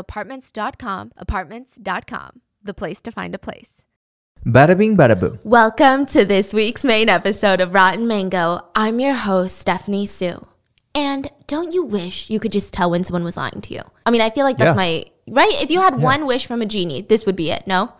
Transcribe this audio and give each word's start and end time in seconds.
apartments.com, 0.00 1.12
apartments.com, 1.16 2.40
the 2.62 2.74
place 2.74 3.00
to 3.02 3.12
find 3.12 3.34
a 3.34 3.38
place. 3.38 3.84
Bada 4.44 4.76
bing, 4.76 4.96
bada 4.96 5.18
boom. 5.18 5.38
Welcome 5.44 6.06
to 6.06 6.24
this 6.24 6.52
week's 6.52 6.82
main 6.84 7.08
episode 7.08 7.60
of 7.60 7.74
Rotten 7.74 8.06
Mango. 8.08 8.62
I'm 8.74 8.98
your 8.98 9.14
host, 9.14 9.58
Stephanie 9.58 10.06
Soo. 10.06 10.46
And 10.94 11.30
don't 11.46 11.72
you 11.74 11.84
wish 11.84 12.30
you 12.30 12.40
could 12.40 12.50
just 12.52 12.72
tell 12.74 12.90
when 12.90 13.04
someone 13.04 13.22
was 13.22 13.36
lying 13.36 13.60
to 13.60 13.74
you? 13.74 13.82
I 14.06 14.10
mean, 14.10 14.22
I 14.22 14.30
feel 14.30 14.44
like 14.44 14.56
that's 14.56 14.74
Yeah. 14.74 14.82
my 14.84 15.04
right. 15.30 15.62
If 15.62 15.70
you 15.70 15.80
had 15.80 15.94
Yeah. 15.98 16.04
one 16.04 16.26
wish 16.26 16.46
from 16.46 16.62
a 16.62 16.66
genie, 16.66 17.02
this 17.02 17.26
would 17.26 17.36
be 17.36 17.50
it. 17.50 17.66
No, 17.66 17.92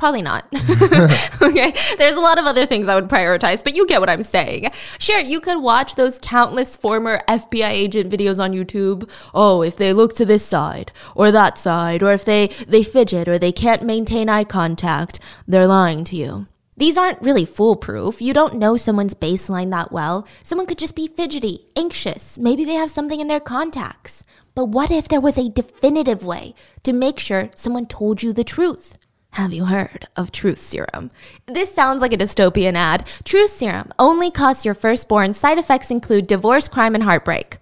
probably 0.00 0.22
not. 0.22 0.46
okay, 1.42 1.72
there's 1.98 2.16
a 2.16 2.20
lot 2.20 2.38
of 2.38 2.46
other 2.46 2.66
things 2.66 2.88
I 2.88 2.94
would 2.96 3.08
prioritize, 3.08 3.62
but 3.62 3.76
you 3.76 3.86
get 3.86 4.00
what 4.00 4.10
I'm 4.10 4.24
saying. 4.24 4.70
Sure, 4.98 5.20
you 5.20 5.40
could 5.40 5.62
watch 5.62 5.94
those 5.94 6.18
countless 6.18 6.76
former 6.76 7.22
FBI 7.28 7.68
agent 7.68 8.10
videos 8.10 8.42
on 8.42 8.52
YouTube. 8.52 9.08
Oh, 9.34 9.62
if 9.62 9.76
they 9.76 9.92
look 9.92 10.14
to 10.14 10.24
this 10.24 10.44
side 10.44 10.90
or 11.14 11.30
that 11.30 11.58
side, 11.58 12.02
or 12.02 12.12
if 12.12 12.24
they 12.24 12.48
they 12.66 12.82
fidget 12.82 13.28
or 13.28 13.38
they 13.38 13.52
can't 13.52 13.82
maintain 13.82 14.28
eye 14.28 14.44
contact, 14.44 15.20
they're 15.46 15.66
lying 15.66 16.02
to 16.04 16.16
you. 16.16 16.46
These 16.78 16.96
aren't 16.96 17.20
really 17.20 17.44
foolproof. 17.44 18.22
You 18.22 18.32
don't 18.32 18.54
know 18.54 18.78
someone's 18.78 19.12
baseline 19.12 19.70
that 19.70 19.92
well. 19.92 20.26
Someone 20.42 20.66
could 20.66 20.78
just 20.78 20.96
be 20.96 21.08
fidgety, 21.08 21.66
anxious. 21.76 22.38
Maybe 22.38 22.64
they 22.64 22.74
have 22.74 22.88
something 22.88 23.20
in 23.20 23.28
their 23.28 23.38
contacts. 23.38 24.24
But 24.54 24.70
what 24.70 24.90
if 24.90 25.06
there 25.06 25.20
was 25.20 25.36
a 25.36 25.50
definitive 25.50 26.24
way 26.24 26.54
to 26.84 26.94
make 26.94 27.18
sure 27.18 27.50
someone 27.54 27.84
told 27.84 28.22
you 28.22 28.32
the 28.32 28.44
truth? 28.44 28.96
Have 29.34 29.52
you 29.52 29.66
heard 29.66 30.08
of 30.16 30.32
Truth 30.32 30.60
Serum? 30.60 31.10
This 31.46 31.72
sounds 31.72 32.00
like 32.00 32.12
a 32.12 32.16
dystopian 32.16 32.74
ad. 32.74 33.06
Truth 33.24 33.50
Serum 33.50 33.92
only 33.98 34.30
costs 34.30 34.64
your 34.64 34.74
firstborn. 34.74 35.34
Side 35.34 35.58
effects 35.58 35.90
include 35.90 36.26
divorce, 36.26 36.66
crime, 36.66 36.94
and 36.94 37.04
heartbreak. 37.04 37.58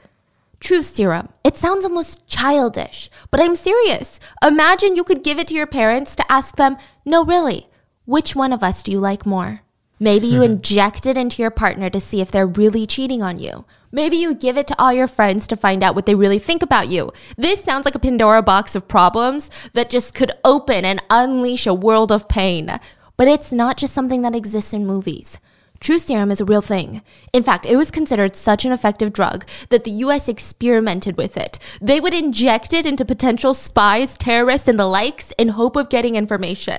Truth 0.60 0.86
serum. 0.86 1.28
It 1.44 1.56
sounds 1.56 1.84
almost 1.84 2.26
childish, 2.26 3.10
but 3.30 3.40
I'm 3.40 3.54
serious. 3.54 4.18
Imagine 4.42 4.96
you 4.96 5.04
could 5.04 5.22
give 5.22 5.38
it 5.38 5.46
to 5.48 5.54
your 5.54 5.68
parents 5.68 6.16
to 6.16 6.32
ask 6.32 6.56
them, 6.56 6.76
no, 7.04 7.24
really, 7.24 7.68
which 8.06 8.34
one 8.34 8.52
of 8.52 8.64
us 8.64 8.82
do 8.82 8.90
you 8.90 8.98
like 8.98 9.24
more? 9.24 9.60
Maybe 10.00 10.26
you 10.26 10.40
mm-hmm. 10.40 10.52
inject 10.52 11.06
it 11.06 11.16
into 11.16 11.42
your 11.42 11.50
partner 11.50 11.90
to 11.90 12.00
see 12.00 12.20
if 12.20 12.30
they're 12.30 12.46
really 12.46 12.86
cheating 12.86 13.22
on 13.22 13.38
you. 13.38 13.64
Maybe 13.90 14.16
you 14.16 14.34
give 14.34 14.56
it 14.56 14.66
to 14.68 14.80
all 14.80 14.92
your 14.92 15.08
friends 15.08 15.46
to 15.46 15.56
find 15.56 15.82
out 15.82 15.94
what 15.94 16.06
they 16.06 16.14
really 16.14 16.38
think 16.38 16.62
about 16.62 16.88
you. 16.88 17.10
This 17.36 17.64
sounds 17.64 17.84
like 17.84 17.94
a 17.94 17.98
Pandora 17.98 18.42
box 18.42 18.74
of 18.74 18.86
problems 18.86 19.50
that 19.72 19.90
just 19.90 20.14
could 20.14 20.30
open 20.44 20.84
and 20.84 21.02
unleash 21.08 21.66
a 21.66 21.72
world 21.72 22.12
of 22.12 22.28
pain. 22.28 22.78
But 23.16 23.28
it's 23.28 23.52
not 23.52 23.78
just 23.78 23.94
something 23.94 24.22
that 24.22 24.36
exists 24.36 24.72
in 24.72 24.86
movies. 24.86 25.40
Truth 25.80 26.02
serum 26.02 26.30
is 26.30 26.40
a 26.40 26.44
real 26.44 26.60
thing. 26.60 27.02
In 27.32 27.42
fact, 27.42 27.64
it 27.64 27.76
was 27.76 27.90
considered 27.90 28.36
such 28.36 28.64
an 28.64 28.72
effective 28.72 29.12
drug 29.12 29.46
that 29.70 29.84
the 29.84 29.92
US 29.92 30.28
experimented 30.28 31.16
with 31.16 31.36
it. 31.36 31.58
They 31.80 32.00
would 32.00 32.14
inject 32.14 32.72
it 32.72 32.84
into 32.84 33.04
potential 33.04 33.54
spies, 33.54 34.18
terrorists, 34.18 34.68
and 34.68 34.78
the 34.78 34.86
likes 34.86 35.32
in 35.38 35.48
hope 35.48 35.76
of 35.76 35.88
getting 35.88 36.16
information. 36.16 36.78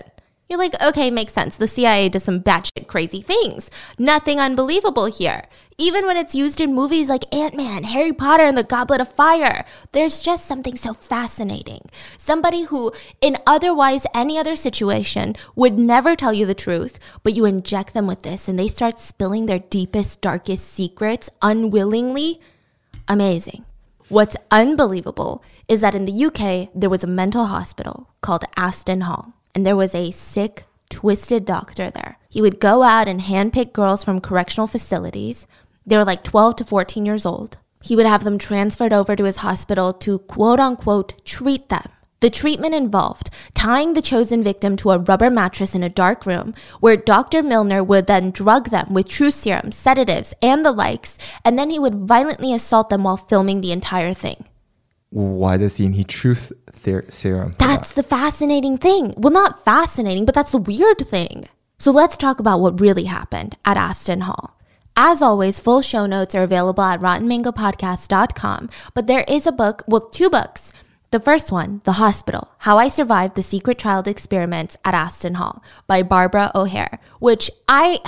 You're 0.49 0.57
like, 0.57 0.81
okay, 0.81 1.11
makes 1.11 1.33
sense. 1.33 1.57
The 1.57 1.67
CIA 1.67 2.09
does 2.09 2.23
some 2.23 2.41
batshit 2.41 2.87
crazy 2.87 3.21
things. 3.21 3.69
Nothing 3.99 4.39
unbelievable 4.39 5.05
here. 5.05 5.43
Even 5.77 6.07
when 6.07 6.17
it's 6.17 6.33
used 6.33 6.59
in 6.59 6.73
movies 6.73 7.07
like 7.07 7.31
Ant 7.31 7.55
Man, 7.55 7.83
Harry 7.83 8.11
Potter, 8.11 8.45
and 8.45 8.57
the 8.57 8.63
Goblet 8.63 8.99
of 8.99 9.13
Fire, 9.13 9.63
there's 9.91 10.23
just 10.23 10.47
something 10.47 10.75
so 10.75 10.91
fascinating. 10.91 11.81
Somebody 12.17 12.63
who, 12.63 12.91
in 13.21 13.37
otherwise 13.45 14.07
any 14.15 14.39
other 14.39 14.55
situation, 14.55 15.35
would 15.55 15.77
never 15.77 16.15
tell 16.15 16.33
you 16.33 16.47
the 16.47 16.55
truth, 16.55 16.97
but 17.21 17.35
you 17.35 17.45
inject 17.45 17.93
them 17.93 18.07
with 18.07 18.23
this 18.23 18.47
and 18.47 18.57
they 18.57 18.67
start 18.67 18.97
spilling 18.97 19.45
their 19.45 19.59
deepest, 19.59 20.19
darkest 20.19 20.67
secrets 20.67 21.29
unwillingly. 21.43 22.41
Amazing. 23.07 23.65
What's 24.07 24.35
unbelievable 24.49 25.43
is 25.67 25.81
that 25.81 25.93
in 25.93 26.05
the 26.05 26.25
UK, 26.25 26.71
there 26.73 26.89
was 26.89 27.03
a 27.03 27.07
mental 27.07 27.45
hospital 27.45 28.09
called 28.21 28.45
Aston 28.57 29.01
Hall, 29.01 29.35
and 29.53 29.65
there 29.65 29.75
was 29.75 29.95
a 29.95 30.11
sick, 30.11 30.65
twisted 30.89 31.45
doctor 31.45 31.89
there. 31.89 32.17
He 32.29 32.41
would 32.41 32.59
go 32.59 32.83
out 32.83 33.07
and 33.07 33.21
handpick 33.21 33.73
girls 33.73 34.03
from 34.03 34.21
correctional 34.21 34.67
facilities. 34.67 35.47
They 35.85 35.97
were 35.97 36.05
like 36.05 36.23
12 36.23 36.57
to 36.57 36.65
14 36.65 37.05
years 37.05 37.25
old. 37.25 37.57
He 37.81 37.95
would 37.95 38.05
have 38.05 38.23
them 38.23 38.37
transferred 38.37 38.93
over 38.93 39.15
to 39.15 39.23
his 39.23 39.37
hospital 39.37 39.93
to 39.93 40.19
quote 40.19 40.59
unquote 40.59 41.23
treat 41.25 41.69
them. 41.69 41.89
The 42.21 42.29
treatment 42.29 42.75
involved 42.75 43.29
tying 43.53 43.93
the 43.93 44.01
chosen 44.01 44.43
victim 44.43 44.75
to 44.77 44.91
a 44.91 44.99
rubber 44.99 45.29
mattress 45.29 45.73
in 45.73 45.83
a 45.83 45.89
dark 45.89 46.25
room 46.25 46.53
where 46.81 46.97
Dr. 46.97 47.41
Milner 47.41 47.81
would 47.81 48.07
then 48.07 48.31
drug 48.31 48.69
them 48.69 48.93
with 48.93 49.07
truth 49.07 49.35
serum, 49.35 49.71
sedatives, 49.71 50.33
and 50.41 50.65
the 50.65 50.73
likes, 50.73 51.17
and 51.45 51.57
then 51.57 51.69
he 51.69 51.79
would 51.79 51.95
violently 51.95 52.53
assault 52.53 52.89
them 52.89 53.03
while 53.03 53.15
filming 53.15 53.61
the 53.61 53.71
entire 53.71 54.13
thing. 54.13 54.43
Why 55.11 55.57
does 55.57 55.77
he 55.77 55.87
need 55.87 56.09
truth 56.09 56.51
ther- 56.79 57.09
serum? 57.09 57.53
That's 57.57 57.93
the 57.93 58.03
fascinating 58.03 58.77
thing. 58.77 59.13
Well, 59.17 59.33
not 59.33 59.63
fascinating, 59.63 60.25
but 60.25 60.35
that's 60.35 60.51
the 60.51 60.57
weird 60.57 60.99
thing. 60.99 61.45
So 61.77 61.91
let's 61.91 62.17
talk 62.17 62.39
about 62.39 62.59
what 62.59 62.81
really 62.81 63.05
happened 63.05 63.55
at 63.63 63.77
Aston 63.77 64.21
Hall. 64.21 64.57
As 64.97 65.21
always, 65.21 65.61
full 65.61 65.81
show 65.81 66.05
notes 66.05 66.35
are 66.35 66.43
available 66.43 66.83
at 66.83 66.99
rottenmangopodcast.com, 66.99 68.69
but 68.93 69.07
there 69.07 69.23
is 69.29 69.47
a 69.47 69.51
book, 69.53 69.83
well, 69.87 70.01
two 70.01 70.29
books. 70.29 70.73
The 71.11 71.19
first 71.19 71.51
one, 71.51 71.81
The 71.85 71.93
Hospital 71.93 72.49
How 72.59 72.77
I 72.77 72.87
Survived 72.87 73.35
the 73.35 73.41
Secret 73.41 73.79
Child 73.79 74.07
Experiments 74.07 74.77
at 74.83 74.93
Aston 74.93 75.35
Hall 75.35 75.63
by 75.87 76.03
Barbara 76.03 76.51
O'Hare, 76.53 76.99
which 77.19 77.49
I. 77.67 77.99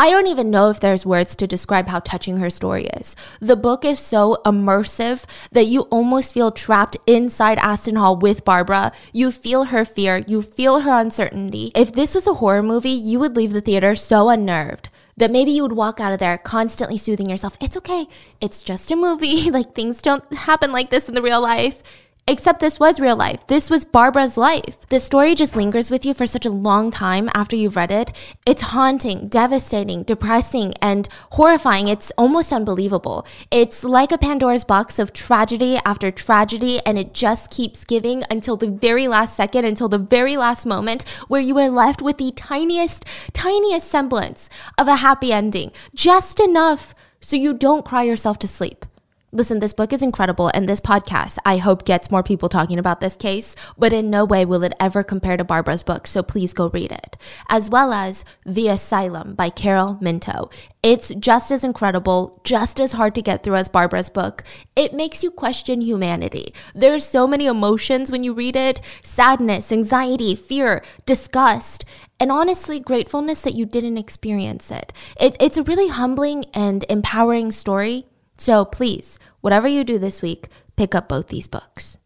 I 0.00 0.08
don't 0.08 0.28
even 0.28 0.50
know 0.50 0.70
if 0.70 0.80
there's 0.80 1.04
words 1.04 1.36
to 1.36 1.46
describe 1.46 1.88
how 1.88 1.98
touching 1.98 2.38
her 2.38 2.48
story 2.48 2.84
is. 2.86 3.14
The 3.38 3.54
book 3.54 3.84
is 3.84 3.98
so 3.98 4.38
immersive 4.46 5.26
that 5.52 5.66
you 5.66 5.82
almost 5.90 6.32
feel 6.32 6.50
trapped 6.50 6.96
inside 7.06 7.58
Aston 7.58 7.96
Hall 7.96 8.16
with 8.16 8.42
Barbara. 8.42 8.92
You 9.12 9.30
feel 9.30 9.64
her 9.64 9.84
fear, 9.84 10.24
you 10.26 10.40
feel 10.40 10.80
her 10.80 10.98
uncertainty. 10.98 11.70
If 11.76 11.92
this 11.92 12.14
was 12.14 12.26
a 12.26 12.32
horror 12.32 12.62
movie, 12.62 12.88
you 12.88 13.20
would 13.20 13.36
leave 13.36 13.52
the 13.52 13.60
theater 13.60 13.94
so 13.94 14.30
unnerved 14.30 14.88
that 15.18 15.30
maybe 15.30 15.50
you 15.50 15.60
would 15.60 15.72
walk 15.72 16.00
out 16.00 16.14
of 16.14 16.18
there 16.18 16.38
constantly 16.38 16.96
soothing 16.96 17.28
yourself. 17.28 17.58
It's 17.60 17.76
okay. 17.76 18.06
It's 18.40 18.62
just 18.62 18.90
a 18.90 18.96
movie. 18.96 19.50
like 19.50 19.74
things 19.74 20.00
don't 20.00 20.24
happen 20.32 20.72
like 20.72 20.88
this 20.88 21.10
in 21.10 21.14
the 21.14 21.20
real 21.20 21.42
life. 21.42 21.82
Except 22.30 22.60
this 22.60 22.78
was 22.78 23.00
real 23.00 23.16
life. 23.16 23.44
This 23.48 23.68
was 23.68 23.84
Barbara's 23.84 24.36
life. 24.36 24.88
The 24.88 25.00
story 25.00 25.34
just 25.34 25.56
lingers 25.56 25.90
with 25.90 26.06
you 26.06 26.14
for 26.14 26.26
such 26.26 26.46
a 26.46 26.50
long 26.50 26.92
time 26.92 27.28
after 27.34 27.56
you've 27.56 27.74
read 27.74 27.90
it. 27.90 28.12
It's 28.46 28.62
haunting, 28.62 29.26
devastating, 29.26 30.04
depressing, 30.04 30.74
and 30.80 31.08
horrifying. 31.32 31.88
It's 31.88 32.12
almost 32.16 32.52
unbelievable. 32.52 33.26
It's 33.50 33.82
like 33.82 34.12
a 34.12 34.16
Pandora's 34.16 34.62
box 34.62 35.00
of 35.00 35.12
tragedy 35.12 35.80
after 35.84 36.12
tragedy, 36.12 36.78
and 36.86 36.96
it 36.96 37.14
just 37.14 37.50
keeps 37.50 37.82
giving 37.82 38.22
until 38.30 38.56
the 38.56 38.70
very 38.70 39.08
last 39.08 39.34
second, 39.34 39.64
until 39.64 39.88
the 39.88 39.98
very 39.98 40.36
last 40.36 40.64
moment, 40.64 41.02
where 41.26 41.40
you 41.40 41.58
are 41.58 41.68
left 41.68 42.00
with 42.00 42.18
the 42.18 42.30
tiniest, 42.30 43.04
tiniest 43.32 43.88
semblance 43.88 44.48
of 44.78 44.86
a 44.86 45.02
happy 45.02 45.32
ending. 45.32 45.72
Just 45.96 46.38
enough 46.38 46.94
so 47.20 47.34
you 47.34 47.52
don't 47.52 47.84
cry 47.84 48.04
yourself 48.04 48.38
to 48.38 48.46
sleep. 48.46 48.86
Listen, 49.32 49.60
this 49.60 49.72
book 49.72 49.92
is 49.92 50.02
incredible, 50.02 50.50
and 50.54 50.68
this 50.68 50.80
podcast, 50.80 51.38
I 51.44 51.58
hope, 51.58 51.84
gets 51.84 52.10
more 52.10 52.24
people 52.24 52.48
talking 52.48 52.80
about 52.80 53.00
this 53.00 53.16
case, 53.16 53.54
but 53.78 53.92
in 53.92 54.10
no 54.10 54.24
way 54.24 54.44
will 54.44 54.64
it 54.64 54.72
ever 54.80 55.04
compare 55.04 55.36
to 55.36 55.44
Barbara's 55.44 55.84
book, 55.84 56.08
so 56.08 56.20
please 56.20 56.52
go 56.52 56.68
read 56.70 56.90
it. 56.90 57.16
As 57.48 57.70
well 57.70 57.92
as 57.92 58.24
The 58.44 58.66
Asylum 58.66 59.36
by 59.36 59.48
Carol 59.48 59.98
Minto. 60.00 60.50
It's 60.82 61.10
just 61.10 61.52
as 61.52 61.62
incredible, 61.62 62.40
just 62.42 62.80
as 62.80 62.94
hard 62.94 63.14
to 63.14 63.22
get 63.22 63.44
through 63.44 63.54
as 63.54 63.68
Barbara's 63.68 64.10
book. 64.10 64.42
It 64.74 64.94
makes 64.94 65.22
you 65.22 65.30
question 65.30 65.80
humanity. 65.80 66.52
There's 66.74 67.06
so 67.06 67.28
many 67.28 67.46
emotions 67.46 68.10
when 68.10 68.24
you 68.24 68.32
read 68.32 68.56
it 68.56 68.80
sadness, 69.00 69.70
anxiety, 69.70 70.34
fear, 70.34 70.82
disgust 71.06 71.84
and 72.18 72.30
honestly, 72.30 72.80
gratefulness 72.80 73.40
that 73.42 73.54
you 73.54 73.64
didn't 73.64 73.96
experience 73.96 74.70
it. 74.70 74.92
it. 75.18 75.36
It's 75.40 75.56
a 75.56 75.62
really 75.62 75.88
humbling 75.88 76.44
and 76.52 76.84
empowering 76.90 77.50
story 77.50 78.04
so 78.40 78.64
please, 78.64 79.18
whatever 79.42 79.68
you 79.68 79.84
do 79.84 79.98
this 79.98 80.22
week, 80.22 80.48
pick 80.74 80.94
up 80.94 81.10
both 81.10 81.28
these 81.28 81.46
books. 81.46 81.98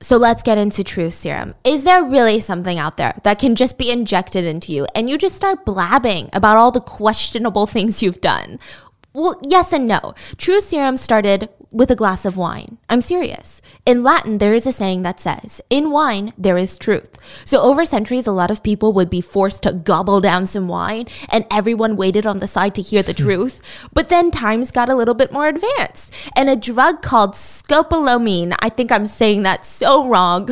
So 0.00 0.16
let's 0.16 0.42
get 0.42 0.58
into 0.58 0.82
truth 0.82 1.14
serum. 1.14 1.54
Is 1.62 1.84
there 1.84 2.02
really 2.02 2.40
something 2.40 2.80
out 2.80 2.96
there 2.96 3.14
that 3.22 3.38
can 3.38 3.54
just 3.54 3.78
be 3.78 3.92
injected 3.92 4.44
into 4.44 4.72
you 4.72 4.88
and 4.96 5.08
you 5.08 5.16
just 5.16 5.36
start 5.36 5.64
blabbing 5.64 6.30
about 6.32 6.56
all 6.56 6.72
the 6.72 6.80
questionable 6.80 7.66
things 7.68 8.02
you've 8.02 8.20
done? 8.20 8.58
Well, 9.12 9.40
yes 9.48 9.72
and 9.72 9.86
no. 9.86 10.14
Truth 10.36 10.64
serum 10.64 10.96
started 10.96 11.48
with 11.72 11.90
a 11.90 11.96
glass 11.96 12.24
of 12.24 12.36
wine. 12.36 12.78
I'm 12.88 13.00
serious. 13.00 13.60
In 13.84 14.02
Latin, 14.02 14.38
there 14.38 14.54
is 14.54 14.66
a 14.66 14.72
saying 14.72 15.02
that 15.02 15.18
says, 15.18 15.60
in 15.70 15.90
wine, 15.90 16.32
there 16.36 16.58
is 16.58 16.76
truth. 16.76 17.16
So 17.44 17.60
over 17.62 17.84
centuries, 17.84 18.26
a 18.26 18.32
lot 18.32 18.50
of 18.50 18.62
people 18.62 18.92
would 18.92 19.10
be 19.10 19.20
forced 19.20 19.62
to 19.64 19.72
gobble 19.72 20.20
down 20.20 20.46
some 20.46 20.68
wine 20.68 21.06
and 21.30 21.46
everyone 21.50 21.96
waited 21.96 22.26
on 22.26 22.38
the 22.38 22.46
side 22.46 22.74
to 22.76 22.82
hear 22.82 23.02
the 23.02 23.12
hmm. 23.12 23.22
truth. 23.22 23.60
But 23.92 24.08
then 24.08 24.30
times 24.30 24.70
got 24.70 24.88
a 24.88 24.94
little 24.94 25.14
bit 25.14 25.32
more 25.32 25.48
advanced 25.48 26.12
and 26.36 26.48
a 26.48 26.56
drug 26.56 27.02
called 27.02 27.32
scopolamine, 27.32 28.54
I 28.60 28.68
think 28.68 28.92
I'm 28.92 29.06
saying 29.06 29.42
that 29.42 29.64
so 29.64 30.06
wrong. 30.06 30.48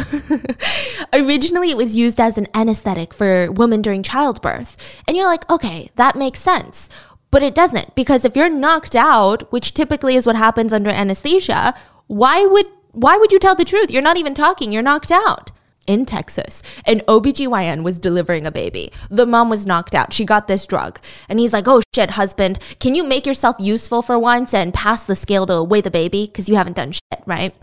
Originally, 1.12 1.70
it 1.70 1.76
was 1.76 1.96
used 1.96 2.18
as 2.18 2.38
an 2.38 2.48
anesthetic 2.54 3.12
for 3.12 3.52
women 3.52 3.82
during 3.82 4.02
childbirth. 4.02 4.76
And 5.06 5.16
you're 5.16 5.26
like, 5.26 5.48
okay, 5.50 5.90
that 5.96 6.16
makes 6.16 6.40
sense. 6.40 6.88
But 7.30 7.42
it 7.42 7.54
doesn't 7.54 7.94
because 7.94 8.24
if 8.24 8.36
you're 8.36 8.50
knocked 8.50 8.96
out, 8.96 9.50
which 9.52 9.74
typically 9.74 10.16
is 10.16 10.26
what 10.26 10.36
happens 10.36 10.72
under 10.72 10.90
anesthesia, 10.90 11.74
why 12.06 12.44
would 12.44 12.66
why 12.92 13.16
would 13.16 13.30
you 13.30 13.38
tell 13.38 13.54
the 13.54 13.64
truth? 13.64 13.90
You're 13.90 14.02
not 14.02 14.16
even 14.16 14.34
talking, 14.34 14.72
you're 14.72 14.82
knocked 14.82 15.12
out. 15.12 15.52
In 15.86 16.04
Texas, 16.04 16.62
an 16.84 17.00
OBGYN 17.08 17.82
was 17.82 17.98
delivering 17.98 18.46
a 18.46 18.52
baby. 18.52 18.92
The 19.08 19.26
mom 19.26 19.48
was 19.48 19.66
knocked 19.66 19.94
out. 19.94 20.12
She 20.12 20.24
got 20.24 20.46
this 20.46 20.66
drug. 20.66 21.00
And 21.28 21.40
he's 21.40 21.52
like, 21.52 21.66
Oh 21.66 21.80
shit, 21.94 22.10
husband, 22.10 22.58
can 22.78 22.94
you 22.94 23.02
make 23.02 23.26
yourself 23.26 23.56
useful 23.58 24.02
for 24.02 24.18
once 24.18 24.52
and 24.52 24.74
pass 24.74 25.04
the 25.04 25.16
scale 25.16 25.46
to 25.46 25.64
weigh 25.64 25.80
the 25.80 25.90
baby? 25.90 26.26
Because 26.26 26.48
you 26.48 26.56
haven't 26.56 26.76
done 26.76 26.92
shit, 26.92 27.22
right? 27.26 27.54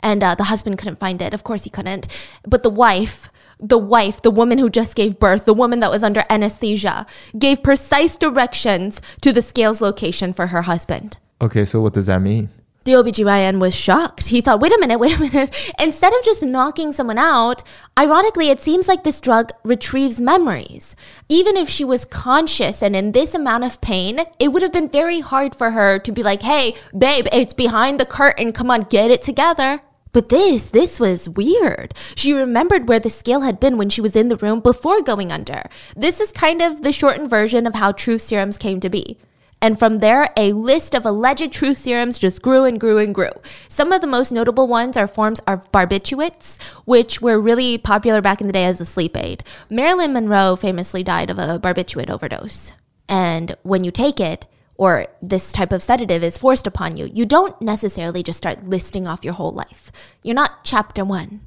And 0.00 0.22
uh, 0.22 0.34
the 0.34 0.44
husband 0.44 0.78
couldn't 0.78 0.98
find 0.98 1.20
it. 1.20 1.34
Of 1.34 1.44
course 1.44 1.64
he 1.64 1.70
couldn't. 1.70 2.08
But 2.44 2.62
the 2.62 2.70
wife, 2.70 3.28
the 3.58 3.78
wife, 3.78 4.22
the 4.22 4.30
woman 4.30 4.58
who 4.58 4.68
just 4.68 4.94
gave 4.94 5.18
birth, 5.18 5.44
the 5.44 5.54
woman 5.54 5.80
that 5.80 5.90
was 5.90 6.02
under 6.02 6.24
anesthesia, 6.28 7.06
gave 7.38 7.62
precise 7.62 8.16
directions 8.16 9.00
to 9.22 9.32
the 9.32 9.42
scales 9.42 9.80
location 9.80 10.32
for 10.32 10.48
her 10.48 10.62
husband. 10.62 11.16
Okay, 11.40 11.64
so 11.64 11.80
what 11.80 11.92
does 11.92 12.06
that 12.06 12.20
mean? 12.20 12.50
The 12.84 12.92
OBGYN 12.92 13.58
was 13.58 13.74
shocked. 13.74 14.28
He 14.28 14.40
thought, 14.40 14.60
wait 14.60 14.72
a 14.72 14.78
minute, 14.78 15.00
wait 15.00 15.16
a 15.16 15.20
minute. 15.20 15.72
Instead 15.80 16.14
of 16.14 16.24
just 16.24 16.44
knocking 16.44 16.92
someone 16.92 17.18
out, 17.18 17.64
ironically, 17.98 18.48
it 18.48 18.60
seems 18.60 18.86
like 18.86 19.02
this 19.02 19.20
drug 19.20 19.50
retrieves 19.64 20.20
memories. 20.20 20.94
Even 21.28 21.56
if 21.56 21.68
she 21.68 21.84
was 21.84 22.04
conscious 22.04 22.84
and 22.84 22.94
in 22.94 23.10
this 23.10 23.34
amount 23.34 23.64
of 23.64 23.80
pain, 23.80 24.20
it 24.38 24.52
would 24.52 24.62
have 24.62 24.72
been 24.72 24.88
very 24.88 25.18
hard 25.18 25.52
for 25.52 25.72
her 25.72 25.98
to 25.98 26.12
be 26.12 26.22
like, 26.22 26.42
hey, 26.42 26.76
babe, 26.96 27.26
it's 27.32 27.52
behind 27.52 27.98
the 27.98 28.06
curtain. 28.06 28.52
Come 28.52 28.70
on, 28.70 28.82
get 28.82 29.10
it 29.10 29.20
together. 29.20 29.80
But 30.16 30.30
this, 30.30 30.70
this 30.70 30.98
was 30.98 31.28
weird. 31.28 31.92
She 32.14 32.32
remembered 32.32 32.88
where 32.88 32.98
the 32.98 33.10
scale 33.10 33.42
had 33.42 33.60
been 33.60 33.76
when 33.76 33.90
she 33.90 34.00
was 34.00 34.16
in 34.16 34.30
the 34.30 34.38
room 34.38 34.60
before 34.60 35.02
going 35.02 35.30
under. 35.30 35.68
This 35.94 36.20
is 36.20 36.32
kind 36.32 36.62
of 36.62 36.80
the 36.80 36.90
shortened 36.90 37.28
version 37.28 37.66
of 37.66 37.74
how 37.74 37.92
truth 37.92 38.22
serums 38.22 38.56
came 38.56 38.80
to 38.80 38.88
be. 38.88 39.18
And 39.60 39.78
from 39.78 39.98
there, 39.98 40.30
a 40.34 40.54
list 40.54 40.94
of 40.94 41.04
alleged 41.04 41.52
truth 41.52 41.76
serums 41.76 42.18
just 42.18 42.40
grew 42.40 42.64
and 42.64 42.80
grew 42.80 42.96
and 42.96 43.14
grew. 43.14 43.28
Some 43.68 43.92
of 43.92 44.00
the 44.00 44.06
most 44.06 44.32
notable 44.32 44.66
ones 44.66 44.96
are 44.96 45.06
forms 45.06 45.40
of 45.40 45.70
barbiturates, 45.70 46.56
which 46.86 47.20
were 47.20 47.38
really 47.38 47.76
popular 47.76 48.22
back 48.22 48.40
in 48.40 48.46
the 48.46 48.54
day 48.54 48.64
as 48.64 48.80
a 48.80 48.86
sleep 48.86 49.18
aid. 49.18 49.44
Marilyn 49.68 50.14
Monroe 50.14 50.56
famously 50.56 51.02
died 51.02 51.28
of 51.28 51.38
a 51.38 51.58
barbiturate 51.58 52.08
overdose. 52.08 52.72
And 53.06 53.54
when 53.64 53.84
you 53.84 53.90
take 53.90 54.18
it, 54.18 54.46
or 54.78 55.06
this 55.22 55.52
type 55.52 55.72
of 55.72 55.82
sedative 55.82 56.22
is 56.22 56.38
forced 56.38 56.66
upon 56.66 56.96
you, 56.96 57.06
you 57.06 57.26
don't 57.26 57.60
necessarily 57.60 58.22
just 58.22 58.38
start 58.38 58.64
listing 58.64 59.06
off 59.06 59.24
your 59.24 59.34
whole 59.34 59.52
life. 59.52 59.90
You're 60.22 60.34
not 60.34 60.64
chapter 60.64 61.04
one. 61.04 61.40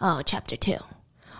Oh, 0.00 0.22
chapter 0.24 0.56
two 0.56 0.78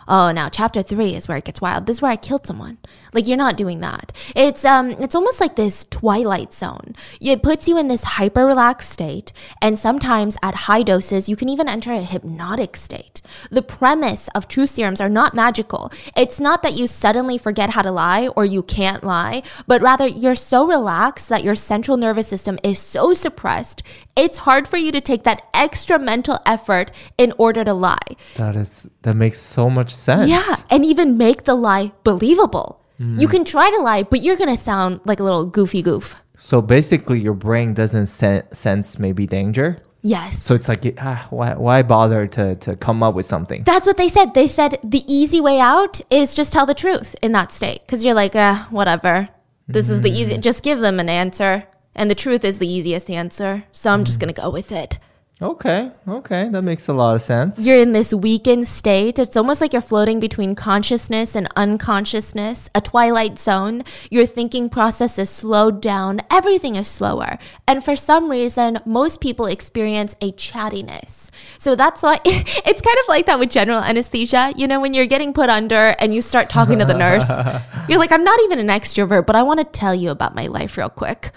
oh, 0.09 0.33
now 0.33 0.49
chapter 0.49 0.83
three 0.83 1.15
is 1.15 1.29
where 1.29 1.39
it 1.39 1.45
gets 1.45 1.61
wild. 1.61 1.87
This 1.87 1.99
is 1.99 2.03
where 2.03 2.13
I 2.13 2.17
killed 2.17 2.47
someone. 2.47 2.79
Like 3.13 3.27
you're 3.27 3.37
not 3.37 3.57
doing 3.57 3.81
that. 3.81 4.13
It's 4.35 4.65
um, 4.65 4.91
it's 4.93 5.15
almost 5.15 5.41
like 5.41 5.57
this 5.57 5.85
twilight 5.91 6.53
zone. 6.53 6.95
It 7.21 7.43
puts 7.43 7.69
you 7.69 7.79
in 7.79 7.89
this 7.89 8.05
hyper 8.05 8.45
relaxed 8.45 8.91
state, 8.91 9.33
and 9.61 9.79
sometimes 9.79 10.37
at 10.43 10.55
high 10.55 10.83
doses, 10.83 11.29
you 11.29 11.37
can 11.37 11.49
even 11.49 11.69
enter 11.69 11.93
a 11.93 12.01
hypnotic 12.01 12.77
state. 12.77 13.23
The 13.51 13.63
premise 13.63 14.29
of 14.29 14.49
truth 14.49 14.71
serums 14.71 15.01
are 15.01 15.09
not 15.09 15.35
magical. 15.35 15.93
It's 16.17 16.41
not 16.41 16.63
that 16.63 16.75
you 16.75 16.87
suddenly 16.87 17.39
forget 17.39 17.71
how 17.71 17.83
to 17.83 17.91
lie 17.91 18.29
or 18.29 18.45
you 18.45 18.63
can't 18.63 19.05
lie, 19.05 19.43
but 19.67 19.83
rather 19.83 20.07
you're 20.07 20.35
so 20.35 20.67
relaxed 20.67 21.29
that 21.29 21.45
your 21.45 21.55
central 21.55 21.97
nervous 21.97 22.29
system 22.29 22.59
is 22.63 22.79
so 22.79 23.15
suppressed, 23.15 23.83
it's 24.17 24.39
hard 24.39 24.69
for 24.69 24.77
you 24.77 24.93
to 24.93 25.01
take 25.01 25.25
that 25.25 25.43
extra 25.53 25.99
mental 25.99 26.39
effort 26.47 26.93
in 27.19 27.33
order 27.39 27.65
to 27.65 27.75
lie. 27.75 28.17
That 28.37 28.57
is 28.57 28.89
that 29.03 29.15
makes 29.15 29.41
so 29.41 29.69
much 29.69 29.95
sense. 29.95 30.31
Yeah, 30.31 30.57
and 30.71 30.85
even 30.85 31.17
make 31.19 31.45
the 31.45 31.55
lie 31.55 31.93
believable. 32.05 32.81
Mm. 33.01 33.21
You 33.21 33.29
can 33.29 33.45
try 33.45 33.71
to 33.71 33.79
lie, 33.79 34.05
but 34.05 34.23
you're 34.23 34.37
going 34.37 34.55
to 34.55 34.63
sound 34.63 35.01
like 35.05 35.21
a 35.21 35.25
little 35.25 35.47
goofy 35.47 35.83
goof. 35.83 36.17
So 36.37 36.63
basically, 36.63 37.21
your 37.21 37.35
brain 37.35 37.75
doesn't 37.75 38.07
sen- 38.07 38.53
sense 38.53 38.99
maybe 38.99 39.27
danger. 39.27 39.79
Yes. 40.03 40.43
So 40.43 40.55
it's 40.55 40.69
like, 40.69 40.95
ah, 40.99 41.27
why, 41.31 41.55
why 41.55 41.83
bother 41.83 42.27
to, 42.27 42.57
to 42.57 42.77
come 42.77 43.03
up 43.03 43.15
with 43.15 43.25
something? 43.25 43.65
That's 43.65 43.87
what 43.87 43.97
they 43.97 44.11
said. 44.11 44.35
They 44.35 44.47
said 44.47 44.79
the 44.85 45.03
easy 45.13 45.41
way 45.41 45.59
out 45.59 46.03
is 46.11 46.35
just 46.35 46.53
tell 46.53 46.67
the 46.67 46.75
truth 46.75 47.17
in 47.23 47.33
that 47.33 47.53
state. 47.53 47.81
Because 47.81 48.05
you're 48.05 48.15
like, 48.15 48.37
uh, 48.37 48.65
whatever. 48.65 49.31
This 49.67 49.89
mm. 49.89 49.93
is 49.93 50.03
the 50.03 50.11
easy. 50.11 50.37
Mm. 50.37 50.43
Just 50.43 50.63
give 50.63 50.81
them 50.81 51.01
an 51.01 51.09
answer. 51.09 51.67
And 51.95 52.11
the 52.11 52.15
truth 52.15 52.45
is 52.45 52.59
the 52.59 52.69
easiest 52.69 53.11
answer. 53.11 53.65
So 53.73 53.91
I'm 53.91 54.05
just 54.05 54.19
mm-hmm. 54.19 54.27
going 54.27 54.35
to 54.35 54.41
go 54.41 54.51
with 54.51 54.73
it. 54.73 54.99
Okay, 55.43 55.91
okay, 56.07 56.49
that 56.49 56.63
makes 56.63 56.87
a 56.87 56.93
lot 56.93 57.17
of 57.17 57.21
sense. 57.21 57.59
You're 57.59 57.77
in 57.77 57.91
this 57.91 58.15
weakened 58.15 58.69
state. 58.69 59.19
It's 59.19 59.37
almost 59.37 59.61
like 59.61 59.73
you're 59.73 59.83
floating 59.83 60.21
between 60.21 60.55
consciousness 60.55 61.35
and 61.35 61.49
unconsciousness, 61.57 62.71
a 62.73 62.81
twilight 62.81 63.37
zone. 63.37 63.83
Your 64.13 64.27
thinking 64.27 64.71
process 64.71 65.19
is 65.19 65.29
slowed 65.29 65.83
down, 65.83 66.21
everything 66.31 66.77
is 66.77 66.87
slower. 66.87 67.37
And 67.67 67.85
for 67.85 67.97
some 67.97 68.31
reason, 68.31 68.79
most 68.87 69.21
people 69.21 69.47
experience 69.47 70.15
a 70.21 70.31
chattiness. 70.33 71.31
So 71.59 71.75
that's 71.75 72.01
why 72.01 72.21
it's 72.25 72.81
kind 72.81 72.99
of 72.99 73.09
like 73.09 73.27
that 73.27 73.41
with 73.41 73.51
general 73.51 73.83
anesthesia. 73.83 74.53
You 74.57 74.69
know, 74.69 74.81
when 74.81 74.95
you're 74.95 75.07
getting 75.07 75.33
put 75.33 75.51
under 75.51 75.97
and 75.99 76.15
you 76.15 76.23
start 76.23 76.49
talking 76.49 76.79
to 76.79 76.85
the 76.85 76.95
nurse, 76.95 77.29
you're 77.89 77.99
like, 77.99 78.13
I'm 78.13 78.25
not 78.25 78.39
even 78.45 78.61
an 78.61 78.69
extrovert, 78.69 79.27
but 79.27 79.35
I 79.35 79.43
want 79.43 79.59
to 79.59 79.65
tell 79.67 79.97
you 79.97 80.11
about 80.11 80.37
my 80.37 80.47
life 80.47 80.77
real 80.77 80.91
quick. 80.91 81.33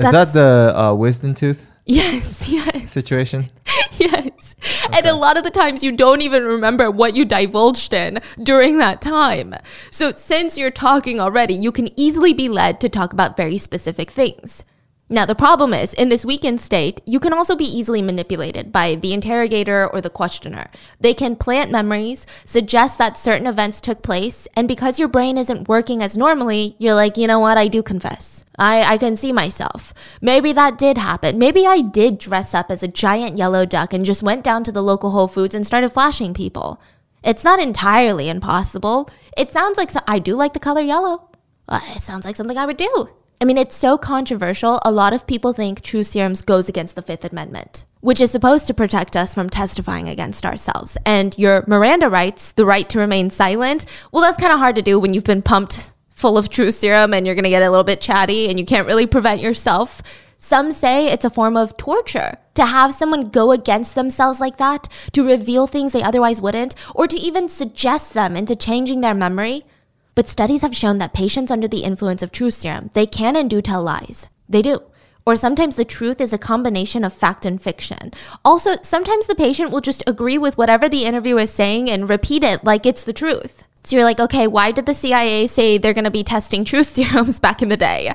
Is 0.00 0.12
that 0.12 0.32
the 0.32 0.78
uh, 0.78 0.94
wisdom 0.94 1.34
tooth? 1.34 1.66
Yes, 1.86 2.48
yes. 2.50 2.90
Situation? 2.90 3.50
yes. 3.92 4.54
Okay. 4.86 4.98
And 4.98 5.06
a 5.06 5.14
lot 5.14 5.36
of 5.36 5.44
the 5.44 5.50
times 5.50 5.82
you 5.82 5.92
don't 5.92 6.22
even 6.22 6.44
remember 6.44 6.90
what 6.90 7.16
you 7.16 7.24
divulged 7.24 7.92
in 7.92 8.20
during 8.42 8.78
that 8.78 9.00
time. 9.00 9.54
So, 9.90 10.10
since 10.12 10.56
you're 10.56 10.70
talking 10.70 11.20
already, 11.20 11.54
you 11.54 11.72
can 11.72 11.88
easily 11.98 12.32
be 12.32 12.48
led 12.48 12.80
to 12.80 12.88
talk 12.88 13.12
about 13.12 13.36
very 13.36 13.58
specific 13.58 14.10
things. 14.10 14.64
Now, 15.12 15.26
the 15.26 15.34
problem 15.34 15.74
is, 15.74 15.92
in 15.92 16.08
this 16.08 16.24
weakened 16.24 16.60
state, 16.60 17.00
you 17.04 17.18
can 17.18 17.32
also 17.32 17.56
be 17.56 17.64
easily 17.64 18.00
manipulated 18.00 18.70
by 18.70 18.94
the 18.94 19.12
interrogator 19.12 19.88
or 19.88 20.00
the 20.00 20.08
questioner. 20.08 20.70
They 21.00 21.14
can 21.14 21.34
plant 21.34 21.72
memories, 21.72 22.26
suggest 22.44 22.96
that 22.98 23.16
certain 23.16 23.48
events 23.48 23.80
took 23.80 24.04
place, 24.04 24.46
and 24.54 24.68
because 24.68 25.00
your 25.00 25.08
brain 25.08 25.36
isn't 25.36 25.68
working 25.68 26.00
as 26.00 26.16
normally, 26.16 26.76
you're 26.78 26.94
like, 26.94 27.16
you 27.16 27.26
know 27.26 27.40
what, 27.40 27.58
I 27.58 27.66
do 27.66 27.82
confess. 27.82 28.44
I, 28.56 28.84
I 28.84 28.98
can 28.98 29.16
see 29.16 29.32
myself. 29.32 29.92
Maybe 30.20 30.52
that 30.52 30.78
did 30.78 30.96
happen. 30.96 31.38
Maybe 31.38 31.66
I 31.66 31.80
did 31.80 32.18
dress 32.18 32.54
up 32.54 32.70
as 32.70 32.84
a 32.84 32.88
giant 32.88 33.36
yellow 33.36 33.66
duck 33.66 33.92
and 33.92 34.04
just 34.04 34.22
went 34.22 34.44
down 34.44 34.62
to 34.62 34.70
the 34.70 34.82
local 34.82 35.10
Whole 35.10 35.26
Foods 35.26 35.56
and 35.56 35.66
started 35.66 35.88
flashing 35.88 36.34
people. 36.34 36.80
It's 37.24 37.42
not 37.42 37.58
entirely 37.58 38.28
impossible. 38.28 39.10
It 39.36 39.50
sounds 39.50 39.76
like 39.76 39.90
so- 39.90 40.00
I 40.06 40.20
do 40.20 40.36
like 40.36 40.52
the 40.52 40.60
color 40.60 40.82
yellow. 40.82 41.30
Uh, 41.68 41.80
it 41.96 42.00
sounds 42.00 42.24
like 42.24 42.36
something 42.36 42.56
I 42.56 42.66
would 42.66 42.76
do. 42.76 43.08
I 43.42 43.46
mean, 43.46 43.56
it's 43.56 43.74
so 43.74 43.96
controversial. 43.96 44.80
A 44.84 44.92
lot 44.92 45.14
of 45.14 45.26
people 45.26 45.54
think 45.54 45.80
truth 45.80 46.08
serums 46.08 46.42
goes 46.42 46.68
against 46.68 46.94
the 46.94 47.00
Fifth 47.00 47.24
Amendment, 47.24 47.86
which 48.00 48.20
is 48.20 48.30
supposed 48.30 48.66
to 48.66 48.74
protect 48.74 49.16
us 49.16 49.32
from 49.32 49.48
testifying 49.48 50.10
against 50.10 50.44
ourselves. 50.44 50.98
And 51.06 51.36
your 51.38 51.64
Miranda 51.66 52.10
rights, 52.10 52.52
the 52.52 52.66
right 52.66 52.86
to 52.90 52.98
remain 52.98 53.30
silent, 53.30 53.86
well, 54.12 54.22
that's 54.22 54.36
kind 54.36 54.52
of 54.52 54.58
hard 54.58 54.76
to 54.76 54.82
do 54.82 55.00
when 55.00 55.14
you've 55.14 55.24
been 55.24 55.40
pumped 55.40 55.92
full 56.10 56.36
of 56.36 56.50
truth 56.50 56.74
serum 56.74 57.14
and 57.14 57.24
you're 57.24 57.34
going 57.34 57.44
to 57.44 57.50
get 57.50 57.62
a 57.62 57.70
little 57.70 57.82
bit 57.82 58.02
chatty 58.02 58.50
and 58.50 58.60
you 58.60 58.66
can't 58.66 58.86
really 58.86 59.06
prevent 59.06 59.40
yourself. 59.40 60.02
Some 60.36 60.70
say 60.70 61.06
it's 61.06 61.24
a 61.24 61.30
form 61.30 61.56
of 61.56 61.78
torture 61.78 62.36
to 62.54 62.66
have 62.66 62.92
someone 62.92 63.30
go 63.30 63.52
against 63.52 63.94
themselves 63.94 64.38
like 64.38 64.58
that, 64.58 64.86
to 65.12 65.26
reveal 65.26 65.66
things 65.66 65.94
they 65.94 66.02
otherwise 66.02 66.42
wouldn't, 66.42 66.74
or 66.94 67.06
to 67.06 67.16
even 67.16 67.48
suggest 67.48 68.12
them 68.12 68.36
into 68.36 68.54
changing 68.54 69.00
their 69.00 69.14
memory. 69.14 69.64
But 70.14 70.28
studies 70.28 70.62
have 70.62 70.74
shown 70.74 70.98
that 70.98 71.12
patients 71.14 71.50
under 71.50 71.68
the 71.68 71.84
influence 71.84 72.22
of 72.22 72.32
truth 72.32 72.54
serum, 72.54 72.90
they 72.94 73.06
can 73.06 73.36
and 73.36 73.48
do 73.48 73.62
tell 73.62 73.82
lies. 73.82 74.28
They 74.48 74.62
do. 74.62 74.80
Or 75.26 75.36
sometimes 75.36 75.76
the 75.76 75.84
truth 75.84 76.20
is 76.20 76.32
a 76.32 76.38
combination 76.38 77.04
of 77.04 77.12
fact 77.12 77.44
and 77.46 77.60
fiction. 77.60 78.12
Also, 78.44 78.76
sometimes 78.82 79.26
the 79.26 79.34
patient 79.34 79.70
will 79.70 79.80
just 79.80 80.02
agree 80.06 80.38
with 80.38 80.58
whatever 80.58 80.88
the 80.88 81.04
interviewer 81.04 81.40
is 81.40 81.50
saying 81.50 81.90
and 81.90 82.08
repeat 82.08 82.42
it 82.42 82.64
like 82.64 82.86
it's 82.86 83.04
the 83.04 83.12
truth. 83.12 83.66
So 83.84 83.96
you're 83.96 84.04
like, 84.04 84.20
okay, 84.20 84.46
why 84.46 84.72
did 84.72 84.86
the 84.86 84.94
CIA 84.94 85.46
say 85.46 85.78
they're 85.78 85.94
going 85.94 86.04
to 86.04 86.10
be 86.10 86.24
testing 86.24 86.64
truth 86.64 86.86
serums 86.94 87.38
back 87.38 87.62
in 87.62 87.68
the 87.68 87.76
day? 87.76 88.12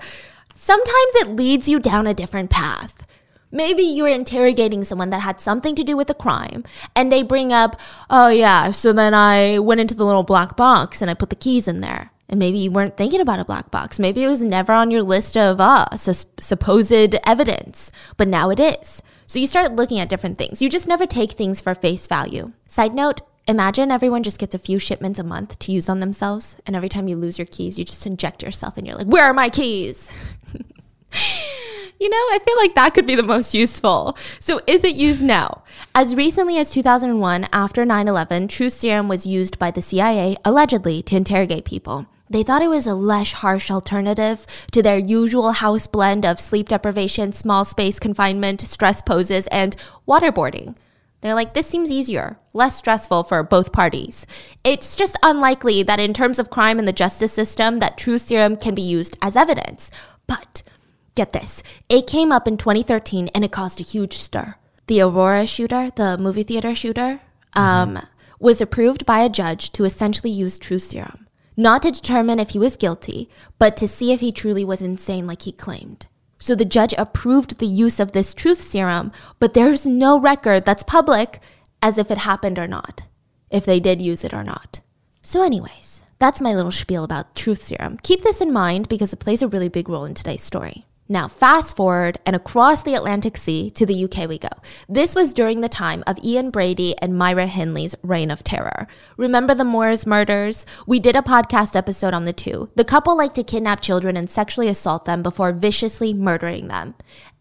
Sometimes 0.54 1.16
it 1.16 1.30
leads 1.30 1.70
you 1.70 1.80
down 1.80 2.08
a 2.08 2.14
different 2.14 2.50
path. 2.50 3.06
Maybe 3.52 3.84
you're 3.84 4.08
interrogating 4.08 4.84
someone 4.84 5.10
that 5.12 5.22
had 5.22 5.40
something 5.40 5.76
to 5.76 5.84
do 5.84 5.96
with 5.96 6.08
the 6.08 6.14
crime, 6.14 6.64
and 6.96 7.12
they 7.12 7.24
bring 7.24 7.54
up, 7.54 7.80
oh 8.10 8.30
yeah, 8.30 8.72
so 8.72 8.92
then 8.92 9.14
I 9.14 9.60
went 9.60 9.82
into 9.82 9.96
the 9.96 10.06
little 10.06 10.24
black 10.24 10.58
box 10.58 11.02
and 11.02 11.10
I 11.10 11.14
put 11.14 11.30
the 11.30 11.36
keys 11.36 11.68
in 11.68 11.82
there. 11.82 12.12
And 12.28 12.40
maybe 12.40 12.58
you 12.58 12.72
weren't 12.72 12.98
thinking 12.98 13.22
about 13.22 13.40
a 13.40 13.46
black 13.46 13.70
box. 13.70 14.00
Maybe 14.00 14.24
it 14.24 14.28
was 14.28 14.42
never 14.42 14.74
on 14.74 14.90
your 14.90 15.04
list 15.04 15.38
of 15.38 15.62
uh, 15.62 15.96
sus- 15.96 16.26
supposed 16.40 17.16
evidence, 17.26 17.92
but 18.18 18.28
now 18.28 18.50
it 18.50 18.60
is. 18.60 19.04
So 19.28 19.38
you 19.38 19.46
start 19.46 19.74
looking 19.74 20.00
at 20.00 20.10
different 20.10 20.38
things. 20.38 20.62
You 20.62 20.70
just 20.70 20.88
never 20.88 21.06
take 21.06 21.34
things 21.34 21.62
for 21.62 21.76
face 21.76 22.08
value. 22.08 22.52
Side 22.68 22.96
note 22.96 23.22
Imagine 23.48 23.92
everyone 23.92 24.24
just 24.24 24.40
gets 24.40 24.56
a 24.56 24.60
few 24.60 24.80
shipments 24.80 25.20
a 25.20 25.24
month 25.24 25.60
to 25.60 25.72
use 25.72 25.88
on 25.88 26.00
themselves, 26.00 26.58
and 26.66 26.76
every 26.76 26.90
time 26.90 27.08
you 27.08 27.16
lose 27.16 27.38
your 27.38 27.46
keys, 27.46 27.78
you 27.78 27.86
just 27.86 28.08
inject 28.08 28.42
yourself 28.42 28.76
and 28.76 28.88
you're 28.88 28.96
like, 28.96 29.06
Where 29.06 29.26
are 29.26 29.34
my 29.34 29.50
keys? 29.52 30.12
you 32.00 32.10
know, 32.10 32.18
I 32.18 32.40
feel 32.46 32.58
like 32.58 32.76
that 32.76 32.94
could 32.94 33.08
be 33.08 33.16
the 33.16 33.24
most 33.24 33.54
useful. 33.54 34.18
So, 34.40 34.60
is 34.68 34.84
it 34.84 34.96
used 34.96 35.24
now? 35.24 35.64
As 35.94 36.16
recently 36.16 36.58
as 36.58 36.70
2001, 36.70 37.48
after 37.54 37.86
9 37.86 38.08
11, 38.08 38.48
Truth 38.48 38.74
Serum 38.74 39.08
was 39.08 39.26
used 39.26 39.58
by 39.58 39.72
the 39.72 39.82
CIA 39.82 40.36
allegedly 40.44 41.02
to 41.04 41.16
interrogate 41.16 41.66
people. 41.66 42.08
They 42.30 42.44
thought 42.44 42.64
it 42.64 42.70
was 42.70 42.88
a 42.88 42.96
less 42.96 43.34
harsh 43.34 43.70
alternative 43.70 44.48
to 44.72 44.82
their 44.82 44.98
usual 44.98 45.52
house 45.52 45.86
blend 45.86 46.26
of 46.26 46.40
sleep 46.40 46.70
deprivation, 46.70 47.32
small 47.32 47.66
space 47.66 48.00
confinement, 48.00 48.62
stress 48.62 49.02
poses, 49.02 49.48
and 49.48 49.76
waterboarding. 50.08 50.76
They're 51.22 51.36
like, 51.36 51.54
this 51.54 51.68
seems 51.68 51.92
easier, 51.92 52.38
less 52.54 52.76
stressful 52.76 53.24
for 53.24 53.42
both 53.42 53.72
parties. 53.72 54.28
It's 54.64 54.96
just 54.96 55.18
unlikely 55.24 55.82
that 55.84 56.00
in 56.00 56.14
terms 56.14 56.40
of 56.40 56.50
crime 56.50 56.78
and 56.78 56.88
the 56.88 56.94
justice 56.94 57.34
system, 57.34 57.80
that 57.80 57.98
truth 57.98 58.22
serum 58.22 58.58
can 58.58 58.76
be 58.76 58.82
used 58.82 59.18
as 59.22 59.36
evidence. 59.36 59.90
But 60.28 60.62
get 61.16 61.34
this, 61.34 61.64
it 61.90 62.08
came 62.08 62.32
up 62.32 62.48
in 62.48 62.58
2013 62.58 63.30
and 63.34 63.44
it 63.44 63.52
caused 63.52 63.80
a 63.80 63.84
huge 63.84 64.14
stir. 64.14 64.56
The 64.88 65.02
Aurora 65.02 65.48
shooter, 65.48 65.90
the 65.96 66.18
movie 66.18 66.44
theater 66.44 66.76
shooter, 66.76 67.22
um, 67.54 68.00
was 68.40 68.62
approved 68.62 69.06
by 69.06 69.20
a 69.20 69.30
judge 69.30 69.72
to 69.72 69.86
essentially 69.86 70.30
use 70.30 70.58
truth 70.58 70.84
serum, 70.84 71.28
not 71.58 71.82
to 71.82 71.92
determine 71.92 72.40
if 72.40 72.52
he 72.52 72.60
was 72.60 72.76
guilty, 72.76 73.30
but 73.58 73.78
to 73.78 73.88
see 73.88 74.12
if 74.12 74.20
he 74.20 74.32
truly 74.32 74.64
was 74.64 74.82
insane 74.82 75.26
like 75.26 75.44
he 75.44 75.52
claimed. 75.52 76.06
So 76.38 76.54
the 76.54 76.66
judge 76.66 76.94
approved 76.98 77.58
the 77.58 77.66
use 77.66 78.00
of 78.00 78.12
this 78.12 78.34
truth 78.34 78.60
serum, 78.60 79.12
but 79.40 79.54
there's 79.54 79.86
no 79.86 80.20
record 80.20 80.66
that's 80.66 80.84
public 80.84 81.40
as 81.82 81.98
if 81.98 82.12
it 82.12 82.20
happened 82.20 82.60
or 82.60 82.68
not, 82.68 83.04
if 83.50 83.66
they 83.66 83.80
did 83.80 84.02
use 84.02 84.24
it 84.24 84.34
or 84.34 84.44
not. 84.44 84.82
So, 85.22 85.42
anyways, 85.42 86.04
that's 86.20 86.42
my 86.42 86.54
little 86.54 86.72
spiel 86.72 87.04
about 87.04 87.36
truth 87.36 87.64
serum. 87.64 87.98
Keep 88.04 88.22
this 88.22 88.42
in 88.42 88.54
mind 88.54 88.90
because 88.90 89.12
it 89.12 89.20
plays 89.20 89.42
a 89.42 89.48
really 89.48 89.70
big 89.70 89.90
role 89.90 90.06
in 90.06 90.14
today's 90.14 90.44
story. 90.44 90.86
Now, 91.08 91.28
fast 91.28 91.78
forward 91.78 92.20
and 92.26 92.36
across 92.36 92.82
the 92.82 92.96
Atlantic 92.96 93.38
Sea 93.38 93.70
to 93.70 93.86
the 93.86 94.06
UK 94.06 94.28
we 94.28 94.40
go. 94.40 94.50
This 94.90 95.14
was 95.14 95.34
during 95.34 95.62
the 95.62 95.70
time 95.70 96.04
of 96.08 96.18
Ian 96.24 96.50
Brady 96.50 96.98
and 96.98 97.16
Myra 97.16 97.46
Hindley's 97.46 97.94
reign 98.02 98.32
of 98.32 98.44
terror. 98.44 98.88
Remember 99.16 99.54
the 99.54 99.64
Moors 99.64 100.08
murders? 100.08 100.66
We 100.88 101.00
did 101.00 101.16
a 101.16 101.22
podcast 101.22 101.76
episode 101.76 102.16
on 102.16 102.26
the 102.26 102.34
two. 102.34 102.72
The 102.74 102.84
couple 102.84 103.16
liked 103.16 103.36
to 103.36 103.44
kidnap 103.44 103.82
children 103.82 104.18
and 104.18 104.28
sexually 104.28 104.68
assault 104.68 105.06
them 105.06 105.22
before 105.22 105.52
viciously 105.52 106.12
murdering 106.12 106.70
them. 106.70 106.96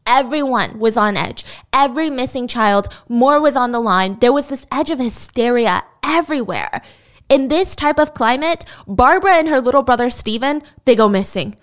Everyone 0.07 0.79
was 0.79 0.99
on 0.99 1.17
edge. 1.17 1.43
Every 1.73 2.11
missing 2.11 2.47
child, 2.47 2.89
more 3.09 3.41
was 3.41 3.57
on 3.57 3.73
the 3.73 3.81
line. 3.81 4.19
There 4.21 4.33
was 4.33 4.49
this 4.49 4.67
edge 4.71 4.91
of 4.91 4.99
hysteria 4.99 5.85
everywhere. 6.05 6.83
In 7.31 7.49
this 7.49 7.75
type 7.75 7.99
of 7.99 8.13
climate, 8.13 8.67
Barbara 8.87 9.37
and 9.37 9.49
her 9.49 9.63
little 9.63 9.83
brother 9.83 10.11
Stephen, 10.11 10.63
they 10.85 10.95
go 10.95 11.09
missing. 11.09 11.57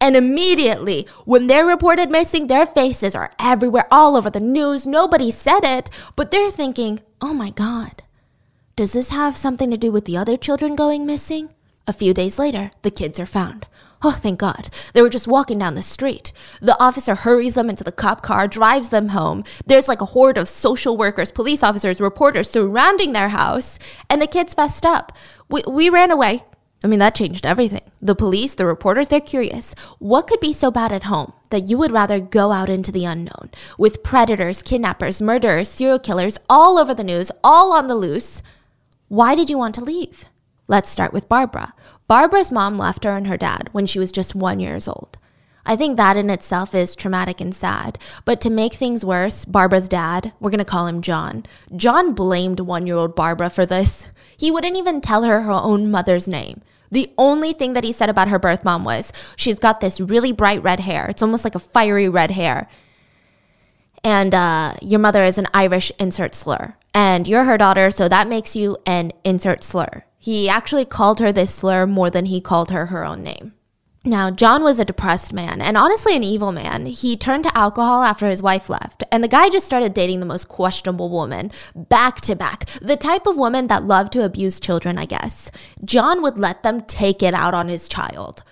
And 0.00 0.16
immediately, 0.16 1.06
when 1.24 1.48
they're 1.48 1.66
reported 1.66 2.10
missing, 2.10 2.46
their 2.46 2.66
faces 2.66 3.14
are 3.14 3.32
everywhere, 3.38 3.86
all 3.90 4.16
over 4.16 4.30
the 4.30 4.40
news. 4.40 4.86
Nobody 4.86 5.30
said 5.30 5.64
it, 5.64 5.90
but 6.14 6.30
they're 6.30 6.50
thinking, 6.50 7.00
oh 7.20 7.34
my 7.34 7.50
God, 7.50 8.02
does 8.76 8.92
this 8.92 9.10
have 9.10 9.36
something 9.36 9.70
to 9.70 9.76
do 9.76 9.90
with 9.90 10.04
the 10.04 10.16
other 10.16 10.36
children 10.36 10.76
going 10.76 11.04
missing? 11.04 11.52
A 11.88 11.92
few 11.92 12.14
days 12.14 12.38
later, 12.38 12.70
the 12.82 12.92
kids 12.92 13.18
are 13.18 13.26
found. 13.26 13.66
Oh, 14.00 14.12
thank 14.12 14.38
God. 14.38 14.70
They 14.92 15.02
were 15.02 15.08
just 15.08 15.26
walking 15.26 15.58
down 15.58 15.74
the 15.74 15.82
street. 15.82 16.32
The 16.60 16.80
officer 16.80 17.16
hurries 17.16 17.54
them 17.54 17.68
into 17.68 17.82
the 17.82 17.90
cop 17.90 18.22
car, 18.22 18.46
drives 18.46 18.90
them 18.90 19.08
home. 19.08 19.42
There's 19.66 19.88
like 19.88 20.00
a 20.00 20.06
horde 20.06 20.38
of 20.38 20.48
social 20.48 20.96
workers, 20.96 21.32
police 21.32 21.64
officers, 21.64 22.00
reporters 22.00 22.48
surrounding 22.48 23.12
their 23.12 23.30
house, 23.30 23.80
and 24.08 24.22
the 24.22 24.28
kids 24.28 24.54
fessed 24.54 24.86
up. 24.86 25.10
We, 25.48 25.62
we 25.68 25.90
ran 25.90 26.12
away. 26.12 26.44
I 26.82 26.86
mean, 26.86 27.00
that 27.00 27.16
changed 27.16 27.44
everything. 27.44 27.82
The 28.00 28.14
police, 28.14 28.54
the 28.54 28.64
reporters, 28.64 29.08
they're 29.08 29.20
curious. 29.20 29.74
What 29.98 30.28
could 30.28 30.38
be 30.38 30.52
so 30.52 30.70
bad 30.70 30.92
at 30.92 31.04
home 31.04 31.32
that 31.50 31.66
you 31.68 31.76
would 31.76 31.90
rather 31.90 32.20
go 32.20 32.52
out 32.52 32.68
into 32.68 32.92
the 32.92 33.04
unknown 33.04 33.50
with 33.76 34.04
predators, 34.04 34.62
kidnappers, 34.62 35.20
murderers, 35.20 35.68
serial 35.68 35.98
killers 35.98 36.38
all 36.48 36.78
over 36.78 36.94
the 36.94 37.02
news, 37.02 37.32
all 37.42 37.72
on 37.72 37.88
the 37.88 37.96
loose? 37.96 38.42
Why 39.08 39.34
did 39.34 39.50
you 39.50 39.58
want 39.58 39.74
to 39.76 39.84
leave? 39.84 40.26
Let's 40.68 40.90
start 40.90 41.12
with 41.12 41.28
Barbara. 41.28 41.74
Barbara's 42.06 42.52
mom 42.52 42.78
left 42.78 43.04
her 43.04 43.16
and 43.16 43.26
her 43.26 43.36
dad 43.36 43.70
when 43.72 43.86
she 43.86 43.98
was 43.98 44.12
just 44.12 44.34
one 44.34 44.60
years 44.60 44.86
old. 44.86 45.18
I 45.66 45.76
think 45.76 45.96
that 45.96 46.16
in 46.16 46.30
itself 46.30 46.74
is 46.74 46.96
traumatic 46.96 47.40
and 47.40 47.54
sad. 47.54 47.98
But 48.24 48.40
to 48.40 48.50
make 48.50 48.74
things 48.74 49.04
worse, 49.04 49.44
Barbara's 49.44 49.88
dad, 49.88 50.32
we're 50.40 50.50
going 50.50 50.58
to 50.58 50.64
call 50.64 50.86
him 50.86 51.02
John, 51.02 51.44
John 51.76 52.14
blamed 52.14 52.60
one 52.60 52.86
year 52.86 52.96
old 52.96 53.16
Barbara 53.16 53.50
for 53.50 53.66
this. 53.66 54.08
He 54.38 54.50
wouldn't 54.50 54.76
even 54.76 55.00
tell 55.00 55.24
her 55.24 55.42
her 55.42 55.52
own 55.52 55.90
mother's 55.90 56.28
name. 56.28 56.62
The 56.90 57.12
only 57.18 57.52
thing 57.52 57.72
that 57.74 57.84
he 57.84 57.92
said 57.92 58.08
about 58.08 58.28
her 58.28 58.38
birth 58.38 58.64
mom 58.64 58.84
was, 58.84 59.12
she's 59.36 59.58
got 59.58 59.80
this 59.80 60.00
really 60.00 60.32
bright 60.32 60.62
red 60.62 60.80
hair. 60.80 61.06
It's 61.08 61.22
almost 61.22 61.44
like 61.44 61.56
a 61.56 61.58
fiery 61.60 62.08
red 62.08 62.30
hair. 62.30 62.68
And 64.04 64.34
uh, 64.34 64.74
your 64.80 65.00
mother 65.00 65.24
is 65.24 65.38
an 65.38 65.48
Irish 65.52 65.90
insert 65.98 66.34
slur. 66.34 66.76
And 66.94 67.26
you're 67.26 67.44
her 67.44 67.58
daughter, 67.58 67.90
so 67.90 68.08
that 68.08 68.28
makes 68.28 68.54
you 68.54 68.78
an 68.86 69.12
insert 69.24 69.62
slur. 69.64 70.04
He 70.18 70.48
actually 70.48 70.84
called 70.84 71.18
her 71.18 71.32
this 71.32 71.52
slur 71.54 71.84
more 71.86 72.08
than 72.08 72.26
he 72.26 72.40
called 72.40 72.70
her 72.70 72.86
her 72.86 73.04
own 73.04 73.22
name. 73.22 73.54
Now, 74.08 74.30
John 74.30 74.62
was 74.62 74.78
a 74.78 74.86
depressed 74.86 75.34
man 75.34 75.60
and 75.60 75.76
honestly 75.76 76.16
an 76.16 76.24
evil 76.24 76.50
man. 76.50 76.86
He 76.86 77.14
turned 77.14 77.44
to 77.44 77.56
alcohol 77.56 78.02
after 78.02 78.26
his 78.26 78.42
wife 78.42 78.70
left, 78.70 79.04
and 79.12 79.22
the 79.22 79.28
guy 79.28 79.50
just 79.50 79.66
started 79.66 79.92
dating 79.92 80.20
the 80.20 80.26
most 80.26 80.48
questionable 80.48 81.10
woman, 81.10 81.50
back 81.74 82.22
to 82.22 82.34
back. 82.34 82.64
The 82.80 82.96
type 82.96 83.26
of 83.26 83.36
woman 83.36 83.66
that 83.66 83.84
loved 83.84 84.14
to 84.14 84.24
abuse 84.24 84.58
children, 84.60 84.96
I 84.96 85.04
guess. 85.04 85.50
John 85.84 86.22
would 86.22 86.38
let 86.38 86.62
them 86.62 86.80
take 86.80 87.22
it 87.22 87.34
out 87.34 87.52
on 87.52 87.68
his 87.68 87.86
child. 87.86 88.44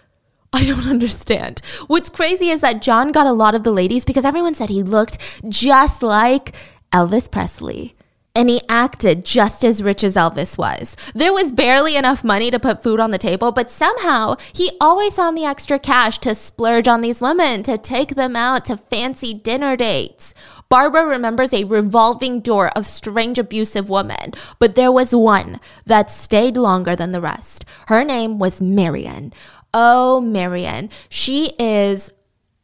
I 0.53 0.67
don't 0.67 0.87
understand. 0.91 1.63
What's 1.87 2.11
crazy 2.11 2.51
is 2.51 2.61
that 2.61 2.83
John 2.83 3.11
got 3.11 3.27
a 3.27 3.33
lot 3.33 3.55
of 3.55 3.65
the 3.65 3.73
ladies 3.73 4.05
because 4.05 4.27
everyone 4.27 4.55
said 4.55 4.69
he 4.69 4.83
looked 4.83 5.17
just 5.49 6.03
like 6.03 6.55
Elvis 6.93 7.31
Presley 7.31 7.97
and 8.37 8.51
he 8.51 8.61
acted 8.69 9.25
just 9.25 9.65
as 9.65 9.83
rich 9.83 10.05
as 10.05 10.15
Elvis 10.15 10.59
was. 10.59 10.95
There 11.15 11.33
was 11.33 11.55
barely 11.55 11.97
enough 11.97 12.23
money 12.23 12.51
to 12.51 12.61
put 12.61 12.83
food 12.83 13.01
on 13.01 13.11
the 13.11 13.19
table, 13.19 13.51
but 13.51 13.71
somehow 13.71 14.37
he 14.53 14.77
always 14.79 15.17
found 15.17 15.39
the 15.39 15.47
extra 15.47 15.79
cash 15.79 16.19
to 16.19 16.35
splurge 16.35 16.87
on 16.87 17.01
these 17.01 17.23
women, 17.23 17.63
to 17.63 17.79
take 17.79 18.15
them 18.15 18.37
out 18.37 18.67
to 18.67 18.77
fancy 18.77 19.33
dinner 19.33 19.75
dates. 19.75 20.35
Barbara 20.69 21.07
remembers 21.07 21.55
a 21.55 21.65
revolving 21.65 22.41
door 22.41 22.69
of 22.77 22.85
strange 22.85 23.39
abusive 23.39 23.89
women, 23.89 24.33
but 24.59 24.75
there 24.75 24.93
was 24.93 25.15
one 25.15 25.59
that 25.87 26.11
stayed 26.11 26.59
longer 26.59 26.95
than 26.95 27.13
the 27.13 27.21
rest. 27.23 27.65
Her 27.89 28.05
name 28.05 28.39
was 28.39 28.61
Marion. 28.61 29.33
Oh, 29.73 30.21
Marion. 30.21 30.91
She 31.09 31.55
is 31.59 32.13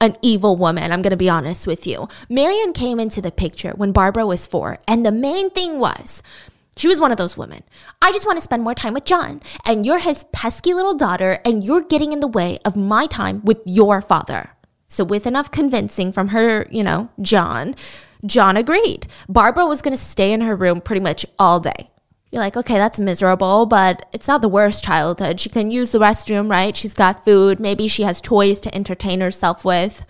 an 0.02 0.16
evil 0.20 0.56
woman, 0.56 0.90
I'm 0.90 1.00
going 1.00 1.12
to 1.12 1.16
be 1.16 1.30
honest 1.30 1.66
with 1.66 1.86
you. 1.86 2.08
Marion 2.28 2.72
came 2.72 2.98
into 2.98 3.22
the 3.22 3.30
picture 3.30 3.70
when 3.76 3.92
Barbara 3.92 4.26
was 4.26 4.48
four, 4.48 4.78
and 4.88 5.06
the 5.06 5.12
main 5.12 5.48
thing 5.48 5.78
was 5.78 6.24
she 6.76 6.88
was 6.88 7.00
one 7.00 7.12
of 7.12 7.18
those 7.18 7.36
women. 7.36 7.62
I 8.02 8.10
just 8.10 8.26
want 8.26 8.36
to 8.36 8.42
spend 8.42 8.64
more 8.64 8.74
time 8.74 8.94
with 8.94 9.04
John, 9.04 9.40
and 9.64 9.86
you're 9.86 10.00
his 10.00 10.24
pesky 10.32 10.74
little 10.74 10.94
daughter, 10.94 11.38
and 11.44 11.62
you're 11.62 11.82
getting 11.82 12.12
in 12.12 12.18
the 12.18 12.26
way 12.26 12.58
of 12.64 12.76
my 12.76 13.06
time 13.06 13.44
with 13.44 13.62
your 13.64 14.00
father. 14.00 14.50
So, 14.88 15.04
with 15.04 15.26
enough 15.26 15.52
convincing 15.52 16.12
from 16.12 16.28
her, 16.28 16.66
you 16.68 16.82
know, 16.82 17.08
John, 17.20 17.76
John 18.26 18.56
agreed. 18.56 19.06
Barbara 19.28 19.66
was 19.66 19.82
going 19.82 19.94
to 19.94 20.02
stay 20.02 20.32
in 20.32 20.40
her 20.40 20.56
room 20.56 20.80
pretty 20.80 21.00
much 21.00 21.24
all 21.38 21.60
day. 21.60 21.91
You're 22.32 22.40
like, 22.40 22.56
okay, 22.56 22.78
that's 22.78 22.98
miserable, 22.98 23.66
but 23.66 24.06
it's 24.12 24.26
not 24.26 24.40
the 24.40 24.48
worst 24.48 24.82
childhood. 24.82 25.38
She 25.38 25.50
can 25.50 25.70
use 25.70 25.92
the 25.92 25.98
restroom, 25.98 26.50
right? 26.50 26.74
She's 26.74 26.94
got 26.94 27.24
food. 27.24 27.60
Maybe 27.60 27.86
she 27.86 28.04
has 28.04 28.22
toys 28.22 28.58
to 28.60 28.74
entertain 28.74 29.20
herself 29.20 29.64
with. 29.66 30.06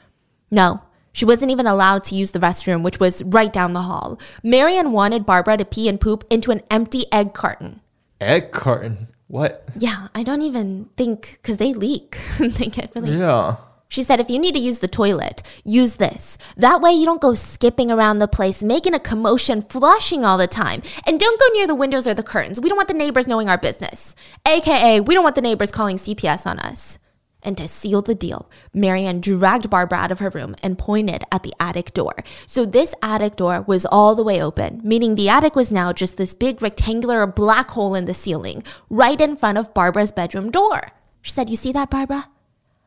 No, 0.50 0.82
She 1.12 1.24
wasn't 1.24 1.50
even 1.50 1.66
allowed 1.66 2.04
to 2.04 2.14
use 2.14 2.30
the 2.30 2.38
restroom, 2.38 2.82
which 2.82 3.00
was 3.00 3.22
right 3.24 3.52
down 3.52 3.72
the 3.72 3.82
hall. 3.82 4.18
Marion 4.42 4.92
wanted 4.92 5.26
Barbara 5.26 5.56
to 5.58 5.64
pee 5.64 5.88
and 5.88 6.00
poop 6.00 6.24
into 6.30 6.50
an 6.52 6.62
empty 6.70 7.04
egg 7.12 7.34
carton. 7.34 7.80
Egg 8.20 8.52
carton. 8.52 9.08
What? 9.26 9.66
Yeah, 9.76 10.08
I 10.14 10.22
don't 10.22 10.42
even 10.42 10.90
think, 10.96 11.38
because 11.42 11.56
they 11.56 11.74
leak. 11.74 12.18
they 12.38 12.66
get 12.66 12.94
really. 12.94 13.18
Yeah. 13.18 13.56
She 13.92 14.02
said, 14.02 14.20
if 14.20 14.30
you 14.30 14.38
need 14.38 14.54
to 14.54 14.58
use 14.58 14.78
the 14.78 14.88
toilet, 14.88 15.42
use 15.64 15.96
this. 15.96 16.38
That 16.56 16.80
way 16.80 16.92
you 16.92 17.04
don't 17.04 17.20
go 17.20 17.34
skipping 17.34 17.90
around 17.90 18.20
the 18.20 18.26
place, 18.26 18.62
making 18.62 18.94
a 18.94 18.98
commotion, 18.98 19.60
flushing 19.60 20.24
all 20.24 20.38
the 20.38 20.46
time. 20.46 20.80
And 21.06 21.20
don't 21.20 21.38
go 21.38 21.46
near 21.52 21.66
the 21.66 21.74
windows 21.74 22.06
or 22.06 22.14
the 22.14 22.22
curtains. 22.22 22.58
We 22.58 22.70
don't 22.70 22.78
want 22.78 22.88
the 22.88 22.94
neighbors 22.94 23.28
knowing 23.28 23.50
our 23.50 23.58
business. 23.58 24.16
AKA, 24.48 25.00
we 25.00 25.12
don't 25.12 25.22
want 25.22 25.34
the 25.34 25.42
neighbors 25.42 25.70
calling 25.70 25.98
CPS 25.98 26.46
on 26.46 26.58
us. 26.60 26.98
And 27.42 27.54
to 27.58 27.68
seal 27.68 28.00
the 28.00 28.14
deal, 28.14 28.50
Marianne 28.72 29.20
dragged 29.20 29.68
Barbara 29.68 29.98
out 29.98 30.10
of 30.10 30.20
her 30.20 30.30
room 30.30 30.56
and 30.62 30.78
pointed 30.78 31.24
at 31.30 31.42
the 31.42 31.52
attic 31.60 31.92
door. 31.92 32.14
So 32.46 32.64
this 32.64 32.94
attic 33.02 33.36
door 33.36 33.60
was 33.60 33.84
all 33.84 34.14
the 34.14 34.24
way 34.24 34.42
open, 34.42 34.80
meaning 34.82 35.16
the 35.16 35.28
attic 35.28 35.54
was 35.54 35.70
now 35.70 35.92
just 35.92 36.16
this 36.16 36.32
big 36.32 36.62
rectangular 36.62 37.26
black 37.26 37.72
hole 37.72 37.94
in 37.94 38.06
the 38.06 38.14
ceiling, 38.14 38.62
right 38.88 39.20
in 39.20 39.36
front 39.36 39.58
of 39.58 39.74
Barbara's 39.74 40.12
bedroom 40.12 40.50
door. 40.50 40.80
She 41.20 41.32
said, 41.32 41.50
You 41.50 41.56
see 41.56 41.72
that, 41.72 41.90
Barbara? 41.90 42.31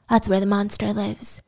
That's 0.09 0.29
where 0.29 0.39
the 0.39 0.45
monster 0.45 0.93
lives. 0.93 1.41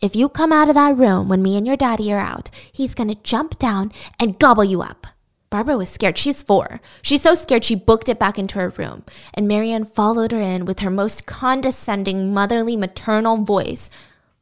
If 0.00 0.14
you 0.14 0.28
come 0.28 0.52
out 0.52 0.68
of 0.68 0.74
that 0.74 0.96
room 0.96 1.28
when 1.28 1.42
me 1.42 1.56
and 1.56 1.66
your 1.66 1.76
daddy 1.76 2.12
are 2.12 2.18
out, 2.18 2.50
he's 2.70 2.94
gonna 2.94 3.14
jump 3.14 3.58
down 3.58 3.92
and 4.20 4.38
gobble 4.38 4.64
you 4.64 4.82
up. 4.82 5.06
Barbara 5.48 5.78
was 5.78 5.88
scared. 5.88 6.18
She's 6.18 6.42
four. 6.42 6.80
She's 7.02 7.22
so 7.22 7.34
scared 7.34 7.64
she 7.64 7.76
booked 7.76 8.08
it 8.08 8.18
back 8.18 8.38
into 8.38 8.58
her 8.58 8.70
room. 8.70 9.04
And 9.32 9.48
Marianne 9.48 9.84
followed 9.84 10.32
her 10.32 10.40
in 10.40 10.64
with 10.66 10.80
her 10.80 10.90
most 10.90 11.24
condescending, 11.24 12.34
motherly, 12.34 12.76
maternal 12.76 13.38
voice. 13.38 13.88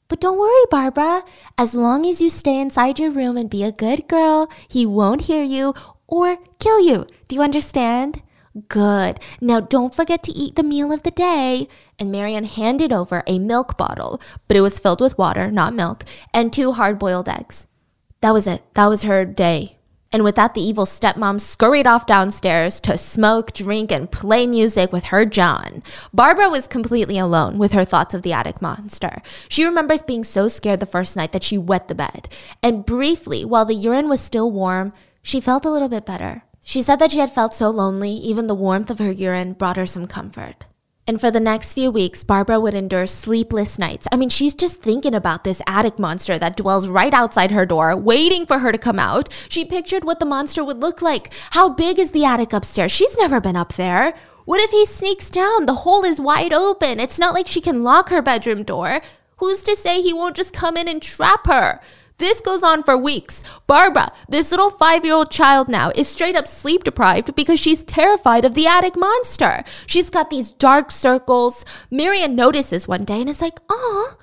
But 0.09 0.21
don't 0.21 0.39
worry, 0.39 0.65
Barbara. 0.71 1.23
As 1.57 1.75
long 1.75 2.07
as 2.07 2.21
you 2.21 2.31
stay 2.31 2.59
inside 2.59 2.99
your 2.99 3.11
room 3.11 3.37
and 3.37 3.49
be 3.51 3.63
a 3.63 3.73
good 3.73 4.09
girl, 4.09 4.51
he 4.67 4.87
won't 4.87 5.23
hear 5.23 5.43
you 5.43 5.75
or 6.07 6.39
kill 6.59 6.81
you. 6.81 7.07
Do 7.29 7.37
you 7.37 7.43
understand? 7.43 8.23
Good. 8.69 9.19
Now 9.41 9.61
don't 9.61 9.95
forget 9.95 10.23
to 10.25 10.33
eat 10.33 10.55
the 10.55 10.63
meal 10.63 10.93
of 10.93 11.03
the 11.03 11.11
day. 11.11 11.69
And 11.99 12.13
Marianne 12.13 12.45
handed 12.45 12.93
over 12.93 13.25
a 13.27 13.39
milk 13.39 13.77
bottle, 13.77 14.21
but 14.47 14.57
it 14.57 14.61
was 14.61 14.79
filled 14.79 15.01
with 15.01 15.19
water, 15.19 15.51
not 15.51 15.75
milk, 15.75 16.05
and 16.33 16.53
two 16.53 16.73
hard 16.73 16.99
boiled 16.99 17.29
eggs. 17.29 17.67
That 18.21 18.33
was 18.33 18.47
it. 18.47 18.63
That 18.75 18.87
was 18.87 19.03
her 19.03 19.25
day. 19.25 19.79
And 20.13 20.23
with 20.23 20.37
that, 20.37 20.55
the 20.55 20.61
evil 20.61 20.85
stepmom 20.85 21.41
scurried 21.41 21.89
off 21.89 22.07
downstairs 22.07 22.79
to 22.83 22.97
smoke, 22.97 23.53
drink, 23.53 23.91
and 23.91 24.09
play 24.09 24.47
music 24.47 24.93
with 24.93 25.07
her 25.07 25.27
John. 25.27 25.83
Barbara 26.13 26.49
was 26.49 26.69
completely 26.69 27.19
alone 27.19 27.59
with 27.59 27.73
her 27.73 27.85
thoughts 27.85 28.15
of 28.15 28.23
the 28.23 28.33
attic 28.33 28.63
monster. 28.63 29.21
She 29.49 29.65
remembers 29.65 30.05
being 30.05 30.23
so 30.23 30.47
scared 30.47 30.79
the 30.79 30.87
first 30.87 31.17
night 31.17 31.33
that 31.33 31.43
she 31.43 31.59
wet 31.59 31.89
the 31.89 31.97
bed. 31.97 32.29
And 32.63 32.87
briefly, 32.87 33.45
while 33.45 33.65
the 33.65 33.75
urine 33.75 34.09
was 34.09 34.21
still 34.21 34.49
warm, 34.49 34.93
she 35.21 35.41
felt 35.41 35.65
a 35.65 35.71
little 35.71 35.89
bit 35.89 36.07
better. 36.07 36.45
She 36.65 36.81
said 36.81 36.99
that 36.99 37.13
she 37.13 37.19
had 37.19 37.31
felt 37.31 37.53
so 37.53 37.69
lonely, 37.69 38.11
even 38.11 38.47
the 38.47 38.55
warmth 38.55 38.91
of 38.91 38.99
her 38.99 39.13
urine 39.13 39.53
brought 39.53 39.77
her 39.77 39.87
some 39.87 40.07
comfort. 40.07 40.65
And 41.07 41.21
for 41.21 41.31
the 41.31 41.39
next 41.39 41.75
few 41.75 41.91
weeks, 41.91 42.25
Barbara 42.25 42.59
would 42.59 42.73
endure 42.73 43.07
sleepless 43.07 43.79
nights. 43.79 44.09
I 44.11 44.17
mean, 44.17 44.31
she's 44.31 44.55
just 44.55 44.81
thinking 44.81 45.15
about 45.15 45.45
this 45.45 45.61
attic 45.67 45.99
monster 45.99 46.39
that 46.39 46.57
dwells 46.57 46.89
right 46.89 47.13
outside 47.13 47.51
her 47.51 47.67
door, 47.67 47.95
waiting 47.95 48.47
for 48.47 48.61
her 48.61 48.73
to 48.73 48.79
come 48.79 48.99
out. 48.99 49.29
She 49.51 49.67
pictured 49.67 50.05
what 50.05 50.19
the 50.19 50.25
monster 50.25 50.65
would 50.65 50.81
look 50.81 51.03
like. 51.03 51.31
How 51.51 51.69
big 51.69 51.99
is 51.99 52.13
the 52.13 52.25
attic 52.25 52.55
upstairs? 52.55 52.91
She's 52.91 53.19
never 53.19 53.39
been 53.39 53.57
up 53.57 53.75
there. 53.75 54.15
What 54.47 54.61
if 54.61 54.71
he 54.71 54.87
sneaks 54.87 55.29
down? 55.29 55.67
The 55.67 55.75
hole 55.75 56.05
is 56.05 56.19
wide 56.19 56.55
open. 56.55 56.99
It's 56.99 57.19
not 57.19 57.35
like 57.35 57.49
she 57.49 57.61
can 57.61 57.85
lock 57.85 58.09
her 58.09 58.23
bedroom 58.23 58.63
door. 58.63 59.03
Who's 59.37 59.63
to 59.65 59.77
say 59.77 60.01
he 60.01 60.15
won't 60.15 60.37
just 60.37 60.55
come 60.55 60.79
in 60.79 60.89
and 60.89 61.03
trap 61.03 61.47
her? 61.47 61.83
This 62.19 62.41
goes 62.41 62.63
on 62.63 62.83
for 62.83 62.97
weeks. 62.97 63.43
Barbara, 63.67 64.13
this 64.29 64.51
little 64.51 64.71
five 64.71 65.05
year 65.05 65.15
old 65.15 65.31
child 65.31 65.69
now, 65.69 65.91
is 65.95 66.09
straight 66.09 66.37
up 66.37 66.47
sleep 66.47 66.85
deprived 66.85 67.35
because 67.35 67.59
she's 67.59 67.85
terrified 67.85 68.45
of 68.45 68.55
the 68.55 68.67
attic 68.67 68.97
monster. 68.97 69.65
She's 69.87 70.11
got 70.11 70.31
these 70.31 70.53
dark 70.53 70.91
circles. 70.91 71.65
Marianne 71.91 72.37
notices 72.37 72.87
one 72.87 73.05
day 73.05 73.21
and 73.21 73.29
is 73.29 73.43
like, 73.43 73.59
Aw, 73.69 74.17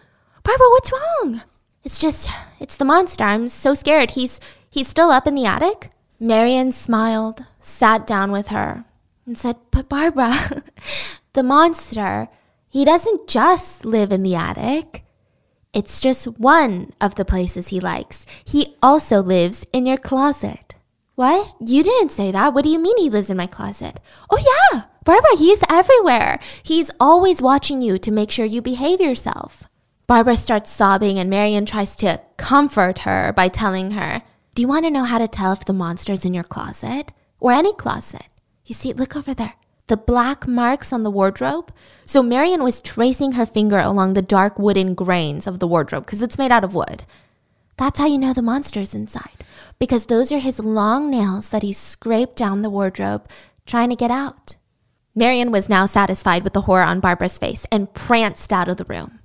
Barbara, 0.44 0.70
what's 0.70 0.92
wrong? 0.92 1.42
It's 1.84 2.00
just, 2.00 2.30
it's 2.60 2.78
the 2.78 2.86
monster. 2.86 3.24
I'm 3.24 3.48
so 3.48 3.74
scared. 3.74 4.12
He's, 4.12 4.40
he's 4.70 4.88
still 4.88 5.12
up 5.12 5.28
in 5.28 5.36
the 5.36 5.46
attic? 5.46 5.90
Marianne 6.20 6.72
smiled, 6.72 7.46
sat 7.60 8.06
down 8.06 8.32
with 8.32 8.50
her, 8.50 8.86
and 9.26 9.38
said, 9.38 9.58
But 9.72 9.90
Barbara, 9.90 10.64
the 11.34 11.44
monster, 11.44 12.30
he 12.70 12.86
doesn't 12.86 13.28
just 13.28 13.84
live 13.84 14.12
in 14.12 14.24
the 14.24 14.36
attic. 14.36 15.04
It's 15.74 16.02
just 16.02 16.28
one 16.38 16.92
of 17.00 17.16
the 17.16 17.24
places 17.24 17.70
he 17.70 17.80
likes. 17.80 18.26
He 18.44 18.76
also 18.84 19.22
lives 19.22 19.66
in 19.72 19.86
your 19.86 19.98
closet. 19.98 20.76
What? 21.16 21.56
You 21.62 21.82
didn't 21.82 22.12
say 22.12 22.32
that. 22.32 22.54
What 22.54 22.64
do 22.64 22.70
you 22.70 22.80
mean 22.80 22.98
he 22.98 23.10
lives 23.10 23.30
in 23.30 23.38
my 23.38 23.48
closet? 23.48 24.02
Oh, 24.30 24.38
yeah. 24.74 24.84
Barbara, 25.06 25.38
he's 25.38 25.64
everywhere. 25.70 26.40
He's 26.62 26.92
always 27.00 27.42
watching 27.42 27.82
you 27.82 27.98
to 28.00 28.12
make 28.12 28.32
sure 28.32 28.46
you 28.46 28.62
behave 28.62 29.00
yourself. 29.00 29.64
Barbara 30.08 30.36
starts 30.36 30.72
sobbing, 30.72 31.18
and 31.18 31.30
Marianne 31.30 31.66
tries 31.66 31.96
to 31.98 32.22
comfort 32.36 33.00
her 33.00 33.32
by 33.32 33.48
telling 33.48 33.92
her, 33.92 34.24
Do 34.56 34.62
you 34.62 34.68
want 34.68 34.84
to 34.86 34.92
know 34.92 35.06
how 35.06 35.20
to 35.20 35.28
tell 35.28 35.54
if 35.54 35.64
the 35.64 35.74
monster's 35.74 36.26
in 36.26 36.34
your 36.34 36.44
closet? 36.44 37.14
Or 37.40 37.54
any 37.54 37.74
closet? 37.74 38.28
You 38.66 38.76
see, 38.76 38.92
look 38.92 39.16
over 39.16 39.34
there 39.34 39.54
the 39.92 39.98
black 39.98 40.48
marks 40.48 40.94
on 40.94 41.04
the 41.04 41.12
wardrobe. 41.12 41.70
So 42.06 42.24
Marianne 42.24 42.64
was 42.64 42.80
tracing 42.80 43.34
her 43.34 43.46
finger 43.46 43.78
along 43.78 44.14
the 44.14 44.22
dark 44.22 44.58
wooden 44.58 44.94
grains 44.96 45.48
of 45.48 45.60
the 45.60 45.68
wardrobe 45.68 46.06
because 46.06 46.22
it's 46.22 46.38
made 46.38 46.50
out 46.50 46.64
of 46.64 46.74
wood. 46.74 47.04
That's 47.76 48.00
how 48.00 48.08
you 48.08 48.18
know 48.18 48.32
the 48.32 48.42
monster's 48.42 48.96
inside, 48.96 49.44
because 49.80 50.06
those 50.06 50.32
are 50.32 50.40
his 50.40 50.60
long 50.60 51.10
nails 51.10 51.50
that 51.50 51.62
he 51.62 51.74
scraped 51.74 52.38
down 52.38 52.62
the 52.62 52.70
wardrobe 52.70 53.28
trying 53.66 53.90
to 53.90 53.98
get 53.98 54.12
out. 54.12 54.56
Marianne 55.14 55.52
was 55.52 55.68
now 55.68 55.86
satisfied 55.88 56.44
with 56.44 56.54
the 56.54 56.62
horror 56.62 56.84
on 56.84 57.02
Barbara's 57.02 57.38
face 57.38 57.66
and 57.70 57.94
pranced 57.94 58.54
out 58.54 58.70
of 58.70 58.78
the 58.78 58.86
room. 58.86 59.20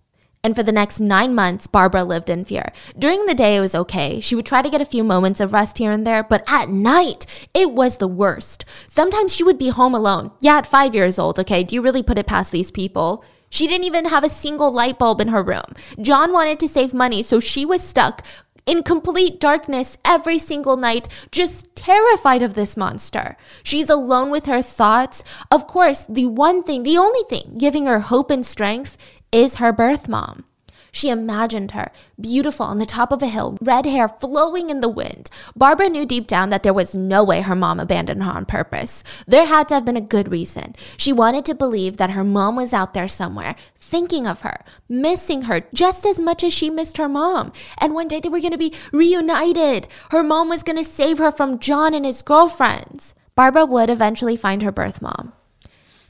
And 0.46 0.54
for 0.54 0.62
the 0.62 0.70
next 0.70 1.00
nine 1.00 1.35
months, 1.35 1.66
Barbara 1.66 2.04
lived 2.04 2.30
in 2.30 2.44
fear. 2.44 2.70
During 2.96 3.26
the 3.26 3.35
day, 3.35 3.56
it 3.56 3.61
was 3.61 3.74
okay. 3.74 4.20
She 4.20 4.37
would 4.37 4.46
try 4.46 4.62
to 4.62 4.70
get 4.70 4.80
a 4.80 4.85
few 4.85 5.02
moments 5.02 5.40
of 5.40 5.52
rest 5.52 5.78
here 5.78 5.90
and 5.90 6.06
there, 6.06 6.22
but 6.22 6.44
at 6.46 6.68
night, 6.68 7.26
it 7.52 7.72
was 7.72 7.98
the 7.98 8.06
worst. 8.06 8.64
Sometimes 8.87 9.35
she 9.35 9.42
would 9.42 9.59
be 9.59 9.70
home 9.70 9.92
alone. 9.92 10.30
Yeah, 10.38 10.59
at 10.59 10.64
five 10.64 10.94
years 10.94 11.18
old, 11.18 11.40
okay? 11.40 11.64
Do 11.64 11.74
you 11.74 11.82
really 11.82 12.00
put 12.00 12.16
it 12.16 12.28
past 12.28 12.52
these 12.52 12.70
people? 12.70 13.24
She 13.50 13.66
didn't 13.66 13.87
even 13.87 14.04
have 14.04 14.22
a 14.22 14.28
single 14.28 14.72
light 14.72 15.00
bulb 15.00 15.20
in 15.20 15.28
her 15.28 15.42
room. 15.42 15.66
John 16.00 16.32
wanted 16.32 16.61
to 16.61 16.68
save 16.68 16.94
money, 16.94 17.24
so 17.24 17.40
she 17.40 17.66
was 17.66 17.82
stuck 17.82 18.22
in 18.66 18.82
complete 18.82 19.38
darkness 19.40 19.96
every 20.04 20.38
single 20.38 20.76
night, 20.76 21.09
just 21.30 21.74
terrified 21.76 22.42
of 22.42 22.54
this 22.54 22.76
monster. 22.76 23.37
She's 23.62 23.88
alone 23.88 24.30
with 24.30 24.46
her 24.46 24.61
thoughts. 24.61 25.22
Of 25.52 25.68
course, 25.68 26.04
the 26.09 26.26
one 26.26 26.64
thing, 26.64 26.82
the 26.82 26.98
only 26.98 27.22
thing 27.28 27.54
giving 27.59 27.87
her 27.87 28.00
hope 28.00 28.28
and 28.28 28.44
strength 28.44 28.98
is 29.37 29.57
her 29.57 29.70
birth 29.70 30.09
mom. 30.09 30.44
She 30.90 31.11
imagined 31.11 31.72
her, 31.72 31.92
beautiful 32.18 32.64
on 32.64 32.79
the 32.79 32.87
top 32.87 33.12
of 33.12 33.22
a 33.22 33.27
hill, 33.27 33.59
red 33.61 33.85
hair 33.85 34.09
flowing 34.09 34.70
in 34.70 34.81
the 34.81 34.88
wind. 34.88 35.29
Barbara 35.55 35.90
knew 35.90 36.07
deep 36.07 36.27
down 36.27 36.49
that 36.49 36.62
there 36.62 36.72
was 36.72 36.94
no 36.94 37.22
way 37.22 37.42
her 37.42 37.55
mom 37.55 37.79
abandoned 37.79 38.22
her 38.22 38.31
on 38.31 38.46
purpose. 38.46 39.05
There 39.27 39.44
had 39.44 39.68
to 39.68 39.75
have 39.75 39.85
been 39.85 39.99
a 39.99 40.01
good 40.01 40.31
reason. 40.31 40.75
She 40.96 41.12
wanted 41.12 41.44
to 41.44 41.55
believe 41.55 41.99
that 41.99 42.12
her 42.12 42.25
mom 42.25 42.57
was 42.57 42.72
out 42.72 42.94
there 42.94 43.09
somewhere, 43.09 43.57
thinking 43.79 44.27
of 44.27 44.40
her, 44.40 44.64
missing 44.88 45.42
her 45.42 45.66
just 45.75 46.07
as 46.07 46.18
much 46.18 46.42
as 46.42 46.55
she 46.55 46.70
missed 46.70 46.96
her 46.96 47.11
mom. 47.11 47.53
And 47.77 47.92
one 47.92 48.09
day 48.09 48.20
they 48.20 48.31
were 48.31 48.40
going 48.40 48.53
to 48.53 48.59
be 48.59 48.72
reunited. 48.90 49.87
Her 50.12 50.22
mom 50.22 50.49
was 50.49 50.62
going 50.62 50.79
to 50.79 50.85
save 50.85 51.18
her 51.18 51.31
from 51.31 51.59
John 51.59 51.92
and 51.92 52.07
his 52.07 52.22
girlfriends. 52.22 53.14
Barbara 53.35 53.66
would 53.66 53.90
eventually 53.90 54.38
find 54.38 54.62
her 54.62 54.72
birth 54.72 55.03
mom, 55.03 55.35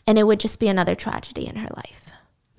and 0.06 0.16
it 0.16 0.28
would 0.28 0.38
just 0.38 0.60
be 0.60 0.68
another 0.68 0.94
tragedy 0.94 1.44
in 1.48 1.56
her 1.56 1.70
life. 1.74 2.05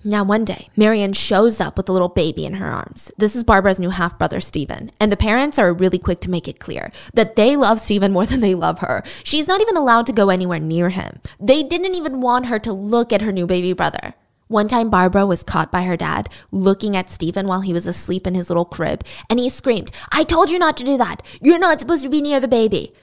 Now, 0.07 0.23
one 0.23 0.45
day, 0.45 0.69
Marianne 0.77 1.11
shows 1.11 1.59
up 1.59 1.75
with 1.75 1.89
a 1.89 1.91
little 1.91 2.07
baby 2.07 2.45
in 2.45 2.53
her 2.53 2.67
arms. 2.67 3.11
This 3.17 3.35
is 3.35 3.43
Barbara's 3.43 3.77
new 3.77 3.89
half 3.89 4.17
brother, 4.17 4.39
Stephen. 4.39 4.89
And 5.01 5.11
the 5.11 5.17
parents 5.17 5.59
are 5.59 5.73
really 5.73 5.99
quick 5.99 6.21
to 6.21 6.31
make 6.31 6.47
it 6.47 6.61
clear 6.61 6.93
that 7.13 7.35
they 7.35 7.57
love 7.57 7.81
Stephen 7.81 8.13
more 8.13 8.25
than 8.25 8.39
they 8.39 8.55
love 8.55 8.79
her. 8.79 9.03
She's 9.25 9.49
not 9.49 9.59
even 9.59 9.75
allowed 9.75 10.07
to 10.07 10.13
go 10.13 10.29
anywhere 10.29 10.61
near 10.61 10.91
him. 10.91 11.19
They 11.41 11.61
didn't 11.61 11.93
even 11.93 12.21
want 12.21 12.45
her 12.45 12.57
to 12.57 12.71
look 12.71 13.11
at 13.11 13.21
her 13.21 13.33
new 13.33 13.45
baby 13.45 13.73
brother. 13.73 14.13
One 14.47 14.69
time, 14.69 14.89
Barbara 14.89 15.25
was 15.25 15.43
caught 15.43 15.73
by 15.73 15.83
her 15.83 15.97
dad 15.97 16.29
looking 16.51 16.95
at 16.95 17.09
Stephen 17.09 17.45
while 17.45 17.59
he 17.59 17.73
was 17.73 17.85
asleep 17.85 18.25
in 18.25 18.33
his 18.33 18.49
little 18.49 18.63
crib, 18.63 19.03
and 19.29 19.41
he 19.41 19.49
screamed, 19.49 19.91
I 20.13 20.23
told 20.23 20.49
you 20.49 20.57
not 20.57 20.77
to 20.77 20.85
do 20.85 20.95
that. 20.95 21.21
You're 21.41 21.59
not 21.59 21.81
supposed 21.81 22.03
to 22.03 22.09
be 22.09 22.21
near 22.21 22.39
the 22.39 22.47
baby. 22.47 22.93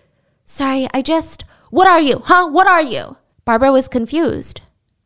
Sorry, 0.46 0.88
I 0.94 1.02
just. 1.02 1.44
What 1.68 1.86
are 1.86 2.00
you? 2.00 2.22
Huh? 2.24 2.48
What 2.48 2.66
are 2.66 2.82
you? 2.82 3.18
Barbara 3.44 3.72
was 3.72 3.88
confused, 3.88 4.62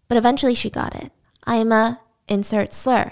but 0.07 0.17
eventually 0.17 0.55
she 0.55 0.71
got 0.71 0.95
it. 0.95 1.11
I'm 1.49 1.73
a 1.73 1.99
insert 2.29 2.75
slur. 2.75 3.11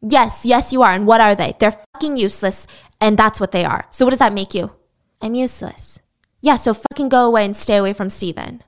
Yes, 0.00 0.46
yes, 0.46 0.72
you 0.72 0.82
are. 0.82 0.92
And 0.92 1.06
what 1.06 1.20
are 1.20 1.34
they? 1.34 1.54
They're 1.60 1.76
fucking 1.92 2.16
useless, 2.16 2.66
and 2.98 3.18
that's 3.18 3.38
what 3.38 3.52
they 3.52 3.62
are. 3.62 3.84
So 3.90 4.06
what 4.06 4.10
does 4.10 4.20
that 4.20 4.32
make 4.32 4.54
you? 4.54 4.72
I'm 5.20 5.34
useless. 5.34 6.00
Yeah, 6.40 6.56
so 6.56 6.72
fucking 6.72 7.10
go 7.10 7.26
away 7.26 7.44
and 7.44 7.54
stay 7.54 7.76
away 7.76 7.92
from 7.92 8.08
Steven. 8.08 8.62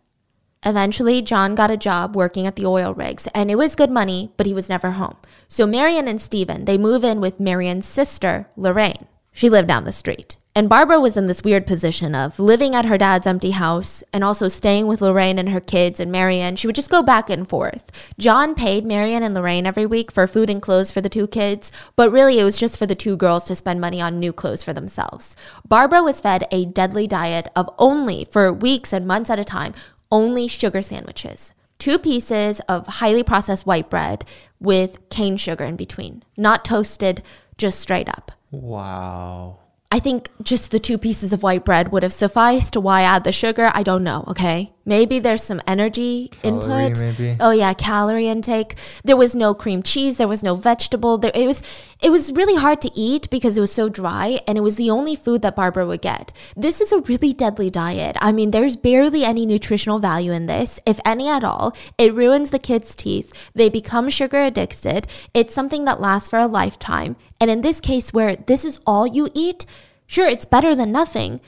Eventually, 0.66 1.22
John 1.22 1.54
got 1.54 1.70
a 1.70 1.78
job 1.78 2.14
working 2.14 2.46
at 2.46 2.56
the 2.56 2.66
oil 2.66 2.92
rigs, 2.92 3.26
and 3.34 3.50
it 3.50 3.56
was 3.56 3.74
good 3.74 3.90
money, 3.90 4.32
but 4.36 4.44
he 4.46 4.52
was 4.52 4.68
never 4.68 4.90
home. 4.92 5.16
So 5.48 5.66
Marion 5.66 6.06
and 6.06 6.20
Stephen, 6.20 6.66
they 6.66 6.76
move 6.76 7.04
in 7.04 7.22
with 7.22 7.40
Marion's 7.40 7.86
sister, 7.86 8.48
Lorraine. 8.54 9.06
She 9.32 9.48
lived 9.48 9.68
down 9.68 9.84
the 9.84 9.92
street. 9.92 10.36
And 10.56 10.68
Barbara 10.68 11.00
was 11.00 11.16
in 11.16 11.26
this 11.26 11.42
weird 11.42 11.66
position 11.66 12.14
of 12.14 12.38
living 12.38 12.76
at 12.76 12.84
her 12.84 12.96
dad's 12.96 13.26
empty 13.26 13.50
house 13.50 14.04
and 14.12 14.22
also 14.22 14.46
staying 14.46 14.86
with 14.86 15.00
Lorraine 15.00 15.36
and 15.36 15.48
her 15.48 15.60
kids 15.60 15.98
and 15.98 16.12
Marion. 16.12 16.54
She 16.54 16.68
would 16.68 16.76
just 16.76 16.90
go 16.90 17.02
back 17.02 17.28
and 17.28 17.48
forth. 17.48 17.90
John 18.18 18.54
paid 18.54 18.84
Marion 18.84 19.24
and 19.24 19.34
Lorraine 19.34 19.66
every 19.66 19.84
week 19.84 20.12
for 20.12 20.28
food 20.28 20.48
and 20.48 20.62
clothes 20.62 20.92
for 20.92 21.00
the 21.00 21.08
two 21.08 21.26
kids, 21.26 21.72
but 21.96 22.12
really 22.12 22.38
it 22.38 22.44
was 22.44 22.56
just 22.56 22.78
for 22.78 22.86
the 22.86 22.94
two 22.94 23.16
girls 23.16 23.42
to 23.44 23.56
spend 23.56 23.80
money 23.80 24.00
on 24.00 24.20
new 24.20 24.32
clothes 24.32 24.62
for 24.62 24.72
themselves. 24.72 25.34
Barbara 25.66 26.04
was 26.04 26.20
fed 26.20 26.44
a 26.52 26.66
deadly 26.66 27.08
diet 27.08 27.48
of 27.56 27.68
only, 27.76 28.24
for 28.24 28.52
weeks 28.52 28.92
and 28.92 29.08
months 29.08 29.30
at 29.30 29.40
a 29.40 29.44
time, 29.44 29.74
only 30.12 30.46
sugar 30.46 30.82
sandwiches. 30.82 31.52
Two 31.80 31.98
pieces 31.98 32.60
of 32.68 32.86
highly 32.86 33.24
processed 33.24 33.66
white 33.66 33.90
bread 33.90 34.24
with 34.60 35.08
cane 35.08 35.36
sugar 35.36 35.64
in 35.64 35.74
between, 35.74 36.22
not 36.36 36.64
toasted, 36.64 37.24
just 37.58 37.80
straight 37.80 38.08
up. 38.08 38.30
Wow. 38.52 39.58
I 39.94 40.00
think 40.00 40.28
just 40.42 40.72
the 40.72 40.80
two 40.80 40.98
pieces 40.98 41.32
of 41.32 41.44
white 41.44 41.64
bread 41.64 41.92
would 41.92 42.02
have 42.02 42.12
sufficed. 42.12 42.76
Why 42.76 43.02
add 43.02 43.22
the 43.22 43.30
sugar? 43.30 43.70
I 43.72 43.84
don't 43.84 44.02
know. 44.02 44.24
Okay. 44.26 44.73
Maybe 44.86 45.18
there's 45.18 45.42
some 45.42 45.62
energy 45.66 46.28
Calorie, 46.42 46.86
input. 46.86 47.00
maybe? 47.00 47.36
Oh 47.40 47.52
yeah, 47.52 47.72
calorie 47.72 48.28
intake. 48.28 48.74
There 49.02 49.16
was 49.16 49.34
no 49.34 49.54
cream 49.54 49.82
cheese. 49.82 50.18
There 50.18 50.28
was 50.28 50.42
no 50.42 50.56
vegetable. 50.56 51.16
There, 51.16 51.32
it 51.34 51.46
was 51.46 51.62
it 52.02 52.10
was 52.10 52.32
really 52.32 52.56
hard 52.56 52.82
to 52.82 52.90
eat 52.94 53.30
because 53.30 53.56
it 53.56 53.62
was 53.62 53.72
so 53.72 53.88
dry, 53.88 54.40
and 54.46 54.58
it 54.58 54.60
was 54.60 54.76
the 54.76 54.90
only 54.90 55.16
food 55.16 55.40
that 55.42 55.56
Barbara 55.56 55.86
would 55.86 56.02
get. 56.02 56.32
This 56.54 56.82
is 56.82 56.92
a 56.92 57.00
really 57.00 57.32
deadly 57.32 57.70
diet. 57.70 58.16
I 58.20 58.30
mean, 58.30 58.50
there's 58.50 58.76
barely 58.76 59.24
any 59.24 59.46
nutritional 59.46 60.00
value 60.00 60.32
in 60.32 60.46
this, 60.46 60.78
if 60.84 61.00
any 61.04 61.28
at 61.28 61.44
all. 61.44 61.74
It 61.96 62.14
ruins 62.14 62.50
the 62.50 62.58
kids' 62.58 62.94
teeth. 62.94 63.32
They 63.54 63.70
become 63.70 64.10
sugar 64.10 64.40
addicted. 64.40 65.06
It's 65.32 65.54
something 65.54 65.86
that 65.86 66.00
lasts 66.00 66.28
for 66.28 66.38
a 66.38 66.46
lifetime. 66.46 67.16
And 67.40 67.50
in 67.50 67.62
this 67.62 67.80
case, 67.80 68.12
where 68.12 68.36
this 68.36 68.64
is 68.64 68.80
all 68.86 69.06
you 69.06 69.28
eat, 69.34 69.64
sure, 70.06 70.26
it's 70.26 70.44
better 70.44 70.74
than 70.74 70.92
nothing. 70.92 71.40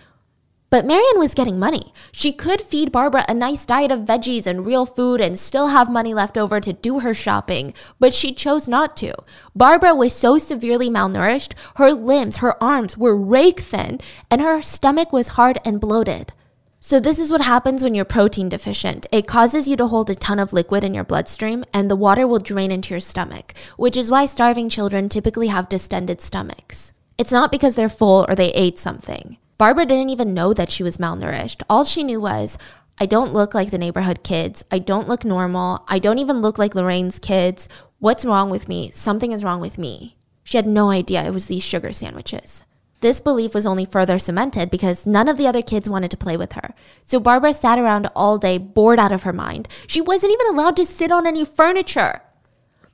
But 0.77 0.85
Marion 0.85 1.19
was 1.19 1.33
getting 1.33 1.59
money. 1.59 1.95
She 2.13 2.35
could 2.35 2.61
feed 2.61 2.93
Barbara 2.93 3.25
a 3.31 3.33
nice 3.33 3.65
diet 3.65 3.91
of 3.91 4.01
veggies 4.01 4.47
and 4.47 4.67
real 4.67 4.85
food 4.85 5.23
and 5.23 5.39
still 5.39 5.69
have 5.69 5.91
money 5.91 6.13
left 6.13 6.37
over 6.37 6.61
to 6.61 6.75
do 6.75 6.99
her 6.99 7.15
shopping, 7.15 7.73
but 7.99 8.13
she 8.13 8.35
chose 8.35 8.69
not 8.69 8.95
to. 8.99 9.15
Barbara 9.55 9.95
was 9.95 10.15
so 10.15 10.37
severely 10.37 10.91
malnourished, 10.91 11.55
her 11.77 11.95
limbs, 11.95 12.37
her 12.45 12.63
arms 12.63 12.95
were 12.95 13.17
rake 13.17 13.61
thin, 13.61 14.01
and 14.31 14.43
her 14.43 14.61
stomach 14.61 15.15
was 15.15 15.29
hard 15.29 15.59
and 15.65 15.81
bloated. 15.81 16.35
So, 16.79 17.01
this 17.01 17.19
is 17.19 17.33
what 17.33 17.41
happens 17.41 17.83
when 17.83 17.95
you're 17.95 18.05
protein 18.05 18.51
deficient. 18.51 19.07
It 19.11 19.27
causes 19.27 19.67
you 19.67 19.77
to 19.79 19.87
hold 19.87 20.11
a 20.11 20.15
ton 20.15 20.39
of 20.39 20.53
liquid 20.53 20.85
in 20.85 20.93
your 20.93 21.05
bloodstream, 21.05 21.65
and 21.73 21.91
the 21.91 21.97
water 21.97 22.27
will 22.27 22.39
drain 22.39 22.71
into 22.71 22.93
your 22.93 23.01
stomach, 23.01 23.55
which 23.79 23.97
is 23.97 24.11
why 24.11 24.27
starving 24.27 24.69
children 24.69 25.09
typically 25.09 25.47
have 25.47 25.71
distended 25.71 26.21
stomachs. 26.21 26.93
It's 27.17 27.33
not 27.33 27.51
because 27.51 27.77
they're 27.77 27.89
full 27.89 28.27
or 28.29 28.35
they 28.35 28.53
ate 28.53 28.79
something. 28.79 29.39
Barbara 29.59 29.87
didn't 29.87 30.11
even 30.11 30.35
know 30.35 30.53
that 30.53 30.71
she 30.71 30.83
was 30.83 30.99
malnourished. 30.99 31.63
All 31.71 31.85
she 31.85 32.03
knew 32.03 32.21
was, 32.21 32.59
I 32.99 33.07
don't 33.07 33.33
look 33.33 33.55
like 33.55 33.71
the 33.71 33.79
neighborhood 33.79 34.23
kids. 34.23 34.65
I 34.71 34.79
don't 34.79 35.09
look 35.09 35.25
normal. 35.25 35.85
I 35.89 35.99
don't 35.99 36.19
even 36.19 36.43
look 36.43 36.59
like 36.59 36.75
Lorraine's 36.75 37.19
kids. 37.19 37.69
What's 37.99 38.25
wrong 38.25 38.51
with 38.51 38.69
me? 38.69 38.91
Something 38.91 39.33
is 39.33 39.45
wrong 39.45 39.61
with 39.61 39.79
me. 39.79 40.17
She 40.45 40.59
had 40.59 40.67
no 40.67 40.91
idea 40.91 41.25
it 41.25 41.33
was 41.33 41.47
these 41.47 41.63
sugar 41.63 41.93
sandwiches. 41.93 42.65
This 43.01 43.21
belief 43.21 43.55
was 43.55 43.67
only 43.67 43.85
further 43.85 44.19
cemented 44.19 44.71
because 44.71 45.07
none 45.07 45.29
of 45.29 45.37
the 45.37 45.47
other 45.47 45.63
kids 45.63 45.89
wanted 45.89 46.11
to 46.11 46.17
play 46.17 46.37
with 46.37 46.53
her. 46.53 46.75
So 47.05 47.21
Barbara 47.21 47.53
sat 47.53 47.79
around 47.79 48.11
all 48.17 48.39
day, 48.39 48.59
bored 48.59 48.99
out 48.99 49.13
of 49.13 49.25
her 49.25 49.33
mind. 49.33 49.69
She 49.87 50.01
wasn't 50.01 50.33
even 50.33 50.47
allowed 50.49 50.77
to 50.77 50.87
sit 50.87 51.13
on 51.13 51.27
any 51.27 51.45
furniture. 51.45 52.21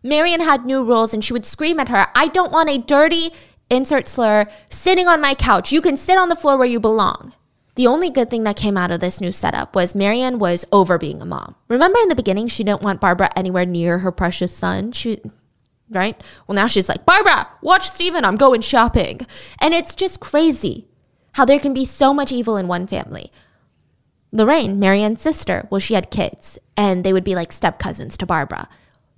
Marion 0.02 0.40
had 0.40 0.66
new 0.66 0.82
rules 0.82 1.14
and 1.14 1.24
she 1.24 1.32
would 1.32 1.46
scream 1.46 1.78
at 1.78 1.88
her, 1.88 2.08
I 2.16 2.26
don't 2.26 2.50
want 2.50 2.70
a 2.70 2.78
dirty, 2.78 3.30
insert 3.72 4.06
slur, 4.06 4.46
sitting 4.68 5.08
on 5.08 5.20
my 5.20 5.34
couch. 5.34 5.72
You 5.72 5.80
can 5.80 5.96
sit 5.96 6.18
on 6.18 6.28
the 6.28 6.36
floor 6.36 6.56
where 6.56 6.68
you 6.68 6.78
belong. 6.78 7.32
The 7.74 7.86
only 7.86 8.10
good 8.10 8.28
thing 8.28 8.44
that 8.44 8.56
came 8.56 8.76
out 8.76 8.90
of 8.90 9.00
this 9.00 9.20
new 9.20 9.32
setup 9.32 9.74
was 9.74 9.94
Marianne 9.94 10.38
was 10.38 10.66
over 10.70 10.98
being 10.98 11.22
a 11.22 11.24
mom. 11.24 11.56
Remember 11.68 11.98
in 12.00 12.08
the 12.08 12.14
beginning, 12.14 12.48
she 12.48 12.64
didn't 12.64 12.82
want 12.82 13.00
Barbara 13.00 13.30
anywhere 13.34 13.64
near 13.64 14.00
her 14.00 14.12
precious 14.12 14.54
son? 14.54 14.92
She, 14.92 15.22
right? 15.88 16.20
Well, 16.46 16.54
now 16.54 16.66
she's 16.66 16.88
like, 16.88 17.06
Barbara, 17.06 17.48
watch 17.62 17.88
Steven, 17.88 18.26
I'm 18.26 18.36
going 18.36 18.60
shopping. 18.60 19.22
And 19.58 19.72
it's 19.72 19.94
just 19.94 20.20
crazy 20.20 20.86
how 21.32 21.46
there 21.46 21.58
can 21.58 21.72
be 21.72 21.86
so 21.86 22.12
much 22.12 22.30
evil 22.30 22.58
in 22.58 22.68
one 22.68 22.86
family. 22.86 23.32
Lorraine, 24.32 24.78
Marianne's 24.78 25.22
sister, 25.22 25.66
well, 25.70 25.78
she 25.78 25.94
had 25.94 26.10
kids, 26.10 26.58
and 26.76 27.04
they 27.04 27.12
would 27.12 27.24
be 27.24 27.34
like 27.34 27.52
step 27.52 27.78
cousins 27.78 28.18
to 28.18 28.26
Barbara. 28.26 28.68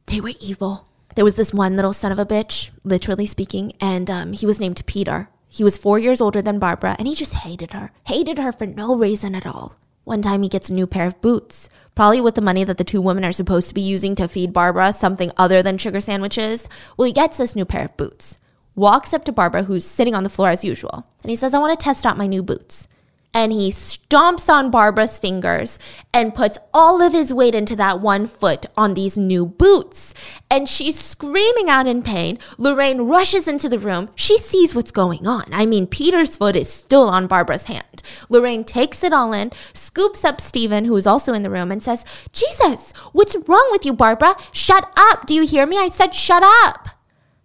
They 0.06 0.20
were 0.20 0.32
evil. 0.40 0.88
There 1.14 1.24
was 1.24 1.36
this 1.36 1.54
one 1.54 1.76
little 1.76 1.92
son 1.92 2.10
of 2.10 2.18
a 2.18 2.26
bitch, 2.26 2.70
literally 2.82 3.26
speaking, 3.26 3.72
and 3.80 4.10
um, 4.10 4.32
he 4.32 4.46
was 4.46 4.58
named 4.58 4.82
Peter. 4.86 5.28
He 5.48 5.62
was 5.62 5.78
four 5.78 5.98
years 5.98 6.20
older 6.20 6.42
than 6.42 6.58
Barbara, 6.58 6.96
and 6.98 7.06
he 7.06 7.14
just 7.14 7.34
hated 7.34 7.72
her. 7.72 7.92
Hated 8.06 8.40
her 8.40 8.50
for 8.50 8.66
no 8.66 8.96
reason 8.96 9.36
at 9.36 9.46
all. 9.46 9.76
One 10.02 10.22
time 10.22 10.42
he 10.42 10.48
gets 10.48 10.70
a 10.70 10.74
new 10.74 10.88
pair 10.88 11.06
of 11.06 11.20
boots, 11.20 11.68
probably 11.94 12.20
with 12.20 12.34
the 12.34 12.40
money 12.40 12.64
that 12.64 12.78
the 12.78 12.84
two 12.84 13.00
women 13.00 13.24
are 13.24 13.30
supposed 13.30 13.68
to 13.68 13.74
be 13.74 13.80
using 13.80 14.16
to 14.16 14.26
feed 14.26 14.52
Barbara 14.52 14.92
something 14.92 15.30
other 15.36 15.62
than 15.62 15.78
sugar 15.78 16.00
sandwiches. 16.00 16.68
Well, 16.96 17.06
he 17.06 17.12
gets 17.12 17.38
this 17.38 17.54
new 17.54 17.64
pair 17.64 17.84
of 17.84 17.96
boots, 17.96 18.36
walks 18.74 19.14
up 19.14 19.24
to 19.26 19.32
Barbara, 19.32 19.62
who's 19.62 19.84
sitting 19.84 20.16
on 20.16 20.24
the 20.24 20.28
floor 20.28 20.48
as 20.48 20.64
usual, 20.64 21.06
and 21.22 21.30
he 21.30 21.36
says, 21.36 21.54
I 21.54 21.58
want 21.58 21.78
to 21.78 21.82
test 21.82 22.04
out 22.04 22.18
my 22.18 22.26
new 22.26 22.42
boots 22.42 22.88
and 23.34 23.50
he 23.52 23.70
stomps 23.70 24.48
on 24.48 24.70
Barbara's 24.70 25.18
fingers 25.18 25.78
and 26.14 26.34
puts 26.34 26.58
all 26.72 27.02
of 27.02 27.12
his 27.12 27.34
weight 27.34 27.54
into 27.54 27.74
that 27.76 28.00
one 28.00 28.28
foot 28.28 28.66
on 28.76 28.94
these 28.94 29.18
new 29.18 29.44
boots. 29.44 30.14
And 30.48 30.68
she's 30.68 30.98
screaming 30.98 31.68
out 31.68 31.88
in 31.88 32.02
pain. 32.02 32.38
Lorraine 32.56 33.02
rushes 33.02 33.48
into 33.48 33.68
the 33.68 33.78
room. 33.78 34.08
She 34.14 34.38
sees 34.38 34.74
what's 34.74 34.92
going 34.92 35.26
on. 35.26 35.46
I 35.52 35.66
mean, 35.66 35.88
Peter's 35.88 36.36
foot 36.36 36.54
is 36.54 36.72
still 36.72 37.08
on 37.08 37.26
Barbara's 37.26 37.64
hand. 37.64 38.02
Lorraine 38.28 38.62
takes 38.62 39.02
it 39.02 39.12
all 39.12 39.32
in, 39.32 39.50
scoops 39.72 40.24
up 40.24 40.40
Stephen, 40.40 40.84
who 40.84 40.96
is 40.96 41.06
also 41.06 41.34
in 41.34 41.42
the 41.42 41.50
room, 41.50 41.72
and 41.72 41.82
says, 41.82 42.04
Jesus, 42.32 42.92
what's 43.12 43.36
wrong 43.48 43.68
with 43.72 43.84
you, 43.84 43.92
Barbara? 43.92 44.36
Shut 44.52 44.92
up. 44.96 45.26
Do 45.26 45.34
you 45.34 45.44
hear 45.44 45.66
me? 45.66 45.78
I 45.78 45.88
said, 45.88 46.14
shut 46.14 46.42
up. 46.44 46.88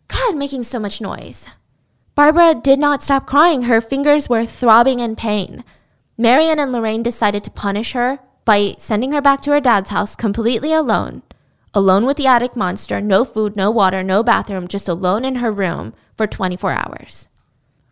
God, 0.07 0.35
making 0.35 0.63
so 0.63 0.79
much 0.79 1.01
noise. 1.01 1.49
Barbara 2.13 2.53
did 2.53 2.79
not 2.79 3.01
stop 3.01 3.25
crying. 3.25 3.63
Her 3.63 3.79
fingers 3.79 4.27
were 4.27 4.45
throbbing 4.45 4.99
in 4.99 5.15
pain. 5.15 5.63
Marion 6.21 6.59
and 6.59 6.73
Lorraine 6.73 7.01
decided 7.01 7.45
to 7.45 7.49
punish 7.49 7.93
her 7.93 8.19
by 8.43 8.73
sending 8.77 9.13
her 9.13 9.21
back 9.21 9.41
to 9.43 9.51
her 9.51 9.61
dad's 9.61 9.89
house 9.89 10.17
completely 10.17 10.73
alone, 10.73 11.23
alone 11.73 12.05
with 12.05 12.17
the 12.17 12.27
attic 12.27 12.57
monster, 12.57 12.99
no 12.99 13.23
food, 13.23 13.55
no 13.55 13.71
water, 13.71 14.03
no 14.03 14.21
bathroom, 14.21 14.67
just 14.67 14.89
alone 14.89 15.23
in 15.23 15.35
her 15.35 15.49
room 15.49 15.93
for 16.17 16.27
24 16.27 16.71
hours. 16.73 17.29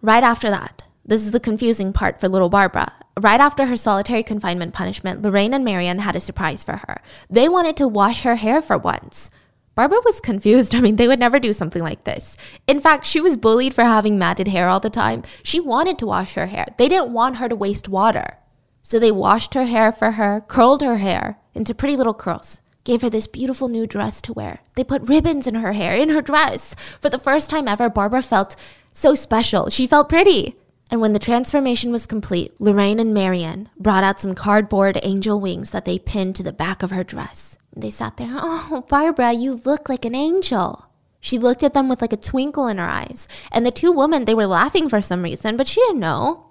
Right 0.01 0.25
after 0.25 0.49
that, 0.49 0.83
this 1.05 1.23
is 1.23 1.31
the 1.31 1.39
confusing 1.39 1.93
part 1.93 2.19
for 2.19 2.27
little 2.27 2.49
Barbara. 2.49 2.91
Right 3.17 3.39
after 3.39 3.67
her 3.67 3.77
solitary 3.77 4.23
confinement 4.23 4.73
punishment, 4.73 5.21
Lorraine 5.21 5.53
and 5.53 5.63
Marianne 5.63 5.99
had 5.99 6.17
a 6.17 6.19
surprise 6.19 6.65
for 6.65 6.81
her. 6.85 7.01
They 7.29 7.47
wanted 7.47 7.77
to 7.77 7.87
wash 7.87 8.23
her 8.23 8.35
hair 8.35 8.61
for 8.61 8.77
once. 8.77 9.31
Barbara 9.77 9.99
was 10.03 10.19
confused. 10.19 10.73
I 10.75 10.81
mean, 10.81 10.95
they 10.95 11.07
would 11.07 11.19
never 11.19 11.39
do 11.39 11.53
something 11.53 11.83
like 11.83 12.03
this. 12.03 12.35
In 12.65 12.81
fact, 12.81 13.05
she 13.05 13.21
was 13.21 13.37
bullied 13.37 13.75
for 13.75 13.83
having 13.83 14.17
matted 14.17 14.47
hair 14.47 14.67
all 14.67 14.79
the 14.79 14.89
time. 14.89 15.23
She 15.43 15.59
wanted 15.59 15.99
to 15.99 16.07
wash 16.07 16.33
her 16.33 16.47
hair. 16.47 16.65
They 16.77 16.89
didn't 16.89 17.13
want 17.13 17.37
her 17.37 17.47
to 17.47 17.55
waste 17.55 17.87
water. 17.87 18.39
So 18.81 18.99
they 18.99 19.11
washed 19.11 19.53
her 19.53 19.65
hair 19.65 19.91
for 19.91 20.11
her, 20.11 20.41
curled 20.41 20.81
her 20.81 20.97
hair 20.97 21.37
into 21.53 21.75
pretty 21.75 21.95
little 21.95 22.15
curls, 22.15 22.59
gave 22.85 23.03
her 23.03 23.09
this 23.09 23.27
beautiful 23.27 23.67
new 23.67 23.85
dress 23.85 24.19
to 24.23 24.33
wear. 24.33 24.61
They 24.75 24.83
put 24.83 25.07
ribbons 25.07 25.45
in 25.45 25.55
her 25.55 25.73
hair, 25.73 25.95
in 25.95 26.09
her 26.09 26.21
dress. 26.21 26.73
For 26.99 27.09
the 27.09 27.19
first 27.19 27.49
time 27.49 27.67
ever, 27.67 27.87
Barbara 27.87 28.23
felt 28.23 28.55
so 28.91 29.13
special. 29.13 29.69
She 29.69 29.85
felt 29.85 30.09
pretty. 30.09 30.55
And 30.89 31.01
when 31.01 31.13
the 31.13 31.19
transformation 31.19 31.91
was 31.91 32.07
complete, 32.07 32.59
Lorraine 32.59 32.99
and 32.99 33.13
Marion 33.13 33.69
brought 33.77 34.03
out 34.03 34.19
some 34.19 34.33
cardboard 34.33 34.99
angel 35.03 35.39
wings 35.39 35.69
that 35.69 35.85
they 35.85 35.99
pinned 35.99 36.35
to 36.37 36.43
the 36.43 36.53
back 36.53 36.81
of 36.81 36.91
her 36.91 37.03
dress. 37.03 37.56
They 37.79 37.91
sat 37.91 38.17
there, 38.17 38.29
oh, 38.33 38.85
Barbara, 38.89 39.33
you 39.33 39.61
look 39.63 39.87
like 39.87 40.05
an 40.05 40.15
angel. 40.15 40.87
She 41.19 41.37
looked 41.37 41.63
at 41.63 41.73
them 41.73 41.89
with 41.89 42.01
like 42.01 42.13
a 42.13 42.17
twinkle 42.17 42.67
in 42.67 42.77
her 42.77 42.87
eyes. 42.87 43.27
And 43.51 43.65
the 43.65 43.71
two 43.71 43.91
women, 43.91 44.25
they 44.25 44.33
were 44.33 44.47
laughing 44.47 44.89
for 44.89 45.01
some 45.01 45.23
reason, 45.23 45.57
but 45.57 45.67
she 45.67 45.81
didn't 45.81 45.99
know. 45.99 46.45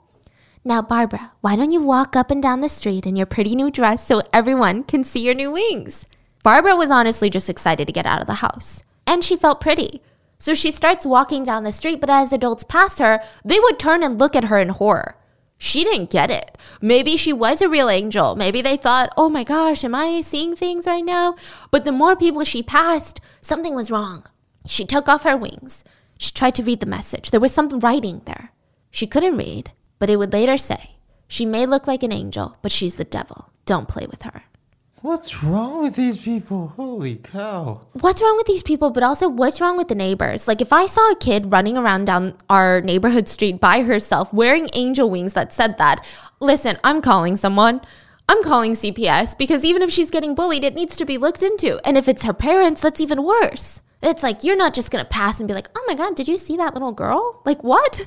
Now, 0.64 0.82
Barbara, 0.82 1.32
why 1.40 1.56
don't 1.56 1.70
you 1.70 1.82
walk 1.82 2.16
up 2.16 2.30
and 2.30 2.42
down 2.42 2.60
the 2.60 2.68
street 2.68 3.06
in 3.06 3.16
your 3.16 3.26
pretty 3.26 3.54
new 3.54 3.70
dress 3.70 4.06
so 4.06 4.22
everyone 4.32 4.82
can 4.82 5.04
see 5.04 5.20
your 5.20 5.34
new 5.34 5.52
wings? 5.52 6.06
Barbara 6.42 6.76
was 6.76 6.90
honestly 6.90 7.30
just 7.30 7.48
excited 7.48 7.86
to 7.86 7.92
get 7.92 8.06
out 8.06 8.20
of 8.20 8.26
the 8.26 8.34
house. 8.34 8.82
And 9.06 9.24
she 9.24 9.36
felt 9.36 9.60
pretty. 9.60 10.02
So 10.38 10.54
she 10.54 10.70
starts 10.70 11.06
walking 11.06 11.44
down 11.44 11.64
the 11.64 11.72
street, 11.72 12.00
but 12.00 12.10
as 12.10 12.32
adults 12.32 12.64
passed 12.64 12.98
her, 12.98 13.22
they 13.44 13.58
would 13.58 13.78
turn 13.78 14.02
and 14.02 14.18
look 14.18 14.36
at 14.36 14.44
her 14.44 14.58
in 14.58 14.68
horror. 14.70 15.16
She 15.58 15.84
didn't 15.84 16.10
get 16.10 16.30
it. 16.30 16.58
Maybe 16.80 17.16
she 17.16 17.32
was 17.32 17.62
a 17.62 17.68
real 17.68 17.88
angel. 17.88 18.36
Maybe 18.36 18.60
they 18.60 18.76
thought, 18.76 19.10
oh 19.16 19.28
my 19.28 19.44
gosh, 19.44 19.84
am 19.84 19.94
I 19.94 20.20
seeing 20.20 20.54
things 20.54 20.86
right 20.86 21.04
now? 21.04 21.34
But 21.70 21.84
the 21.84 21.92
more 21.92 22.14
people 22.14 22.44
she 22.44 22.62
passed, 22.62 23.20
something 23.40 23.74
was 23.74 23.90
wrong. 23.90 24.24
She 24.66 24.84
took 24.84 25.08
off 25.08 25.22
her 25.22 25.36
wings. 25.36 25.84
She 26.18 26.32
tried 26.32 26.54
to 26.56 26.62
read 26.62 26.80
the 26.80 26.86
message. 26.86 27.30
There 27.30 27.40
was 27.40 27.52
some 27.52 27.68
writing 27.80 28.22
there. 28.24 28.52
She 28.90 29.06
couldn't 29.06 29.36
read, 29.36 29.72
but 29.98 30.10
it 30.10 30.16
would 30.16 30.32
later 30.32 30.56
say, 30.56 30.96
She 31.26 31.46
may 31.46 31.66
look 31.66 31.86
like 31.86 32.02
an 32.02 32.12
angel, 32.12 32.56
but 32.62 32.72
she's 32.72 32.96
the 32.96 33.04
devil. 33.04 33.50
Don't 33.64 33.88
play 33.88 34.06
with 34.06 34.22
her. 34.22 34.44
What's 35.02 35.42
wrong 35.42 35.82
with 35.82 35.94
these 35.94 36.16
people? 36.16 36.68
Holy 36.74 37.16
cow. 37.16 37.82
What's 37.92 38.22
wrong 38.22 38.36
with 38.38 38.46
these 38.46 38.62
people, 38.62 38.90
but 38.90 39.02
also 39.02 39.28
what's 39.28 39.60
wrong 39.60 39.76
with 39.76 39.88
the 39.88 39.94
neighbors? 39.94 40.48
Like, 40.48 40.62
if 40.62 40.72
I 40.72 40.86
saw 40.86 41.10
a 41.10 41.16
kid 41.16 41.52
running 41.52 41.76
around 41.76 42.06
down 42.06 42.34
our 42.48 42.80
neighborhood 42.80 43.28
street 43.28 43.60
by 43.60 43.82
herself 43.82 44.32
wearing 44.32 44.70
angel 44.72 45.10
wings 45.10 45.34
that 45.34 45.52
said 45.52 45.76
that, 45.76 46.04
listen, 46.40 46.78
I'm 46.82 47.02
calling 47.02 47.36
someone. 47.36 47.82
I'm 48.26 48.42
calling 48.42 48.72
CPS 48.72 49.36
because 49.36 49.66
even 49.66 49.82
if 49.82 49.90
she's 49.90 50.10
getting 50.10 50.34
bullied, 50.34 50.64
it 50.64 50.74
needs 50.74 50.96
to 50.96 51.04
be 51.04 51.18
looked 51.18 51.42
into. 51.42 51.78
And 51.86 51.98
if 51.98 52.08
it's 52.08 52.24
her 52.24 52.32
parents, 52.32 52.80
that's 52.80 53.00
even 53.00 53.22
worse. 53.22 53.82
It's 54.02 54.22
like 54.22 54.44
you're 54.44 54.56
not 54.56 54.72
just 54.72 54.90
gonna 54.90 55.04
pass 55.04 55.38
and 55.38 55.46
be 55.46 55.54
like, 55.54 55.68
oh 55.76 55.84
my 55.86 55.94
God, 55.94 56.16
did 56.16 56.26
you 56.26 56.38
see 56.38 56.56
that 56.56 56.72
little 56.72 56.92
girl? 56.92 57.42
Like, 57.44 57.62
what? 57.62 58.06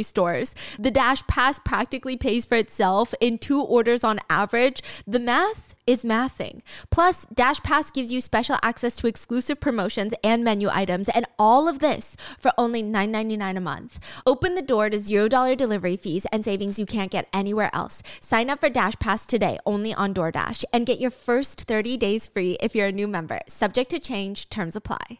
stores. 0.03 0.53
The 0.77 0.91
Dash 0.91 1.25
Pass 1.27 1.59
practically 1.59 2.17
pays 2.17 2.45
for 2.45 2.55
itself 2.55 3.13
in 3.19 3.37
two 3.37 3.61
orders 3.61 4.03
on 4.03 4.19
average. 4.29 4.81
The 5.05 5.19
math 5.19 5.75
is 5.87 6.03
mathing. 6.03 6.61
Plus, 6.89 7.25
Dash 7.33 7.59
Pass 7.61 7.91
gives 7.91 8.11
you 8.11 8.21
special 8.21 8.57
access 8.61 8.95
to 8.97 9.07
exclusive 9.07 9.59
promotions 9.59 10.13
and 10.23 10.43
menu 10.43 10.69
items, 10.71 11.09
and 11.09 11.25
all 11.39 11.67
of 11.67 11.79
this 11.79 12.15
for 12.39 12.51
only 12.57 12.83
$9.99 12.83 13.57
a 13.57 13.59
month. 13.59 13.99
Open 14.25 14.55
the 14.55 14.61
door 14.61 14.89
to 14.89 14.97
$0 14.97 15.57
delivery 15.57 15.97
fees 15.97 16.25
and 16.31 16.45
savings 16.45 16.79
you 16.79 16.85
can't 16.85 17.11
get 17.11 17.27
anywhere 17.33 17.69
else. 17.73 18.01
Sign 18.19 18.49
up 18.49 18.61
for 18.61 18.69
Dash 18.69 18.95
Pass 18.99 19.25
today 19.25 19.57
only 19.65 19.93
on 19.93 20.13
DoorDash 20.13 20.63
and 20.71 20.85
get 20.85 20.99
your 20.99 21.11
first 21.11 21.61
30 21.61 21.97
days 21.97 22.27
free 22.27 22.57
if 22.61 22.75
you're 22.75 22.87
a 22.87 22.91
new 22.91 23.07
member. 23.07 23.41
Subject 23.47 23.89
to 23.91 23.99
change, 23.99 24.49
terms 24.49 24.75
apply. 24.75 25.19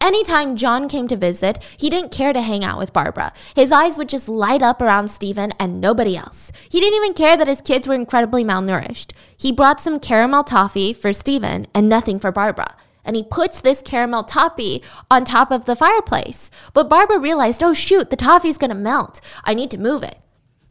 Anytime 0.00 0.54
John 0.54 0.88
came 0.88 1.08
to 1.08 1.16
visit, 1.16 1.58
he 1.76 1.90
didn't 1.90 2.12
care 2.12 2.32
to 2.32 2.40
hang 2.40 2.64
out 2.64 2.78
with 2.78 2.92
Barbara. 2.92 3.32
His 3.56 3.72
eyes 3.72 3.98
would 3.98 4.08
just 4.08 4.28
light 4.28 4.62
up 4.62 4.80
around 4.80 5.10
Stephen 5.10 5.52
and 5.58 5.80
nobody 5.80 6.16
else. 6.16 6.52
He 6.68 6.78
didn't 6.78 6.96
even 6.96 7.14
care 7.14 7.36
that 7.36 7.48
his 7.48 7.60
kids 7.60 7.88
were 7.88 7.94
incredibly 7.94 8.44
malnourished. 8.44 9.10
He 9.36 9.50
brought 9.50 9.80
some 9.80 9.98
caramel 9.98 10.44
toffee 10.44 10.92
for 10.92 11.12
Stephen 11.12 11.66
and 11.74 11.88
nothing 11.88 12.20
for 12.20 12.30
Barbara. 12.30 12.76
And 13.04 13.16
he 13.16 13.24
puts 13.24 13.60
this 13.60 13.82
caramel 13.82 14.22
toffee 14.22 14.82
on 15.10 15.24
top 15.24 15.50
of 15.50 15.64
the 15.64 15.74
fireplace. 15.74 16.50
But 16.72 16.88
Barbara 16.88 17.18
realized, 17.18 17.62
oh 17.62 17.74
shoot, 17.74 18.10
the 18.10 18.16
toffee's 18.16 18.58
gonna 18.58 18.76
melt. 18.76 19.20
I 19.44 19.54
need 19.54 19.70
to 19.72 19.80
move 19.80 20.04
it. 20.04 20.18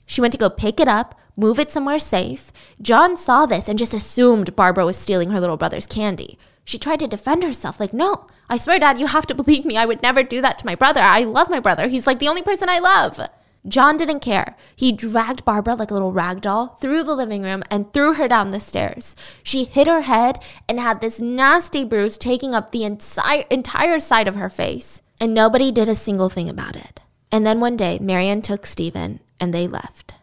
She 0.06 0.22
went 0.22 0.32
to 0.32 0.38
go 0.38 0.50
pick 0.50 0.80
it 0.80 0.88
up, 0.88 1.20
move 1.36 1.60
it 1.60 1.70
somewhere 1.70 2.00
safe. 2.00 2.54
John 2.82 3.18
saw 3.18 3.46
this 3.46 3.68
and 3.68 3.78
just 3.78 3.94
assumed 3.94 4.56
Barbara 4.56 4.86
was 4.86 4.96
stealing 4.96 5.32
her 5.32 5.40
little 5.42 5.58
brother's 5.58 5.86
candy. 5.86 6.40
She 6.68 6.78
tried 6.78 7.00
to 7.00 7.08
defend 7.08 7.46
herself, 7.46 7.80
like, 7.80 7.94
no, 7.94 8.28
I 8.50 8.58
swear, 8.58 8.78
Dad, 8.78 9.00
you 9.00 9.08
have 9.08 9.26
to 9.28 9.34
believe 9.34 9.64
me. 9.64 9.78
I 9.78 9.86
would 9.86 10.04
never 10.04 10.22
do 10.22 10.42
that 10.42 10.60
to 10.60 10.66
my 10.66 10.76
brother. 10.76 11.00
I 11.00 11.22
love 11.22 11.50
my 11.50 11.62
brother. 11.62 11.88
He's 11.88 12.06
like 12.06 12.20
the 12.20 12.28
only 12.28 12.42
person 12.42 12.68
I 12.68 12.80
love. 12.80 13.22
John 13.66 13.96
didn't 13.96 14.20
care. 14.20 14.58
He 14.76 14.92
dragged 14.92 15.46
Barbara 15.46 15.76
like 15.76 15.92
a 15.92 15.94
little 15.94 16.12
rag 16.12 16.42
doll 16.42 16.76
through 16.82 17.04
the 17.04 17.16
living 17.16 17.42
room 17.42 17.64
and 17.72 17.94
threw 17.94 18.16
her 18.16 18.28
down 18.28 18.52
the 18.52 18.60
stairs. 18.60 19.16
She 19.44 19.64
hit 19.64 19.88
her 19.88 20.02
head 20.02 20.44
and 20.68 20.78
had 20.78 21.00
this 21.00 21.22
nasty 21.22 21.86
bruise 21.86 22.18
taking 22.18 22.54
up 22.54 22.74
the 22.74 22.84
entire, 22.84 23.46
entire 23.50 24.00
side 24.00 24.28
of 24.28 24.36
her 24.36 24.50
face. 24.50 25.02
And 25.22 25.34
nobody 25.34 25.72
did 25.72 25.88
a 25.88 25.96
single 25.96 26.28
thing 26.28 26.50
about 26.50 26.76
it. 26.76 27.00
And 27.32 27.46
then 27.46 27.62
one 27.62 27.78
day, 27.78 27.98
Marian 28.02 28.42
took 28.42 28.66
Stephen 28.66 29.22
and 29.40 29.54
they 29.54 29.70
left. 29.70 30.16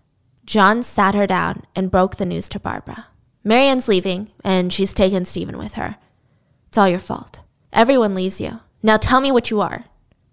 John 0.44 0.82
sat 0.82 1.14
her 1.14 1.26
down 1.26 1.62
and 1.74 1.90
broke 1.90 2.16
the 2.16 2.26
news 2.26 2.50
to 2.50 2.60
Barbara. 2.60 3.06
Marian's 3.42 3.88
leaving 3.88 4.28
and 4.44 4.70
she's 4.70 4.92
taken 4.92 5.24
Stephen 5.24 5.56
with 5.56 5.74
her. 5.74 5.96
It's 6.74 6.78
all 6.78 6.88
your 6.88 6.98
fault. 6.98 7.38
Everyone 7.72 8.16
leaves 8.16 8.40
you. 8.40 8.58
Now 8.82 8.96
tell 8.96 9.20
me 9.20 9.30
what 9.30 9.48
you 9.48 9.60
are. 9.60 9.84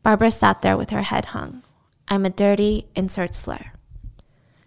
Barbara 0.01 0.31
sat 0.31 0.63
there 0.63 0.75
with 0.75 0.89
her 0.89 1.03
head 1.03 1.25
hung. 1.25 1.61
I'm 2.07 2.25
a 2.25 2.31
dirty 2.31 2.87
insert 2.95 3.35
slur. 3.35 3.73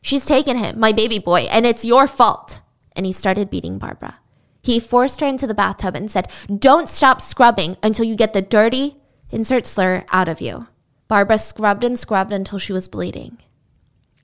She's 0.00 0.24
taken 0.24 0.56
him, 0.56 0.78
my 0.78 0.92
baby 0.92 1.18
boy, 1.18 1.48
and 1.50 1.66
it's 1.66 1.84
your 1.84 2.06
fault. 2.06 2.60
And 2.94 3.04
he 3.04 3.12
started 3.12 3.50
beating 3.50 3.78
Barbara. 3.78 4.20
He 4.62 4.78
forced 4.78 5.18
her 5.20 5.26
into 5.26 5.48
the 5.48 5.52
bathtub 5.52 5.96
and 5.96 6.08
said, 6.08 6.30
Don't 6.46 6.88
stop 6.88 7.20
scrubbing 7.20 7.76
until 7.82 8.04
you 8.04 8.14
get 8.14 8.34
the 8.34 8.40
dirty 8.40 8.98
insert 9.32 9.66
slur 9.66 10.04
out 10.12 10.28
of 10.28 10.40
you. 10.40 10.68
Barbara 11.08 11.38
scrubbed 11.38 11.82
and 11.82 11.98
scrubbed 11.98 12.30
until 12.30 12.60
she 12.60 12.72
was 12.72 12.86
bleeding. 12.86 13.38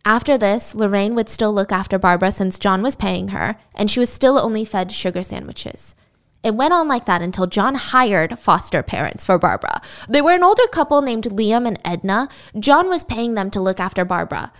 After 0.04 0.38
this, 0.38 0.72
Lorraine 0.72 1.16
would 1.16 1.28
still 1.28 1.52
look 1.52 1.72
after 1.72 1.98
Barbara 1.98 2.30
since 2.30 2.60
John 2.60 2.80
was 2.80 2.94
paying 2.94 3.30
her, 3.30 3.56
and 3.74 3.90
she 3.90 3.98
was 3.98 4.08
still 4.08 4.38
only 4.38 4.64
fed 4.64 4.92
sugar 4.92 5.24
sandwiches. 5.24 5.96
It 6.42 6.55
went 6.55 6.72
on 6.72 6.88
like 6.88 7.05
that 7.05 7.20
until 7.20 7.46
John 7.46 7.74
hired 7.74 8.38
foster 8.38 8.83
parents 8.83 9.26
for 9.26 9.38
Barbara. 9.38 9.83
They 10.09 10.22
were 10.22 10.33
an 10.33 10.42
older 10.42 10.66
couple 10.68 11.03
named 11.03 11.24
Liam 11.24 11.66
and 11.66 11.79
Edna. 11.85 12.29
John 12.59 12.88
was 12.88 13.05
paying 13.05 13.35
them 13.35 13.50
to 13.50 13.61
look 13.61 13.79
after 13.79 14.07
Barbara. 14.07 14.53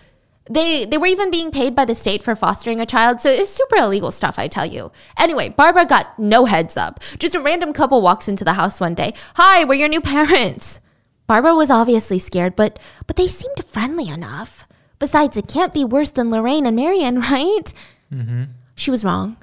They 0.51 0.85
they 0.85 0.99
were 0.99 1.07
even 1.07 1.31
being 1.31 1.51
paid 1.51 1.75
by 1.75 1.87
the 1.87 1.95
state 1.95 2.23
for 2.23 2.35
fostering 2.35 2.81
a 2.81 2.87
child, 2.87 3.21
so 3.21 3.31
it's 3.31 3.53
super 3.53 3.77
illegal 3.77 4.11
stuff, 4.11 4.39
I 4.39 4.49
tell 4.49 4.67
you. 4.67 4.91
Anyway, 5.17 5.51
Barbara 5.51 5.87
got 5.87 6.19
no 6.19 6.45
heads 6.45 6.77
up. 6.77 7.01
Just 7.19 7.35
a 7.35 7.41
random 7.41 7.73
couple 7.73 8.03
walks 8.03 8.29
into 8.29 8.45
the 8.45 8.55
house 8.55 8.81
one 8.81 8.95
day. 8.95 9.15
Hi, 9.37 9.65
we're 9.65 9.75
your 9.75 9.89
new 9.89 10.01
parents. 10.01 10.81
Barbara 11.27 11.55
was 11.55 11.71
obviously 11.71 12.19
scared, 12.19 12.57
but 12.57 12.79
but 13.07 13.17
they 13.17 13.29
seemed 13.29 13.65
friendly 13.69 14.09
enough. 14.09 14.67
Besides, 14.99 15.37
it 15.37 15.49
can't 15.49 15.73
be 15.73 15.85
worse 15.85 16.11
than 16.11 16.31
Lorraine 16.31 16.67
and 16.67 16.77
Marian, 16.77 17.21
right? 17.33 17.73
Mm-hmm. 18.13 18.45
She 18.75 18.91
was 18.91 19.05
wrong. 19.05 19.39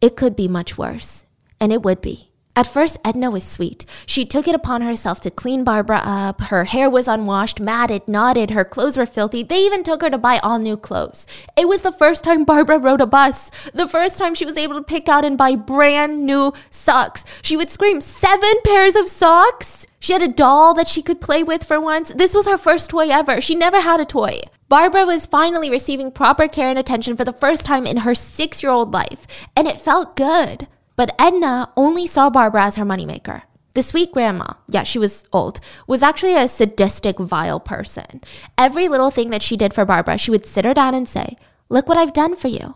It 0.00 0.16
could 0.16 0.34
be 0.34 0.48
much 0.48 0.76
worse 0.76 1.26
and 1.60 1.72
it 1.72 1.82
would 1.82 2.00
be. 2.00 2.30
At 2.56 2.66
first, 2.66 2.98
Edna 3.04 3.30
was 3.30 3.44
sweet. 3.44 3.86
She 4.06 4.26
took 4.26 4.48
it 4.48 4.56
upon 4.56 4.82
herself 4.82 5.20
to 5.20 5.30
clean 5.30 5.62
Barbara 5.62 6.02
up. 6.04 6.40
Her 6.42 6.64
hair 6.64 6.90
was 6.90 7.06
unwashed, 7.06 7.60
matted, 7.60 8.08
knotted. 8.08 8.50
Her 8.50 8.64
clothes 8.64 8.96
were 8.96 9.06
filthy. 9.06 9.42
They 9.44 9.60
even 9.60 9.84
took 9.84 10.02
her 10.02 10.10
to 10.10 10.18
buy 10.18 10.38
all 10.42 10.58
new 10.58 10.76
clothes. 10.76 11.26
It 11.56 11.68
was 11.68 11.82
the 11.82 11.92
first 11.92 12.24
time 12.24 12.44
Barbara 12.44 12.78
rode 12.78 13.00
a 13.00 13.06
bus. 13.06 13.50
The 13.72 13.86
first 13.86 14.18
time 14.18 14.34
she 14.34 14.44
was 14.44 14.56
able 14.56 14.74
to 14.74 14.82
pick 14.82 15.08
out 15.08 15.24
and 15.24 15.38
buy 15.38 15.54
brand 15.54 16.26
new 16.26 16.52
socks. 16.70 17.24
She 17.40 17.56
would 17.56 17.70
scream, 17.70 18.00
Seven 18.00 18.54
pairs 18.64 18.96
of 18.96 19.08
socks? 19.08 19.86
She 20.00 20.12
had 20.12 20.22
a 20.22 20.28
doll 20.28 20.74
that 20.74 20.88
she 20.88 21.02
could 21.02 21.20
play 21.20 21.42
with 21.42 21.62
for 21.62 21.80
once. 21.80 22.12
This 22.12 22.34
was 22.34 22.46
her 22.46 22.58
first 22.58 22.90
toy 22.90 23.10
ever. 23.10 23.40
She 23.40 23.54
never 23.54 23.80
had 23.80 24.00
a 24.00 24.04
toy. 24.04 24.40
Barbara 24.68 25.06
was 25.06 25.26
finally 25.26 25.70
receiving 25.70 26.10
proper 26.10 26.48
care 26.48 26.68
and 26.68 26.78
attention 26.78 27.16
for 27.16 27.24
the 27.24 27.32
first 27.32 27.64
time 27.64 27.86
in 27.86 27.98
her 27.98 28.14
six 28.14 28.62
year 28.62 28.72
old 28.72 28.92
life, 28.92 29.26
and 29.56 29.68
it 29.68 29.78
felt 29.78 30.16
good. 30.16 30.66
But 31.00 31.14
Edna 31.18 31.72
only 31.78 32.06
saw 32.06 32.28
Barbara 32.28 32.64
as 32.64 32.76
her 32.76 32.84
moneymaker. 32.84 33.44
The 33.72 33.82
sweet 33.82 34.12
grandma, 34.12 34.52
yeah, 34.68 34.82
she 34.82 34.98
was 34.98 35.24
old, 35.32 35.58
was 35.86 36.02
actually 36.02 36.36
a 36.36 36.46
sadistic, 36.46 37.18
vile 37.18 37.58
person. 37.58 38.20
Every 38.58 38.86
little 38.86 39.10
thing 39.10 39.30
that 39.30 39.42
she 39.42 39.56
did 39.56 39.72
for 39.72 39.86
Barbara, 39.86 40.18
she 40.18 40.30
would 40.30 40.44
sit 40.44 40.66
her 40.66 40.74
down 40.74 40.92
and 40.92 41.08
say, 41.08 41.38
Look 41.70 41.88
what 41.88 41.96
I've 41.96 42.12
done 42.12 42.36
for 42.36 42.48
you. 42.48 42.74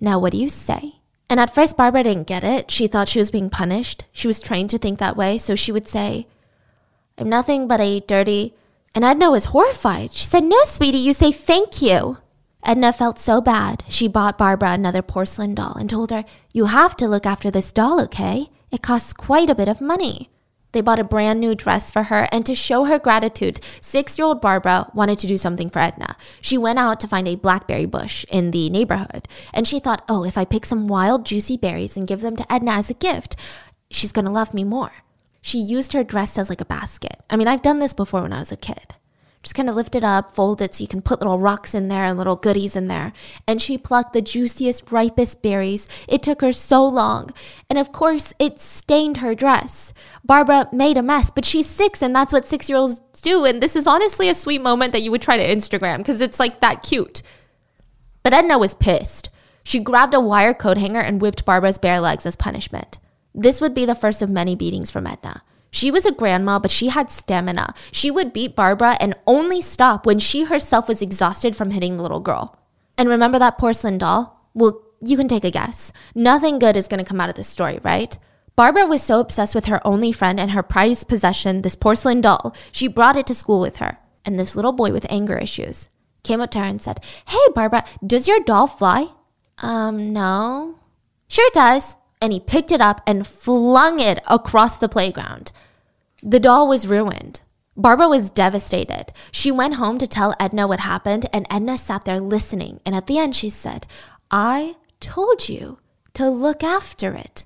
Now, 0.00 0.18
what 0.18 0.32
do 0.32 0.38
you 0.38 0.48
say? 0.48 1.00
And 1.28 1.38
at 1.38 1.54
first, 1.54 1.76
Barbara 1.76 2.04
didn't 2.04 2.26
get 2.26 2.44
it. 2.44 2.70
She 2.70 2.86
thought 2.86 3.10
she 3.10 3.18
was 3.18 3.30
being 3.30 3.50
punished. 3.50 4.06
She 4.10 4.26
was 4.26 4.40
trained 4.40 4.70
to 4.70 4.78
think 4.78 4.98
that 4.98 5.18
way. 5.18 5.36
So 5.36 5.54
she 5.54 5.70
would 5.70 5.86
say, 5.86 6.28
I'm 7.18 7.28
nothing 7.28 7.68
but 7.68 7.82
a 7.82 8.00
dirty. 8.00 8.54
And 8.94 9.04
Edna 9.04 9.30
was 9.30 9.52
horrified. 9.52 10.14
She 10.14 10.24
said, 10.24 10.44
No, 10.44 10.64
sweetie, 10.64 10.96
you 10.96 11.12
say 11.12 11.30
thank 11.30 11.82
you. 11.82 12.16
Edna 12.66 12.92
felt 12.92 13.20
so 13.20 13.40
bad, 13.40 13.84
she 13.86 14.08
bought 14.08 14.36
Barbara 14.36 14.72
another 14.72 15.00
porcelain 15.00 15.54
doll 15.54 15.76
and 15.78 15.88
told 15.88 16.10
her, 16.10 16.24
You 16.52 16.64
have 16.64 16.96
to 16.96 17.06
look 17.06 17.24
after 17.24 17.48
this 17.48 17.70
doll, 17.70 18.00
okay? 18.00 18.48
It 18.72 18.82
costs 18.82 19.12
quite 19.12 19.48
a 19.48 19.54
bit 19.54 19.68
of 19.68 19.80
money. 19.80 20.30
They 20.72 20.80
bought 20.80 20.98
a 20.98 21.04
brand 21.04 21.40
new 21.40 21.54
dress 21.54 21.92
for 21.92 22.02
her, 22.04 22.26
and 22.32 22.44
to 22.44 22.56
show 22.56 22.86
her 22.86 22.98
gratitude, 22.98 23.60
six 23.80 24.18
year 24.18 24.26
old 24.26 24.40
Barbara 24.40 24.90
wanted 24.94 25.20
to 25.20 25.28
do 25.28 25.36
something 25.36 25.70
for 25.70 25.78
Edna. 25.78 26.16
She 26.40 26.58
went 26.58 26.80
out 26.80 26.98
to 27.00 27.06
find 27.06 27.28
a 27.28 27.36
blackberry 27.36 27.86
bush 27.86 28.26
in 28.30 28.50
the 28.50 28.68
neighborhood, 28.68 29.28
and 29.54 29.68
she 29.68 29.78
thought, 29.78 30.04
oh, 30.08 30.24
if 30.24 30.36
I 30.36 30.44
pick 30.44 30.66
some 30.66 30.88
wild, 30.88 31.24
juicy 31.24 31.56
berries 31.56 31.96
and 31.96 32.08
give 32.08 32.20
them 32.20 32.34
to 32.34 32.52
Edna 32.52 32.72
as 32.72 32.90
a 32.90 32.94
gift, 32.94 33.36
she's 33.92 34.10
gonna 34.10 34.32
love 34.32 34.52
me 34.52 34.64
more. 34.64 34.90
She 35.40 35.58
used 35.58 35.92
her 35.92 36.02
dress 36.02 36.36
as 36.36 36.48
like 36.48 36.60
a 36.60 36.64
basket. 36.64 37.22
I 37.30 37.36
mean, 37.36 37.46
I've 37.46 37.62
done 37.62 37.78
this 37.78 37.94
before 37.94 38.22
when 38.22 38.32
I 38.32 38.40
was 38.40 38.50
a 38.50 38.56
kid 38.56 38.96
just 39.46 39.54
kind 39.54 39.70
of 39.70 39.76
lift 39.76 39.94
it 39.94 40.02
up, 40.02 40.32
fold 40.32 40.60
it 40.60 40.74
so 40.74 40.82
you 40.82 40.88
can 40.88 41.00
put 41.00 41.20
little 41.20 41.38
rocks 41.38 41.72
in 41.72 41.86
there 41.86 42.04
and 42.04 42.18
little 42.18 42.34
goodies 42.34 42.74
in 42.74 42.88
there. 42.88 43.12
And 43.46 43.62
she 43.62 43.78
plucked 43.78 44.12
the 44.12 44.20
juiciest, 44.20 44.90
ripest 44.90 45.40
berries. 45.40 45.86
It 46.08 46.20
took 46.20 46.40
her 46.40 46.52
so 46.52 46.84
long. 46.84 47.30
And 47.70 47.78
of 47.78 47.92
course, 47.92 48.32
it 48.40 48.58
stained 48.58 49.18
her 49.18 49.36
dress. 49.36 49.94
Barbara 50.24 50.68
made 50.72 50.98
a 50.98 51.02
mess, 51.02 51.30
but 51.30 51.44
she's 51.44 51.68
six, 51.68 52.02
and 52.02 52.12
that's 52.12 52.32
what 52.32 52.44
six 52.44 52.68
year 52.68 52.76
olds 52.76 53.00
do. 53.22 53.44
And 53.44 53.62
this 53.62 53.76
is 53.76 53.86
honestly 53.86 54.28
a 54.28 54.34
sweet 54.34 54.62
moment 54.62 54.92
that 54.92 55.02
you 55.02 55.12
would 55.12 55.22
try 55.22 55.36
to 55.36 55.46
Instagram 55.46 55.98
because 55.98 56.20
it's 56.20 56.40
like 56.40 56.58
that 56.58 56.82
cute. 56.82 57.22
But 58.24 58.34
Edna 58.34 58.58
was 58.58 58.74
pissed. 58.74 59.30
She 59.62 59.78
grabbed 59.78 60.14
a 60.14 60.18
wire 60.18 60.54
coat 60.54 60.76
hanger 60.76 60.98
and 60.98 61.20
whipped 61.22 61.44
Barbara's 61.44 61.78
bare 61.78 62.00
legs 62.00 62.26
as 62.26 62.34
punishment. 62.34 62.98
This 63.32 63.60
would 63.60 63.74
be 63.74 63.84
the 63.84 63.94
first 63.94 64.22
of 64.22 64.28
many 64.28 64.56
beatings 64.56 64.90
from 64.90 65.06
Edna. 65.06 65.44
She 65.70 65.90
was 65.90 66.06
a 66.06 66.12
grandma, 66.12 66.58
but 66.58 66.70
she 66.70 66.88
had 66.88 67.10
stamina. 67.10 67.74
She 67.92 68.10
would 68.10 68.32
beat 68.32 68.56
Barbara 68.56 68.96
and 69.00 69.14
only 69.26 69.60
stop 69.60 70.06
when 70.06 70.18
she 70.18 70.44
herself 70.44 70.88
was 70.88 71.02
exhausted 71.02 71.54
from 71.54 71.70
hitting 71.70 71.96
the 71.96 72.02
little 72.02 72.20
girl. 72.20 72.58
And 72.96 73.08
remember 73.08 73.38
that 73.38 73.58
porcelain 73.58 73.98
doll? 73.98 74.48
Well, 74.54 74.82
you 75.02 75.16
can 75.16 75.28
take 75.28 75.44
a 75.44 75.50
guess. 75.50 75.92
Nothing 76.14 76.58
good 76.58 76.76
is 76.76 76.88
going 76.88 77.02
to 77.02 77.08
come 77.08 77.20
out 77.20 77.28
of 77.28 77.34
this 77.34 77.48
story, 77.48 77.78
right? 77.82 78.16
Barbara 78.56 78.86
was 78.86 79.02
so 79.02 79.20
obsessed 79.20 79.54
with 79.54 79.66
her 79.66 79.86
only 79.86 80.12
friend 80.12 80.40
and 80.40 80.52
her 80.52 80.62
prized 80.62 81.08
possession, 81.08 81.60
this 81.60 81.76
porcelain 81.76 82.22
doll, 82.22 82.54
she 82.72 82.88
brought 82.88 83.16
it 83.16 83.26
to 83.26 83.34
school 83.34 83.60
with 83.60 83.76
her. 83.76 83.98
And 84.24 84.38
this 84.38 84.56
little 84.56 84.72
boy 84.72 84.92
with 84.92 85.06
anger 85.10 85.36
issues 85.36 85.90
came 86.24 86.40
up 86.40 86.50
to 86.52 86.58
her 86.58 86.64
and 86.64 86.80
said, 86.80 87.04
Hey, 87.26 87.38
Barbara, 87.54 87.84
does 88.04 88.26
your 88.26 88.40
doll 88.40 88.66
fly? 88.66 89.08
Um, 89.58 90.12
no. 90.12 90.78
Sure 91.28 91.50
does. 91.52 91.96
And 92.20 92.32
he 92.32 92.40
picked 92.40 92.72
it 92.72 92.80
up 92.80 93.00
and 93.06 93.26
flung 93.26 94.00
it 94.00 94.20
across 94.28 94.78
the 94.78 94.88
playground. 94.88 95.52
The 96.22 96.40
doll 96.40 96.66
was 96.68 96.86
ruined. 96.86 97.42
Barbara 97.76 98.08
was 98.08 98.30
devastated. 98.30 99.12
She 99.30 99.50
went 99.50 99.74
home 99.74 99.98
to 99.98 100.06
tell 100.06 100.34
Edna 100.40 100.66
what 100.66 100.80
happened, 100.80 101.26
and 101.32 101.46
Edna 101.50 101.76
sat 101.76 102.04
there 102.04 102.20
listening. 102.20 102.80
And 102.86 102.94
at 102.94 103.06
the 103.06 103.18
end, 103.18 103.36
she 103.36 103.50
said, 103.50 103.86
I 104.30 104.76
told 104.98 105.48
you 105.48 105.78
to 106.14 106.28
look 106.30 106.64
after 106.64 107.12
it. 107.12 107.44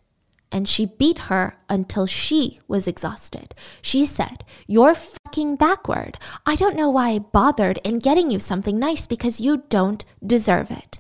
And 0.53 0.69
she 0.69 0.87
beat 0.87 1.31
her 1.31 1.57
until 1.69 2.07
she 2.07 2.61
was 2.67 2.89
exhausted. 2.89 3.55
She 3.83 4.05
said, 4.05 4.45
You're 4.67 4.95
fucking 4.95 5.57
backward. 5.57 6.19
I 6.45 6.57
don't 6.57 6.77
know 6.77 6.91
why 6.91 7.11
I 7.11 7.19
bothered 7.21 7.79
in 7.85 8.01
getting 8.01 8.31
you 8.31 8.41
something 8.41 8.79
nice 8.79 9.07
because 9.07 9.41
you 9.41 9.65
don't 9.69 10.05
deserve 10.25 10.71
it. 10.71 10.99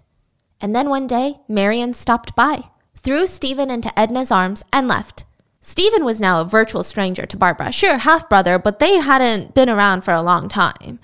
And 0.60 0.74
then 0.74 0.88
one 0.88 1.06
day, 1.06 1.36
Marion 1.48 1.94
stopped 1.94 2.36
by, 2.36 2.70
threw 3.02 3.26
Stephen 3.26 3.70
into 3.70 3.98
Edna's 3.98 4.30
arms, 4.30 4.64
and 4.72 4.86
left. 4.86 5.24
Stephen 5.62 6.04
was 6.04 6.20
now 6.20 6.40
a 6.40 6.44
virtual 6.44 6.82
stranger 6.82 7.26
to 7.26 7.36
Barbara. 7.36 7.72
Sure, 7.72 7.98
half 7.98 8.28
brother, 8.28 8.58
but 8.58 8.78
they 8.78 8.96
hadn't 8.96 9.54
been 9.54 9.68
around 9.68 10.02
for 10.02 10.14
a 10.14 10.22
long 10.22 10.48
time. 10.48 10.98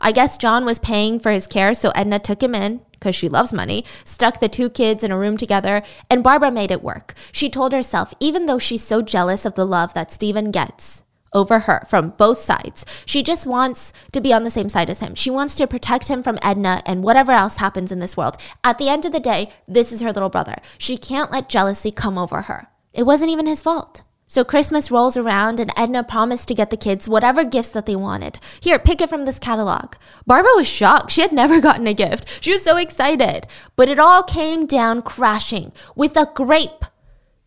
I 0.00 0.12
guess 0.12 0.38
John 0.38 0.64
was 0.64 0.78
paying 0.78 1.20
for 1.20 1.30
his 1.30 1.46
care, 1.46 1.74
so 1.74 1.90
Edna 1.94 2.18
took 2.18 2.42
him 2.42 2.54
in, 2.54 2.80
because 2.92 3.14
she 3.14 3.28
loves 3.28 3.52
money, 3.52 3.84
stuck 4.04 4.40
the 4.40 4.48
two 4.48 4.68
kids 4.68 5.04
in 5.04 5.12
a 5.12 5.18
room 5.18 5.36
together, 5.36 5.82
and 6.10 6.22
Barbara 6.22 6.50
made 6.50 6.70
it 6.70 6.82
work. 6.82 7.14
She 7.32 7.48
told 7.48 7.72
herself, 7.72 8.12
even 8.20 8.46
though 8.46 8.58
she's 8.58 8.82
so 8.82 9.02
jealous 9.02 9.44
of 9.44 9.54
the 9.54 9.66
love 9.66 9.94
that 9.94 10.12
Stephen 10.12 10.50
gets 10.50 11.04
over 11.32 11.60
her 11.60 11.84
from 11.88 12.10
both 12.10 12.38
sides, 12.38 12.84
she 13.06 13.22
just 13.22 13.46
wants 13.46 13.92
to 14.12 14.20
be 14.20 14.32
on 14.32 14.44
the 14.44 14.50
same 14.50 14.68
side 14.68 14.90
as 14.90 15.00
him. 15.00 15.14
She 15.14 15.30
wants 15.30 15.54
to 15.56 15.66
protect 15.66 16.08
him 16.08 16.22
from 16.22 16.38
Edna 16.42 16.82
and 16.86 17.02
whatever 17.02 17.32
else 17.32 17.58
happens 17.58 17.92
in 17.92 18.00
this 18.00 18.16
world. 18.16 18.36
At 18.64 18.78
the 18.78 18.88
end 18.88 19.04
of 19.04 19.12
the 19.12 19.20
day, 19.20 19.50
this 19.66 19.92
is 19.92 20.00
her 20.00 20.12
little 20.12 20.28
brother. 20.28 20.56
She 20.78 20.96
can't 20.96 21.32
let 21.32 21.48
jealousy 21.48 21.90
come 21.90 22.18
over 22.18 22.42
her. 22.42 22.68
It 22.92 23.04
wasn't 23.04 23.30
even 23.30 23.46
his 23.46 23.62
fault. 23.62 24.02
So 24.32 24.44
Christmas 24.44 24.90
rolls 24.90 25.18
around 25.18 25.60
and 25.60 25.70
Edna 25.76 26.02
promised 26.02 26.48
to 26.48 26.54
get 26.54 26.70
the 26.70 26.76
kids 26.78 27.06
whatever 27.06 27.44
gifts 27.44 27.68
that 27.68 27.84
they 27.84 27.94
wanted. 27.94 28.38
Here, 28.60 28.78
pick 28.78 29.02
it 29.02 29.10
from 29.10 29.26
this 29.26 29.38
catalog. 29.38 29.96
Barbara 30.26 30.52
was 30.56 30.66
shocked. 30.66 31.10
She 31.10 31.20
had 31.20 31.34
never 31.34 31.60
gotten 31.66 31.86
a 31.86 31.92
gift. 31.92 32.42
She 32.42 32.50
was 32.50 32.62
so 32.62 32.78
excited. 32.78 33.46
But 33.76 33.90
it 33.90 33.98
all 33.98 34.22
came 34.22 34.64
down 34.64 35.02
crashing 35.02 35.72
with 35.94 36.16
a 36.16 36.30
grape. 36.34 36.86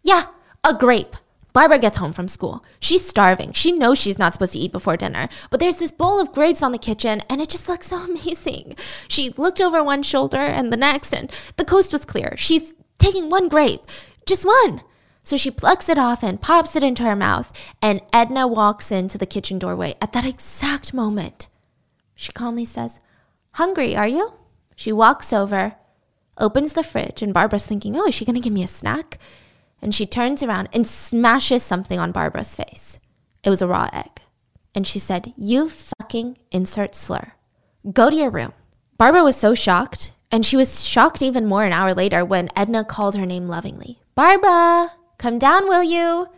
Yeah, 0.04 0.26
a 0.64 0.76
grape. 0.76 1.16
Barbara 1.56 1.80
gets 1.80 2.00
home 2.00 2.12
from 2.12 2.28
school. 2.28 2.66
She's 2.82 3.08
starving. 3.08 3.54
She 3.54 3.72
knows 3.72 3.98
she's 3.98 4.20
not 4.20 4.34
supposed 4.34 4.52
to 4.52 4.60
eat 4.60 4.74
before 4.74 4.98
dinner, 4.98 5.30
but 5.50 5.62
there's 5.62 5.78
this 5.78 5.90
bowl 5.90 6.20
of 6.20 6.34
grapes 6.34 6.62
on 6.62 6.74
the 6.74 6.78
kitchen 6.78 7.22
and 7.30 7.40
it 7.40 7.48
just 7.48 7.70
looks 7.70 7.88
so 7.88 7.96
amazing. 8.04 8.76
She 9.08 9.30
looked 9.30 9.62
over 9.62 9.82
one 9.82 10.04
shoulder 10.04 10.36
and 10.36 10.70
the 10.70 10.76
next, 10.76 11.14
and 11.14 11.32
the 11.56 11.64
coast 11.64 11.94
was 11.94 12.04
clear. 12.04 12.36
She's 12.36 12.76
taking 12.98 13.30
one 13.30 13.48
grape, 13.48 13.80
just 14.26 14.44
one. 14.46 14.82
So 15.24 15.38
she 15.38 15.50
plucks 15.50 15.88
it 15.88 15.98
off 15.98 16.24
and 16.24 16.42
pops 16.42 16.76
it 16.76 16.84
into 16.84 17.04
her 17.04 17.16
mouth, 17.16 17.54
and 17.82 18.02
Edna 18.12 18.48
walks 18.48 18.92
into 18.92 19.18
the 19.18 19.26
kitchen 19.26 19.58
doorway 19.58 19.96
at 20.02 20.12
that 20.12 20.28
exact 20.28 20.94
moment. 20.94 21.48
She 22.16 22.34
calmly 22.34 22.66
says, 22.66 23.00
Hungry, 23.52 23.96
are 23.96 24.10
you? 24.10 24.34
She 24.76 24.92
walks 24.92 25.32
over, 25.32 25.76
opens 26.38 26.74
the 26.74 26.84
fridge, 26.84 27.22
and 27.22 27.34
Barbara's 27.34 27.66
thinking, 27.66 27.98
Oh, 27.98 28.08
is 28.08 28.14
she 28.14 28.26
going 28.26 28.36
to 28.36 28.42
give 28.42 28.52
me 28.52 28.64
a 28.64 28.68
snack? 28.68 29.20
And 29.86 29.94
she 29.94 30.08
turns 30.08 30.42
around 30.42 30.70
and 30.74 30.88
smashes 30.88 31.62
something 31.62 32.00
on 32.00 32.12
Barbara's 32.12 32.56
face. 32.56 32.98
It 33.44 33.52
was 33.52 33.62
a 33.62 33.68
raw 33.68 33.88
egg. 33.94 34.20
And 34.74 34.88
she 34.88 34.98
said, 34.98 35.32
You 35.38 35.70
fucking 35.70 36.40
insert 36.52 36.96
slur. 36.96 37.34
Go 37.94 38.10
to 38.10 38.16
your 38.16 38.32
room. 38.32 38.54
Barbara 38.98 39.24
was 39.24 39.36
so 39.36 39.54
shocked, 39.54 40.10
and 40.32 40.44
she 40.44 40.58
was 40.58 40.84
shocked 40.84 41.22
even 41.22 41.46
more 41.46 41.66
an 41.66 41.72
hour 41.72 41.94
later 41.94 42.26
when 42.26 42.50
Edna 42.56 42.84
called 42.84 43.16
her 43.16 43.28
name 43.28 43.48
lovingly 43.48 44.00
Barbara! 44.16 44.94
Come 45.20 45.38
down, 45.38 45.68
will 45.68 45.84
you? 45.84 46.30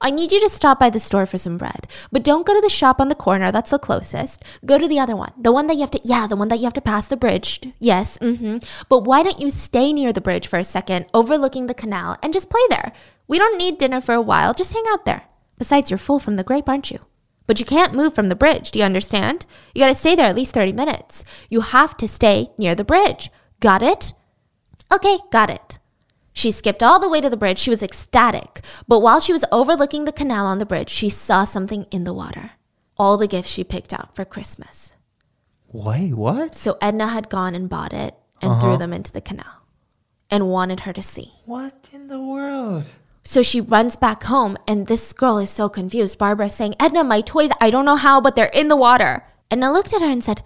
I 0.00 0.10
need 0.10 0.32
you 0.32 0.40
to 0.40 0.48
stop 0.48 0.80
by 0.80 0.90
the 0.90 1.00
store 1.00 1.26
for 1.26 1.38
some 1.38 1.56
bread, 1.56 1.86
but 2.12 2.24
don't 2.24 2.46
go 2.46 2.54
to 2.54 2.60
the 2.60 2.68
shop 2.68 3.00
on 3.00 3.08
the 3.08 3.14
corner. 3.14 3.50
That's 3.50 3.70
the 3.70 3.78
closest. 3.78 4.42
Go 4.64 4.78
to 4.78 4.88
the 4.88 4.98
other 4.98 5.16
one, 5.16 5.32
the 5.38 5.52
one 5.52 5.66
that 5.68 5.74
you 5.74 5.80
have 5.80 5.90
to, 5.92 6.00
yeah, 6.04 6.26
the 6.26 6.36
one 6.36 6.48
that 6.48 6.58
you 6.58 6.64
have 6.64 6.74
to 6.74 6.80
pass 6.80 7.06
the 7.06 7.16
bridge. 7.16 7.60
Yes, 7.78 8.18
mm-hmm. 8.18 8.58
But 8.88 9.04
why 9.04 9.22
don't 9.22 9.40
you 9.40 9.50
stay 9.50 9.92
near 9.92 10.12
the 10.12 10.20
bridge 10.20 10.46
for 10.46 10.58
a 10.58 10.64
second, 10.64 11.06
overlooking 11.14 11.66
the 11.66 11.74
canal, 11.74 12.18
and 12.22 12.32
just 12.32 12.50
play 12.50 12.62
there? 12.70 12.92
We 13.26 13.38
don't 13.38 13.58
need 13.58 13.78
dinner 13.78 14.00
for 14.00 14.14
a 14.14 14.20
while. 14.20 14.52
Just 14.52 14.72
hang 14.72 14.84
out 14.90 15.04
there. 15.04 15.22
Besides, 15.58 15.90
you're 15.90 15.98
full 15.98 16.18
from 16.18 16.36
the 16.36 16.44
grape, 16.44 16.68
aren't 16.68 16.90
you? 16.90 17.00
But 17.46 17.60
you 17.60 17.66
can't 17.66 17.94
move 17.94 18.14
from 18.14 18.28
the 18.28 18.34
bridge. 18.34 18.70
Do 18.70 18.78
you 18.78 18.84
understand? 18.84 19.46
You 19.74 19.82
got 19.82 19.88
to 19.88 19.94
stay 19.94 20.14
there 20.14 20.26
at 20.26 20.36
least 20.36 20.54
30 20.54 20.72
minutes. 20.72 21.24
You 21.48 21.60
have 21.60 21.96
to 21.98 22.08
stay 22.08 22.48
near 22.58 22.74
the 22.74 22.84
bridge. 22.84 23.30
Got 23.60 23.82
it? 23.82 24.12
Okay, 24.92 25.18
got 25.30 25.50
it. 25.50 25.78
She 26.34 26.50
skipped 26.50 26.82
all 26.82 27.00
the 27.00 27.08
way 27.08 27.20
to 27.20 27.30
the 27.30 27.36
bridge. 27.36 27.58
She 27.60 27.70
was 27.70 27.82
ecstatic. 27.82 28.60
But 28.86 28.98
while 28.98 29.20
she 29.20 29.32
was 29.32 29.44
overlooking 29.50 30.04
the 30.04 30.12
canal 30.12 30.46
on 30.46 30.58
the 30.58 30.66
bridge, 30.66 30.90
she 30.90 31.08
saw 31.08 31.44
something 31.44 31.86
in 31.90 32.04
the 32.04 32.12
water. 32.12 32.50
All 32.98 33.16
the 33.16 33.28
gifts 33.28 33.48
she 33.48 33.64
picked 33.64 33.94
out 33.94 34.14
for 34.14 34.24
Christmas. 34.24 34.94
Wait, 35.72 36.12
what? 36.12 36.54
So 36.54 36.76
Edna 36.82 37.06
had 37.06 37.28
gone 37.30 37.54
and 37.54 37.68
bought 37.68 37.92
it 37.92 38.14
and 38.42 38.60
threw 38.60 38.70
uh-huh. 38.70 38.78
them 38.78 38.92
into 38.92 39.12
the 39.12 39.20
canal 39.20 39.64
and 40.30 40.50
wanted 40.50 40.80
her 40.80 40.92
to 40.92 41.02
see. 41.02 41.32
What 41.44 41.88
in 41.92 42.08
the 42.08 42.20
world? 42.20 42.90
So 43.24 43.42
she 43.42 43.60
runs 43.60 43.96
back 43.96 44.24
home, 44.24 44.58
and 44.68 44.86
this 44.86 45.12
girl 45.12 45.38
is 45.38 45.50
so 45.50 45.68
confused. 45.68 46.18
Barbara's 46.18 46.54
saying, 46.54 46.74
Edna, 46.78 47.02
my 47.04 47.22
toys, 47.22 47.50
I 47.60 47.70
don't 47.70 47.86
know 47.86 47.96
how, 47.96 48.20
but 48.20 48.36
they're 48.36 48.46
in 48.46 48.68
the 48.68 48.76
water. 48.76 49.24
Edna 49.50 49.72
looked 49.72 49.94
at 49.94 50.02
her 50.02 50.10
and 50.10 50.22
said, 50.22 50.42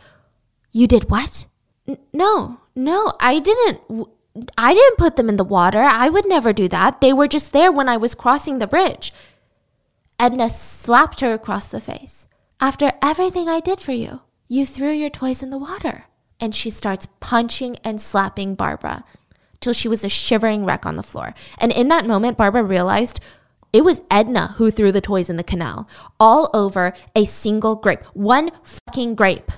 You 0.70 0.86
did 0.86 1.10
what? 1.10 1.46
"N- 1.88 1.98
no, 2.12 2.60
no, 2.76 3.12
I 3.20 3.40
didn't. 3.40 3.88
W- 3.88 4.10
I 4.56 4.74
didn't 4.74 4.98
put 4.98 5.16
them 5.16 5.28
in 5.28 5.36
the 5.36 5.44
water. 5.44 5.80
I 5.80 6.08
would 6.08 6.26
never 6.26 6.52
do 6.52 6.68
that. 6.68 7.00
They 7.00 7.12
were 7.12 7.28
just 7.28 7.52
there 7.52 7.72
when 7.72 7.88
I 7.88 7.96
was 7.96 8.14
crossing 8.14 8.58
the 8.58 8.66
bridge. 8.66 9.12
Edna 10.18 10.50
slapped 10.50 11.20
her 11.20 11.32
across 11.32 11.68
the 11.68 11.80
face. 11.80 12.26
After 12.60 12.92
everything 13.00 13.48
I 13.48 13.60
did 13.60 13.80
for 13.80 13.92
you, 13.92 14.22
you 14.48 14.66
threw 14.66 14.90
your 14.90 15.10
toys 15.10 15.42
in 15.42 15.50
the 15.50 15.58
water. 15.58 16.04
And 16.40 16.54
she 16.54 16.70
starts 16.70 17.08
punching 17.20 17.76
and 17.84 18.00
slapping 18.00 18.54
Barbara 18.54 19.04
till 19.60 19.72
she 19.72 19.88
was 19.88 20.04
a 20.04 20.08
shivering 20.08 20.64
wreck 20.64 20.86
on 20.86 20.96
the 20.96 21.02
floor. 21.02 21.34
And 21.58 21.72
in 21.72 21.88
that 21.88 22.06
moment, 22.06 22.36
Barbara 22.36 22.62
realized 22.62 23.20
it 23.72 23.84
was 23.84 24.02
Edna 24.10 24.54
who 24.56 24.70
threw 24.70 24.92
the 24.92 25.00
toys 25.00 25.28
in 25.28 25.36
the 25.36 25.44
canal, 25.44 25.88
all 26.18 26.50
over 26.54 26.94
a 27.14 27.24
single 27.24 27.76
grape. 27.76 28.04
One 28.14 28.50
fucking 28.62 29.14
grape. 29.14 29.50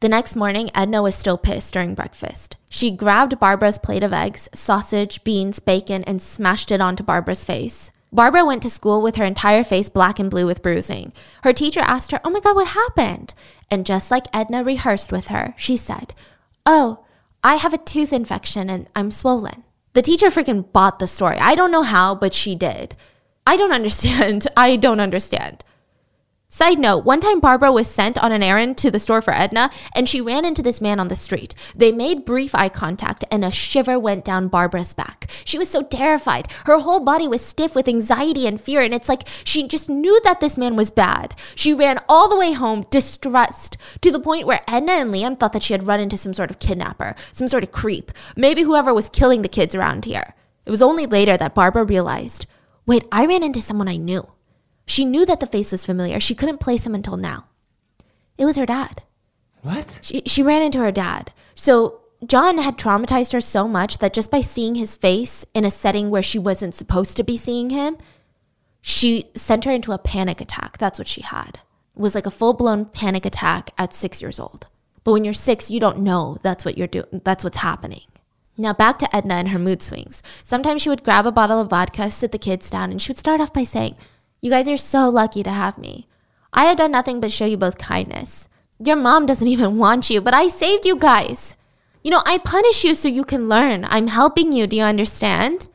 The 0.00 0.08
next 0.08 0.34
morning, 0.34 0.70
Edna 0.74 1.02
was 1.02 1.14
still 1.14 1.36
pissed 1.36 1.74
during 1.74 1.94
breakfast. 1.94 2.56
She 2.70 2.90
grabbed 2.90 3.38
Barbara's 3.38 3.78
plate 3.78 4.02
of 4.02 4.14
eggs, 4.14 4.48
sausage, 4.54 5.22
beans, 5.24 5.60
bacon, 5.60 6.04
and 6.04 6.22
smashed 6.22 6.70
it 6.70 6.80
onto 6.80 7.02
Barbara's 7.02 7.44
face. 7.44 7.92
Barbara 8.10 8.46
went 8.46 8.62
to 8.62 8.70
school 8.70 9.02
with 9.02 9.16
her 9.16 9.26
entire 9.26 9.62
face 9.62 9.90
black 9.90 10.18
and 10.18 10.30
blue 10.30 10.46
with 10.46 10.62
bruising. 10.62 11.12
Her 11.44 11.52
teacher 11.52 11.80
asked 11.80 12.12
her, 12.12 12.20
Oh 12.24 12.30
my 12.30 12.40
God, 12.40 12.56
what 12.56 12.68
happened? 12.68 13.34
And 13.70 13.84
just 13.84 14.10
like 14.10 14.24
Edna 14.32 14.64
rehearsed 14.64 15.12
with 15.12 15.28
her, 15.28 15.52
she 15.58 15.76
said, 15.76 16.14
Oh, 16.64 17.04
I 17.44 17.56
have 17.56 17.74
a 17.74 17.78
tooth 17.78 18.12
infection 18.12 18.70
and 18.70 18.88
I'm 18.96 19.10
swollen. 19.10 19.64
The 19.92 20.02
teacher 20.02 20.28
freaking 20.28 20.72
bought 20.72 20.98
the 20.98 21.06
story. 21.06 21.36
I 21.38 21.54
don't 21.54 21.70
know 21.70 21.82
how, 21.82 22.14
but 22.14 22.32
she 22.32 22.54
did. 22.54 22.96
I 23.46 23.58
don't 23.58 23.72
understand. 23.80 24.46
I 24.56 24.76
don't 24.76 25.00
understand. 25.00 25.62
Side 26.60 26.78
note, 26.78 27.06
one 27.06 27.20
time 27.20 27.40
Barbara 27.40 27.72
was 27.72 27.88
sent 27.88 28.22
on 28.22 28.32
an 28.32 28.42
errand 28.42 28.76
to 28.76 28.90
the 28.90 28.98
store 28.98 29.22
for 29.22 29.32
Edna 29.32 29.70
and 29.94 30.06
she 30.06 30.20
ran 30.20 30.44
into 30.44 30.60
this 30.60 30.78
man 30.78 31.00
on 31.00 31.08
the 31.08 31.16
street. 31.16 31.54
They 31.74 31.90
made 31.90 32.26
brief 32.26 32.54
eye 32.54 32.68
contact 32.68 33.24
and 33.30 33.42
a 33.42 33.50
shiver 33.50 33.98
went 33.98 34.26
down 34.26 34.48
Barbara's 34.48 34.92
back. 34.92 35.30
She 35.46 35.56
was 35.56 35.70
so 35.70 35.80
terrified. 35.82 36.52
Her 36.66 36.80
whole 36.80 37.02
body 37.02 37.26
was 37.26 37.40
stiff 37.40 37.74
with 37.74 37.88
anxiety 37.88 38.46
and 38.46 38.60
fear 38.60 38.82
and 38.82 38.92
it's 38.92 39.08
like 39.08 39.26
she 39.42 39.66
just 39.66 39.88
knew 39.88 40.20
that 40.24 40.40
this 40.40 40.58
man 40.58 40.76
was 40.76 40.90
bad. 40.90 41.34
She 41.54 41.72
ran 41.72 41.98
all 42.10 42.28
the 42.28 42.36
way 42.36 42.52
home 42.52 42.84
distressed 42.90 43.78
to 44.02 44.12
the 44.12 44.20
point 44.20 44.46
where 44.46 44.60
Edna 44.68 44.92
and 44.92 45.14
Liam 45.14 45.40
thought 45.40 45.54
that 45.54 45.62
she 45.62 45.72
had 45.72 45.86
run 45.86 45.98
into 45.98 46.18
some 46.18 46.34
sort 46.34 46.50
of 46.50 46.58
kidnapper, 46.58 47.16
some 47.32 47.48
sort 47.48 47.62
of 47.62 47.72
creep, 47.72 48.12
maybe 48.36 48.64
whoever 48.64 48.92
was 48.92 49.08
killing 49.08 49.40
the 49.40 49.48
kids 49.48 49.74
around 49.74 50.04
here. 50.04 50.34
It 50.66 50.70
was 50.70 50.82
only 50.82 51.06
later 51.06 51.38
that 51.38 51.54
Barbara 51.54 51.84
realized 51.84 52.44
wait, 52.84 53.06
I 53.10 53.24
ran 53.24 53.42
into 53.42 53.62
someone 53.62 53.88
I 53.88 53.96
knew. 53.96 54.30
She 54.90 55.04
knew 55.04 55.24
that 55.24 55.38
the 55.38 55.46
face 55.46 55.70
was 55.70 55.86
familiar. 55.86 56.18
She 56.18 56.34
couldn't 56.34 56.58
place 56.58 56.84
him 56.84 56.96
until 56.96 57.16
now. 57.16 57.46
It 58.36 58.44
was 58.44 58.56
her 58.56 58.66
dad. 58.66 59.04
What? 59.62 60.00
She, 60.02 60.22
she 60.26 60.42
ran 60.42 60.62
into 60.62 60.80
her 60.80 60.90
dad. 60.90 61.32
So 61.54 62.00
John 62.26 62.58
had 62.58 62.76
traumatized 62.76 63.32
her 63.32 63.40
so 63.40 63.68
much 63.68 63.98
that 63.98 64.12
just 64.12 64.32
by 64.32 64.40
seeing 64.40 64.74
his 64.74 64.96
face 64.96 65.46
in 65.54 65.64
a 65.64 65.70
setting 65.70 66.10
where 66.10 66.24
she 66.24 66.40
wasn't 66.40 66.74
supposed 66.74 67.16
to 67.18 67.22
be 67.22 67.36
seeing 67.36 67.70
him, 67.70 67.98
she 68.80 69.26
sent 69.36 69.64
her 69.64 69.70
into 69.70 69.92
a 69.92 69.98
panic 69.98 70.40
attack. 70.40 70.78
That's 70.78 70.98
what 70.98 71.06
she 71.06 71.20
had. 71.20 71.60
It 71.94 72.02
was 72.02 72.16
like 72.16 72.26
a 72.26 72.30
full 72.32 72.54
blown 72.54 72.86
panic 72.86 73.24
attack 73.24 73.70
at 73.78 73.94
six 73.94 74.20
years 74.20 74.40
old. 74.40 74.66
But 75.04 75.12
when 75.12 75.22
you're 75.22 75.34
six, 75.34 75.70
you 75.70 75.78
don't 75.78 76.00
know 76.00 76.38
that's 76.42 76.64
what 76.64 76.76
you're 76.76 76.88
doing. 76.88 77.20
That's 77.22 77.44
what's 77.44 77.58
happening. 77.58 78.02
Now 78.56 78.72
back 78.72 78.98
to 78.98 79.16
Edna 79.16 79.34
and 79.34 79.50
her 79.50 79.58
mood 79.60 79.82
swings. 79.82 80.20
Sometimes 80.42 80.82
she 80.82 80.88
would 80.88 81.04
grab 81.04 81.26
a 81.26 81.32
bottle 81.32 81.60
of 81.60 81.70
vodka, 81.70 82.10
sit 82.10 82.32
the 82.32 82.38
kids 82.38 82.68
down, 82.68 82.90
and 82.90 83.00
she 83.00 83.10
would 83.10 83.18
start 83.18 83.40
off 83.40 83.52
by 83.52 83.62
saying, 83.62 83.96
you 84.40 84.50
guys 84.50 84.68
are 84.68 84.76
so 84.76 85.08
lucky 85.08 85.42
to 85.42 85.50
have 85.50 85.78
me. 85.78 86.06
I 86.52 86.64
have 86.64 86.78
done 86.78 86.92
nothing 86.92 87.20
but 87.20 87.32
show 87.32 87.46
you 87.46 87.56
both 87.56 87.78
kindness. 87.78 88.48
Your 88.78 88.96
mom 88.96 89.26
doesn't 89.26 89.48
even 89.54 89.78
want 89.78 90.10
you, 90.10 90.20
but 90.20 90.34
I 90.34 90.48
saved 90.48 90.86
you 90.86 90.96
guys. 90.96 91.56
You 92.02 92.10
know, 92.10 92.22
I 92.24 92.38
punish 92.38 92.84
you 92.84 92.94
so 92.94 93.08
you 93.08 93.24
can 93.24 93.48
learn. 93.48 93.84
I'm 93.88 94.08
helping 94.08 94.52
you. 94.52 94.66
Do 94.66 94.76
you 94.76 94.82
understand? 94.82 95.68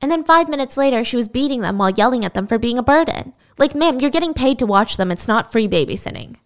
And 0.00 0.10
then 0.10 0.24
five 0.24 0.48
minutes 0.48 0.76
later, 0.76 1.04
she 1.04 1.16
was 1.16 1.28
beating 1.28 1.60
them 1.60 1.78
while 1.78 1.90
yelling 1.90 2.24
at 2.24 2.34
them 2.34 2.46
for 2.46 2.58
being 2.58 2.78
a 2.78 2.82
burden. 2.82 3.32
Like, 3.58 3.74
ma'am, 3.74 3.98
you're 4.00 4.10
getting 4.10 4.34
paid 4.34 4.58
to 4.58 4.66
watch 4.66 4.96
them. 4.96 5.10
It's 5.10 5.28
not 5.28 5.50
free 5.50 5.68
babysitting. 5.68 6.36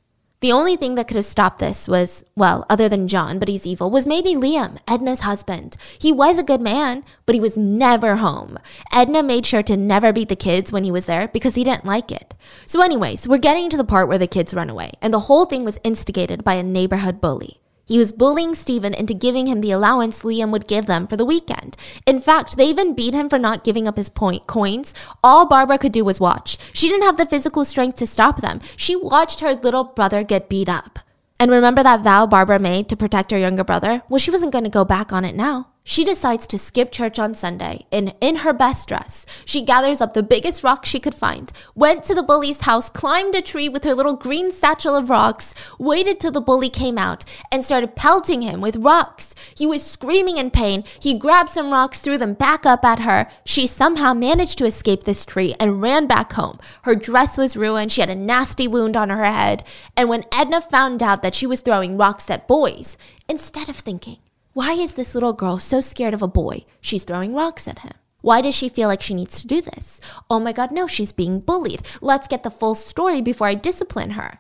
The 0.43 0.51
only 0.51 0.75
thing 0.75 0.97
that 0.97 1.07
could 1.07 1.15
have 1.15 1.25
stopped 1.25 1.61
this 1.61 1.87
was, 1.87 2.25
well, 2.35 2.67
other 2.69 2.89
than 2.89 3.07
John, 3.07 3.39
but 3.39 3.47
he's 3.47 3.65
evil, 3.65 3.93
was 3.93 4.09
maybe 4.09 4.35
Liam, 4.35 4.77
Edna's 4.89 5.21
husband. 5.21 5.77
He 6.01 6.11
was 6.11 6.37
a 6.37 6.43
good 6.43 6.61
man, 6.61 7.05
but 7.27 7.37
he 7.37 7.41
was 7.41 7.57
never 7.57 8.17
home. 8.17 8.59
Edna 8.93 9.23
made 9.23 9.47
sure 9.47 9.63
to 9.63 9.77
never 9.77 10.13
beat 10.13 10.29
the 10.29 10.35
kids 10.35 10.73
when 10.73 10.83
he 10.83 10.91
was 10.91 11.07
there 11.07 11.29
because 11.29 11.55
he 11.55 11.63
didn't 11.63 11.85
like 11.85 12.11
it. 12.11 12.35
So, 12.67 12.83
anyways, 12.83 13.29
we're 13.29 13.39
getting 13.39 13.71
to 13.71 13.77
the 13.77 13.85
part 13.85 14.09
where 14.09 14.19
the 14.19 14.27
kids 14.27 14.53
run 14.53 14.69
away, 14.69 14.95
and 15.01 15.15
the 15.15 15.21
whole 15.31 15.45
thing 15.45 15.65
was 15.65 15.79
instigated 15.85 16.43
by 16.43 16.55
a 16.55 16.65
neighborhood 16.65 17.21
bully. 17.21 17.62
He 17.85 17.99
was 17.99 18.13
bullying 18.13 18.55
Stephen 18.55 18.95
into 18.95 19.13
giving 19.13 19.47
him 19.47 19.61
the 19.61 19.73
allowance 19.73 20.23
Liam 20.23 20.51
would 20.51 20.69
give 20.69 20.87
them 20.87 21.07
for 21.07 21.17
the 21.17 21.25
weekend. 21.25 21.77
In 22.07 22.21
fact, 22.21 22.57
they 22.57 22.67
even 22.67 22.95
beat 22.95 23.13
him 23.13 23.29
for 23.29 23.39
not 23.39 23.65
giving 23.65 23.89
up 23.89 23.97
his 23.97 24.09
point 24.09 24.47
coins. 24.47 24.95
All 25.23 25.47
Barbara 25.47 25.79
could 25.79 25.93
do 25.93 26.05
was 26.05 26.21
watch. 26.21 26.59
She 26.73 26.89
didn't 26.89 27.05
have 27.05 27.17
the 27.17 27.27
physical 27.27 27.65
strength 27.65 27.97
to 27.97 28.07
stop 28.07 28.41
them. 28.41 28.61
She 28.77 28.95
watched 28.95 29.41
her 29.41 29.55
little 29.55 29.85
brother 29.85 30.23
get 30.23 30.49
beat 30.49 30.69
up. 30.69 31.01
And 31.41 31.51
remember 31.51 31.83
that 31.83 32.03
vow 32.03 32.25
Barbara 32.27 32.61
made 32.61 32.89
to 32.89 32.97
protect 32.97 33.33
her 33.33 33.39
younger 33.39 33.65
brother? 33.65 34.03
Well, 34.09 34.19
she 34.19 34.31
wasn't 34.31 34.53
going 34.53 34.65
to 34.65 34.71
go 34.71 34.85
back 34.85 35.13
on 35.13 35.25
it 35.25 35.35
now. 35.35 35.72
She 35.85 36.05
decides 36.05 36.47
to 36.47 36.59
skip 36.59 36.93
church 36.93 37.19
on 37.19 37.35
Sunday 37.35 37.87
and 37.91 38.15
in 38.21 38.37
her 38.37 38.53
best 38.53 38.89
dress. 38.89 39.27
She 39.45 39.65
gathers 39.65 40.01
up 40.01 40.15
the 40.15 40.23
biggest 40.23 40.63
rock 40.63 40.87
she 40.87 41.01
could 41.01 41.15
find, 41.15 41.53
went 41.75 42.05
to 42.05 42.15
the 42.15 42.23
bully's 42.23 42.61
house, 42.61 42.89
climbed 42.89 43.35
a 43.35 43.43
tree 43.43 43.69
with 43.69 43.83
her 43.83 43.95
little 43.95 44.15
green 44.15 44.53
satchel 44.53 44.95
of 44.95 45.11
rocks, 45.11 45.55
waited 45.81 46.21
till 46.21 46.31
the 46.31 46.41
bully 46.41 46.69
came 46.69 46.99
out, 46.99 47.25
and 47.51 47.65
started 47.65 47.97
pelting 47.97 48.43
him 48.43 48.61
with 48.61 48.77
rocks. 48.77 49.35
He 49.57 49.67
was 49.67 49.85
screaming 49.85 50.39
in 50.39 50.53
pain. 50.53 50.85
He 51.01 51.19
grabbed 51.19 51.51
some 51.51 51.73
rocks, 51.73 52.01
threw 52.01 52.17
them 52.17 52.35
back 52.35 52.65
up 52.65 52.85
at 52.85 53.01
her. 53.01 53.29
She 53.45 53.67
somehow 53.67 54.15
managed 54.15 54.59
to 54.59 54.67
escape 54.67 55.03
this 55.03 55.27
tree 55.27 55.55
and 55.59 55.83
ran 55.83 56.07
back 56.07 56.35
home. 56.35 56.61
Her 56.83 56.95
dress 56.95 57.37
was 57.37 57.57
ruined. 57.57 57.91
She 57.91 58.03
had 58.03 58.11
a 58.11 58.15
nasty 58.15 58.69
wound 58.69 58.97
on 58.97 59.11
her 59.11 59.25
head. 59.25 59.65
And 59.97 60.09
when 60.09 60.25
Edna 60.33 60.61
found 60.61 61.03
out 61.03 61.23
that 61.23 61.35
she 61.35 61.47
was 61.47 61.61
throwing 61.61 61.97
rocks 61.97 62.31
at 62.31 62.47
boys, 62.47 62.97
instead 63.29 63.69
of 63.69 63.77
thinking, 63.77 64.19
why 64.55 64.73
is 64.73 64.95
this 64.95 65.15
little 65.15 65.33
girl 65.33 65.59
so 65.59 65.81
scared 65.81 66.13
of 66.13 66.21
a 66.21 66.29
boy? 66.29 66.67
She's 66.81 67.05
throwing 67.05 67.35
rocks 67.35 67.67
at 67.67 67.79
him. 67.79 67.93
Why 68.21 68.43
does 68.43 68.55
she 68.55 68.69
feel 68.69 68.87
like 68.87 69.01
she 69.01 69.15
needs 69.15 69.41
to 69.41 69.47
do 69.47 69.63
this? 69.63 70.01
Oh 70.29 70.39
my 70.39 70.53
god, 70.53 70.71
no, 70.71 70.87
she's 70.87 71.13
being 71.13 71.41
bullied. 71.41 71.83
Let's 72.03 72.29
get 72.29 72.43
the 72.43 72.51
full 72.51 72.75
story 72.75 73.23
before 73.23 73.47
I 73.47 73.55
discipline 73.55 74.11
her. 74.11 74.39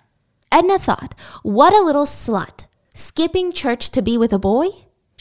Edna 0.52 0.78
thought, 0.78 1.14
what 1.42 1.72
a 1.72 1.80
little 1.80 2.04
slut. 2.04 2.66
Skipping 2.94 3.52
church 3.52 3.90
to 3.90 4.02
be 4.02 4.18
with 4.18 4.34
a 4.34 4.38
boy? 4.38 4.68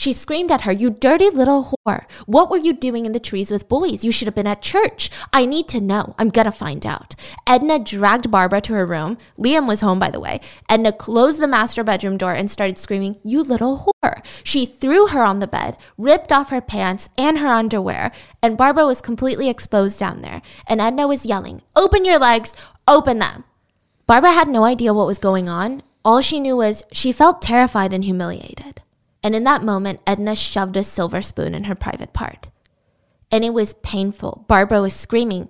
She 0.02 0.14
screamed 0.14 0.52
at 0.52 0.62
her, 0.62 0.72
You 0.72 0.90
dirty 0.90 1.30
little 1.30 1.76
whore. 1.86 2.06
What 2.26 2.50
were 2.50 2.58
you 2.58 2.74
doing 2.74 3.06
in 3.06 3.12
the 3.12 3.20
trees 3.20 3.52
with 3.52 3.70
boys? 3.70 4.04
You 4.04 4.12
should 4.12 4.26
have 4.26 4.34
been 4.34 4.48
at 4.48 4.64
church. 4.64 5.12
I 5.32 5.46
need 5.46 5.68
to 5.68 5.80
know. 5.80 6.16
I'm 6.18 6.30
gonna 6.30 6.52
find 6.52 6.84
out. 6.88 7.14
Edna 7.46 7.78
dragged 7.78 8.32
Barbara 8.32 8.62
to 8.62 8.74
her 8.74 8.84
room. 8.84 9.20
Liam 9.38 9.68
was 9.68 9.82
home, 9.82 10.00
by 10.00 10.10
the 10.10 10.20
way. 10.20 10.40
Edna 10.68 10.92
closed 10.92 11.40
the 11.40 11.48
master 11.48 11.84
bedroom 11.84 12.18
door 12.18 12.34
and 12.34 12.50
started 12.50 12.80
screaming, 12.80 13.18
You 13.22 13.44
little 13.44 13.94
whore. 14.04 14.26
She 14.44 14.66
threw 14.66 15.06
her 15.06 15.22
on 15.22 15.38
the 15.38 15.46
bed, 15.46 15.78
ripped 16.00 16.32
off 16.32 16.50
her 16.50 16.62
pants 16.62 17.10
and 17.16 17.38
her 17.38 17.50
underwear, 17.50 18.12
and 18.42 18.58
Barbara 18.58 18.88
was 18.88 19.02
completely 19.02 19.50
exposed 19.50 20.00
down 20.00 20.24
there. 20.24 20.42
And 20.66 20.82
Edna 20.82 21.08
was 21.08 21.28
yelling, 21.28 21.62
Open 21.76 22.06
your 22.06 22.18
legs, 22.18 22.56
open 22.88 23.20
them. 23.20 23.44
Barbara 24.08 24.32
had 24.32 24.48
no 24.48 24.64
idea 24.64 24.96
what 24.96 25.06
was 25.06 25.20
going 25.20 25.48
on. 25.48 25.84
All 26.04 26.22
she 26.22 26.40
knew 26.40 26.58
was 26.58 26.82
she 26.92 27.12
felt 27.12 27.40
terrified 27.40 27.94
and 27.94 28.04
humiliated. 28.04 28.82
And 29.24 29.36
in 29.36 29.44
that 29.44 29.64
moment, 29.64 30.02
Edna 30.08 30.36
shoved 30.36 30.76
a 30.78 30.84
silver 30.84 31.22
spoon 31.22 31.54
in 31.54 31.66
her 31.66 31.76
private 31.76 32.14
part. 32.14 32.50
And 33.32 33.44
it 33.44 33.54
was 33.54 33.76
painful. 33.76 34.46
Barbara 34.48 34.82
was 34.82 34.94
screaming, 34.94 35.50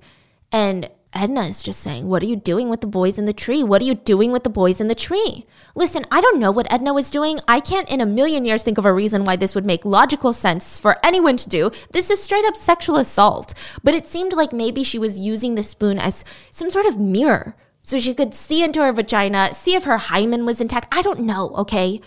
and 0.52 0.90
Edna 1.14 1.42
is 1.42 1.64
just 1.64 1.82
saying, 1.82 2.08
What 2.08 2.24
are 2.24 2.28
you 2.28 2.36
doing 2.36 2.70
with 2.70 2.82
the 2.82 2.88
boys 2.88 3.18
in 3.18 3.26
the 3.26 3.34
tree? 3.34 3.64
What 3.64 3.82
are 3.82 3.86
you 3.86 3.96
doing 3.96 4.32
with 4.32 4.44
the 4.44 4.50
boys 4.50 4.80
in 4.80 4.88
the 4.88 4.96
tree? 4.96 5.46
Listen, 5.76 6.06
I 6.12 6.22
don't 6.22 6.40
know 6.40 6.52
what 6.52 6.72
Edna 6.72 6.94
was 6.94 7.12
doing. 7.12 7.40
I 7.48 7.60
can't 7.60 7.90
in 7.90 8.02
a 8.02 8.06
million 8.06 8.46
years 8.46 8.64
think 8.64 8.78
of 8.78 8.86
a 8.86 8.94
reason 8.94 9.26
why 9.26 9.36
this 9.36 9.56
would 9.56 9.66
make 9.66 9.84
logical 9.84 10.32
sense 10.32 10.80
for 10.80 10.98
anyone 11.04 11.38
to 11.38 11.50
do. 11.50 11.72
This 11.92 12.10
is 12.10 12.22
straight 12.22 12.46
up 12.46 12.56
sexual 12.56 12.98
assault. 12.98 13.54
But 13.84 13.94
it 13.94 14.08
seemed 14.08 14.34
like 14.34 14.54
maybe 14.54 14.84
she 14.84 15.00
was 15.00 15.20
using 15.20 15.56
the 15.56 15.64
spoon 15.64 16.00
as 16.00 16.24
some 16.52 16.72
sort 16.72 16.86
of 16.86 17.00
mirror 17.00 17.56
so 17.84 18.00
she 18.00 18.14
could 18.14 18.34
see 18.34 18.64
into 18.64 18.82
her 18.82 18.94
vagina, 18.94 19.54
see 19.54 19.76
if 19.76 19.86
her 19.86 19.98
hymen 19.98 20.46
was 20.46 20.62
intact. 20.62 20.88
I 20.92 21.02
don't 21.02 21.22
know, 21.22 21.50
okay? 21.56 22.00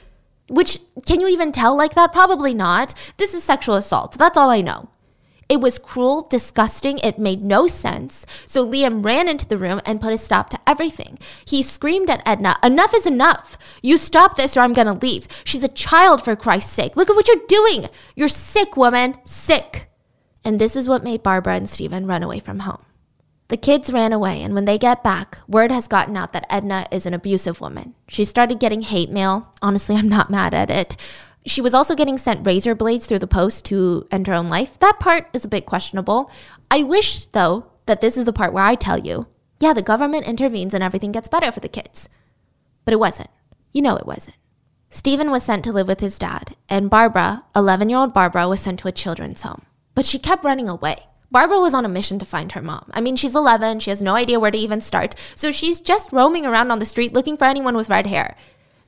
Which, 0.48 0.78
can 1.06 1.20
you 1.20 1.28
even 1.28 1.52
tell 1.52 1.76
like 1.76 1.94
that? 1.94 2.12
Probably 2.12 2.54
not. 2.54 2.94
This 3.16 3.34
is 3.34 3.42
sexual 3.42 3.76
assault. 3.76 4.18
That's 4.18 4.36
all 4.36 4.50
I 4.50 4.60
know. 4.60 4.90
It 5.48 5.60
was 5.60 5.78
cruel, 5.78 6.22
disgusting, 6.22 6.98
it 6.98 7.18
made 7.18 7.44
no 7.44 7.66
sense. 7.66 8.24
So 8.46 8.66
Liam 8.66 9.04
ran 9.04 9.28
into 9.28 9.46
the 9.46 9.58
room 9.58 9.80
and 9.84 10.00
put 10.00 10.12
a 10.12 10.18
stop 10.18 10.48
to 10.50 10.60
everything. 10.66 11.18
He 11.44 11.62
screamed 11.62 12.08
at 12.08 12.26
Edna, 12.26 12.56
Enough 12.62 12.94
is 12.94 13.06
enough! 13.06 13.58
You 13.82 13.96
stop 13.96 14.36
this 14.36 14.56
or 14.56 14.60
I'm 14.60 14.72
gonna 14.72 14.94
leave. 14.94 15.28
She's 15.44 15.64
a 15.64 15.68
child 15.68 16.24
for 16.24 16.34
Christ's 16.34 16.72
sake. 16.72 16.96
Look 16.96 17.10
at 17.10 17.16
what 17.16 17.28
you're 17.28 17.46
doing! 17.46 17.88
You're 18.16 18.28
sick, 18.28 18.76
woman! 18.76 19.18
Sick! 19.24 19.90
And 20.44 20.58
this 20.58 20.76
is 20.76 20.88
what 20.88 21.04
made 21.04 21.22
Barbara 21.22 21.56
and 21.56 21.68
Stephen 21.68 22.06
run 22.06 22.22
away 22.22 22.38
from 22.38 22.60
home. 22.60 22.84
The 23.48 23.56
kids 23.58 23.92
ran 23.92 24.12
away, 24.12 24.42
and 24.42 24.54
when 24.54 24.64
they 24.64 24.78
get 24.78 25.04
back, 25.04 25.38
word 25.46 25.70
has 25.70 25.86
gotten 25.86 26.16
out 26.16 26.32
that 26.32 26.46
Edna 26.48 26.86
is 26.90 27.04
an 27.04 27.12
abusive 27.12 27.60
woman. 27.60 27.94
She 28.08 28.24
started 28.24 28.58
getting 28.58 28.82
hate 28.82 29.10
mail. 29.10 29.52
Honestly, 29.60 29.96
I'm 29.96 30.08
not 30.08 30.30
mad 30.30 30.54
at 30.54 30.70
it. 30.70 30.96
She 31.44 31.60
was 31.60 31.74
also 31.74 31.94
getting 31.94 32.16
sent 32.16 32.46
razor 32.46 32.74
blades 32.74 33.06
through 33.06 33.18
the 33.18 33.26
post 33.26 33.66
to 33.66 34.08
end 34.10 34.26
her 34.26 34.34
own 34.34 34.48
life. 34.48 34.78
That 34.78 34.98
part 34.98 35.28
is 35.34 35.44
a 35.44 35.48
bit 35.48 35.66
questionable. 35.66 36.30
I 36.70 36.82
wish, 36.82 37.26
though, 37.26 37.66
that 37.84 38.00
this 38.00 38.16
is 38.16 38.24
the 38.24 38.32
part 38.32 38.54
where 38.54 38.64
I 38.64 38.76
tell 38.76 38.98
you, 38.98 39.26
yeah, 39.60 39.74
the 39.74 39.82
government 39.82 40.26
intervenes 40.26 40.72
and 40.72 40.82
everything 40.82 41.12
gets 41.12 41.28
better 41.28 41.52
for 41.52 41.60
the 41.60 41.68
kids. 41.68 42.08
But 42.86 42.94
it 42.94 43.00
wasn't. 43.00 43.28
You 43.72 43.82
know 43.82 43.96
it 43.96 44.06
wasn't. 44.06 44.36
Stephen 44.88 45.30
was 45.30 45.42
sent 45.42 45.64
to 45.64 45.72
live 45.72 45.88
with 45.88 46.00
his 46.00 46.18
dad, 46.18 46.56
and 46.68 46.88
Barbara, 46.88 47.44
11 47.54 47.90
year 47.90 47.98
old 47.98 48.14
Barbara, 48.14 48.48
was 48.48 48.60
sent 48.60 48.78
to 48.80 48.88
a 48.88 48.92
children's 48.92 49.42
home. 49.42 49.62
But 49.94 50.06
she 50.06 50.18
kept 50.18 50.44
running 50.44 50.68
away. 50.68 51.08
Barbara 51.34 51.58
was 51.58 51.74
on 51.74 51.84
a 51.84 51.88
mission 51.88 52.20
to 52.20 52.24
find 52.24 52.52
her 52.52 52.62
mom. 52.62 52.88
I 52.94 53.00
mean, 53.00 53.16
she's 53.16 53.34
11, 53.34 53.80
she 53.80 53.90
has 53.90 54.00
no 54.00 54.14
idea 54.14 54.38
where 54.38 54.52
to 54.52 54.56
even 54.56 54.80
start, 54.80 55.16
so 55.34 55.50
she's 55.50 55.80
just 55.80 56.12
roaming 56.12 56.46
around 56.46 56.70
on 56.70 56.78
the 56.78 56.86
street 56.86 57.12
looking 57.12 57.36
for 57.36 57.44
anyone 57.44 57.76
with 57.76 57.88
red 57.88 58.06
hair. 58.06 58.36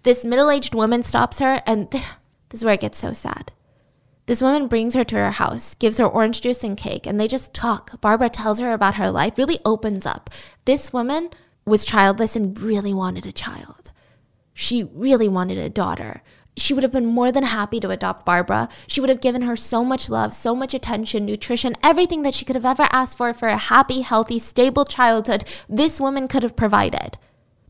This 0.05 0.24
middle 0.24 0.49
aged 0.49 0.72
woman 0.72 1.03
stops 1.03 1.40
her, 1.40 1.61
and 1.66 1.90
this 1.90 2.61
is 2.61 2.64
where 2.64 2.74
it 2.74 2.82
gets 2.82 2.99
so 2.99 3.12
sad. 3.12 3.51
This 4.26 4.40
woman 4.40 4.68
brings 4.68 4.94
her 4.94 5.03
to 5.03 5.16
her 5.16 5.32
house, 5.32 5.74
gives 5.74 5.99
her 5.99 6.07
orange 6.07 6.40
juice 6.40 6.62
and 6.62 6.76
cake, 6.76 7.05
and 7.05 7.18
they 7.18 7.26
just 7.26 7.53
talk. 7.53 8.01
Barbara 8.01 8.28
tells 8.28 8.61
her 8.61 8.72
about 8.72 8.94
her 8.94 9.11
life, 9.11 9.38
really 9.38 9.59
opens 9.64 10.07
up. 10.07 10.30
This 10.66 10.92
woman 10.92 11.30
was 11.64 11.84
childless 11.84 12.36
and 12.36 12.57
really 12.61 12.94
wanted 12.94 13.26
a 13.26 13.32
child. 13.32 13.90
She 14.55 14.84
really 14.84 15.28
wanted 15.28 15.59
a 15.59 15.68
daughter 15.68 16.22
she 16.57 16.73
would 16.73 16.83
have 16.83 16.93
been 16.93 17.07
more 17.07 17.31
than 17.31 17.45
happy 17.45 17.81
to 17.81 17.91
adopt 17.91 18.25
Barbara. 18.25 18.69
She 18.87 19.01
would 19.01 19.11
have 19.11 19.21
given 19.21 19.43
her 19.43 19.57
so 19.57 19.85
much 19.85 20.09
love, 20.09 20.33
so 20.33 20.55
much 20.55 20.73
attention, 20.73 21.27
nutrition, 21.27 21.75
everything 21.83 22.23
that 22.23 22.35
she 22.35 22.45
could 22.45 22.57
have 22.57 22.65
ever 22.65 22.89
asked 22.91 23.19
for 23.19 23.33
for 23.35 23.49
a 23.49 23.59
happy, 23.59 24.01
healthy, 24.01 24.39
stable 24.39 24.85
childhood. 24.85 25.45
This 25.69 26.01
woman 26.01 26.29
could 26.29 26.43
have 26.43 26.57
provided. 26.57 27.19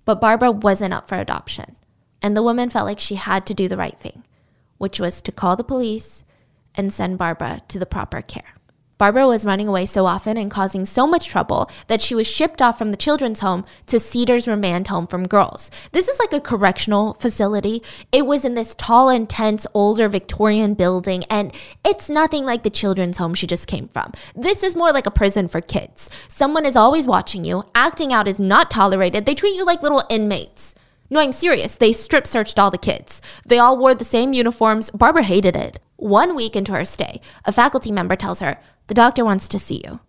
But 0.04 0.20
Barbara 0.20 0.52
wasn't 0.52 0.94
up 0.94 1.08
for 1.08 1.16
adoption. 1.16 1.76
And 2.22 2.36
the 2.36 2.42
woman 2.42 2.70
felt 2.70 2.86
like 2.86 3.00
she 3.00 3.16
had 3.16 3.44
to 3.46 3.54
do 3.54 3.68
the 3.68 3.76
right 3.76 3.98
thing, 3.98 4.22
which 4.78 5.00
was 5.00 5.20
to 5.22 5.32
call 5.32 5.56
the 5.56 5.64
police 5.64 6.24
and 6.74 6.92
send 6.92 7.18
Barbara 7.18 7.60
to 7.68 7.78
the 7.78 7.86
proper 7.86 8.22
care. 8.22 8.55
Barbara 8.98 9.26
was 9.26 9.44
running 9.44 9.68
away 9.68 9.84
so 9.84 10.06
often 10.06 10.38
and 10.38 10.50
causing 10.50 10.86
so 10.86 11.06
much 11.06 11.28
trouble 11.28 11.70
that 11.88 12.00
she 12.00 12.14
was 12.14 12.26
shipped 12.26 12.62
off 12.62 12.78
from 12.78 12.92
the 12.92 12.96
children's 12.96 13.40
home 13.40 13.66
to 13.88 14.00
Cedars 14.00 14.48
Remand 14.48 14.88
Home 14.88 15.06
from 15.06 15.28
Girls. 15.28 15.70
This 15.92 16.08
is 16.08 16.18
like 16.18 16.32
a 16.32 16.40
correctional 16.40 17.12
facility. 17.14 17.82
It 18.10 18.24
was 18.24 18.42
in 18.42 18.54
this 18.54 18.74
tall, 18.74 19.10
intense, 19.10 19.66
older 19.74 20.08
Victorian 20.08 20.72
building, 20.72 21.24
and 21.24 21.54
it's 21.84 22.08
nothing 22.08 22.44
like 22.44 22.62
the 22.62 22.70
children's 22.70 23.18
home 23.18 23.34
she 23.34 23.46
just 23.46 23.66
came 23.66 23.88
from. 23.88 24.12
This 24.34 24.62
is 24.62 24.74
more 24.74 24.92
like 24.92 25.06
a 25.06 25.10
prison 25.10 25.48
for 25.48 25.60
kids. 25.60 26.08
Someone 26.28 26.64
is 26.64 26.76
always 26.76 27.06
watching 27.06 27.44
you. 27.44 27.64
Acting 27.74 28.14
out 28.14 28.26
is 28.26 28.40
not 28.40 28.70
tolerated. 28.70 29.26
They 29.26 29.34
treat 29.34 29.56
you 29.56 29.66
like 29.66 29.82
little 29.82 30.04
inmates. 30.08 30.74
No, 31.08 31.20
I'm 31.20 31.32
serious. 31.32 31.76
They 31.76 31.92
strip 31.92 32.26
searched 32.26 32.58
all 32.58 32.70
the 32.70 32.78
kids. 32.78 33.22
They 33.46 33.58
all 33.58 33.78
wore 33.78 33.94
the 33.94 34.04
same 34.04 34.32
uniforms. 34.32 34.90
Barbara 34.90 35.22
hated 35.22 35.56
it. 35.56 35.78
One 35.96 36.34
week 36.36 36.56
into 36.56 36.72
her 36.72 36.84
stay, 36.84 37.20
a 37.44 37.52
faculty 37.52 37.90
member 37.90 38.16
tells 38.16 38.40
her, 38.40 38.58
The 38.88 38.94
doctor 38.94 39.24
wants 39.24 39.48
to 39.48 39.58
see 39.58 39.82
you. 39.84 40.00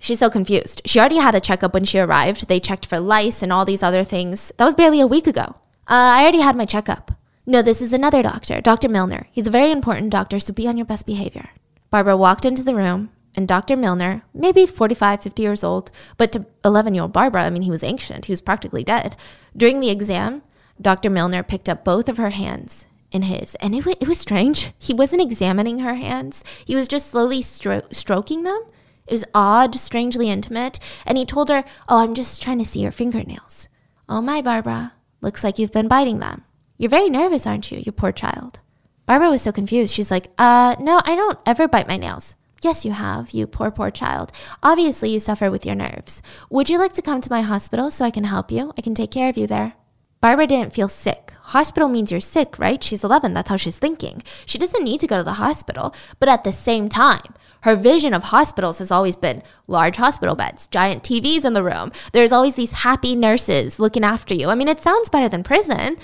She's 0.00 0.18
so 0.18 0.30
confused. 0.30 0.82
She 0.84 0.98
already 0.98 1.18
had 1.18 1.34
a 1.34 1.40
checkup 1.40 1.74
when 1.74 1.84
she 1.84 1.98
arrived. 1.98 2.48
They 2.48 2.60
checked 2.60 2.86
for 2.86 2.98
lice 2.98 3.42
and 3.42 3.52
all 3.52 3.64
these 3.64 3.82
other 3.82 4.04
things. 4.04 4.52
That 4.56 4.64
was 4.64 4.74
barely 4.74 5.00
a 5.00 5.06
week 5.06 5.26
ago. 5.26 5.56
Uh, 5.88 6.18
I 6.18 6.22
already 6.22 6.40
had 6.40 6.56
my 6.56 6.64
checkup. 6.64 7.12
No, 7.46 7.62
this 7.62 7.80
is 7.80 7.92
another 7.92 8.22
doctor, 8.22 8.60
Dr. 8.60 8.88
Milner. 8.88 9.28
He's 9.30 9.46
a 9.46 9.52
very 9.52 9.70
important 9.70 10.10
doctor, 10.10 10.40
so 10.40 10.52
be 10.52 10.66
on 10.66 10.76
your 10.76 10.86
best 10.86 11.06
behavior. 11.06 11.50
Barbara 11.90 12.16
walked 12.16 12.44
into 12.44 12.64
the 12.64 12.74
room, 12.74 13.10
and 13.36 13.46
Dr. 13.46 13.76
Milner, 13.76 14.22
maybe 14.34 14.66
45, 14.66 15.22
50 15.22 15.42
years 15.42 15.62
old, 15.62 15.90
but 16.16 16.32
to 16.32 16.46
11 16.64 16.94
year 16.94 17.02
old 17.02 17.12
Barbara, 17.12 17.44
I 17.44 17.50
mean, 17.50 17.62
he 17.62 17.70
was 17.70 17.84
ancient. 17.84 18.24
He 18.24 18.32
was 18.32 18.40
practically 18.40 18.82
dead. 18.82 19.14
During 19.56 19.78
the 19.78 19.90
exam, 19.90 20.42
Dr. 20.80 21.10
Milner 21.10 21.42
picked 21.42 21.68
up 21.68 21.84
both 21.84 22.08
of 22.08 22.16
her 22.18 22.30
hands 22.30 22.86
in 23.10 23.22
his, 23.22 23.54
and 23.56 23.74
it, 23.74 23.80
w- 23.80 23.96
it 24.00 24.08
was 24.08 24.18
strange. 24.18 24.72
He 24.78 24.92
wasn't 24.92 25.22
examining 25.22 25.78
her 25.78 25.94
hands, 25.94 26.44
he 26.64 26.74
was 26.76 26.88
just 26.88 27.08
slowly 27.10 27.40
stro- 27.40 27.92
stroking 27.94 28.42
them. 28.42 28.60
It 29.06 29.12
was 29.12 29.24
odd, 29.34 29.74
strangely 29.76 30.28
intimate, 30.28 30.80
and 31.06 31.16
he 31.16 31.24
told 31.24 31.48
her, 31.48 31.64
Oh, 31.88 31.98
I'm 31.98 32.14
just 32.14 32.42
trying 32.42 32.58
to 32.58 32.64
see 32.64 32.80
your 32.80 32.90
fingernails. 32.92 33.68
Oh, 34.08 34.20
my, 34.20 34.42
Barbara. 34.42 34.94
Looks 35.20 35.44
like 35.44 35.58
you've 35.58 35.72
been 35.72 35.88
biting 35.88 36.18
them. 36.18 36.44
You're 36.76 36.90
very 36.90 37.08
nervous, 37.08 37.46
aren't 37.46 37.70
you, 37.70 37.78
you 37.78 37.92
poor 37.92 38.12
child? 38.12 38.60
Barbara 39.06 39.30
was 39.30 39.42
so 39.42 39.52
confused. 39.52 39.94
She's 39.94 40.10
like, 40.10 40.28
Uh, 40.38 40.74
no, 40.80 41.00
I 41.04 41.14
don't 41.14 41.38
ever 41.46 41.68
bite 41.68 41.88
my 41.88 41.96
nails. 41.96 42.34
Yes, 42.62 42.84
you 42.84 42.90
have, 42.92 43.30
you 43.30 43.46
poor, 43.46 43.70
poor 43.70 43.90
child. 43.92 44.32
Obviously, 44.62 45.10
you 45.10 45.20
suffer 45.20 45.50
with 45.50 45.64
your 45.64 45.74
nerves. 45.76 46.20
Would 46.50 46.68
you 46.68 46.78
like 46.78 46.92
to 46.94 47.02
come 47.02 47.20
to 47.20 47.30
my 47.30 47.42
hospital 47.42 47.90
so 47.92 48.04
I 48.04 48.10
can 48.10 48.24
help 48.24 48.50
you? 48.50 48.72
I 48.76 48.80
can 48.80 48.94
take 48.94 49.12
care 49.12 49.28
of 49.28 49.36
you 49.36 49.46
there. 49.46 49.74
Barbara 50.20 50.46
didn't 50.46 50.72
feel 50.72 50.88
sick. 50.88 51.32
Hospital 51.50 51.88
means 51.88 52.10
you're 52.10 52.20
sick, 52.20 52.58
right? 52.58 52.82
She's 52.82 53.04
11. 53.04 53.34
That's 53.34 53.50
how 53.50 53.56
she's 53.56 53.78
thinking. 53.78 54.22
She 54.46 54.58
doesn't 54.58 54.82
need 54.82 54.98
to 55.00 55.06
go 55.06 55.18
to 55.18 55.22
the 55.22 55.34
hospital. 55.34 55.94
But 56.18 56.28
at 56.28 56.42
the 56.42 56.52
same 56.52 56.88
time, 56.88 57.34
her 57.62 57.76
vision 57.76 58.14
of 58.14 58.24
hospitals 58.24 58.78
has 58.78 58.90
always 58.90 59.16
been 59.16 59.42
large 59.68 59.96
hospital 59.96 60.34
beds, 60.34 60.66
giant 60.66 61.02
TVs 61.02 61.44
in 61.44 61.52
the 61.52 61.62
room. 61.62 61.92
There's 62.12 62.32
always 62.32 62.54
these 62.54 62.72
happy 62.72 63.14
nurses 63.14 63.78
looking 63.78 64.04
after 64.04 64.34
you. 64.34 64.48
I 64.48 64.54
mean, 64.54 64.68
it 64.68 64.80
sounds 64.80 65.08
better 65.08 65.28
than 65.28 65.44
prison. 65.44 65.96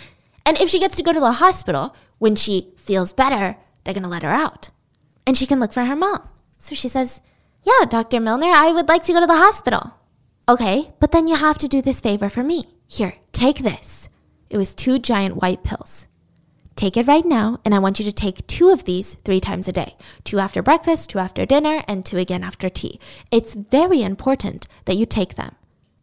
And 0.45 0.61
if 0.61 0.69
she 0.69 0.81
gets 0.81 0.97
to 0.97 1.03
go 1.03 1.13
to 1.13 1.21
the 1.21 1.33
hospital, 1.33 1.95
when 2.19 2.37
she 2.37 2.73
feels 2.77 3.13
better, 3.13 3.57
they're 3.85 3.95
going 3.95 4.03
to 4.05 4.09
let 4.09 4.23
her 4.23 4.31
out. 4.31 4.69
And 5.27 5.37
she 5.37 5.47
can 5.47 5.61
look 5.61 5.73
for 5.73 5.85
her 5.85 5.97
mom. 5.97 6.29
So 6.59 6.75
she 6.75 6.89
says, 6.89 7.21
Yeah, 7.63 7.87
Dr. 7.89 8.21
Milner, 8.21 8.47
I 8.47 8.73
would 8.73 8.89
like 8.89 9.05
to 9.05 9.13
go 9.13 9.21
to 9.21 9.27
the 9.27 9.37
hospital. 9.37 9.95
Okay, 10.49 10.93
but 11.01 11.13
then 11.13 11.29
you 11.29 11.37
have 11.37 11.59
to 11.59 11.69
do 11.69 11.81
this 11.81 12.01
favor 12.01 12.29
for 12.29 12.43
me. 12.43 12.65
Here, 12.87 13.15
take 13.33 13.59
this. 13.59 14.02
It 14.53 14.59
was 14.59 14.75
two 14.75 14.99
giant 14.99 15.41
white 15.41 15.65
pills. 15.65 16.07
Take 16.77 16.99
it 16.99 17.07
right 17.07 17.25
now, 17.25 17.59
and 17.65 17.75
I 17.75 17.79
want 17.79 17.99
you 17.99 18.05
to 18.05 18.13
take 18.13 18.47
two 18.47 18.69
of 18.69 18.85
these 18.85 19.15
three 19.25 19.41
times 19.41 19.67
a 19.67 19.73
day 19.73 19.97
two 20.25 20.39
after 20.39 20.63
breakfast, 20.63 21.09
two 21.09 21.19
after 21.19 21.47
dinner, 21.47 21.83
and 21.89 22.05
two 22.05 22.19
again 22.19 22.45
after 22.45 22.69
tea. 22.69 23.01
It's 23.31 23.55
very 23.55 24.03
important 24.03 24.69
that 24.85 24.97
you 24.97 25.07
take 25.07 25.37
them. 25.37 25.55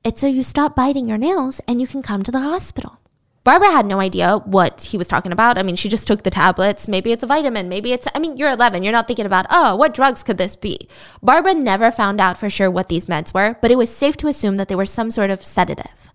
It's 0.03 0.19
so 0.19 0.25
you 0.25 0.41
stop 0.41 0.75
biting 0.75 1.07
your 1.07 1.19
nails 1.19 1.61
and 1.67 1.79
you 1.79 1.85
can 1.85 2.01
come 2.01 2.23
to 2.23 2.31
the 2.31 2.39
hospital. 2.39 2.97
Barbara 3.43 3.69
had 3.69 3.85
no 3.85 3.99
idea 3.99 4.37
what 4.39 4.81
he 4.81 4.97
was 4.97 5.07
talking 5.07 5.31
about. 5.31 5.59
I 5.59 5.63
mean, 5.63 5.75
she 5.75 5.87
just 5.87 6.07
took 6.07 6.23
the 6.23 6.31
tablets. 6.31 6.87
Maybe 6.87 7.11
it's 7.11 7.23
a 7.23 7.27
vitamin. 7.27 7.69
Maybe 7.69 7.93
it's, 7.93 8.07
I 8.15 8.19
mean, 8.19 8.35
you're 8.35 8.49
11. 8.49 8.81
You're 8.81 8.93
not 8.93 9.05
thinking 9.05 9.27
about, 9.27 9.45
oh, 9.51 9.75
what 9.75 9.93
drugs 9.93 10.23
could 10.23 10.39
this 10.39 10.55
be? 10.55 10.89
Barbara 11.21 11.53
never 11.53 11.91
found 11.91 12.19
out 12.19 12.39
for 12.39 12.49
sure 12.49 12.71
what 12.71 12.89
these 12.89 13.05
meds 13.05 13.31
were, 13.31 13.57
but 13.61 13.69
it 13.69 13.77
was 13.77 13.95
safe 13.95 14.17
to 14.17 14.27
assume 14.27 14.55
that 14.55 14.69
they 14.69 14.75
were 14.75 14.87
some 14.87 15.11
sort 15.11 15.29
of 15.29 15.43
sedative. 15.43 16.11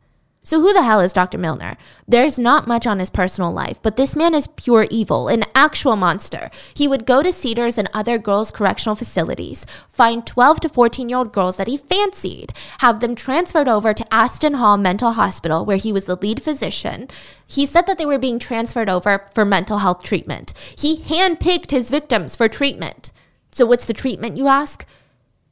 So, 0.46 0.60
who 0.60 0.74
the 0.74 0.82
hell 0.82 1.00
is 1.00 1.14
Dr. 1.14 1.38
Milner? 1.38 1.78
There's 2.06 2.38
not 2.38 2.66
much 2.66 2.86
on 2.86 2.98
his 2.98 3.08
personal 3.08 3.50
life, 3.50 3.80
but 3.80 3.96
this 3.96 4.14
man 4.14 4.34
is 4.34 4.46
pure 4.46 4.86
evil, 4.90 5.26
an 5.26 5.44
actual 5.54 5.96
monster. 5.96 6.50
He 6.74 6.86
would 6.86 7.06
go 7.06 7.22
to 7.22 7.32
Cedars 7.32 7.78
and 7.78 7.88
other 7.94 8.18
girls' 8.18 8.50
correctional 8.50 8.94
facilities, 8.94 9.64
find 9.88 10.26
12 10.26 10.60
to 10.60 10.68
14 10.68 11.08
year 11.08 11.16
old 11.16 11.32
girls 11.32 11.56
that 11.56 11.66
he 11.66 11.78
fancied, 11.78 12.52
have 12.80 13.00
them 13.00 13.14
transferred 13.14 13.68
over 13.68 13.94
to 13.94 14.14
Aston 14.14 14.54
Hall 14.54 14.76
Mental 14.76 15.12
Hospital, 15.12 15.64
where 15.64 15.78
he 15.78 15.94
was 15.94 16.04
the 16.04 16.16
lead 16.16 16.42
physician. 16.42 17.08
He 17.46 17.64
said 17.64 17.86
that 17.86 17.96
they 17.96 18.04
were 18.04 18.18
being 18.18 18.38
transferred 18.38 18.90
over 18.90 19.26
for 19.32 19.46
mental 19.46 19.78
health 19.78 20.02
treatment. 20.02 20.52
He 20.76 20.98
handpicked 20.98 21.70
his 21.70 21.88
victims 21.90 22.36
for 22.36 22.48
treatment. 22.50 23.12
So, 23.50 23.64
what's 23.64 23.86
the 23.86 23.94
treatment, 23.94 24.36
you 24.36 24.48
ask? 24.48 24.84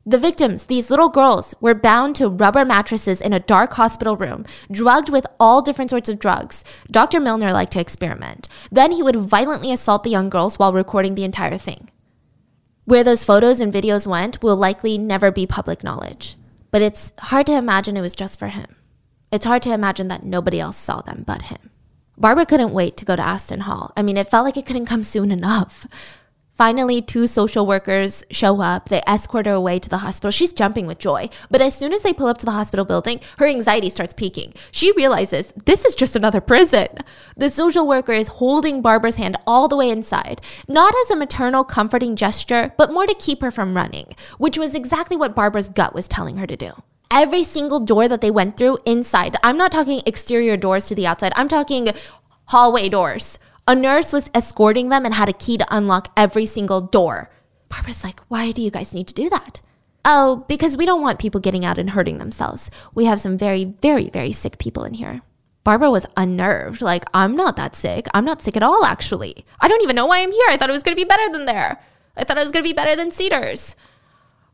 The 0.05 0.19
victims, 0.19 0.65
these 0.65 0.91
little 0.91 1.09
girls, 1.09 1.55
were 1.61 1.75
bound 1.75 2.17
to 2.17 2.29
rubber 2.29 2.65
mattresses 2.65 3.21
in 3.21 3.33
a 3.33 3.39
dark 3.39 3.75
hospital 3.75 4.17
room, 4.17 4.45
drugged 4.71 5.11
with 5.11 5.27
all 5.39 5.63
different 5.63 5.91
sorts 5.91 6.09
of 6.09 6.19
drugs. 6.19 6.65
Dr. 6.91 7.21
Milner 7.21 7.53
liked 7.53 7.73
to 7.75 7.81
experiment. 7.81 8.49
Then 8.71 8.91
he 8.91 9.03
would 9.03 9.15
violently 9.15 9.73
assault 9.73 10.03
the 10.03 10.11
young 10.11 10.29
girls 10.29 10.59
while 10.59 10.73
recording 10.73 11.15
the 11.15 11.25
entire 11.25 11.57
thing. 11.57 11.89
Where 12.85 13.05
those 13.05 13.25
photos 13.25 13.61
and 13.61 13.73
videos 13.73 14.05
went 14.05 14.43
will 14.43 14.57
likely 14.57 14.99
never 14.99 15.31
be 15.31 15.47
public 15.47 15.85
knowledge, 15.85 16.37
but 16.73 16.83
it's 16.83 17.13
hard 17.19 17.47
to 17.47 17.57
imagine 17.57 17.97
it 17.97 18.01
was 18.01 18.17
just 18.17 18.41
for 18.41 18.49
him. 18.49 18.75
It's 19.31 19.47
hard 19.47 19.63
to 19.63 19.73
imagine 19.73 20.09
that 20.09 20.25
nobody 20.25 20.59
else 20.59 20.77
saw 20.77 21.01
them 21.01 21.23
but 21.25 21.43
him. 21.43 21.71
Barbara 22.19 22.45
couldn't 22.45 22.73
wait 22.73 22.97
to 22.97 23.05
go 23.05 23.15
to 23.15 23.23
Aston 23.23 23.61
Hall. 23.61 23.93
I 23.97 24.03
mean, 24.03 24.17
it 24.17 24.29
felt 24.29 24.45
like 24.45 24.57
it 24.57 24.67
couldn't 24.67 24.87
come 24.87 25.05
soon 25.05 25.31
enough. 25.31 25.87
Finally, 26.53 27.01
two 27.01 27.27
social 27.27 27.67
workers 27.67 28.25
show 28.31 28.61
up. 28.61 28.91
They 28.91 29.03
escort 29.07 29.47
her 29.47 29.53
away 29.53 29.79
to 29.79 29.89
the 29.89 29.99
hospital. 29.99 30.31
She's 30.31 30.53
jumping 30.53 30.87
with 30.87 30.99
joy. 30.99 31.31
But 31.51 31.63
as 31.63 31.75
soon 31.75 31.95
as 31.95 32.03
they 32.03 32.13
pull 32.13 32.27
up 32.27 32.37
to 32.39 32.45
the 32.45 32.53
hospital 32.53 32.85
building, 32.85 33.21
her 33.39 33.47
anxiety 33.47 33.89
starts 33.89 34.13
peaking. 34.13 34.53
She 34.71 34.93
realizes 34.93 35.55
this 35.65 35.87
is 35.87 35.95
just 35.95 36.15
another 36.15 36.43
prison. 36.43 36.89
The 37.37 37.49
social 37.49 37.87
worker 37.87 38.13
is 38.13 38.29
holding 38.29 38.83
Barbara's 38.83 39.17
hand 39.17 39.39
all 39.47 39.67
the 39.67 39.77
way 39.77 39.89
inside, 39.89 40.43
not 40.69 40.95
as 41.03 41.11
a 41.11 41.17
maternal, 41.17 41.65
comforting 41.65 42.17
gesture, 42.17 42.75
but 42.77 42.93
more 42.93 43.07
to 43.07 43.15
keep 43.15 43.41
her 43.41 43.51
from 43.51 43.75
running, 43.75 44.09
which 44.37 44.59
was 44.59 44.75
exactly 44.75 45.17
what 45.17 45.35
Barbara's 45.35 45.71
gut 45.71 45.95
was 45.95 46.07
telling 46.07 46.37
her 46.37 46.47
to 46.47 46.57
do 46.57 46.73
every 47.15 47.43
single 47.43 47.79
door 47.79 48.09
that 48.09 48.23
they 48.23 48.31
went 48.31 48.57
through 48.57 48.79
inside. 48.87 49.37
I'm 49.45 49.59
not 49.59 49.71
talking 49.71 50.01
exterior 50.07 50.57
doors 50.57 50.87
to 50.87 50.95
the 50.95 51.07
outside, 51.07 51.33
I'm 51.37 51.47
talking 51.47 51.89
hallway 52.47 52.89
doors. 52.89 53.39
A 53.67 53.77
nurse 53.77 54.13
was 54.13 54.29
escorting 54.35 54.89
them 54.89 55.05
and 55.05 55.15
had 55.15 55.29
a 55.29 55.33
key 55.33 55.57
to 55.57 55.67
unlock 55.71 56.13
every 56.17 56.47
single 56.47 56.81
door. 56.81 57.31
Barbara's 57.69 58.03
like, 58.03 58.19
Why 58.27 58.51
do 58.51 58.61
you 58.61 58.73
guys 58.73 58.93
need 58.93 59.07
to 59.07 59.15
do 59.15 59.31
that? 59.31 59.61
Oh, 60.05 60.45
because 60.49 60.77
we 60.77 60.85
don't 60.85 61.01
want 61.01 61.21
people 61.21 61.41
getting 61.41 61.65
out 61.65 61.79
and 61.79 61.91
hurting 61.91 62.19
themselves. 62.19 62.73
We 62.93 63.05
have 63.05 63.21
some 63.21 63.39
very, 63.39 63.65
very, 63.65 64.11
very 64.11 64.33
sick 64.33 64.59
people 64.59 64.83
in 64.83 64.95
here. 64.95 65.23
Barbara 65.63 65.93
was 65.93 66.07
unnerved. 66.17 66.83
Like, 66.83 67.05
I'm 67.15 67.37
not 67.37 67.55
that 67.55 67.77
sick. 67.77 68.09
I'm 68.13 68.25
not 68.25 68.43
sick 68.43 68.57
at 68.57 68.65
all, 68.65 68.85
actually. 68.85 69.45
I 69.61 69.69
don't 69.69 69.83
even 69.83 69.95
know 69.95 70.07
why 70.07 70.23
I'm 70.23 70.33
here. 70.33 70.47
I 70.49 70.57
thought 70.57 70.71
it 70.71 70.73
was 70.73 70.83
going 70.83 70.97
to 70.97 71.01
be 71.01 71.09
better 71.09 71.31
than 71.31 71.47
there. 71.47 71.81
I 72.17 72.25
thought 72.25 72.37
it 72.37 72.43
was 72.43 72.51
going 72.51 72.65
to 72.65 72.69
be 72.69 72.75
better 72.75 72.97
than 72.97 73.13
Cedars. 73.13 73.77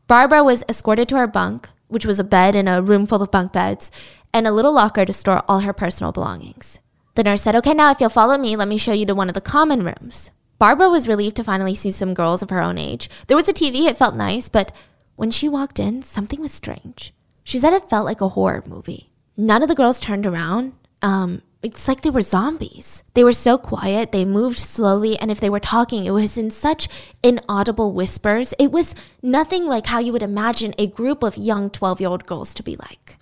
Barbara 0.05 0.43
was 0.43 0.63
escorted 0.69 1.09
to 1.09 1.17
her 1.17 1.27
bunk, 1.27 1.69
which 1.87 2.05
was 2.05 2.19
a 2.19 2.23
bed 2.23 2.55
in 2.55 2.67
a 2.67 2.81
room 2.81 3.07
full 3.07 3.23
of 3.23 3.31
bunk 3.31 3.53
beds, 3.53 3.91
and 4.31 4.45
a 4.45 4.51
little 4.51 4.71
locker 4.71 5.03
to 5.03 5.13
store 5.13 5.41
all 5.47 5.61
her 5.61 5.73
personal 5.73 6.11
belongings. 6.11 6.77
The 7.19 7.23
nurse 7.23 7.41
said, 7.41 7.57
Okay, 7.57 7.73
now 7.73 7.91
if 7.91 7.99
you'll 7.99 8.09
follow 8.09 8.37
me, 8.37 8.55
let 8.55 8.69
me 8.69 8.77
show 8.77 8.93
you 8.93 9.05
to 9.05 9.13
one 9.13 9.27
of 9.27 9.33
the 9.33 9.41
common 9.41 9.83
rooms. 9.83 10.31
Barbara 10.57 10.89
was 10.89 11.05
relieved 11.05 11.35
to 11.35 11.43
finally 11.43 11.75
see 11.75 11.91
some 11.91 12.13
girls 12.13 12.41
of 12.41 12.49
her 12.49 12.61
own 12.61 12.77
age. 12.77 13.09
There 13.27 13.35
was 13.35 13.49
a 13.49 13.53
TV, 13.53 13.87
it 13.87 13.97
felt 13.97 14.15
nice, 14.15 14.47
but 14.47 14.73
when 15.17 15.29
she 15.29 15.49
walked 15.49 15.81
in, 15.81 16.01
something 16.01 16.39
was 16.39 16.53
strange. 16.53 17.13
She 17.43 17.59
said 17.59 17.73
it 17.73 17.89
felt 17.89 18.05
like 18.05 18.21
a 18.21 18.29
horror 18.29 18.63
movie. 18.65 19.09
None 19.35 19.61
of 19.61 19.67
the 19.67 19.75
girls 19.75 19.99
turned 19.99 20.25
around. 20.25 20.71
Um, 21.01 21.41
it's 21.61 21.89
like 21.89 22.03
they 22.03 22.09
were 22.09 22.21
zombies. 22.21 23.03
They 23.15 23.25
were 23.25 23.33
so 23.33 23.57
quiet, 23.57 24.13
they 24.13 24.23
moved 24.23 24.57
slowly, 24.59 25.19
and 25.19 25.29
if 25.29 25.41
they 25.41 25.49
were 25.49 25.59
talking, 25.59 26.05
it 26.05 26.11
was 26.11 26.37
in 26.37 26.49
such 26.49 26.87
inaudible 27.21 27.91
whispers. 27.91 28.53
It 28.57 28.71
was 28.71 28.95
nothing 29.21 29.65
like 29.65 29.87
how 29.87 29.99
you 29.99 30.13
would 30.13 30.23
imagine 30.23 30.73
a 30.77 30.87
group 30.87 31.23
of 31.23 31.35
young 31.35 31.69
12 31.69 31.99
year 31.99 32.09
old 32.09 32.25
girls 32.25 32.53
to 32.53 32.63
be 32.63 32.77
like. 32.77 33.17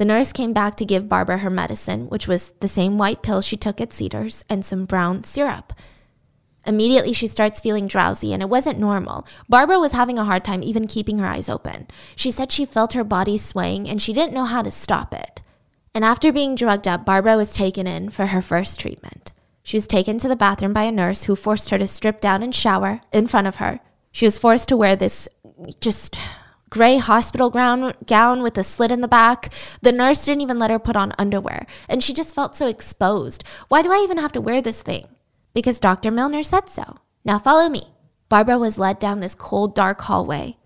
The 0.00 0.06
nurse 0.06 0.32
came 0.32 0.54
back 0.54 0.76
to 0.76 0.86
give 0.86 1.10
Barbara 1.10 1.36
her 1.36 1.50
medicine, 1.50 2.08
which 2.08 2.26
was 2.26 2.54
the 2.60 2.68
same 2.68 2.96
white 2.96 3.20
pill 3.20 3.42
she 3.42 3.58
took 3.58 3.82
at 3.82 3.92
Cedars 3.92 4.46
and 4.48 4.64
some 4.64 4.86
brown 4.86 5.24
syrup. 5.24 5.74
Immediately, 6.66 7.12
she 7.12 7.26
starts 7.26 7.60
feeling 7.60 7.86
drowsy, 7.86 8.32
and 8.32 8.42
it 8.42 8.48
wasn't 8.48 8.78
normal. 8.78 9.26
Barbara 9.46 9.78
was 9.78 9.92
having 9.92 10.18
a 10.18 10.24
hard 10.24 10.42
time 10.42 10.62
even 10.62 10.86
keeping 10.86 11.18
her 11.18 11.26
eyes 11.26 11.50
open. 11.50 11.86
She 12.16 12.30
said 12.30 12.50
she 12.50 12.64
felt 12.64 12.94
her 12.94 13.04
body 13.04 13.36
swaying 13.36 13.90
and 13.90 14.00
she 14.00 14.14
didn't 14.14 14.32
know 14.32 14.46
how 14.46 14.62
to 14.62 14.70
stop 14.70 15.12
it. 15.12 15.42
And 15.94 16.02
after 16.02 16.32
being 16.32 16.54
drugged 16.54 16.88
up, 16.88 17.04
Barbara 17.04 17.36
was 17.36 17.52
taken 17.52 17.86
in 17.86 18.08
for 18.08 18.28
her 18.28 18.40
first 18.40 18.80
treatment. 18.80 19.32
She 19.62 19.76
was 19.76 19.86
taken 19.86 20.16
to 20.20 20.28
the 20.28 20.34
bathroom 20.34 20.72
by 20.72 20.84
a 20.84 20.92
nurse 20.92 21.24
who 21.24 21.36
forced 21.36 21.68
her 21.68 21.76
to 21.76 21.86
strip 21.86 22.22
down 22.22 22.42
and 22.42 22.54
shower 22.54 23.02
in 23.12 23.26
front 23.26 23.48
of 23.48 23.56
her. 23.56 23.80
She 24.12 24.24
was 24.24 24.38
forced 24.38 24.70
to 24.70 24.78
wear 24.78 24.96
this 24.96 25.28
just 25.78 26.16
gray 26.70 26.96
hospital 26.96 27.50
gown, 27.50 27.92
gown 28.06 28.42
with 28.42 28.56
a 28.56 28.64
slit 28.64 28.90
in 28.90 29.00
the 29.00 29.08
back. 29.08 29.52
The 29.82 29.92
nurse 29.92 30.24
didn't 30.24 30.42
even 30.42 30.58
let 30.58 30.70
her 30.70 30.78
put 30.78 30.96
on 30.96 31.12
underwear, 31.18 31.66
and 31.88 32.02
she 32.02 32.14
just 32.14 32.34
felt 32.34 32.54
so 32.54 32.68
exposed. 32.68 33.44
Why 33.68 33.82
do 33.82 33.92
I 33.92 33.98
even 34.02 34.18
have 34.18 34.32
to 34.32 34.40
wear 34.40 34.62
this 34.62 34.82
thing? 34.82 35.06
Because 35.52 35.80
Dr. 35.80 36.10
Milner 36.10 36.42
said 36.42 36.68
so. 36.68 36.96
Now 37.24 37.38
follow 37.38 37.68
me. 37.68 37.82
Barbara 38.28 38.58
was 38.58 38.78
led 38.78 38.98
down 39.00 39.20
this 39.20 39.34
cold, 39.34 39.74
dark 39.74 40.00
hallway. 40.02 40.56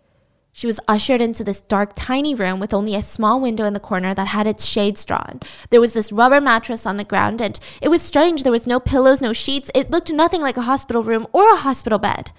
She 0.53 0.69
was 0.69 0.79
ushered 0.87 1.21
into 1.21 1.43
this 1.43 1.63
dark, 1.63 1.95
tiny 1.97 2.33
room 2.33 2.61
with 2.61 2.73
only 2.73 2.95
a 2.95 3.03
small 3.03 3.41
window 3.41 3.65
in 3.65 3.73
the 3.73 3.81
corner 3.81 4.15
that 4.15 4.29
had 4.29 4.47
its 4.47 4.65
shades 4.65 5.05
drawn. 5.05 5.41
There 5.71 5.81
was 5.81 5.95
this 5.95 6.13
rubber 6.13 6.41
mattress 6.41 6.87
on 6.87 6.97
the 6.97 7.03
ground, 7.03 7.43
and 7.43 7.59
it 7.83 7.89
was 7.89 8.03
strange. 8.03 8.45
There 8.45 8.53
was 8.53 8.65
no 8.65 8.79
pillows, 8.79 9.21
no 9.21 9.33
sheets. 9.33 9.69
It 9.75 9.91
looked 9.91 10.13
nothing 10.13 10.41
like 10.41 10.57
a 10.57 10.63
hospital 10.63 11.03
room 11.03 11.27
or 11.33 11.53
a 11.53 11.57
hospital 11.57 11.99
bed. 11.99 12.31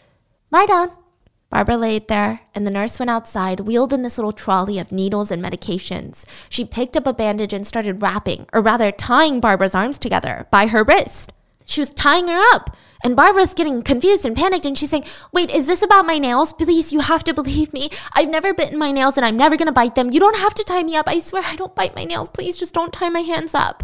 Lie 0.49 0.65
down. 0.65 0.91
Barbara 1.49 1.77
laid 1.77 2.07
there, 2.07 2.41
and 2.53 2.65
the 2.65 2.71
nurse 2.71 2.99
went 2.99 3.09
outside, 3.09 3.61
wheeled 3.61 3.93
in 3.93 4.01
this 4.01 4.17
little 4.17 4.31
trolley 4.31 4.79
of 4.79 4.91
needles 4.91 5.31
and 5.31 5.43
medications. 5.43 6.25
She 6.49 6.65
picked 6.65 6.97
up 6.97 7.07
a 7.07 7.13
bandage 7.13 7.53
and 7.53 7.65
started 7.65 8.01
wrapping, 8.01 8.47
or 8.51 8.61
rather 8.61 8.91
tying 8.91 9.39
Barbara's 9.39 9.75
arms 9.75 9.97
together 9.97 10.47
by 10.51 10.67
her 10.67 10.83
wrist. 10.83 11.31
She 11.65 11.81
was 11.81 11.89
tying 11.91 12.27
her 12.27 12.55
up, 12.55 12.75
and 13.03 13.15
Barbara's 13.15 13.53
getting 13.53 13.81
confused 13.81 14.25
and 14.25 14.35
panicked, 14.35 14.65
and 14.65 14.77
she's 14.77 14.89
saying, 14.89 15.05
Wait, 15.31 15.49
is 15.49 15.65
this 15.65 15.81
about 15.81 16.05
my 16.05 16.17
nails? 16.17 16.53
Please, 16.53 16.91
you 16.91 16.99
have 16.99 17.23
to 17.23 17.33
believe 17.33 17.73
me. 17.73 17.89
I've 18.13 18.29
never 18.29 18.53
bitten 18.53 18.77
my 18.77 18.91
nails, 18.91 19.17
and 19.17 19.25
I'm 19.25 19.37
never 19.37 19.57
gonna 19.57 19.71
bite 19.71 19.95
them. 19.95 20.11
You 20.11 20.19
don't 20.19 20.37
have 20.37 20.53
to 20.55 20.63
tie 20.63 20.83
me 20.83 20.95
up. 20.95 21.07
I 21.07 21.19
swear 21.19 21.43
I 21.45 21.55
don't 21.55 21.75
bite 21.75 21.95
my 21.95 22.03
nails. 22.03 22.29
Please, 22.29 22.57
just 22.57 22.73
don't 22.73 22.93
tie 22.93 23.09
my 23.09 23.21
hands 23.21 23.55
up. 23.55 23.83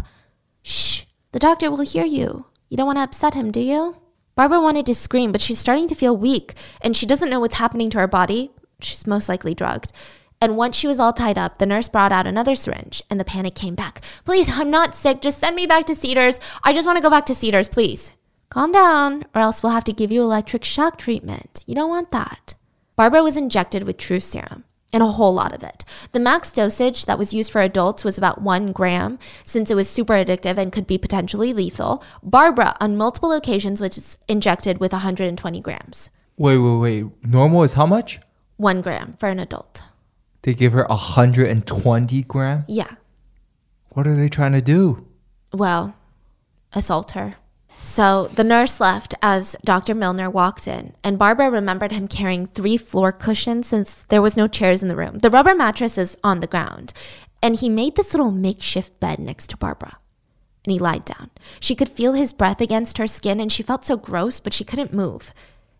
Shh, 0.62 1.04
the 1.32 1.38
doctor 1.38 1.70
will 1.70 1.80
hear 1.80 2.04
you. 2.04 2.46
You 2.68 2.76
don't 2.76 2.86
wanna 2.86 3.02
upset 3.02 3.34
him, 3.34 3.50
do 3.50 3.60
you? 3.60 4.01
Barbara 4.34 4.60
wanted 4.60 4.86
to 4.86 4.94
scream, 4.94 5.32
but 5.32 5.40
she's 5.40 5.58
starting 5.58 5.86
to 5.88 5.94
feel 5.94 6.16
weak 6.16 6.54
and 6.80 6.96
she 6.96 7.06
doesn't 7.06 7.28
know 7.28 7.40
what's 7.40 7.56
happening 7.56 7.90
to 7.90 7.98
her 7.98 8.08
body. 8.08 8.50
She's 8.80 9.06
most 9.06 9.28
likely 9.28 9.54
drugged. 9.54 9.92
And 10.40 10.56
once 10.56 10.76
she 10.76 10.88
was 10.88 10.98
all 10.98 11.12
tied 11.12 11.38
up, 11.38 11.58
the 11.58 11.66
nurse 11.66 11.88
brought 11.88 12.10
out 12.12 12.26
another 12.26 12.54
syringe 12.54 13.02
and 13.08 13.20
the 13.20 13.24
panic 13.24 13.54
came 13.54 13.74
back. 13.74 14.00
Please, 14.24 14.50
I'm 14.52 14.70
not 14.70 14.94
sick. 14.94 15.20
Just 15.20 15.38
send 15.38 15.54
me 15.54 15.66
back 15.66 15.86
to 15.86 15.94
Cedars. 15.94 16.40
I 16.64 16.72
just 16.72 16.86
want 16.86 16.96
to 16.96 17.02
go 17.02 17.10
back 17.10 17.26
to 17.26 17.34
Cedars, 17.34 17.68
please. 17.68 18.12
Calm 18.48 18.72
down, 18.72 19.24
or 19.34 19.40
else 19.40 19.62
we'll 19.62 19.72
have 19.72 19.84
to 19.84 19.92
give 19.92 20.10
you 20.10 20.20
electric 20.20 20.64
shock 20.64 20.98
treatment. 20.98 21.64
You 21.66 21.74
don't 21.74 21.88
want 21.88 22.10
that. 22.10 22.54
Barbara 22.96 23.22
was 23.22 23.36
injected 23.36 23.84
with 23.84 23.96
Truth 23.96 24.24
Serum 24.24 24.64
and 24.92 25.02
a 25.02 25.06
whole 25.06 25.32
lot 25.32 25.54
of 25.54 25.62
it. 25.62 25.84
The 26.12 26.20
max 26.20 26.52
dosage 26.52 27.06
that 27.06 27.18
was 27.18 27.32
used 27.32 27.50
for 27.50 27.60
adults 27.60 28.04
was 28.04 28.18
about 28.18 28.42
one 28.42 28.72
gram, 28.72 29.18
since 29.44 29.70
it 29.70 29.74
was 29.74 29.88
super 29.88 30.14
addictive 30.14 30.58
and 30.58 30.72
could 30.72 30.86
be 30.86 30.98
potentially 30.98 31.52
lethal. 31.52 32.04
Barbara, 32.22 32.74
on 32.80 32.96
multiple 32.96 33.32
occasions, 33.32 33.80
was 33.80 34.18
injected 34.28 34.78
with 34.78 34.92
120 34.92 35.60
grams. 35.60 36.10
Wait, 36.36 36.58
wait, 36.58 36.76
wait. 36.76 37.24
Normal 37.24 37.62
is 37.62 37.74
how 37.74 37.86
much? 37.86 38.20
One 38.56 38.80
gram 38.80 39.14
for 39.18 39.28
an 39.28 39.38
adult. 39.38 39.84
They 40.42 40.54
give 40.54 40.72
her 40.72 40.86
120 40.88 42.22
gram? 42.22 42.64
Yeah. 42.68 42.94
What 43.90 44.06
are 44.06 44.16
they 44.16 44.28
trying 44.28 44.52
to 44.52 44.60
do? 44.60 45.06
Well, 45.52 45.96
assault 46.72 47.12
her. 47.12 47.36
So 47.84 48.28
the 48.28 48.44
nurse 48.44 48.78
left 48.78 49.12
as 49.22 49.56
Dr. 49.64 49.92
Milner 49.92 50.30
walked 50.30 50.68
in, 50.68 50.94
and 51.02 51.18
Barbara 51.18 51.50
remembered 51.50 51.90
him 51.90 52.06
carrying 52.06 52.46
three 52.46 52.76
floor 52.76 53.10
cushions 53.10 53.66
since 53.66 54.04
there 54.04 54.22
was 54.22 54.36
no 54.36 54.46
chairs 54.46 54.82
in 54.82 54.88
the 54.88 54.94
room. 54.94 55.18
The 55.18 55.30
rubber 55.30 55.52
mattress 55.52 55.98
is 55.98 56.16
on 56.22 56.38
the 56.38 56.46
ground, 56.46 56.92
and 57.42 57.56
he 57.56 57.68
made 57.68 57.96
this 57.96 58.14
little 58.14 58.30
makeshift 58.30 59.00
bed 59.00 59.18
next 59.18 59.50
to 59.50 59.56
Barbara. 59.56 59.98
And 60.64 60.72
he 60.72 60.78
lied 60.78 61.04
down. 61.04 61.30
She 61.58 61.74
could 61.74 61.88
feel 61.88 62.12
his 62.12 62.32
breath 62.32 62.60
against 62.60 62.98
her 62.98 63.08
skin, 63.08 63.40
and 63.40 63.50
she 63.50 63.64
felt 63.64 63.84
so 63.84 63.96
gross, 63.96 64.38
but 64.38 64.52
she 64.52 64.64
couldn't 64.64 64.94
move. 64.94 65.34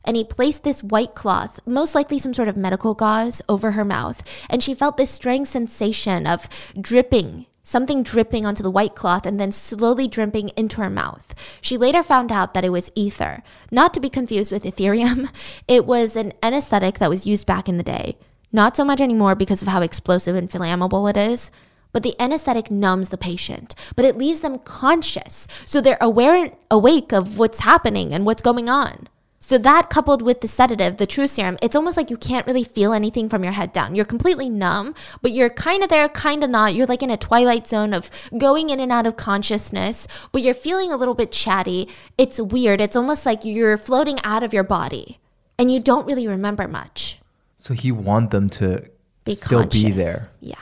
And 0.05 0.16
he 0.16 0.24
placed 0.24 0.64
this 0.64 0.82
white 0.82 1.14
cloth, 1.14 1.61
most 1.64 1.94
likely 1.94 2.18
some 2.18 2.34
sort 2.34 2.48
of 2.48 2.57
medical 2.57 2.94
gauze, 2.94 3.40
over 3.48 3.70
her 3.70 3.84
mouth, 3.84 4.24
and 4.50 4.61
she 4.61 4.74
felt 4.74 4.96
this 4.96 5.11
strange 5.11 5.46
sensation 5.46 6.26
of 6.26 6.48
dripping 6.78 7.46
something 7.62 8.02
dripping 8.02 8.44
onto 8.44 8.62
the 8.62 8.70
white 8.70 8.94
cloth 8.94 9.26
and 9.26 9.38
then 9.38 9.52
slowly 9.52 10.08
dripping 10.08 10.50
into 10.50 10.80
her 10.80 10.90
mouth. 10.90 11.34
She 11.60 11.76
later 11.76 12.02
found 12.02 12.32
out 12.32 12.54
that 12.54 12.64
it 12.64 12.72
was 12.72 12.90
ether, 12.94 13.42
not 13.70 13.94
to 13.94 14.00
be 14.00 14.10
confused 14.10 14.52
with 14.52 14.64
Ethereum. 14.64 15.30
It 15.68 15.86
was 15.86 16.16
an 16.16 16.32
anesthetic 16.42 16.98
that 16.98 17.08
was 17.08 17.26
used 17.26 17.46
back 17.46 17.68
in 17.68 17.76
the 17.76 17.82
day. 17.82 18.16
Not 18.52 18.76
so 18.76 18.84
much 18.84 19.00
anymore 19.00 19.34
because 19.34 19.62
of 19.62 19.68
how 19.68 19.80
explosive 19.80 20.36
and 20.36 20.50
flammable 20.50 21.08
it 21.08 21.16
is. 21.16 21.50
But 21.92 22.02
the 22.02 22.14
anesthetic 22.20 22.70
numbs 22.70 23.10
the 23.10 23.18
patient, 23.18 23.74
but 23.96 24.04
it 24.04 24.16
leaves 24.16 24.40
them 24.40 24.58
conscious. 24.58 25.46
So 25.66 25.80
they're 25.80 25.98
aware 26.00 26.34
and 26.34 26.56
awake 26.70 27.12
of 27.12 27.38
what's 27.38 27.60
happening 27.60 28.12
and 28.14 28.24
what's 28.24 28.42
going 28.42 28.68
on. 28.68 29.08
So 29.45 29.59
that 29.59 29.90
coupled 29.90 30.22
with 30.22 30.40
the 30.40 30.47
sedative, 30.47 30.99
the 30.99 31.07
truth 31.07 31.30
serum, 31.30 31.59
it's 31.61 31.74
almost 31.74 31.97
like 31.97 32.11
you 32.11 32.16
can't 32.16 32.47
really 32.47 32.62
feel 32.62 32.93
anything 32.93 33.28
from 33.28 33.43
your 33.43 33.53
head 33.53 33.72
down. 33.72 33.97
You're 33.97 34.05
completely 34.05 34.49
numb, 34.49 34.95
but 35.20 35.32
you're 35.32 35.51
kind 35.51 35.82
of 35.82 35.88
there, 35.88 36.09
kind 36.09 36.45
of 36.45 36.49
not. 36.51 36.74
You're 36.76 36.86
like 36.86 37.03
in 37.03 37.11
a 37.11 37.16
twilight 37.16 37.66
zone 37.66 37.93
of 37.93 38.09
going 38.38 38.70
in 38.70 38.78
and 38.78 38.93
out 38.93 39.05
of 39.05 39.16
consciousness, 39.16 40.07
but 40.30 40.43
you're 40.43 40.55
feeling 40.55 40.93
a 40.93 40.97
little 40.97 41.14
bit 41.14 41.32
chatty. 41.32 41.88
It's 42.16 42.40
weird. 42.40 42.80
It's 42.80 42.95
almost 42.95 43.26
like 43.26 43.45
you're 43.45 43.76
floating 43.76 44.18
out 44.22 44.45
of 44.45 44.55
your 44.55 44.62
body 44.64 45.18
and 45.59 45.72
you 45.72 45.82
don't 45.82 46.07
really 46.07 46.28
remember 46.28 46.68
much. 46.68 47.18
So 47.57 47.74
he 47.74 47.90
want 47.90 48.30
them 48.30 48.49
to 48.51 48.88
Be 49.24 49.34
still 49.34 49.62
conscious. 49.62 49.82
be 49.82 49.90
there. 49.90 50.30
Yeah. 50.40 50.55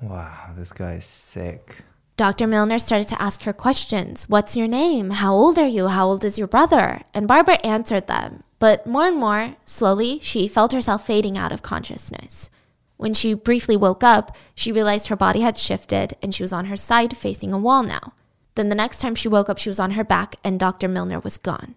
Wow, 0.00 0.50
this 0.56 0.72
guy 0.72 0.94
is 0.94 1.04
sick. 1.04 1.82
Dr. 2.16 2.46
Milner 2.46 2.78
started 2.78 3.08
to 3.08 3.20
ask 3.20 3.44
her 3.44 3.52
questions. 3.52 4.28
What's 4.28 4.56
your 4.56 4.68
name? 4.68 5.10
How 5.10 5.34
old 5.34 5.58
are 5.58 5.66
you? 5.66 5.88
How 5.88 6.06
old 6.06 6.24
is 6.24 6.38
your 6.38 6.46
brother? 6.46 7.02
And 7.14 7.26
Barbara 7.26 7.56
answered 7.64 8.06
them. 8.06 8.42
But 8.58 8.86
more 8.86 9.06
and 9.06 9.16
more, 9.16 9.56
slowly, 9.64 10.20
she 10.20 10.46
felt 10.46 10.72
herself 10.72 11.06
fading 11.06 11.38
out 11.38 11.52
of 11.52 11.62
consciousness. 11.62 12.50
When 12.96 13.14
she 13.14 13.34
briefly 13.34 13.76
woke 13.76 14.04
up, 14.04 14.36
she 14.54 14.70
realized 14.70 15.08
her 15.08 15.16
body 15.16 15.40
had 15.40 15.58
shifted 15.58 16.14
and 16.22 16.34
she 16.34 16.42
was 16.42 16.52
on 16.52 16.66
her 16.66 16.76
side 16.76 17.16
facing 17.16 17.52
a 17.52 17.58
wall 17.58 17.82
now. 17.82 18.12
Then 18.54 18.68
the 18.68 18.74
next 18.76 19.00
time 19.00 19.14
she 19.14 19.28
woke 19.28 19.48
up, 19.48 19.58
she 19.58 19.70
was 19.70 19.80
on 19.80 19.92
her 19.92 20.04
back 20.04 20.36
and 20.44 20.60
Dr. 20.60 20.88
Milner 20.88 21.18
was 21.18 21.38
gone. 21.38 21.74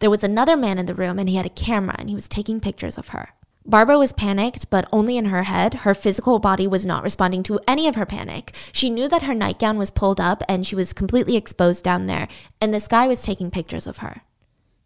There 0.00 0.10
was 0.10 0.22
another 0.22 0.56
man 0.56 0.78
in 0.78 0.86
the 0.86 0.94
room 0.94 1.18
and 1.18 1.28
he 1.28 1.36
had 1.36 1.46
a 1.46 1.50
camera 1.50 1.96
and 1.98 2.08
he 2.08 2.14
was 2.14 2.28
taking 2.28 2.60
pictures 2.60 2.98
of 2.98 3.08
her. 3.08 3.30
Barbara 3.68 3.98
was 3.98 4.14
panicked, 4.14 4.70
but 4.70 4.88
only 4.90 5.18
in 5.18 5.26
her 5.26 5.42
head. 5.42 5.74
Her 5.74 5.92
physical 5.92 6.38
body 6.38 6.66
was 6.66 6.86
not 6.86 7.02
responding 7.02 7.42
to 7.44 7.60
any 7.68 7.86
of 7.86 7.96
her 7.96 8.06
panic. 8.06 8.54
She 8.72 8.88
knew 8.88 9.08
that 9.08 9.24
her 9.24 9.34
nightgown 9.34 9.76
was 9.76 9.90
pulled 9.90 10.18
up 10.18 10.42
and 10.48 10.66
she 10.66 10.74
was 10.74 10.94
completely 10.94 11.36
exposed 11.36 11.84
down 11.84 12.06
there, 12.06 12.28
and 12.62 12.72
this 12.72 12.88
guy 12.88 13.06
was 13.06 13.22
taking 13.22 13.50
pictures 13.50 13.86
of 13.86 13.98
her. 13.98 14.22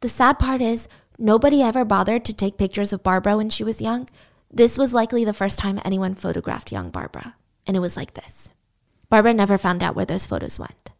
The 0.00 0.08
sad 0.08 0.40
part 0.40 0.60
is, 0.60 0.88
nobody 1.16 1.62
ever 1.62 1.84
bothered 1.84 2.24
to 2.24 2.34
take 2.34 2.58
pictures 2.58 2.92
of 2.92 3.04
Barbara 3.04 3.36
when 3.36 3.50
she 3.50 3.62
was 3.62 3.80
young. 3.80 4.08
This 4.50 4.76
was 4.76 4.92
likely 4.92 5.24
the 5.24 5.32
first 5.32 5.60
time 5.60 5.80
anyone 5.84 6.16
photographed 6.16 6.72
young 6.72 6.90
Barbara, 6.90 7.36
and 7.68 7.76
it 7.76 7.80
was 7.80 7.96
like 7.96 8.14
this. 8.14 8.52
Barbara 9.08 9.32
never 9.32 9.58
found 9.58 9.84
out 9.84 9.94
where 9.94 10.04
those 10.04 10.26
photos 10.26 10.58
went. 10.58 10.90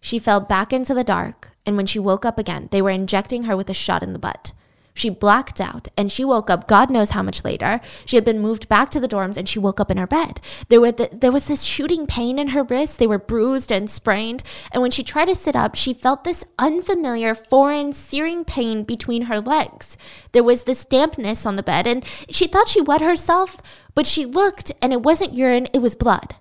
She 0.00 0.18
fell 0.18 0.40
back 0.40 0.72
into 0.72 0.92
the 0.92 1.04
dark, 1.04 1.52
and 1.64 1.76
when 1.76 1.86
she 1.86 2.00
woke 2.00 2.24
up 2.24 2.36
again, 2.36 2.68
they 2.72 2.82
were 2.82 2.90
injecting 2.90 3.44
her 3.44 3.56
with 3.56 3.70
a 3.70 3.74
shot 3.74 4.02
in 4.02 4.12
the 4.12 4.18
butt. 4.18 4.50
She 4.98 5.10
blacked 5.10 5.60
out 5.60 5.86
and 5.96 6.10
she 6.10 6.24
woke 6.24 6.50
up 6.50 6.66
God 6.66 6.90
knows 6.90 7.10
how 7.10 7.22
much 7.22 7.44
later. 7.44 7.80
She 8.04 8.16
had 8.16 8.24
been 8.24 8.40
moved 8.40 8.68
back 8.68 8.90
to 8.90 8.98
the 8.98 9.06
dorms 9.06 9.36
and 9.36 9.48
she 9.48 9.60
woke 9.60 9.78
up 9.78 9.92
in 9.92 9.96
her 9.96 10.08
bed. 10.08 10.40
There, 10.70 10.80
were 10.80 10.90
th- 10.90 11.12
there 11.12 11.30
was 11.30 11.46
this 11.46 11.62
shooting 11.62 12.04
pain 12.04 12.36
in 12.36 12.48
her 12.48 12.64
wrists. 12.64 12.96
They 12.96 13.06
were 13.06 13.20
bruised 13.20 13.70
and 13.70 13.88
sprained. 13.88 14.42
And 14.72 14.82
when 14.82 14.90
she 14.90 15.04
tried 15.04 15.28
to 15.28 15.36
sit 15.36 15.54
up, 15.54 15.76
she 15.76 15.94
felt 15.94 16.24
this 16.24 16.44
unfamiliar, 16.58 17.36
foreign, 17.36 17.92
searing 17.92 18.44
pain 18.44 18.82
between 18.82 19.22
her 19.22 19.40
legs. 19.40 19.96
There 20.32 20.42
was 20.42 20.64
this 20.64 20.84
dampness 20.84 21.46
on 21.46 21.54
the 21.54 21.62
bed 21.62 21.86
and 21.86 22.04
she 22.28 22.48
thought 22.48 22.66
she 22.66 22.80
wet 22.80 23.00
herself, 23.00 23.58
but 23.94 24.04
she 24.04 24.26
looked 24.26 24.72
and 24.82 24.92
it 24.92 25.04
wasn't 25.04 25.32
urine, 25.32 25.68
it 25.72 25.80
was 25.80 25.94
blood. 25.94 26.34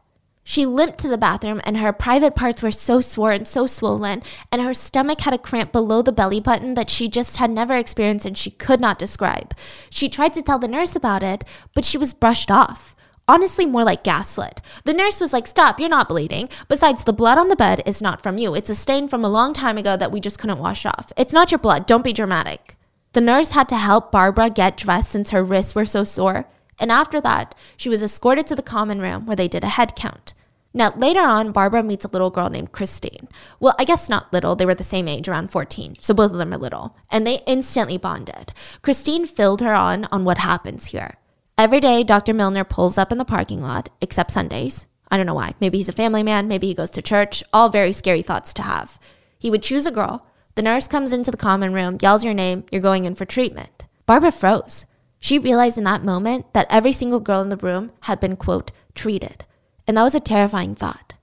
She 0.49 0.65
limped 0.65 0.99
to 0.99 1.09
the 1.09 1.17
bathroom, 1.17 1.59
and 1.65 1.75
her 1.75 1.91
private 1.91 2.33
parts 2.33 2.63
were 2.63 2.71
so 2.71 3.01
sore 3.01 3.31
and 3.31 3.45
so 3.45 3.67
swollen, 3.67 4.23
and 4.49 4.61
her 4.61 4.73
stomach 4.73 5.19
had 5.19 5.33
a 5.33 5.37
cramp 5.37 5.73
below 5.73 6.01
the 6.01 6.13
belly 6.13 6.39
button 6.39 6.73
that 6.75 6.89
she 6.89 7.09
just 7.09 7.35
had 7.35 7.51
never 7.51 7.75
experienced 7.75 8.25
and 8.25 8.37
she 8.37 8.51
could 8.51 8.79
not 8.79 8.97
describe. 8.97 9.53
She 9.89 10.07
tried 10.07 10.33
to 10.35 10.41
tell 10.41 10.57
the 10.57 10.69
nurse 10.69 10.95
about 10.95 11.21
it, 11.21 11.43
but 11.75 11.83
she 11.83 11.97
was 11.97 12.13
brushed 12.13 12.49
off. 12.49 12.95
Honestly, 13.27 13.65
more 13.65 13.83
like 13.83 14.05
gaslit. 14.05 14.61
The 14.85 14.93
nurse 14.93 15.19
was 15.19 15.33
like, 15.33 15.47
Stop, 15.47 15.81
you're 15.81 15.89
not 15.89 16.07
bleeding. 16.07 16.47
Besides, 16.69 17.03
the 17.03 17.11
blood 17.11 17.37
on 17.37 17.49
the 17.49 17.57
bed 17.57 17.83
is 17.85 18.01
not 18.01 18.23
from 18.23 18.37
you. 18.37 18.55
It's 18.55 18.69
a 18.69 18.75
stain 18.75 19.09
from 19.09 19.25
a 19.25 19.29
long 19.29 19.51
time 19.51 19.77
ago 19.77 19.97
that 19.97 20.13
we 20.13 20.21
just 20.21 20.39
couldn't 20.39 20.59
wash 20.59 20.85
off. 20.85 21.11
It's 21.17 21.33
not 21.33 21.51
your 21.51 21.59
blood. 21.59 21.85
Don't 21.85 22.05
be 22.05 22.13
dramatic. 22.13 22.77
The 23.11 23.19
nurse 23.19 23.51
had 23.51 23.67
to 23.67 23.75
help 23.75 24.13
Barbara 24.13 24.49
get 24.49 24.77
dressed 24.77 25.09
since 25.09 25.31
her 25.31 25.43
wrists 25.43 25.75
were 25.75 25.83
so 25.83 26.05
sore. 26.05 26.45
And 26.79 26.89
after 26.89 27.19
that, 27.19 27.53
she 27.75 27.89
was 27.89 28.01
escorted 28.01 28.47
to 28.47 28.55
the 28.55 28.61
common 28.61 29.01
room 29.01 29.25
where 29.25 29.35
they 29.35 29.49
did 29.49 29.65
a 29.65 29.75
head 29.75 29.93
count. 29.93 30.33
Now, 30.77 30.93
later 30.95 31.21
on, 31.21 31.53
Barbara 31.53 31.81
meets 31.81 32.05
a 32.05 32.07
little 32.07 32.29
girl 32.29 32.51
named 32.51 32.71
Christine. 32.71 33.27
Well, 33.59 33.73
I 33.79 33.83
guess 33.83 34.09
not 34.09 34.31
little, 34.31 34.55
they 34.55 34.65
were 34.65 34.75
the 34.75 34.83
same 34.83 35.07
age, 35.07 35.27
around 35.27 35.49
14, 35.49 35.95
so 35.99 36.13
both 36.13 36.31
of 36.31 36.37
them 36.37 36.53
are 36.53 36.57
little, 36.57 36.95
and 37.09 37.25
they 37.25 37.41
instantly 37.47 37.97
bonded. 37.97 38.53
Christine 38.83 39.25
filled 39.25 39.61
her 39.61 39.73
on 39.73 40.05
on 40.11 40.23
what 40.23 40.37
happens 40.37 40.87
here. 40.87 41.15
Every 41.57 41.79
day, 41.79 42.03
Dr. 42.03 42.31
Milner 42.31 42.63
pulls 42.63 42.99
up 42.99 43.11
in 43.11 43.17
the 43.17 43.25
parking 43.25 43.59
lot, 43.59 43.89
except 44.01 44.29
Sundays. 44.29 44.85
I 45.09 45.17
don't 45.17 45.25
know 45.25 45.33
why. 45.33 45.55
Maybe 45.59 45.79
he's 45.79 45.89
a 45.89 45.93
family 45.93 46.21
man. 46.21 46.47
Maybe 46.47 46.67
he 46.67 46.75
goes 46.75 46.91
to 46.91 47.01
church. 47.01 47.43
All 47.51 47.69
very 47.69 47.91
scary 47.91 48.21
thoughts 48.21 48.53
to 48.53 48.61
have. 48.61 48.99
He 49.39 49.49
would 49.49 49.63
choose 49.63 49.87
a 49.87 49.91
girl. 49.91 50.27
The 50.53 50.61
nurse 50.61 50.87
comes 50.87 51.11
into 51.11 51.31
the 51.31 51.37
common 51.37 51.73
room, 51.73 51.97
yells 52.03 52.23
your 52.23 52.35
name, 52.35 52.65
you're 52.71 52.81
going 52.81 53.05
in 53.05 53.15
for 53.15 53.25
treatment. 53.25 53.85
Barbara 54.05 54.31
froze. 54.31 54.85
She 55.19 55.39
realized 55.39 55.79
in 55.79 55.85
that 55.85 56.03
moment 56.03 56.53
that 56.53 56.67
every 56.69 56.91
single 56.91 57.19
girl 57.19 57.41
in 57.41 57.49
the 57.49 57.57
room 57.57 57.93
had 58.01 58.19
been, 58.19 58.35
quote, 58.35 58.71
treated. 58.93 59.43
And 59.87 59.97
that 59.97 60.03
was 60.03 60.15
a 60.15 60.19
terrifying 60.19 60.75
thought. 60.75 61.13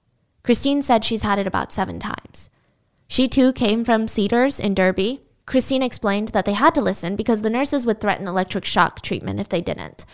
Christine 0.43 0.83
said 0.83 1.05
she's 1.05 1.23
had 1.23 1.39
it 1.39 1.47
about 1.47 1.73
seven 1.73 1.99
times. 1.99 2.51
She 3.07 3.29
too 3.29 3.53
came 3.53 3.85
from 3.85 4.09
Cedars 4.09 4.59
in 4.59 4.75
Derby. 4.75 5.23
Christine 5.47 5.83
explained 5.83 6.29
that 6.29 6.47
they 6.47 6.55
had 6.55 6.75
to 6.75 6.81
listen 6.81 7.17
because 7.17 7.43
the 7.43 7.51
nurses 7.51 7.85
would 7.85 8.01
threaten 8.01 8.27
electric 8.27 8.65
shock 8.65 9.03
treatment 9.03 9.41
if 9.41 9.49
they 9.49 9.61
didn't. 9.61 10.07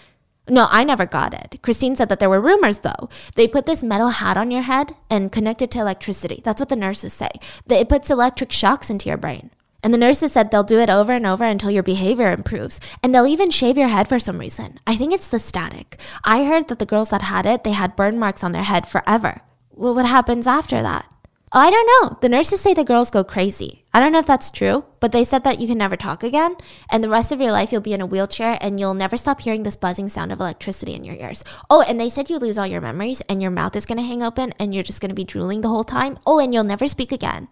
No, 0.49 0.67
I 0.69 0.83
never 0.83 1.07
got 1.07 1.33
it. 1.33 1.61
Christine 1.63 1.95
said 1.95 2.09
that 2.09 2.19
there 2.19 2.31
were 2.31 2.41
rumors 2.41 2.81
though. 2.81 3.09
They 3.37 3.47
put 3.47 3.67
this 3.67 3.85
metal 3.85 4.09
hat 4.09 4.37
on 4.37 4.51
your 4.51 4.63
head 4.63 4.97
and 5.09 5.31
connect 5.31 5.63
it 5.63 5.71
to 5.73 5.79
electricity. 5.79 6.41
That's 6.45 6.61
what 6.61 6.69
the 6.69 6.77
nurses 6.77 7.13
say. 7.13 7.31
That 7.67 7.81
it 7.81 7.89
puts 7.89 8.11
electric 8.11 8.51
shocks 8.51 8.91
into 8.91 9.09
your 9.09 9.19
brain. 9.19 9.51
And 9.83 9.95
the 9.95 9.99
nurses 9.99 10.33
said 10.33 10.51
they'll 10.51 10.63
do 10.63 10.79
it 10.79 10.91
over 10.91 11.13
and 11.13 11.27
over 11.27 11.45
until 11.45 11.71
your 11.71 11.83
behavior 11.83 12.31
improves. 12.31 12.81
And 13.03 13.15
they'll 13.15 13.27
even 13.27 13.51
shave 13.51 13.79
your 13.79 13.89
head 13.89 14.09
for 14.09 14.19
some 14.19 14.39
reason. 14.39 14.79
I 14.87 14.97
think 14.97 15.13
it's 15.13 15.29
the 15.29 15.39
static. 15.39 15.99
I 16.25 16.45
heard 16.45 16.69
that 16.69 16.79
the 16.79 16.87
girls 16.87 17.11
that 17.11 17.23
had 17.23 17.47
it, 17.47 17.65
they 17.65 17.73
had 17.73 17.97
burn 17.97 18.19
marks 18.19 18.45
on 18.45 18.53
their 18.53 18.65
head 18.65 18.87
forever. 18.87 19.41
Well, 19.71 19.95
what 19.95 20.07
happens 20.07 20.47
after 20.47 20.83
that? 20.83 21.07
Oh, 21.53 21.59
I 21.59 21.71
don't 21.71 21.87
know. 22.11 22.19
The 22.21 22.29
nurses 22.29 22.61
say 22.61 22.75
the 22.75 22.85
girls 22.85 23.11
go 23.11 23.25
crazy. 23.25 23.85
I 23.93 23.99
don't 23.99 24.13
know 24.13 24.21
if 24.21 24.27
that's 24.27 24.53
true, 24.53 24.85
but 25.01 25.11
they 25.11 25.25
said 25.25 25.43
that 25.43 25.59
you 25.59 25.67
can 25.67 25.79
never 25.79 25.97
talk 25.97 26.23
again, 26.23 26.55
and 26.93 27.03
the 27.03 27.09
rest 27.09 27.33
of 27.33 27.41
your 27.41 27.51
life 27.51 27.73
you'll 27.73 27.81
be 27.81 27.93
in 27.93 28.01
a 28.01 28.07
wheelchair 28.07 28.57
and 28.61 28.79
you'll 28.79 28.95
never 28.95 29.17
stop 29.17 29.41
hearing 29.41 29.65
this 29.65 29.75
buzzing 29.75 30.09
sound 30.09 30.31
of 30.31 30.39
electricity 30.39 30.95
in 30.95 31.03
your 31.03 31.17
ears. 31.17 31.43
Oh, 31.69 31.83
and 31.83 31.99
they 31.99 32.09
said 32.09 32.31
you 32.31 32.39
lose 32.39 32.57
all 32.57 32.69
your 32.69 32.81
memories 32.81 33.21
and 33.23 33.43
your 33.43 33.51
mouth 33.51 33.75
is 33.75 33.85
gonna 33.85 34.03
hang 34.03 34.23
open 34.23 34.55
and 34.61 34.73
you're 34.73 34.85
just 34.85 35.01
gonna 35.01 35.13
be 35.13 35.25
drooling 35.25 35.63
the 35.63 35.69
whole 35.69 35.83
time. 35.83 36.19
Oh, 36.25 36.39
and 36.39 36.55
you'll 36.55 36.63
never 36.63 36.87
speak 36.87 37.11
again. 37.11 37.49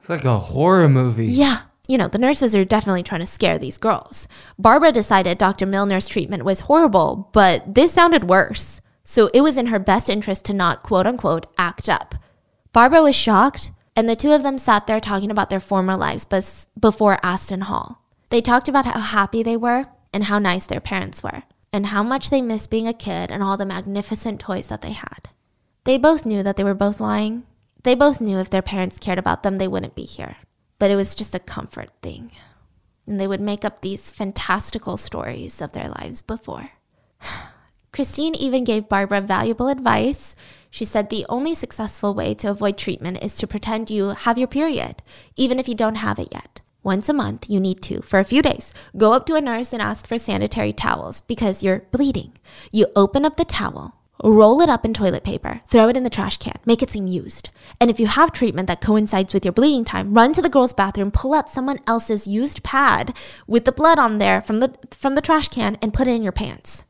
It's 0.00 0.08
like 0.08 0.24
a 0.24 0.38
horror 0.38 0.88
movie. 0.88 1.26
Yeah. 1.26 1.62
You 1.88 1.98
know, 1.98 2.08
the 2.08 2.18
nurses 2.18 2.54
are 2.54 2.64
definitely 2.64 3.02
trying 3.02 3.20
to 3.20 3.26
scare 3.26 3.58
these 3.58 3.76
girls. 3.78 4.28
Barbara 4.58 4.92
decided 4.92 5.36
Dr. 5.36 5.66
Milner's 5.66 6.06
treatment 6.06 6.44
was 6.44 6.60
horrible, 6.60 7.28
but 7.32 7.74
this 7.74 7.92
sounded 7.92 8.28
worse. 8.28 8.80
So 9.04 9.30
it 9.34 9.40
was 9.40 9.58
in 9.58 9.66
her 9.66 9.80
best 9.80 10.08
interest 10.08 10.44
to 10.46 10.52
not 10.52 10.82
quote 10.82 11.06
unquote 11.06 11.46
act 11.58 11.88
up. 11.88 12.14
Barbara 12.72 13.02
was 13.02 13.16
shocked, 13.16 13.72
and 13.96 14.08
the 14.08 14.16
two 14.16 14.30
of 14.30 14.42
them 14.42 14.58
sat 14.58 14.86
there 14.86 15.00
talking 15.00 15.30
about 15.30 15.50
their 15.50 15.60
former 15.60 15.96
lives 15.96 16.24
bes- 16.24 16.68
before 16.78 17.18
Aston 17.22 17.62
Hall. 17.62 18.02
They 18.30 18.40
talked 18.40 18.68
about 18.68 18.86
how 18.86 19.00
happy 19.00 19.42
they 19.42 19.56
were 19.56 19.84
and 20.14 20.24
how 20.24 20.38
nice 20.38 20.66
their 20.66 20.80
parents 20.80 21.22
were, 21.22 21.42
and 21.72 21.86
how 21.86 22.02
much 22.02 22.30
they 22.30 22.40
missed 22.40 22.70
being 22.70 22.86
a 22.86 22.94
kid 22.94 23.30
and 23.30 23.42
all 23.42 23.56
the 23.56 23.66
magnificent 23.66 24.40
toys 24.40 24.68
that 24.68 24.82
they 24.82 24.92
had. 24.92 25.28
They 25.84 25.98
both 25.98 26.24
knew 26.24 26.42
that 26.42 26.56
they 26.56 26.64
were 26.64 26.74
both 26.74 27.00
lying. 27.00 27.42
They 27.82 27.94
both 27.94 28.20
knew 28.20 28.38
if 28.38 28.48
their 28.48 28.62
parents 28.62 29.00
cared 29.00 29.18
about 29.18 29.42
them, 29.42 29.58
they 29.58 29.68
wouldn't 29.68 29.96
be 29.96 30.04
here. 30.04 30.36
But 30.82 30.90
it 30.90 30.96
was 30.96 31.14
just 31.14 31.32
a 31.32 31.38
comfort 31.38 31.90
thing. 32.02 32.32
And 33.06 33.20
they 33.20 33.28
would 33.28 33.40
make 33.40 33.64
up 33.64 33.82
these 33.82 34.10
fantastical 34.10 34.96
stories 34.96 35.60
of 35.62 35.70
their 35.70 35.86
lives 35.86 36.22
before. 36.22 36.70
Christine 37.92 38.34
even 38.34 38.64
gave 38.64 38.88
Barbara 38.88 39.20
valuable 39.20 39.68
advice. 39.68 40.34
She 40.70 40.84
said 40.84 41.08
the 41.08 41.24
only 41.28 41.54
successful 41.54 42.14
way 42.14 42.34
to 42.34 42.50
avoid 42.50 42.78
treatment 42.78 43.22
is 43.22 43.36
to 43.36 43.46
pretend 43.46 43.92
you 43.92 44.08
have 44.08 44.38
your 44.38 44.48
period, 44.48 45.04
even 45.36 45.60
if 45.60 45.68
you 45.68 45.76
don't 45.76 46.02
have 46.02 46.18
it 46.18 46.30
yet. 46.32 46.62
Once 46.82 47.08
a 47.08 47.14
month, 47.14 47.48
you 47.48 47.60
need 47.60 47.80
to, 47.82 48.02
for 48.02 48.18
a 48.18 48.24
few 48.24 48.42
days, 48.42 48.74
go 48.96 49.12
up 49.12 49.24
to 49.26 49.36
a 49.36 49.40
nurse 49.40 49.72
and 49.72 49.80
ask 49.80 50.08
for 50.08 50.18
sanitary 50.18 50.72
towels 50.72 51.20
because 51.20 51.62
you're 51.62 51.86
bleeding. 51.92 52.32
You 52.72 52.88
open 52.96 53.24
up 53.24 53.36
the 53.36 53.44
towel, 53.44 54.01
roll 54.30 54.60
it 54.60 54.68
up 54.68 54.84
in 54.84 54.94
toilet 54.94 55.24
paper, 55.24 55.60
throw 55.66 55.88
it 55.88 55.96
in 55.96 56.04
the 56.04 56.10
trash 56.10 56.36
can, 56.36 56.58
make 56.64 56.82
it 56.82 56.90
seem 56.90 57.06
used. 57.06 57.50
And 57.80 57.90
if 57.90 57.98
you 57.98 58.06
have 58.06 58.32
treatment 58.32 58.68
that 58.68 58.80
coincides 58.80 59.34
with 59.34 59.44
your 59.44 59.52
bleeding 59.52 59.84
time, 59.84 60.14
run 60.14 60.32
to 60.34 60.42
the 60.42 60.48
girls' 60.48 60.72
bathroom, 60.72 61.10
pull 61.10 61.34
out 61.34 61.48
someone 61.48 61.80
else's 61.86 62.26
used 62.26 62.62
pad 62.62 63.16
with 63.46 63.64
the 63.64 63.72
blood 63.72 63.98
on 63.98 64.18
there 64.18 64.40
from 64.40 64.60
the 64.60 64.74
from 64.90 65.14
the 65.14 65.20
trash 65.20 65.48
can 65.48 65.76
and 65.82 65.94
put 65.94 66.06
it 66.06 66.14
in 66.14 66.22
your 66.22 66.32
pants. 66.32 66.84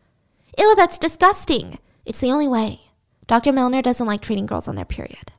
Ew, 0.58 0.74
that's 0.76 0.98
disgusting. 0.98 1.78
It's 2.04 2.20
the 2.20 2.30
only 2.30 2.48
way. 2.48 2.80
Dr. 3.26 3.52
Milner 3.52 3.80
doesn't 3.80 4.06
like 4.06 4.20
treating 4.20 4.46
girls 4.46 4.68
on 4.68 4.74
their 4.74 4.84
period. 4.84 5.32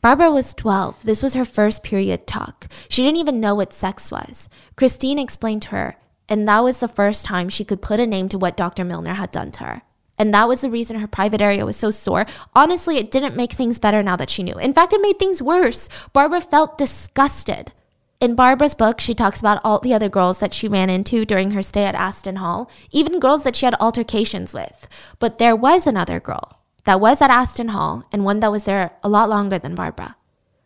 Barbara 0.00 0.30
was 0.30 0.54
12. 0.54 1.04
This 1.04 1.22
was 1.22 1.34
her 1.34 1.44
first 1.44 1.82
period 1.82 2.26
talk. 2.26 2.68
She 2.88 3.02
didn't 3.02 3.18
even 3.18 3.40
know 3.40 3.54
what 3.54 3.72
sex 3.72 4.10
was. 4.10 4.48
Christine 4.76 5.18
explained 5.18 5.62
to 5.62 5.68
her, 5.70 5.96
and 6.28 6.48
that 6.48 6.62
was 6.62 6.78
the 6.78 6.88
first 6.88 7.24
time 7.24 7.48
she 7.48 7.64
could 7.64 7.82
put 7.82 8.00
a 8.00 8.06
name 8.06 8.28
to 8.28 8.38
what 8.38 8.56
Dr. 8.56 8.84
Milner 8.84 9.14
had 9.14 9.32
done 9.32 9.50
to 9.52 9.64
her. 9.64 9.82
And 10.18 10.34
that 10.34 10.48
was 10.48 10.62
the 10.62 10.70
reason 10.70 10.98
her 10.98 11.06
private 11.06 11.40
area 11.40 11.64
was 11.64 11.76
so 11.76 11.90
sore. 11.90 12.26
Honestly, 12.54 12.98
it 12.98 13.10
didn't 13.10 13.36
make 13.36 13.52
things 13.52 13.78
better 13.78 14.02
now 14.02 14.16
that 14.16 14.30
she 14.30 14.42
knew. 14.42 14.58
In 14.58 14.72
fact, 14.72 14.92
it 14.92 15.00
made 15.00 15.18
things 15.18 15.40
worse. 15.40 15.88
Barbara 16.12 16.40
felt 16.40 16.76
disgusted. 16.76 17.72
In 18.20 18.34
Barbara's 18.34 18.74
book, 18.74 18.98
she 18.98 19.14
talks 19.14 19.38
about 19.38 19.60
all 19.62 19.78
the 19.78 19.94
other 19.94 20.08
girls 20.08 20.40
that 20.40 20.52
she 20.52 20.66
ran 20.66 20.90
into 20.90 21.24
during 21.24 21.52
her 21.52 21.62
stay 21.62 21.84
at 21.84 21.94
Aston 21.94 22.36
Hall, 22.36 22.68
even 22.90 23.20
girls 23.20 23.44
that 23.44 23.54
she 23.54 23.64
had 23.64 23.76
altercations 23.78 24.52
with. 24.52 24.88
But 25.20 25.38
there 25.38 25.54
was 25.54 25.86
another 25.86 26.18
girl 26.18 26.58
that 26.84 27.00
was 27.00 27.22
at 27.22 27.30
Aston 27.30 27.68
Hall 27.68 28.02
and 28.10 28.24
one 28.24 28.40
that 28.40 28.50
was 28.50 28.64
there 28.64 28.90
a 29.04 29.08
lot 29.08 29.28
longer 29.28 29.56
than 29.56 29.76
Barbara. 29.76 30.16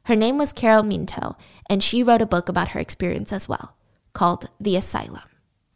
Her 0.05 0.16
name 0.16 0.38
was 0.38 0.53
Carol 0.53 0.82
Minto, 0.82 1.36
and 1.68 1.82
she 1.82 2.03
wrote 2.03 2.22
a 2.22 2.26
book 2.26 2.48
about 2.48 2.68
her 2.68 2.80
experience 2.80 3.32
as 3.34 3.48
well, 3.48 3.76
called 4.14 4.48
The 4.59 4.76
Asylum. 4.76 5.22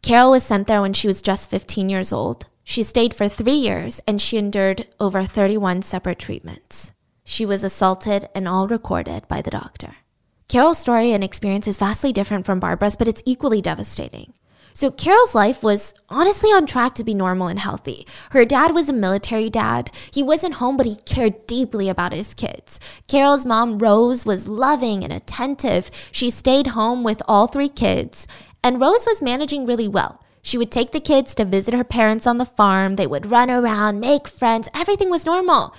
Carol 0.01 0.31
was 0.31 0.43
sent 0.43 0.67
there 0.67 0.81
when 0.81 0.93
she 0.93 1.07
was 1.07 1.21
just 1.21 1.49
15 1.51 1.89
years 1.89 2.11
old. 2.11 2.47
She 2.69 2.83
stayed 2.83 3.13
for 3.13 3.29
three 3.29 3.53
years 3.53 4.01
and 4.05 4.21
she 4.21 4.35
endured 4.35 4.87
over 4.99 5.23
31 5.23 5.83
separate 5.83 6.19
treatments. 6.19 6.91
She 7.23 7.45
was 7.45 7.63
assaulted 7.63 8.27
and 8.35 8.45
all 8.45 8.67
recorded 8.67 9.25
by 9.29 9.41
the 9.41 9.49
doctor. 9.49 9.95
Carol's 10.49 10.77
story 10.77 11.13
and 11.13 11.23
experience 11.23 11.65
is 11.65 11.77
vastly 11.77 12.11
different 12.11 12.45
from 12.45 12.59
Barbara's, 12.59 12.97
but 12.97 13.07
it's 13.07 13.23
equally 13.25 13.61
devastating. 13.61 14.33
So, 14.73 14.91
Carol's 14.91 15.33
life 15.33 15.63
was 15.63 15.93
honestly 16.09 16.49
on 16.49 16.65
track 16.65 16.93
to 16.95 17.05
be 17.05 17.13
normal 17.13 17.47
and 17.47 17.57
healthy. 17.57 18.05
Her 18.31 18.43
dad 18.43 18.73
was 18.73 18.89
a 18.89 18.93
military 18.93 19.49
dad. 19.49 19.89
He 20.11 20.21
wasn't 20.21 20.55
home, 20.55 20.75
but 20.75 20.85
he 20.85 20.97
cared 20.97 21.47
deeply 21.47 21.87
about 21.87 22.11
his 22.11 22.33
kids. 22.33 22.81
Carol's 23.07 23.45
mom, 23.45 23.77
Rose, 23.77 24.25
was 24.25 24.49
loving 24.49 25.05
and 25.05 25.13
attentive. 25.13 25.89
She 26.11 26.29
stayed 26.29 26.67
home 26.67 27.05
with 27.05 27.21
all 27.29 27.47
three 27.47 27.69
kids, 27.69 28.27
and 28.61 28.81
Rose 28.81 29.05
was 29.05 29.21
managing 29.21 29.65
really 29.65 29.87
well. 29.87 30.21
She 30.47 30.57
would 30.57 30.71
take 30.71 30.91
the 30.91 31.01
kids 31.01 31.35
to 31.35 31.43
visit 31.43 31.73
her 31.73 31.83
parents 31.83 32.25
on 32.25 32.37
the 32.37 32.45
farm. 32.45 32.95
They 32.95 33.05
would 33.05 33.29
run 33.29 33.51
around, 33.51 33.99
make 33.99 34.29
friends. 34.29 34.69
Everything 34.73 35.09
was 35.09 35.25
normal, 35.25 35.75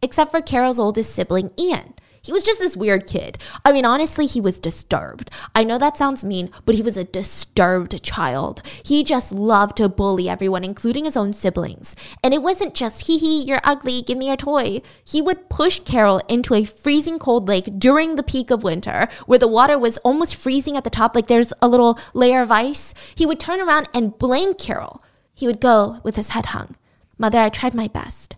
except 0.00 0.30
for 0.30 0.40
Carol's 0.40 0.78
oldest 0.78 1.14
sibling, 1.14 1.50
Ian. 1.58 1.92
He 2.22 2.32
was 2.32 2.42
just 2.42 2.58
this 2.58 2.76
weird 2.76 3.06
kid. 3.06 3.38
I 3.64 3.72
mean, 3.72 3.84
honestly, 3.84 4.26
he 4.26 4.40
was 4.40 4.58
disturbed. 4.58 5.30
I 5.54 5.64
know 5.64 5.78
that 5.78 5.96
sounds 5.96 6.24
mean, 6.24 6.50
but 6.64 6.74
he 6.74 6.82
was 6.82 6.96
a 6.96 7.04
disturbed 7.04 8.02
child. 8.02 8.62
He 8.84 9.04
just 9.04 9.32
loved 9.32 9.76
to 9.78 9.88
bully 9.88 10.28
everyone, 10.28 10.64
including 10.64 11.04
his 11.04 11.16
own 11.16 11.32
siblings. 11.32 11.96
And 12.22 12.34
it 12.34 12.42
wasn't 12.42 12.74
just, 12.74 13.06
hee 13.06 13.18
hee, 13.18 13.44
you're 13.44 13.60
ugly, 13.64 14.02
give 14.02 14.18
me 14.18 14.26
your 14.26 14.36
toy. 14.36 14.82
He 15.04 15.22
would 15.22 15.48
push 15.48 15.80
Carol 15.80 16.20
into 16.28 16.54
a 16.54 16.64
freezing 16.64 17.18
cold 17.18 17.48
lake 17.48 17.78
during 17.78 18.16
the 18.16 18.22
peak 18.22 18.50
of 18.50 18.62
winter, 18.62 19.08
where 19.26 19.38
the 19.38 19.48
water 19.48 19.78
was 19.78 19.98
almost 19.98 20.36
freezing 20.36 20.76
at 20.76 20.84
the 20.84 20.90
top, 20.90 21.14
like 21.14 21.26
there's 21.28 21.52
a 21.62 21.68
little 21.68 21.98
layer 22.14 22.42
of 22.42 22.50
ice. 22.50 22.94
He 23.14 23.26
would 23.26 23.40
turn 23.40 23.60
around 23.60 23.88
and 23.94 24.18
blame 24.18 24.54
Carol. 24.54 25.02
He 25.34 25.46
would 25.46 25.60
go 25.60 26.00
with 26.02 26.16
his 26.16 26.30
head 26.30 26.46
hung. 26.46 26.76
Mother, 27.16 27.38
I 27.38 27.48
tried 27.48 27.74
my 27.74 27.88
best, 27.88 28.36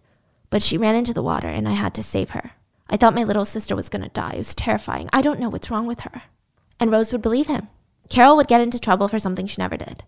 but 0.49 0.62
she 0.62 0.78
ran 0.78 0.95
into 0.95 1.12
the 1.12 1.22
water 1.22 1.49
and 1.49 1.68
I 1.68 1.72
had 1.72 1.95
to 1.95 2.03
save 2.03 2.31
her. 2.31 2.53
I 2.91 2.97
thought 2.97 3.14
my 3.14 3.24
little 3.24 3.45
sister 3.45 3.76
was 3.76 3.88
going 3.88 4.03
to 4.03 4.09
die. 4.09 4.32
It 4.34 4.38
was 4.38 4.55
terrifying. 4.55 5.09
I 5.12 5.22
don't 5.22 5.38
know 5.38 5.49
what's 5.49 5.70
wrong 5.70 5.86
with 5.86 6.01
her. 6.01 6.22
And 6.80 6.91
Rose 6.91 7.12
would 7.12 7.22
believe 7.22 7.47
him. 7.47 7.68
Carol 8.09 8.36
would 8.36 8.49
get 8.49 8.61
into 8.61 8.80
trouble 8.80 9.07
for 9.07 9.20
something 9.20 9.47
she 9.47 9.62
never 9.62 9.76
did. 9.76 10.03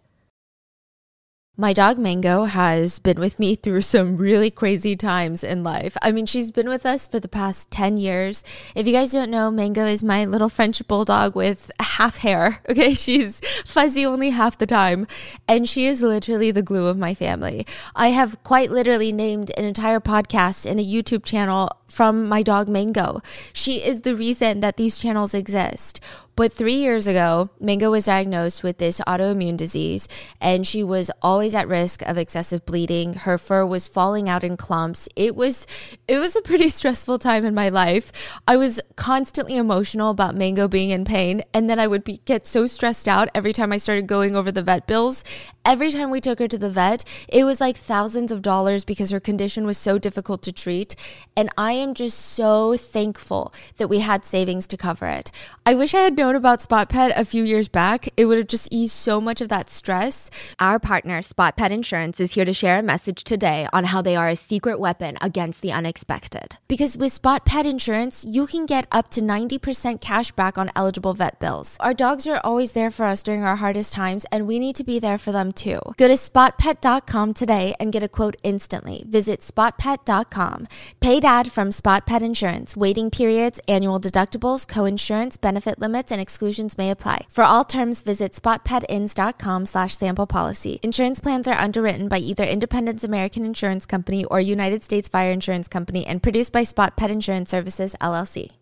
My 1.54 1.74
dog 1.74 1.98
Mango 1.98 2.44
has 2.44 2.98
been 2.98 3.20
with 3.20 3.38
me 3.38 3.54
through 3.54 3.82
some 3.82 4.16
really 4.16 4.50
crazy 4.50 4.96
times 4.96 5.44
in 5.44 5.62
life. 5.62 5.98
I 6.00 6.10
mean, 6.10 6.24
she's 6.24 6.50
been 6.50 6.66
with 6.66 6.86
us 6.86 7.06
for 7.06 7.20
the 7.20 7.28
past 7.28 7.70
10 7.70 7.98
years. 7.98 8.42
If 8.74 8.86
you 8.86 8.92
guys 8.94 9.12
don't 9.12 9.30
know, 9.30 9.50
Mango 9.50 9.84
is 9.84 10.02
my 10.02 10.24
little 10.24 10.48
French 10.48 10.84
bulldog 10.88 11.36
with 11.36 11.70
half 11.78 12.16
hair. 12.16 12.60
Okay, 12.72 12.94
she's 12.94 13.42
fuzzy 13.66 14.06
only 14.06 14.30
half 14.30 14.56
the 14.56 14.64
time, 14.64 15.06
and 15.46 15.68
she 15.68 15.84
is 15.84 16.02
literally 16.02 16.50
the 16.50 16.62
glue 16.62 16.86
of 16.86 16.96
my 16.96 17.12
family. 17.12 17.66
I 17.94 18.08
have 18.08 18.42
quite 18.44 18.70
literally 18.70 19.12
named 19.12 19.52
an 19.58 19.66
entire 19.66 20.00
podcast 20.00 20.64
and 20.64 20.80
a 20.80 20.84
YouTube 20.84 21.22
channel 21.22 21.68
from 21.92 22.28
my 22.28 22.42
dog 22.42 22.68
Mango. 22.68 23.20
She 23.52 23.84
is 23.84 24.00
the 24.00 24.16
reason 24.16 24.60
that 24.60 24.76
these 24.76 24.98
channels 24.98 25.34
exist. 25.34 26.00
But 26.34 26.50
three 26.50 26.74
years 26.74 27.06
ago, 27.06 27.50
Mango 27.60 27.90
was 27.90 28.06
diagnosed 28.06 28.62
with 28.62 28.78
this 28.78 29.00
autoimmune 29.00 29.58
disease, 29.58 30.08
and 30.40 30.66
she 30.66 30.82
was 30.82 31.10
always 31.20 31.54
at 31.54 31.68
risk 31.68 32.00
of 32.02 32.16
excessive 32.16 32.64
bleeding. 32.64 33.12
Her 33.14 33.36
fur 33.36 33.66
was 33.66 33.86
falling 33.86 34.30
out 34.30 34.42
in 34.42 34.56
clumps. 34.56 35.10
It 35.14 35.36
was 35.36 35.66
it 36.08 36.18
was 36.18 36.34
a 36.34 36.40
pretty 36.40 36.68
stressful 36.70 37.18
time 37.18 37.44
in 37.44 37.54
my 37.54 37.68
life. 37.68 38.12
I 38.48 38.56
was 38.56 38.80
constantly 38.96 39.56
emotional 39.56 40.10
about 40.10 40.34
Mango 40.34 40.68
being 40.68 40.88
in 40.88 41.04
pain, 41.04 41.42
and 41.52 41.68
then 41.68 41.78
I 41.78 41.86
would 41.86 42.02
be, 42.02 42.22
get 42.24 42.46
so 42.46 42.66
stressed 42.66 43.06
out 43.06 43.28
every 43.34 43.52
time 43.52 43.70
I 43.70 43.76
started 43.76 44.06
going 44.06 44.34
over 44.34 44.50
the 44.50 44.62
vet 44.62 44.86
bills. 44.86 45.24
Every 45.64 45.92
time 45.92 46.10
we 46.10 46.20
took 46.20 46.40
her 46.40 46.48
to 46.48 46.58
the 46.58 46.68
vet, 46.68 47.04
it 47.28 47.44
was 47.44 47.60
like 47.60 47.76
thousands 47.76 48.32
of 48.32 48.42
dollars 48.42 48.84
because 48.84 49.12
her 49.12 49.20
condition 49.20 49.64
was 49.64 49.78
so 49.78 49.96
difficult 49.96 50.42
to 50.42 50.52
treat. 50.52 50.96
And 51.36 51.50
I 51.56 51.70
am 51.72 51.94
just 51.94 52.18
so 52.18 52.76
thankful 52.76 53.54
that 53.76 53.86
we 53.86 54.00
had 54.00 54.24
savings 54.24 54.66
to 54.66 54.76
cover 54.76 55.06
it. 55.06 55.30
I 55.64 55.74
wish 55.74 55.94
I 55.94 56.00
had 56.00 56.16
known 56.16 56.34
about 56.34 56.62
Spot 56.62 56.88
Pet 56.88 57.12
a 57.16 57.24
few 57.24 57.44
years 57.44 57.68
back. 57.68 58.08
It 58.16 58.24
would 58.24 58.38
have 58.38 58.48
just 58.48 58.72
eased 58.72 58.94
so 58.94 59.20
much 59.20 59.40
of 59.40 59.50
that 59.50 59.70
stress. 59.70 60.30
Our 60.58 60.80
partner, 60.80 61.22
Spot 61.22 61.56
Pet 61.56 61.70
Insurance, 61.70 62.18
is 62.18 62.34
here 62.34 62.44
to 62.44 62.52
share 62.52 62.80
a 62.80 62.82
message 62.82 63.22
today 63.22 63.68
on 63.72 63.84
how 63.84 64.02
they 64.02 64.16
are 64.16 64.28
a 64.28 64.34
secret 64.34 64.80
weapon 64.80 65.16
against 65.20 65.62
the 65.62 65.70
unexpected. 65.70 66.56
Because 66.66 66.96
with 66.96 67.12
Spot 67.12 67.44
Pet 67.44 67.66
Insurance, 67.66 68.24
you 68.24 68.48
can 68.48 68.66
get 68.66 68.88
up 68.90 69.10
to 69.10 69.20
90% 69.20 70.00
cash 70.00 70.32
back 70.32 70.58
on 70.58 70.72
eligible 70.74 71.14
vet 71.14 71.38
bills. 71.38 71.76
Our 71.78 71.94
dogs 71.94 72.26
are 72.26 72.40
always 72.42 72.72
there 72.72 72.90
for 72.90 73.04
us 73.04 73.22
during 73.22 73.44
our 73.44 73.56
hardest 73.56 73.92
times, 73.92 74.26
and 74.32 74.48
we 74.48 74.58
need 74.58 74.74
to 74.74 74.84
be 74.84 74.98
there 74.98 75.18
for 75.18 75.30
them 75.30 75.51
too. 75.52 75.80
Go 75.96 76.08
to 76.08 76.16
spotpet.com 76.16 77.34
today 77.34 77.74
and 77.78 77.92
get 77.92 78.02
a 78.02 78.08
quote 78.08 78.36
instantly. 78.42 79.04
Visit 79.08 79.40
spotpet.com. 79.40 80.68
Paid 81.00 81.24
ad 81.24 81.52
from 81.52 81.72
Spot 81.72 82.06
Pet 82.06 82.22
Insurance. 82.22 82.76
Waiting 82.76 83.10
periods, 83.10 83.60
annual 83.68 84.00
deductibles, 84.00 84.66
co-insurance, 84.66 85.36
benefit 85.36 85.78
limits, 85.78 86.10
and 86.10 86.20
exclusions 86.20 86.78
may 86.78 86.90
apply. 86.90 87.26
For 87.30 87.44
all 87.44 87.64
terms, 87.64 88.02
visit 88.02 88.32
spotpetins.com 88.32 89.66
slash 89.66 89.96
sample 89.96 90.26
policy. 90.26 90.80
Insurance 90.82 91.20
plans 91.20 91.46
are 91.46 91.58
underwritten 91.58 92.08
by 92.08 92.18
either 92.18 92.44
Independence 92.44 93.04
American 93.04 93.44
Insurance 93.44 93.86
Company 93.86 94.24
or 94.24 94.40
United 94.40 94.82
States 94.82 95.08
Fire 95.08 95.30
Insurance 95.30 95.68
Company 95.68 96.06
and 96.06 96.22
produced 96.22 96.52
by 96.52 96.64
Spot 96.64 96.96
Pet 96.96 97.10
Insurance 97.10 97.50
Services, 97.50 97.94
LLC. 98.00 98.61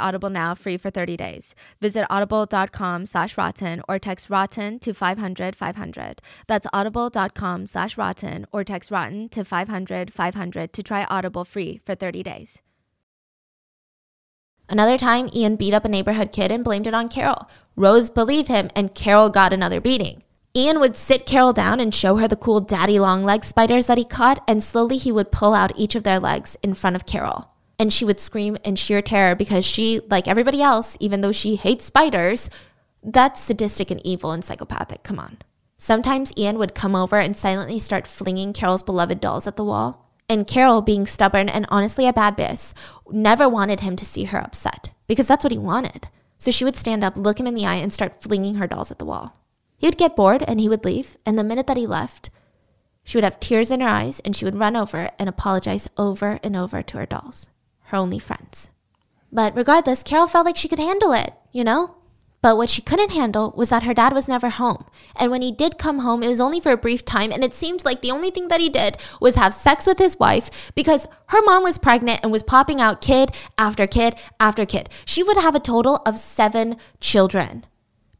Audible 0.00 0.30
now 0.30 0.54
free 0.54 0.76
for 0.76 0.90
30 0.90 1.16
days. 1.16 1.54
Visit 1.80 2.06
audible.com 2.10 3.06
slash 3.06 3.36
rotten 3.36 3.82
or 3.88 3.98
text 3.98 4.30
rotten 4.30 4.78
to 4.80 4.92
500 4.92 5.54
500. 5.54 6.22
That's 6.46 6.66
audible.com 6.72 7.66
slash 7.66 7.96
rotten 7.96 8.46
or 8.52 8.64
text 8.64 8.90
rotten 8.90 9.28
to 9.30 9.44
500 9.44 10.12
500 10.12 10.72
to 10.72 10.82
try 10.82 11.04
Audible 11.04 11.44
free 11.44 11.80
for 11.84 11.94
30 11.94 12.22
days. 12.22 12.62
Another 14.68 14.96
time, 14.96 15.28
Ian 15.34 15.56
beat 15.56 15.74
up 15.74 15.84
a 15.84 15.88
neighborhood 15.88 16.30
kid 16.32 16.52
and 16.52 16.62
blamed 16.62 16.86
it 16.86 16.94
on 16.94 17.08
Carol. 17.08 17.50
Rose 17.74 18.08
believed 18.08 18.48
him, 18.48 18.70
and 18.76 18.94
Carol 18.94 19.28
got 19.28 19.52
another 19.52 19.80
beating. 19.80 20.22
Ian 20.56 20.78
would 20.78 20.94
sit 20.94 21.26
Carol 21.26 21.52
down 21.52 21.80
and 21.80 21.94
show 21.94 22.16
her 22.16 22.28
the 22.28 22.36
cool 22.36 22.60
daddy 22.60 23.00
long 23.00 23.24
leg 23.24 23.44
spiders 23.44 23.86
that 23.86 23.98
he 23.98 24.04
caught, 24.04 24.42
and 24.46 24.62
slowly 24.62 24.96
he 24.96 25.10
would 25.10 25.32
pull 25.32 25.54
out 25.54 25.72
each 25.76 25.96
of 25.96 26.04
their 26.04 26.20
legs 26.20 26.56
in 26.62 26.74
front 26.74 26.94
of 26.94 27.06
Carol 27.06 27.50
and 27.80 27.90
she 27.90 28.04
would 28.04 28.20
scream 28.20 28.58
in 28.62 28.76
sheer 28.76 29.00
terror 29.00 29.34
because 29.34 29.64
she, 29.64 30.02
like 30.10 30.28
everybody 30.28 30.60
else, 30.60 30.98
even 31.00 31.22
though 31.22 31.32
she 31.32 31.56
hates 31.56 31.86
spiders, 31.86 32.50
that's 33.02 33.40
sadistic 33.40 33.90
and 33.90 34.04
evil 34.04 34.32
and 34.32 34.44
psychopathic. 34.44 35.02
Come 35.02 35.18
on. 35.18 35.38
Sometimes 35.78 36.34
Ian 36.36 36.58
would 36.58 36.74
come 36.74 36.94
over 36.94 37.18
and 37.18 37.34
silently 37.34 37.78
start 37.78 38.06
flinging 38.06 38.52
Carol's 38.52 38.82
beloved 38.82 39.18
dolls 39.18 39.46
at 39.46 39.56
the 39.56 39.64
wall. 39.64 40.12
And 40.28 40.46
Carol, 40.46 40.82
being 40.82 41.06
stubborn 41.06 41.48
and 41.48 41.64
honestly 41.70 42.06
a 42.06 42.12
bad 42.12 42.36
bitch, 42.36 42.74
never 43.10 43.48
wanted 43.48 43.80
him 43.80 43.96
to 43.96 44.04
see 44.04 44.24
her 44.24 44.38
upset 44.38 44.90
because 45.06 45.26
that's 45.26 45.42
what 45.42 45.52
he 45.52 45.58
wanted. 45.58 46.08
So 46.36 46.50
she 46.50 46.64
would 46.64 46.76
stand 46.76 47.02
up, 47.02 47.16
look 47.16 47.40
him 47.40 47.46
in 47.46 47.54
the 47.54 47.64
eye, 47.64 47.76
and 47.76 47.90
start 47.90 48.22
flinging 48.22 48.56
her 48.56 48.66
dolls 48.66 48.90
at 48.90 48.98
the 48.98 49.06
wall. 49.06 49.38
He 49.78 49.86
would 49.86 49.96
get 49.96 50.16
bored 50.16 50.44
and 50.46 50.60
he 50.60 50.68
would 50.68 50.84
leave. 50.84 51.16
And 51.24 51.38
the 51.38 51.42
minute 51.42 51.66
that 51.66 51.78
he 51.78 51.86
left, 51.86 52.28
she 53.02 53.16
would 53.16 53.24
have 53.24 53.40
tears 53.40 53.70
in 53.70 53.80
her 53.80 53.88
eyes 53.88 54.20
and 54.20 54.36
she 54.36 54.44
would 54.44 54.54
run 54.54 54.76
over 54.76 55.10
and 55.18 55.30
apologize 55.30 55.88
over 55.96 56.38
and 56.44 56.54
over 56.54 56.82
to 56.82 56.98
her 56.98 57.06
dolls 57.06 57.48
her 57.90 57.96
only 57.96 58.18
friends. 58.18 58.70
But 59.32 59.54
regardless, 59.56 60.02
Carol 60.02 60.26
felt 60.26 60.46
like 60.46 60.56
she 60.56 60.68
could 60.68 60.78
handle 60.78 61.12
it, 61.12 61.34
you 61.52 61.62
know? 61.62 61.96
But 62.42 62.56
what 62.56 62.70
she 62.70 62.80
couldn't 62.80 63.12
handle 63.12 63.52
was 63.54 63.68
that 63.68 63.82
her 63.82 63.92
dad 63.92 64.14
was 64.14 64.26
never 64.26 64.48
home. 64.48 64.86
And 65.14 65.30
when 65.30 65.42
he 65.42 65.52
did 65.52 65.76
come 65.76 65.98
home, 65.98 66.22
it 66.22 66.28
was 66.28 66.40
only 66.40 66.58
for 66.58 66.72
a 66.72 66.76
brief 66.76 67.04
time. 67.04 67.32
And 67.32 67.44
it 67.44 67.54
seemed 67.54 67.84
like 67.84 68.00
the 68.00 68.10
only 68.10 68.30
thing 68.30 68.48
that 68.48 68.62
he 68.62 68.70
did 68.70 68.96
was 69.20 69.36
have 69.36 69.52
sex 69.52 69.86
with 69.86 69.98
his 69.98 70.18
wife 70.18 70.72
because 70.74 71.06
her 71.26 71.42
mom 71.42 71.62
was 71.62 71.76
pregnant 71.76 72.20
and 72.22 72.32
was 72.32 72.42
popping 72.42 72.80
out 72.80 73.02
kid 73.02 73.32
after 73.58 73.86
kid 73.86 74.14
after 74.38 74.64
kid. 74.64 74.88
She 75.04 75.22
would 75.22 75.36
have 75.36 75.54
a 75.54 75.60
total 75.60 75.96
of 76.06 76.16
seven 76.16 76.76
children 76.98 77.66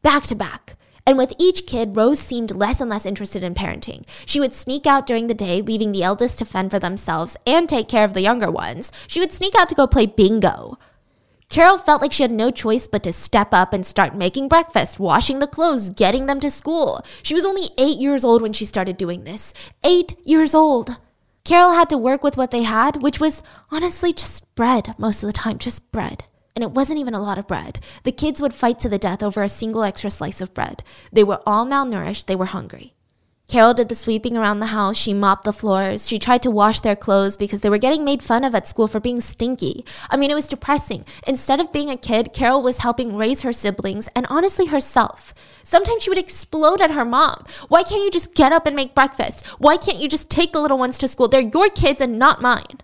back 0.03 0.23
to 0.23 0.35
back. 0.35 0.75
And 1.05 1.17
with 1.17 1.33
each 1.39 1.65
kid, 1.65 1.95
Rose 1.95 2.19
seemed 2.19 2.55
less 2.55 2.79
and 2.79 2.89
less 2.89 3.05
interested 3.05 3.43
in 3.43 3.53
parenting. 3.53 4.05
She 4.25 4.39
would 4.39 4.53
sneak 4.53 4.85
out 4.85 5.07
during 5.07 5.27
the 5.27 5.33
day, 5.33 5.61
leaving 5.61 5.91
the 5.91 6.03
eldest 6.03 6.39
to 6.39 6.45
fend 6.45 6.71
for 6.71 6.79
themselves 6.79 7.35
and 7.45 7.67
take 7.67 7.87
care 7.87 8.05
of 8.05 8.13
the 8.13 8.21
younger 8.21 8.51
ones. 8.51 8.91
She 9.07 9.19
would 9.19 9.31
sneak 9.31 9.55
out 9.55 9.69
to 9.69 9.75
go 9.75 9.87
play 9.87 10.05
bingo. 10.05 10.77
Carol 11.49 11.77
felt 11.77 12.01
like 12.01 12.13
she 12.13 12.23
had 12.23 12.31
no 12.31 12.49
choice 12.49 12.87
but 12.87 13.03
to 13.03 13.11
step 13.11 13.49
up 13.51 13.73
and 13.73 13.85
start 13.85 14.15
making 14.15 14.47
breakfast, 14.47 14.99
washing 14.99 15.39
the 15.39 15.47
clothes, 15.47 15.89
getting 15.89 16.25
them 16.25 16.39
to 16.39 16.49
school. 16.49 17.03
She 17.23 17.33
was 17.33 17.45
only 17.45 17.71
eight 17.77 17.97
years 17.97 18.23
old 18.23 18.41
when 18.41 18.53
she 18.53 18.63
started 18.63 18.95
doing 18.95 19.25
this. 19.25 19.53
Eight 19.83 20.15
years 20.23 20.55
old. 20.55 20.97
Carol 21.43 21.73
had 21.73 21.89
to 21.89 21.97
work 21.97 22.23
with 22.23 22.37
what 22.37 22.51
they 22.51 22.63
had, 22.63 23.01
which 23.01 23.19
was 23.19 23.43
honestly 23.69 24.13
just 24.13 24.55
bread 24.55 24.95
most 24.97 25.23
of 25.23 25.27
the 25.27 25.33
time, 25.33 25.57
just 25.57 25.91
bread 25.91 26.23
and 26.55 26.63
it 26.63 26.71
wasn't 26.71 26.99
even 26.99 27.13
a 27.13 27.21
lot 27.21 27.37
of 27.37 27.47
bread. 27.47 27.79
The 28.03 28.11
kids 28.11 28.41
would 28.41 28.53
fight 28.53 28.79
to 28.79 28.89
the 28.89 28.97
death 28.97 29.23
over 29.23 29.43
a 29.43 29.49
single 29.49 29.83
extra 29.83 30.09
slice 30.09 30.41
of 30.41 30.53
bread. 30.53 30.83
They 31.11 31.23
were 31.23 31.41
all 31.45 31.65
malnourished, 31.65 32.25
they 32.25 32.35
were 32.35 32.45
hungry. 32.45 32.93
Carol 33.51 33.73
did 33.73 33.89
the 33.89 33.95
sweeping 33.95 34.37
around 34.37 34.61
the 34.61 34.67
house. 34.67 34.95
She 34.95 35.13
mopped 35.13 35.43
the 35.43 35.51
floors. 35.51 36.07
She 36.07 36.17
tried 36.17 36.41
to 36.43 36.49
wash 36.49 36.79
their 36.79 36.95
clothes 36.95 37.35
because 37.35 37.59
they 37.59 37.69
were 37.69 37.77
getting 37.77 38.05
made 38.05 38.23
fun 38.23 38.45
of 38.45 38.55
at 38.55 38.65
school 38.65 38.87
for 38.87 39.01
being 39.01 39.19
stinky. 39.19 39.83
I 40.09 40.15
mean, 40.15 40.31
it 40.31 40.35
was 40.35 40.47
depressing. 40.47 41.03
Instead 41.27 41.59
of 41.59 41.73
being 41.73 41.89
a 41.89 41.97
kid, 41.97 42.31
Carol 42.31 42.63
was 42.63 42.77
helping 42.77 43.17
raise 43.17 43.41
her 43.41 43.51
siblings 43.51 44.07
and 44.15 44.25
honestly 44.29 44.67
herself. 44.67 45.33
Sometimes 45.63 46.01
she 46.01 46.09
would 46.09 46.17
explode 46.17 46.79
at 46.79 46.91
her 46.91 47.03
mom. 47.03 47.43
Why 47.67 47.83
can't 47.83 48.05
you 48.05 48.09
just 48.09 48.35
get 48.35 48.53
up 48.53 48.65
and 48.65 48.73
make 48.73 48.95
breakfast? 48.95 49.45
Why 49.57 49.75
can't 49.75 49.99
you 49.99 50.07
just 50.07 50.29
take 50.29 50.53
the 50.53 50.61
little 50.61 50.77
ones 50.77 50.97
to 50.99 51.09
school? 51.09 51.27
They're 51.27 51.41
your 51.41 51.69
kids 51.69 51.99
and 51.99 52.17
not 52.17 52.41
mine. 52.41 52.79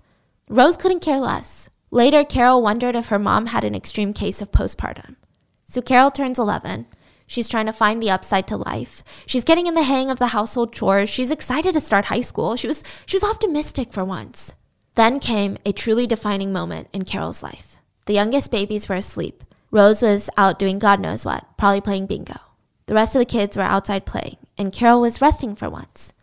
Rose 0.50 0.76
couldn't 0.76 1.00
care 1.00 1.20
less. 1.20 1.70
Later, 1.90 2.24
Carol 2.24 2.62
wondered 2.62 2.96
if 2.96 3.08
her 3.08 3.20
mom 3.20 3.48
had 3.48 3.64
an 3.64 3.76
extreme 3.76 4.14
case 4.14 4.42
of 4.42 4.52
postpartum. 4.52 5.16
So 5.64 5.82
Carol 5.82 6.12
turns 6.12 6.40
11. 6.40 6.88
She's 7.28 7.50
trying 7.50 7.66
to 7.66 7.74
find 7.74 8.02
the 8.02 8.10
upside 8.10 8.48
to 8.48 8.58
life. 8.58 9.04
She's 9.26 9.44
getting 9.44 9.68
in 9.68 9.74
the 9.74 9.84
hang 9.84 10.10
of 10.10 10.20
the 10.20 10.28
household 10.28 10.74
chores. 10.74 11.10
She's 11.10 11.32
excited 11.32 11.74
to 11.74 11.82
start 11.82 12.06
high 12.06 12.22
school. 12.22 12.56
She 12.56 12.68
was 12.68 12.84
she 13.06 13.18
was 13.18 13.24
optimistic 13.24 13.92
for 13.92 14.06
once. 14.06 14.56
Then 14.96 15.20
came 15.20 15.58
a 15.66 15.74
truly 15.74 16.08
defining 16.08 16.54
moment 16.54 16.88
in 16.94 17.04
Carol's 17.04 17.44
life. 17.44 17.78
The 18.06 18.14
youngest 18.14 18.50
babies 18.50 18.88
were 18.88 18.96
asleep. 18.96 19.44
Rose 19.70 20.02
was 20.02 20.30
out 20.38 20.58
doing 20.58 20.80
God 20.80 21.02
knows 21.02 21.26
what, 21.26 21.46
probably 21.58 21.82
playing 21.82 22.08
bingo. 22.08 22.40
The 22.86 22.94
rest 22.94 23.14
of 23.14 23.20
the 23.20 23.26
kids 23.26 23.58
were 23.58 23.64
outside 23.64 24.06
playing, 24.06 24.38
and 24.58 24.72
Carol 24.72 25.02
was 25.02 25.22
resting 25.22 25.56
for 25.56 25.70
once. 25.70 26.14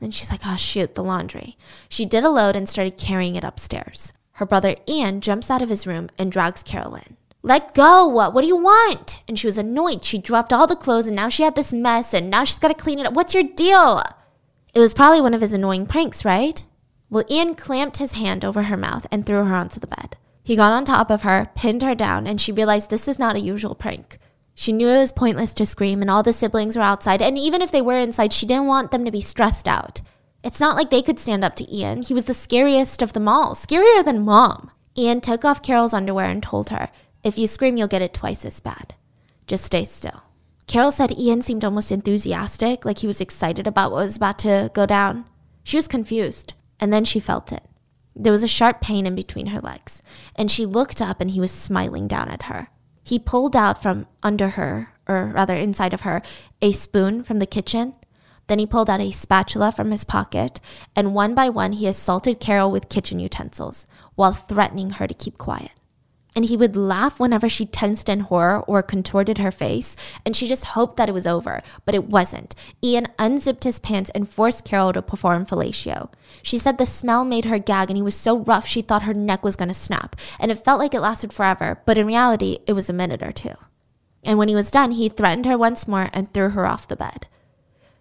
Then 0.00 0.10
she's 0.10 0.30
like, 0.30 0.40
oh, 0.44 0.56
shoot, 0.56 0.96
the 0.96 1.04
laundry. 1.04 1.56
She 1.88 2.04
did 2.04 2.24
a 2.24 2.28
load 2.28 2.56
and 2.56 2.68
started 2.68 2.98
carrying 2.98 3.36
it 3.36 3.44
upstairs. 3.44 4.12
Her 4.34 4.46
brother 4.46 4.74
Ian 4.88 5.20
jumps 5.20 5.50
out 5.50 5.62
of 5.62 5.68
his 5.68 5.86
room 5.86 6.10
and 6.18 6.30
drags 6.30 6.62
Carolyn. 6.62 7.16
Let 7.42 7.74
go! 7.74 8.06
What 8.06 8.40
do 8.40 8.46
you 8.46 8.56
want? 8.56 9.22
And 9.28 9.38
she 9.38 9.46
was 9.46 9.58
annoyed. 9.58 10.02
She 10.02 10.18
dropped 10.18 10.52
all 10.52 10.66
the 10.66 10.74
clothes 10.76 11.06
and 11.06 11.14
now 11.14 11.28
she 11.28 11.42
had 11.42 11.54
this 11.54 11.72
mess 11.72 12.12
and 12.14 12.30
now 12.30 12.44
she's 12.44 12.58
got 12.58 12.68
to 12.68 12.74
clean 12.74 12.98
it 12.98 13.06
up. 13.06 13.14
What's 13.14 13.34
your 13.34 13.42
deal? 13.42 14.02
It 14.74 14.80
was 14.80 14.94
probably 14.94 15.20
one 15.20 15.34
of 15.34 15.40
his 15.40 15.52
annoying 15.52 15.86
pranks, 15.86 16.24
right? 16.24 16.62
Well, 17.10 17.24
Ian 17.30 17.54
clamped 17.54 17.98
his 17.98 18.14
hand 18.14 18.44
over 18.44 18.64
her 18.64 18.76
mouth 18.76 19.06
and 19.12 19.24
threw 19.24 19.44
her 19.44 19.54
onto 19.54 19.78
the 19.78 19.86
bed. 19.86 20.16
He 20.42 20.56
got 20.56 20.72
on 20.72 20.84
top 20.84 21.10
of 21.10 21.22
her, 21.22 21.50
pinned 21.54 21.82
her 21.82 21.94
down, 21.94 22.26
and 22.26 22.40
she 22.40 22.50
realized 22.50 22.90
this 22.90 23.06
is 23.06 23.18
not 23.18 23.36
a 23.36 23.40
usual 23.40 23.74
prank. 23.74 24.18
She 24.54 24.72
knew 24.72 24.88
it 24.88 24.98
was 24.98 25.12
pointless 25.12 25.54
to 25.54 25.66
scream, 25.66 26.02
and 26.02 26.10
all 26.10 26.22
the 26.22 26.32
siblings 26.32 26.76
were 26.76 26.82
outside, 26.82 27.22
and 27.22 27.38
even 27.38 27.62
if 27.62 27.70
they 27.70 27.80
were 27.80 27.96
inside, 27.96 28.32
she 28.32 28.46
didn't 28.46 28.66
want 28.66 28.90
them 28.90 29.04
to 29.04 29.10
be 29.10 29.20
stressed 29.20 29.68
out. 29.68 30.00
It's 30.44 30.60
not 30.60 30.76
like 30.76 30.90
they 30.90 31.00
could 31.00 31.18
stand 31.18 31.42
up 31.42 31.56
to 31.56 31.74
Ian. 31.74 32.02
He 32.02 32.12
was 32.12 32.26
the 32.26 32.34
scariest 32.34 33.00
of 33.00 33.14
them 33.14 33.26
all, 33.26 33.54
scarier 33.54 34.04
than 34.04 34.26
mom. 34.26 34.70
Ian 34.96 35.22
took 35.22 35.42
off 35.42 35.62
Carol's 35.62 35.94
underwear 35.94 36.26
and 36.26 36.42
told 36.42 36.68
her, 36.68 36.90
If 37.24 37.38
you 37.38 37.48
scream, 37.48 37.78
you'll 37.78 37.88
get 37.88 38.02
it 38.02 38.12
twice 38.12 38.44
as 38.44 38.60
bad. 38.60 38.94
Just 39.46 39.64
stay 39.64 39.84
still. 39.84 40.22
Carol 40.66 40.92
said 40.92 41.18
Ian 41.18 41.40
seemed 41.40 41.64
almost 41.64 41.90
enthusiastic, 41.90 42.84
like 42.84 42.98
he 42.98 43.06
was 43.06 43.22
excited 43.22 43.66
about 43.66 43.90
what 43.90 44.04
was 44.04 44.16
about 44.18 44.38
to 44.40 44.70
go 44.74 44.84
down. 44.84 45.24
She 45.62 45.78
was 45.78 45.88
confused, 45.88 46.52
and 46.78 46.92
then 46.92 47.04
she 47.04 47.20
felt 47.20 47.50
it. 47.50 47.62
There 48.14 48.32
was 48.32 48.42
a 48.42 48.48
sharp 48.48 48.82
pain 48.82 49.06
in 49.06 49.14
between 49.14 49.46
her 49.46 49.60
legs, 49.60 50.02
and 50.36 50.50
she 50.50 50.66
looked 50.66 51.00
up 51.00 51.20
and 51.22 51.30
he 51.30 51.40
was 51.40 51.52
smiling 51.52 52.06
down 52.06 52.28
at 52.28 52.44
her. 52.44 52.68
He 53.02 53.18
pulled 53.18 53.56
out 53.56 53.82
from 53.82 54.06
under 54.22 54.50
her, 54.50 54.90
or 55.08 55.32
rather 55.34 55.54
inside 55.54 55.94
of 55.94 56.02
her, 56.02 56.22
a 56.60 56.72
spoon 56.72 57.24
from 57.24 57.38
the 57.38 57.46
kitchen. 57.46 57.94
Then 58.46 58.58
he 58.58 58.66
pulled 58.66 58.90
out 58.90 59.00
a 59.00 59.10
spatula 59.10 59.72
from 59.72 59.90
his 59.90 60.04
pocket, 60.04 60.60
and 60.94 61.14
one 61.14 61.34
by 61.34 61.48
one 61.48 61.72
he 61.72 61.86
assaulted 61.86 62.40
Carol 62.40 62.70
with 62.70 62.88
kitchen 62.88 63.18
utensils 63.18 63.86
while 64.14 64.32
threatening 64.32 64.90
her 64.90 65.06
to 65.06 65.14
keep 65.14 65.38
quiet 65.38 65.72
and 66.36 66.46
he 66.46 66.56
would 66.56 66.76
laugh 66.76 67.20
whenever 67.20 67.48
she 67.48 67.64
tensed 67.64 68.08
in 68.08 68.20
horror 68.20 68.60
or 68.60 68.82
contorted 68.82 69.38
her 69.38 69.52
face, 69.52 69.96
and 70.26 70.36
she 70.36 70.46
just 70.46 70.66
hoped 70.66 70.96
that 70.96 71.08
it 71.08 71.12
was 71.12 71.26
over, 71.26 71.62
but 71.84 71.94
it 71.94 72.08
wasn't. 72.08 72.54
Ian 72.82 73.06
unzipped 73.18 73.64
his 73.64 73.78
pants 73.78 74.10
and 74.14 74.28
forced 74.28 74.64
Carol 74.64 74.92
to 74.92 75.02
perform 75.02 75.46
fellatio. 75.46 76.10
She 76.42 76.58
said 76.58 76.78
the 76.78 76.86
smell 76.86 77.24
made 77.24 77.44
her 77.44 77.58
gag, 77.58 77.88
and 77.88 77.96
he 77.96 78.02
was 78.02 78.16
so 78.16 78.38
rough 78.38 78.66
she 78.66 78.82
thought 78.82 79.02
her 79.02 79.14
neck 79.14 79.44
was 79.44 79.56
going 79.56 79.68
to 79.68 79.74
snap, 79.74 80.16
and 80.40 80.50
it 80.50 80.58
felt 80.58 80.80
like 80.80 80.94
it 80.94 81.00
lasted 81.00 81.32
forever, 81.32 81.80
but 81.86 81.98
in 81.98 82.06
reality, 82.06 82.58
it 82.66 82.72
was 82.72 82.90
a 82.90 82.94
minute 82.94 83.22
or 83.22 83.32
two. 83.32 83.54
And 84.24 84.38
when 84.38 84.48
he 84.48 84.54
was 84.54 84.70
done, 84.70 84.92
he 84.92 85.08
threatened 85.08 85.46
her 85.46 85.58
once 85.58 85.86
more 85.86 86.08
and 86.12 86.32
threw 86.32 86.50
her 86.50 86.66
off 86.66 86.88
the 86.88 86.96
bed. 86.96 87.28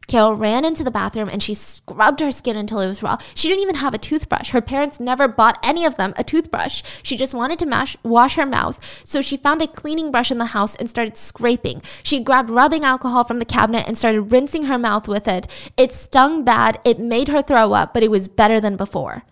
Carol 0.07 0.35
ran 0.35 0.65
into 0.65 0.83
the 0.83 0.91
bathroom 0.91 1.29
and 1.29 1.41
she 1.41 1.53
scrubbed 1.53 2.19
her 2.19 2.31
skin 2.31 2.57
until 2.57 2.79
it 2.79 2.87
was 2.87 3.01
raw. 3.01 3.17
She 3.35 3.47
didn't 3.47 3.61
even 3.61 3.75
have 3.75 3.93
a 3.93 3.97
toothbrush. 3.97 4.51
Her 4.51 4.61
parents 4.61 4.99
never 4.99 5.27
bought 5.27 5.59
any 5.63 5.85
of 5.85 5.97
them 5.97 6.13
a 6.17 6.23
toothbrush. 6.23 6.83
She 7.01 7.17
just 7.17 7.33
wanted 7.33 7.59
to 7.59 7.65
mash, 7.65 7.95
wash 8.03 8.35
her 8.35 8.45
mouth, 8.45 8.79
so 9.03 9.21
she 9.21 9.37
found 9.37 9.61
a 9.61 9.67
cleaning 9.67 10.11
brush 10.11 10.31
in 10.31 10.37
the 10.37 10.47
house 10.47 10.75
and 10.75 10.89
started 10.89 11.17
scraping. 11.17 11.81
She 12.03 12.19
grabbed 12.19 12.49
rubbing 12.49 12.83
alcohol 12.83 13.23
from 13.23 13.39
the 13.39 13.45
cabinet 13.45 13.87
and 13.87 13.97
started 13.97 14.21
rinsing 14.31 14.65
her 14.65 14.77
mouth 14.77 15.07
with 15.07 15.27
it. 15.27 15.47
It 15.77 15.91
stung 15.91 16.43
bad, 16.43 16.79
it 16.85 16.99
made 16.99 17.29
her 17.29 17.41
throw 17.41 17.73
up, 17.73 17.93
but 17.93 18.03
it 18.03 18.11
was 18.11 18.27
better 18.27 18.59
than 18.59 18.75
before. 18.75 19.23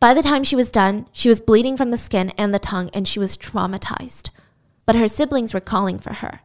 By 0.00 0.14
the 0.14 0.22
time 0.22 0.44
she 0.44 0.54
was 0.54 0.70
done, 0.70 1.06
she 1.12 1.28
was 1.28 1.40
bleeding 1.40 1.76
from 1.76 1.90
the 1.90 1.98
skin 1.98 2.30
and 2.38 2.54
the 2.54 2.60
tongue 2.60 2.90
and 2.94 3.08
she 3.08 3.18
was 3.18 3.36
traumatized. 3.36 4.30
But 4.86 4.96
her 4.96 5.08
siblings 5.08 5.52
were 5.52 5.60
calling 5.60 5.98
for 5.98 6.14
her. 6.14 6.40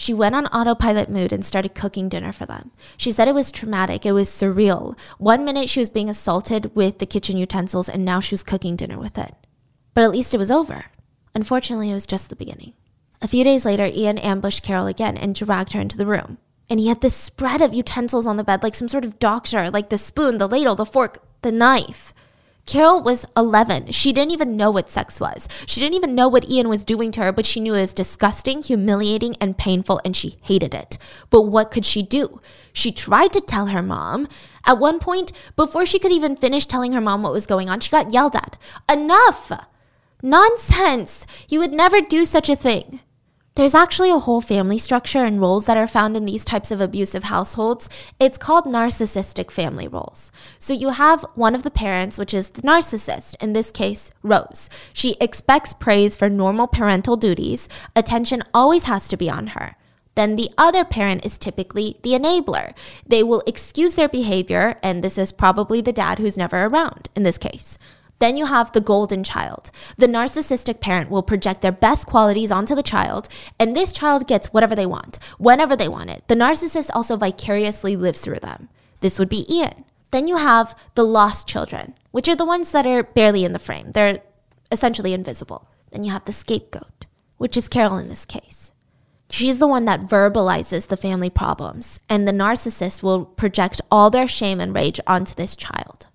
She 0.00 0.14
went 0.14 0.36
on 0.36 0.46
autopilot 0.46 1.10
mood 1.10 1.32
and 1.32 1.44
started 1.44 1.74
cooking 1.74 2.08
dinner 2.08 2.30
for 2.30 2.46
them. 2.46 2.70
She 2.96 3.10
said 3.10 3.26
it 3.26 3.34
was 3.34 3.50
traumatic, 3.50 4.06
it 4.06 4.12
was 4.12 4.30
surreal. 4.30 4.96
One 5.18 5.44
minute 5.44 5.68
she 5.68 5.80
was 5.80 5.90
being 5.90 6.08
assaulted 6.08 6.74
with 6.76 7.00
the 7.00 7.04
kitchen 7.04 7.36
utensils, 7.36 7.88
and 7.88 8.04
now 8.04 8.20
she 8.20 8.32
was 8.32 8.44
cooking 8.44 8.76
dinner 8.76 8.96
with 8.96 9.18
it. 9.18 9.34
But 9.94 10.04
at 10.04 10.12
least 10.12 10.32
it 10.32 10.38
was 10.38 10.52
over. 10.52 10.84
Unfortunately, 11.34 11.90
it 11.90 11.94
was 11.94 12.06
just 12.06 12.30
the 12.30 12.36
beginning. 12.36 12.74
A 13.20 13.26
few 13.26 13.42
days 13.42 13.64
later, 13.64 13.86
Ian 13.86 14.18
ambushed 14.18 14.62
Carol 14.62 14.86
again 14.86 15.16
and 15.16 15.34
dragged 15.34 15.72
her 15.72 15.80
into 15.80 15.96
the 15.96 16.06
room. 16.06 16.38
And 16.70 16.78
he 16.78 16.86
had 16.86 17.00
this 17.00 17.16
spread 17.16 17.60
of 17.60 17.74
utensils 17.74 18.28
on 18.28 18.36
the 18.36 18.44
bed, 18.44 18.62
like 18.62 18.76
some 18.76 18.88
sort 18.88 19.04
of 19.04 19.18
doctor, 19.18 19.68
like 19.68 19.88
the 19.88 19.98
spoon, 19.98 20.38
the 20.38 20.46
ladle, 20.46 20.76
the 20.76 20.86
fork, 20.86 21.18
the 21.42 21.50
knife. 21.50 22.14
Carol 22.68 23.02
was 23.02 23.24
11. 23.34 23.92
She 23.92 24.12
didn't 24.12 24.32
even 24.32 24.54
know 24.54 24.70
what 24.70 24.90
sex 24.90 25.18
was. 25.18 25.48
She 25.64 25.80
didn't 25.80 25.94
even 25.94 26.14
know 26.14 26.28
what 26.28 26.50
Ian 26.50 26.68
was 26.68 26.84
doing 26.84 27.10
to 27.12 27.22
her, 27.22 27.32
but 27.32 27.46
she 27.46 27.60
knew 27.60 27.72
it 27.72 27.80
was 27.80 27.94
disgusting, 27.94 28.62
humiliating, 28.62 29.36
and 29.40 29.56
painful, 29.56 30.02
and 30.04 30.14
she 30.14 30.36
hated 30.42 30.74
it. 30.74 30.98
But 31.30 31.42
what 31.42 31.70
could 31.70 31.86
she 31.86 32.02
do? 32.02 32.42
She 32.74 32.92
tried 32.92 33.32
to 33.32 33.40
tell 33.40 33.68
her 33.68 33.80
mom. 33.80 34.28
At 34.66 34.78
one 34.78 34.98
point, 34.98 35.32
before 35.56 35.86
she 35.86 35.98
could 35.98 36.12
even 36.12 36.36
finish 36.36 36.66
telling 36.66 36.92
her 36.92 37.00
mom 37.00 37.22
what 37.22 37.32
was 37.32 37.46
going 37.46 37.70
on, 37.70 37.80
she 37.80 37.90
got 37.90 38.12
yelled 38.12 38.36
at. 38.36 38.58
Enough! 38.86 39.50
Nonsense! 40.22 41.26
You 41.48 41.60
would 41.60 41.72
never 41.72 42.02
do 42.02 42.26
such 42.26 42.50
a 42.50 42.56
thing. 42.56 43.00
There's 43.58 43.74
actually 43.74 44.10
a 44.10 44.20
whole 44.20 44.40
family 44.40 44.78
structure 44.78 45.24
and 45.24 45.40
roles 45.40 45.64
that 45.64 45.76
are 45.76 45.88
found 45.88 46.16
in 46.16 46.26
these 46.26 46.44
types 46.44 46.70
of 46.70 46.80
abusive 46.80 47.24
households. 47.24 47.88
It's 48.20 48.38
called 48.38 48.66
narcissistic 48.66 49.50
family 49.50 49.88
roles. 49.88 50.30
So 50.60 50.72
you 50.72 50.90
have 50.90 51.26
one 51.34 51.56
of 51.56 51.64
the 51.64 51.70
parents, 51.72 52.18
which 52.18 52.32
is 52.32 52.50
the 52.50 52.62
narcissist, 52.62 53.34
in 53.42 53.54
this 53.54 53.72
case, 53.72 54.12
Rose. 54.22 54.70
She 54.92 55.16
expects 55.20 55.74
praise 55.74 56.16
for 56.16 56.30
normal 56.30 56.68
parental 56.68 57.16
duties, 57.16 57.68
attention 57.96 58.44
always 58.54 58.84
has 58.84 59.08
to 59.08 59.16
be 59.16 59.28
on 59.28 59.48
her. 59.48 59.74
Then 60.14 60.36
the 60.36 60.50
other 60.56 60.84
parent 60.84 61.26
is 61.26 61.36
typically 61.36 61.98
the 62.04 62.10
enabler. 62.10 62.74
They 63.04 63.24
will 63.24 63.42
excuse 63.44 63.96
their 63.96 64.08
behavior, 64.08 64.78
and 64.84 65.02
this 65.02 65.18
is 65.18 65.32
probably 65.32 65.80
the 65.80 65.92
dad 65.92 66.20
who's 66.20 66.36
never 66.36 66.66
around 66.66 67.08
in 67.16 67.24
this 67.24 67.38
case. 67.38 67.76
Then 68.18 68.36
you 68.36 68.46
have 68.46 68.72
the 68.72 68.80
golden 68.80 69.22
child. 69.22 69.70
The 69.96 70.08
narcissistic 70.08 70.80
parent 70.80 71.10
will 71.10 71.22
project 71.22 71.62
their 71.62 71.72
best 71.72 72.06
qualities 72.06 72.50
onto 72.50 72.74
the 72.74 72.82
child, 72.82 73.28
and 73.58 73.74
this 73.76 73.92
child 73.92 74.26
gets 74.26 74.48
whatever 74.48 74.74
they 74.74 74.86
want, 74.86 75.18
whenever 75.38 75.76
they 75.76 75.88
want 75.88 76.10
it. 76.10 76.26
The 76.26 76.34
narcissist 76.34 76.90
also 76.94 77.16
vicariously 77.16 77.96
lives 77.96 78.20
through 78.20 78.40
them. 78.40 78.68
This 79.00 79.18
would 79.18 79.28
be 79.28 79.46
Ian. 79.52 79.84
Then 80.10 80.26
you 80.26 80.36
have 80.36 80.74
the 80.94 81.04
lost 81.04 81.46
children, 81.46 81.94
which 82.10 82.28
are 82.28 82.36
the 82.36 82.44
ones 82.44 82.72
that 82.72 82.86
are 82.86 83.02
barely 83.02 83.44
in 83.44 83.52
the 83.52 83.58
frame. 83.58 83.92
They're 83.92 84.20
essentially 84.72 85.12
invisible. 85.12 85.68
Then 85.92 86.02
you 86.02 86.12
have 86.12 86.24
the 86.24 86.32
scapegoat, 86.32 87.06
which 87.36 87.56
is 87.56 87.68
Carol 87.68 87.98
in 87.98 88.08
this 88.08 88.24
case. 88.24 88.72
She's 89.30 89.58
the 89.58 89.68
one 89.68 89.84
that 89.84 90.08
verbalizes 90.08 90.86
the 90.86 90.96
family 90.96 91.30
problems, 91.30 92.00
and 92.08 92.26
the 92.26 92.32
narcissist 92.32 93.02
will 93.02 93.26
project 93.26 93.80
all 93.90 94.10
their 94.10 94.26
shame 94.26 94.58
and 94.58 94.74
rage 94.74 94.98
onto 95.06 95.34
this 95.34 95.54
child. 95.54 96.07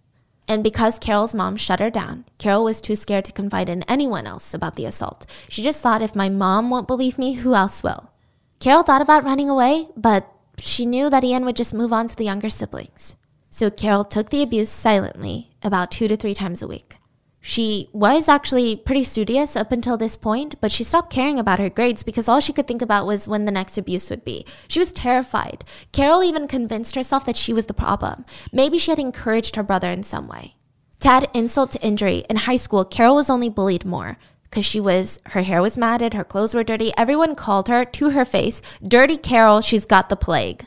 And 0.47 0.63
because 0.63 0.99
Carol's 0.99 1.33
mom 1.33 1.55
shut 1.55 1.79
her 1.79 1.89
down, 1.89 2.25
Carol 2.37 2.65
was 2.65 2.81
too 2.81 2.95
scared 2.95 3.25
to 3.25 3.31
confide 3.31 3.69
in 3.69 3.83
anyone 3.83 4.27
else 4.27 4.53
about 4.53 4.75
the 4.75 4.85
assault. 4.85 5.25
She 5.47 5.63
just 5.63 5.81
thought 5.81 6.01
if 6.01 6.15
my 6.15 6.29
mom 6.29 6.69
won't 6.69 6.87
believe 6.87 7.17
me, 7.17 7.33
who 7.33 7.55
else 7.55 7.81
will? 7.81 8.11
Carol 8.59 8.83
thought 8.83 9.01
about 9.01 9.23
running 9.23 9.49
away, 9.49 9.87
but 9.95 10.29
she 10.57 10.85
knew 10.85 11.09
that 11.09 11.23
Ian 11.23 11.45
would 11.45 11.55
just 11.55 11.73
move 11.73 11.93
on 11.93 12.07
to 12.07 12.15
the 12.15 12.25
younger 12.25 12.49
siblings. 12.49 13.15
So 13.49 13.69
Carol 13.69 14.03
took 14.03 14.29
the 14.29 14.41
abuse 14.41 14.69
silently 14.69 15.51
about 15.61 15.91
two 15.91 16.07
to 16.07 16.17
three 16.17 16.33
times 16.33 16.61
a 16.61 16.67
week. 16.67 16.97
She 17.45 17.89
was 17.91 18.29
actually 18.29 18.77
pretty 18.77 19.03
studious 19.03 19.57
up 19.57 19.73
until 19.73 19.97
this 19.97 20.15
point, 20.15 20.55
but 20.61 20.71
she 20.71 20.85
stopped 20.85 21.11
caring 21.11 21.37
about 21.37 21.59
her 21.59 21.69
grades 21.69 22.01
because 22.01 22.29
all 22.29 22.39
she 22.39 22.53
could 22.53 22.67
think 22.67 22.81
about 22.81 23.05
was 23.05 23.27
when 23.27 23.43
the 23.43 23.51
next 23.51 23.77
abuse 23.77 24.09
would 24.09 24.23
be. 24.23 24.45
She 24.69 24.79
was 24.79 24.93
terrified. 24.93 25.65
Carol 25.91 26.23
even 26.23 26.47
convinced 26.47 26.95
herself 26.95 27.25
that 27.25 27.35
she 27.35 27.51
was 27.51 27.65
the 27.65 27.73
problem. 27.73 28.23
Maybe 28.53 28.79
she 28.79 28.91
had 28.91 28.97
encouraged 28.97 29.57
her 29.57 29.61
brother 29.61 29.89
in 29.89 30.03
some 30.03 30.29
way. 30.29 30.55
To 31.01 31.09
add 31.09 31.29
insult 31.33 31.71
to 31.71 31.85
injury, 31.85 32.23
in 32.29 32.37
high 32.37 32.55
school, 32.55 32.85
Carol 32.85 33.15
was 33.15 33.29
only 33.29 33.49
bullied 33.49 33.83
more 33.83 34.17
because 34.43 34.65
she 34.65 34.79
was, 34.79 35.19
her 35.31 35.41
hair 35.41 35.61
was 35.61 35.77
matted, 35.77 36.13
her 36.13 36.23
clothes 36.23 36.55
were 36.55 36.63
dirty. 36.63 36.93
Everyone 36.97 37.35
called 37.35 37.67
her 37.67 37.83
to 37.83 38.11
her 38.11 38.23
face, 38.23 38.61
Dirty 38.81 39.17
Carol, 39.17 39.59
she's 39.59 39.83
got 39.83 40.07
the 40.07 40.15
plague. 40.15 40.65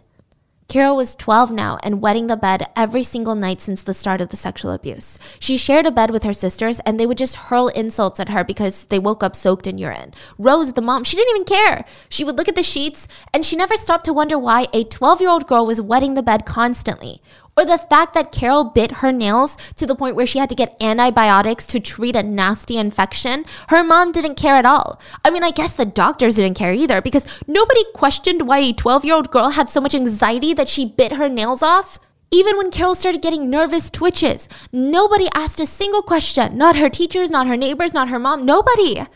Carol 0.68 0.96
was 0.96 1.14
12 1.14 1.52
now 1.52 1.78
and 1.84 2.02
wetting 2.02 2.26
the 2.26 2.36
bed 2.36 2.68
every 2.74 3.04
single 3.04 3.36
night 3.36 3.60
since 3.60 3.82
the 3.82 3.94
start 3.94 4.20
of 4.20 4.30
the 4.30 4.36
sexual 4.36 4.72
abuse. 4.72 5.16
She 5.38 5.56
shared 5.56 5.86
a 5.86 5.92
bed 5.92 6.10
with 6.10 6.24
her 6.24 6.32
sisters 6.32 6.80
and 6.80 6.98
they 6.98 7.06
would 7.06 7.18
just 7.18 7.36
hurl 7.36 7.68
insults 7.68 8.18
at 8.18 8.30
her 8.30 8.42
because 8.42 8.86
they 8.86 8.98
woke 8.98 9.22
up 9.22 9.36
soaked 9.36 9.68
in 9.68 9.78
urine. 9.78 10.12
Rose, 10.38 10.72
the 10.72 10.82
mom, 10.82 11.04
she 11.04 11.16
didn't 11.16 11.36
even 11.36 11.44
care. 11.44 11.84
She 12.08 12.24
would 12.24 12.36
look 12.36 12.48
at 12.48 12.56
the 12.56 12.64
sheets 12.64 13.06
and 13.32 13.44
she 13.44 13.54
never 13.54 13.76
stopped 13.76 14.06
to 14.06 14.12
wonder 14.12 14.38
why 14.38 14.66
a 14.72 14.82
12 14.82 15.20
year 15.20 15.30
old 15.30 15.46
girl 15.46 15.64
was 15.64 15.80
wetting 15.80 16.14
the 16.14 16.22
bed 16.22 16.44
constantly. 16.44 17.22
Or 17.58 17.64
the 17.64 17.78
fact 17.78 18.12
that 18.12 18.32
Carol 18.32 18.64
bit 18.64 19.00
her 19.00 19.10
nails 19.10 19.56
to 19.76 19.86
the 19.86 19.94
point 19.94 20.14
where 20.14 20.26
she 20.26 20.38
had 20.38 20.50
to 20.50 20.54
get 20.54 20.76
antibiotics 20.78 21.66
to 21.68 21.80
treat 21.80 22.14
a 22.14 22.22
nasty 22.22 22.76
infection. 22.76 23.46
Her 23.68 23.82
mom 23.82 24.12
didn't 24.12 24.34
care 24.34 24.56
at 24.56 24.66
all. 24.66 25.00
I 25.24 25.30
mean, 25.30 25.42
I 25.42 25.52
guess 25.52 25.72
the 25.72 25.86
doctors 25.86 26.36
didn't 26.36 26.58
care 26.58 26.74
either 26.74 27.00
because 27.00 27.26
nobody 27.46 27.80
questioned 27.94 28.46
why 28.46 28.58
a 28.58 28.74
12 28.74 29.06
year 29.06 29.14
old 29.14 29.30
girl 29.30 29.50
had 29.50 29.70
so 29.70 29.80
much 29.80 29.94
anxiety 29.94 30.52
that 30.52 30.68
she 30.68 30.84
bit 30.84 31.12
her 31.12 31.30
nails 31.30 31.62
off. 31.62 31.98
Even 32.30 32.58
when 32.58 32.70
Carol 32.70 32.94
started 32.94 33.22
getting 33.22 33.48
nervous 33.48 33.88
twitches, 33.88 34.50
nobody 34.70 35.28
asked 35.34 35.58
a 35.58 35.64
single 35.64 36.02
question. 36.02 36.58
Not 36.58 36.76
her 36.76 36.90
teachers, 36.90 37.30
not 37.30 37.46
her 37.46 37.56
neighbors, 37.56 37.94
not 37.94 38.10
her 38.10 38.18
mom, 38.18 38.44
nobody. 38.44 39.06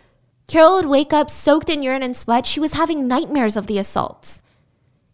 Carol 0.47 0.76
would 0.76 0.86
wake 0.86 1.12
up 1.12 1.28
soaked 1.28 1.68
in 1.68 1.82
urine 1.82 2.03
and 2.03 2.16
sweat. 2.16 2.47
She 2.47 2.59
was 2.59 2.72
having 2.72 3.07
nightmares 3.07 3.59
of 3.59 3.66
the 3.66 3.76
assaults. 3.76 4.41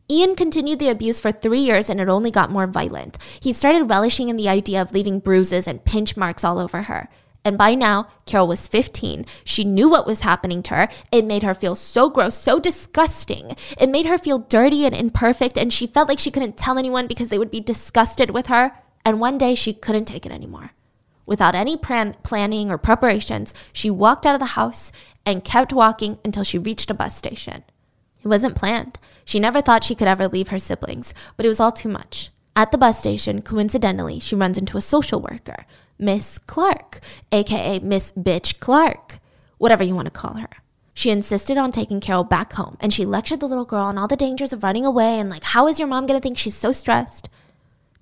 Ian 0.08 0.36
continued 0.36 0.78
the 0.78 0.88
abuse 0.88 1.18
for 1.18 1.32
three 1.32 1.58
years 1.58 1.90
and 1.90 2.00
it 2.00 2.08
only 2.08 2.30
got 2.30 2.50
more 2.50 2.66
violent. 2.66 3.18
He 3.40 3.52
started 3.52 3.90
relishing 3.90 4.28
in 4.28 4.36
the 4.36 4.48
idea 4.48 4.80
of 4.80 4.92
leaving 4.92 5.18
bruises 5.18 5.66
and 5.66 5.84
pinch 5.84 6.16
marks 6.16 6.44
all 6.44 6.58
over 6.58 6.82
her. 6.82 7.08
And 7.44 7.58
by 7.58 7.74
now, 7.76 8.08
Carol 8.24 8.48
was 8.48 8.66
15. 8.66 9.24
She 9.44 9.64
knew 9.64 9.88
what 9.88 10.06
was 10.06 10.22
happening 10.22 10.62
to 10.64 10.74
her. 10.74 10.88
It 11.12 11.24
made 11.24 11.44
her 11.44 11.54
feel 11.54 11.76
so 11.76 12.10
gross, 12.10 12.36
so 12.36 12.58
disgusting. 12.58 13.52
It 13.78 13.88
made 13.88 14.06
her 14.06 14.18
feel 14.18 14.40
dirty 14.40 14.84
and 14.84 14.94
imperfect, 14.94 15.56
and 15.56 15.72
she 15.72 15.86
felt 15.86 16.08
like 16.08 16.18
she 16.18 16.32
couldn't 16.32 16.56
tell 16.56 16.76
anyone 16.76 17.06
because 17.06 17.28
they 17.28 17.38
would 17.38 17.52
be 17.52 17.60
disgusted 17.60 18.32
with 18.32 18.48
her. 18.48 18.72
And 19.04 19.20
one 19.20 19.38
day, 19.38 19.54
she 19.54 19.72
couldn't 19.72 20.06
take 20.06 20.26
it 20.26 20.32
anymore. 20.32 20.72
Without 21.24 21.54
any 21.54 21.76
plan- 21.76 22.16
planning 22.24 22.68
or 22.68 22.78
preparations, 22.78 23.54
she 23.72 23.90
walked 23.90 24.26
out 24.26 24.34
of 24.34 24.40
the 24.40 24.56
house 24.56 24.90
and 25.24 25.44
kept 25.44 25.72
walking 25.72 26.18
until 26.24 26.42
she 26.42 26.58
reached 26.58 26.90
a 26.90 26.94
bus 26.94 27.16
station. 27.16 27.62
It 28.26 28.28
wasn't 28.28 28.56
planned. 28.56 28.98
She 29.24 29.38
never 29.38 29.60
thought 29.60 29.84
she 29.84 29.94
could 29.94 30.08
ever 30.08 30.26
leave 30.26 30.48
her 30.48 30.58
siblings, 30.58 31.14
but 31.36 31.46
it 31.46 31.48
was 31.48 31.60
all 31.60 31.70
too 31.70 31.88
much. 31.88 32.30
At 32.56 32.72
the 32.72 32.76
bus 32.76 32.98
station, 32.98 33.40
coincidentally, 33.40 34.18
she 34.18 34.34
runs 34.34 34.58
into 34.58 34.76
a 34.76 34.80
social 34.80 35.20
worker 35.20 35.64
Miss 35.96 36.36
Clark, 36.38 36.98
aka 37.30 37.78
Miss 37.78 38.10
Bitch 38.18 38.58
Clark, 38.58 39.20
whatever 39.58 39.84
you 39.84 39.94
want 39.94 40.06
to 40.06 40.10
call 40.10 40.34
her. 40.38 40.48
She 40.92 41.12
insisted 41.12 41.56
on 41.56 41.70
taking 41.70 42.00
Carol 42.00 42.24
back 42.24 42.54
home 42.54 42.76
and 42.80 42.92
she 42.92 43.04
lectured 43.04 43.38
the 43.38 43.46
little 43.46 43.64
girl 43.64 43.84
on 43.84 43.96
all 43.96 44.08
the 44.08 44.16
dangers 44.16 44.52
of 44.52 44.64
running 44.64 44.84
away 44.84 45.20
and 45.20 45.30
like, 45.30 45.44
how 45.44 45.68
is 45.68 45.78
your 45.78 45.86
mom 45.86 46.06
gonna 46.06 46.18
think 46.18 46.36
she's 46.36 46.56
so 46.56 46.72
stressed? 46.72 47.28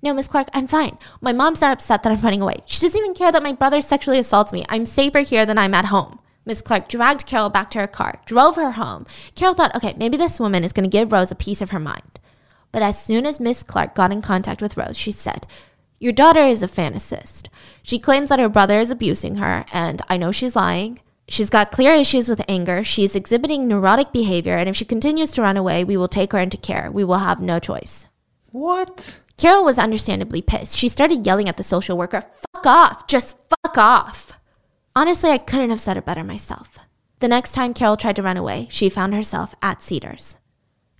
No, 0.01 0.11
Miss 0.11 0.27
Clark, 0.27 0.47
I'm 0.53 0.65
fine. 0.65 0.97
My 1.21 1.33
mom's 1.33 1.61
not 1.61 1.73
upset 1.73 2.01
that 2.01 2.11
I'm 2.11 2.21
running 2.21 2.41
away. 2.41 2.63
She 2.65 2.81
doesn't 2.81 2.99
even 2.99 3.13
care 3.13 3.31
that 3.31 3.43
my 3.43 3.51
brother 3.51 3.79
sexually 3.79 4.17
assaults 4.17 4.51
me. 4.51 4.65
I'm 4.69 4.87
safer 4.87 5.19
here 5.19 5.45
than 5.45 5.59
I'm 5.59 5.75
at 5.75 5.85
home. 5.85 6.17
Miss 6.45 6.61
Clark 6.61 6.87
dragged 6.87 7.25
Carol 7.25 7.49
back 7.49 7.69
to 7.71 7.79
her 7.79 7.87
car, 7.87 8.21
drove 8.25 8.55
her 8.55 8.71
home. 8.71 9.05
Carol 9.35 9.55
thought, 9.55 9.75
okay, 9.75 9.93
maybe 9.97 10.17
this 10.17 10.39
woman 10.39 10.63
is 10.63 10.71
going 10.71 10.89
to 10.89 10.97
give 10.97 11.11
Rose 11.11 11.31
a 11.31 11.35
piece 11.35 11.61
of 11.61 11.71
her 11.71 11.79
mind. 11.79 12.19
But 12.71 12.83
as 12.83 13.03
soon 13.03 13.25
as 13.25 13.39
Miss 13.39 13.63
Clark 13.63 13.95
got 13.95 14.11
in 14.11 14.21
contact 14.21 14.61
with 14.61 14.77
Rose, 14.77 14.97
she 14.97 15.11
said, 15.11 15.47
your 15.99 16.11
daughter 16.11 16.41
is 16.41 16.61
a 16.61 16.67
fantasist. 16.67 17.47
She 17.81 17.99
claims 17.99 18.29
that 18.29 18.39
her 18.39 18.49
brother 18.49 18.77
is 18.77 18.91
abusing 18.91 19.37
her, 19.37 19.65
and 19.73 20.01
I 20.09 20.17
know 20.17 20.31
she's 20.31 20.55
lying. 20.55 20.99
She's 21.27 21.49
got 21.49 21.71
clear 21.71 21.93
issues 21.93 22.29
with 22.29 22.43
anger. 22.47 22.83
She's 22.83 23.15
exhibiting 23.15 23.67
neurotic 23.67 24.11
behavior, 24.11 24.57
and 24.57 24.67
if 24.67 24.75
she 24.75 24.85
continues 24.85 25.31
to 25.31 25.41
run 25.41 25.57
away, 25.57 25.83
we 25.83 25.97
will 25.97 26.07
take 26.07 26.33
her 26.33 26.39
into 26.39 26.57
care. 26.57 26.91
We 26.91 27.03
will 27.03 27.19
have 27.19 27.41
no 27.41 27.59
choice. 27.59 28.07
What? 28.51 29.21
Carol 29.37 29.63
was 29.63 29.79
understandably 29.79 30.41
pissed. 30.41 30.77
She 30.77 30.89
started 30.89 31.25
yelling 31.25 31.49
at 31.49 31.57
the 31.57 31.63
social 31.63 31.97
worker, 31.97 32.25
Fuck 32.53 32.65
off! 32.65 33.07
Just 33.07 33.39
fuck 33.49 33.77
off! 33.77 34.34
Honestly, 34.97 35.29
I 35.29 35.37
couldn't 35.37 35.71
have 35.71 35.81
said 35.81 35.97
it 35.97 36.05
better 36.05 36.23
myself. 36.23 36.79
The 37.19 37.27
next 37.27 37.51
time 37.51 37.73
Carol 37.73 37.97
tried 37.97 38.15
to 38.15 38.21
run 38.21 38.37
away, 38.37 38.67
she 38.69 38.87
found 38.87 39.13
herself 39.13 39.53
at 39.61 39.81
Cedars, 39.81 40.37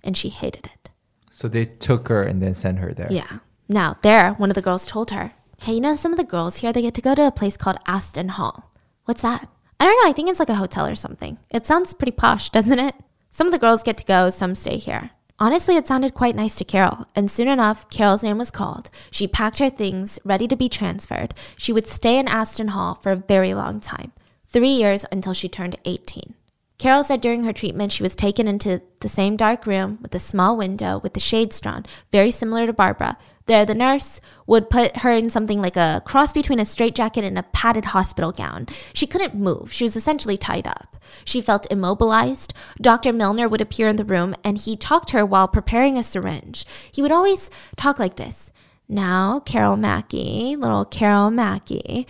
and 0.04 0.16
she 0.16 0.28
hated 0.28 0.66
it. 0.66 0.90
So 1.30 1.48
they 1.48 1.64
took 1.64 2.08
her 2.08 2.20
and 2.20 2.42
then 2.42 2.54
sent 2.54 2.78
her 2.78 2.92
there. 2.92 3.08
Yeah. 3.10 3.38
Now, 3.68 3.96
there, 4.02 4.32
one 4.34 4.50
of 4.50 4.54
the 4.54 4.62
girls 4.62 4.84
told 4.84 5.10
her, 5.12 5.32
Hey, 5.60 5.74
you 5.74 5.80
know, 5.80 5.96
some 5.96 6.12
of 6.12 6.18
the 6.18 6.24
girls 6.24 6.58
here, 6.58 6.72
they 6.72 6.82
get 6.82 6.94
to 6.94 7.00
go 7.00 7.14
to 7.14 7.26
a 7.26 7.32
place 7.32 7.56
called 7.56 7.78
Aston 7.86 8.28
Hall. 8.28 8.70
What's 9.06 9.22
that? 9.22 9.48
I 9.80 9.84
don't 9.84 10.02
know. 10.02 10.10
I 10.10 10.12
think 10.12 10.28
it's 10.28 10.38
like 10.38 10.50
a 10.50 10.54
hotel 10.54 10.86
or 10.86 10.94
something. 10.94 11.38
It 11.50 11.64
sounds 11.64 11.94
pretty 11.94 12.12
posh, 12.12 12.50
doesn't 12.50 12.78
it? 12.78 12.94
Some 13.30 13.46
of 13.46 13.52
the 13.52 13.58
girls 13.58 13.82
get 13.82 13.96
to 13.98 14.04
go, 14.04 14.28
some 14.28 14.54
stay 14.54 14.76
here. 14.76 15.10
Honestly, 15.38 15.76
it 15.76 15.86
sounded 15.86 16.14
quite 16.14 16.34
nice 16.34 16.54
to 16.56 16.64
Carol, 16.64 17.06
and 17.14 17.30
soon 17.30 17.46
enough, 17.46 17.90
Carol's 17.90 18.22
name 18.22 18.38
was 18.38 18.50
called. 18.50 18.88
She 19.10 19.28
packed 19.28 19.58
her 19.58 19.68
things, 19.68 20.18
ready 20.24 20.48
to 20.48 20.56
be 20.56 20.70
transferred. 20.70 21.34
She 21.58 21.74
would 21.74 21.86
stay 21.86 22.18
in 22.18 22.26
Aston 22.26 22.68
Hall 22.68 22.94
for 23.02 23.12
a 23.12 23.16
very 23.16 23.52
long 23.52 23.80
time 23.80 24.12
three 24.48 24.70
years 24.70 25.04
until 25.12 25.34
she 25.34 25.48
turned 25.48 25.76
18. 25.84 26.32
Carol 26.78 27.04
said 27.04 27.20
during 27.20 27.44
her 27.44 27.52
treatment 27.52 27.92
she 27.92 28.02
was 28.02 28.14
taken 28.14 28.48
into 28.48 28.80
the 29.00 29.08
same 29.08 29.36
dark 29.36 29.66
room 29.66 29.98
with 30.00 30.14
a 30.14 30.18
small 30.18 30.56
window 30.56 31.00
with 31.02 31.12
the 31.12 31.20
shades 31.20 31.60
drawn, 31.60 31.84
very 32.12 32.30
similar 32.30 32.66
to 32.66 32.72
Barbara, 32.72 33.18
there, 33.46 33.64
the 33.64 33.74
nurse 33.74 34.20
would 34.46 34.70
put 34.70 34.98
her 34.98 35.10
in 35.10 35.30
something 35.30 35.60
like 35.60 35.76
a 35.76 36.02
cross 36.04 36.32
between 36.32 36.58
a 36.58 36.66
straitjacket 36.66 37.24
and 37.24 37.38
a 37.38 37.44
padded 37.44 37.86
hospital 37.86 38.32
gown. 38.32 38.66
She 38.92 39.06
couldn't 39.06 39.34
move. 39.34 39.72
She 39.72 39.84
was 39.84 39.94
essentially 39.94 40.36
tied 40.36 40.66
up. 40.66 40.96
She 41.24 41.40
felt 41.40 41.70
immobilized. 41.70 42.52
Dr. 42.80 43.12
Milner 43.12 43.48
would 43.48 43.60
appear 43.60 43.88
in 43.88 43.96
the 43.96 44.04
room 44.04 44.34
and 44.42 44.58
he 44.58 44.76
talked 44.76 45.10
to 45.10 45.18
her 45.18 45.26
while 45.26 45.46
preparing 45.46 45.96
a 45.96 46.02
syringe. 46.02 46.66
He 46.90 47.02
would 47.02 47.12
always 47.12 47.48
talk 47.76 47.98
like 47.98 48.16
this. 48.16 48.52
Now, 48.88 49.40
Carol 49.40 49.76
Mackey, 49.76 50.56
little 50.56 50.84
Carol 50.84 51.30
Mackey, 51.30 52.06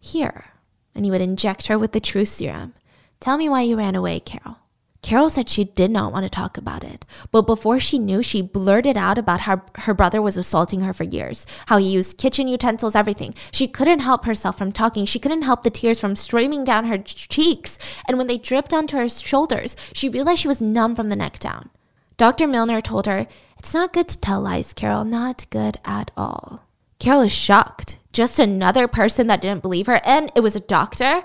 here. 0.00 0.46
And 0.94 1.04
he 1.04 1.10
would 1.10 1.20
inject 1.20 1.68
her 1.68 1.78
with 1.78 1.92
the 1.92 2.00
truth 2.00 2.28
serum. 2.28 2.74
Tell 3.20 3.36
me 3.36 3.48
why 3.48 3.62
you 3.62 3.76
ran 3.76 3.94
away, 3.94 4.20
Carol. 4.20 4.58
Carol 5.06 5.30
said 5.30 5.48
she 5.48 5.62
did 5.62 5.92
not 5.92 6.10
want 6.10 6.24
to 6.24 6.28
talk 6.28 6.58
about 6.58 6.82
it, 6.82 7.06
but 7.30 7.46
before 7.46 7.78
she 7.78 7.96
knew, 7.96 8.24
she 8.24 8.42
blurted 8.42 8.96
out 8.96 9.18
about 9.18 9.42
how 9.42 9.62
her 9.76 9.94
brother 9.94 10.20
was 10.20 10.36
assaulting 10.36 10.80
her 10.80 10.92
for 10.92 11.04
years, 11.04 11.46
how 11.66 11.76
he 11.76 11.88
used 11.88 12.18
kitchen 12.18 12.48
utensils, 12.48 12.96
everything. 12.96 13.32
She 13.52 13.68
couldn't 13.68 14.00
help 14.00 14.24
herself 14.24 14.58
from 14.58 14.72
talking. 14.72 15.06
She 15.06 15.20
couldn't 15.20 15.42
help 15.42 15.62
the 15.62 15.70
tears 15.70 16.00
from 16.00 16.16
streaming 16.16 16.64
down 16.64 16.86
her 16.86 16.98
cheeks. 16.98 17.78
And 18.08 18.18
when 18.18 18.26
they 18.26 18.36
dripped 18.36 18.74
onto 18.74 18.96
her 18.96 19.08
shoulders, 19.08 19.76
she 19.92 20.08
realized 20.08 20.40
she 20.40 20.48
was 20.48 20.60
numb 20.60 20.96
from 20.96 21.08
the 21.08 21.14
neck 21.14 21.38
down. 21.38 21.70
Dr. 22.16 22.48
Milner 22.48 22.80
told 22.80 23.06
her, 23.06 23.28
It's 23.60 23.74
not 23.74 23.92
good 23.92 24.08
to 24.08 24.18
tell 24.18 24.40
lies, 24.40 24.74
Carol, 24.74 25.04
not 25.04 25.48
good 25.50 25.76
at 25.84 26.10
all. 26.16 26.66
Carol 26.98 27.20
was 27.20 27.32
shocked. 27.32 27.98
Just 28.12 28.40
another 28.40 28.88
person 28.88 29.28
that 29.28 29.40
didn't 29.40 29.62
believe 29.62 29.86
her, 29.86 30.00
and 30.04 30.32
it 30.34 30.40
was 30.40 30.56
a 30.56 30.60
doctor. 30.60 31.22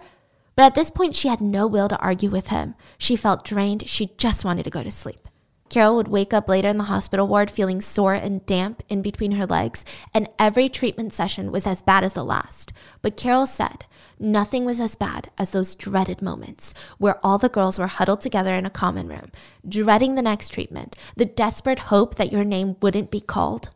But 0.56 0.64
at 0.64 0.76
this 0.76 0.92
point, 0.92 1.16
she 1.16 1.28
had 1.28 1.42
no 1.42 1.66
will 1.68 1.88
to 1.88 2.00
argue 2.00 2.30
with 2.30 2.48
him. 2.48 2.76
She 2.98 3.16
felt 3.16 3.46
drained. 3.46 3.88
She 3.88 4.14
just 4.18 4.46
wanted 4.46 4.64
to 4.64 4.70
go 4.70 4.84
to 4.84 4.92
sleep. 4.92 5.28
Carol 5.72 5.96
would 5.96 6.10
wake 6.10 6.34
up 6.34 6.50
later 6.50 6.68
in 6.68 6.78
the 6.78 6.84
hospital 6.84 7.26
ward 7.26 7.50
feeling 7.50 7.80
sore 7.80 8.14
and 8.14 8.46
damp 8.46 8.84
in 8.90 9.02
between 9.02 9.32
her 9.32 9.46
legs, 9.46 9.86
and 10.14 10.28
every 10.38 10.68
treatment 10.68 11.14
session 11.14 11.50
was 11.50 11.66
as 11.66 11.82
bad 11.82 12.04
as 12.04 12.12
the 12.12 12.26
last. 12.26 12.74
But 13.02 13.16
Carol 13.16 13.48
said 13.48 13.86
nothing 14.20 14.66
was 14.66 14.82
as 14.82 14.96
bad 14.96 15.32
as 15.38 15.52
those 15.52 15.74
dreaded 15.74 16.22
moments 16.22 16.74
where 16.98 17.26
all 17.26 17.38
the 17.38 17.48
girls 17.48 17.80
were 17.80 17.88
huddled 17.88 18.20
together 18.20 18.54
in 18.54 18.66
a 18.66 18.70
common 18.70 19.08
room, 19.08 19.32
dreading 19.66 20.16
the 20.16 20.22
next 20.22 20.50
treatment, 20.50 20.98
the 21.16 21.24
desperate 21.24 21.80
hope 21.80 22.16
that 22.16 22.34
your 22.34 22.44
name 22.44 22.76
wouldn't 22.82 23.10
be 23.10 23.22
called. 23.22 23.70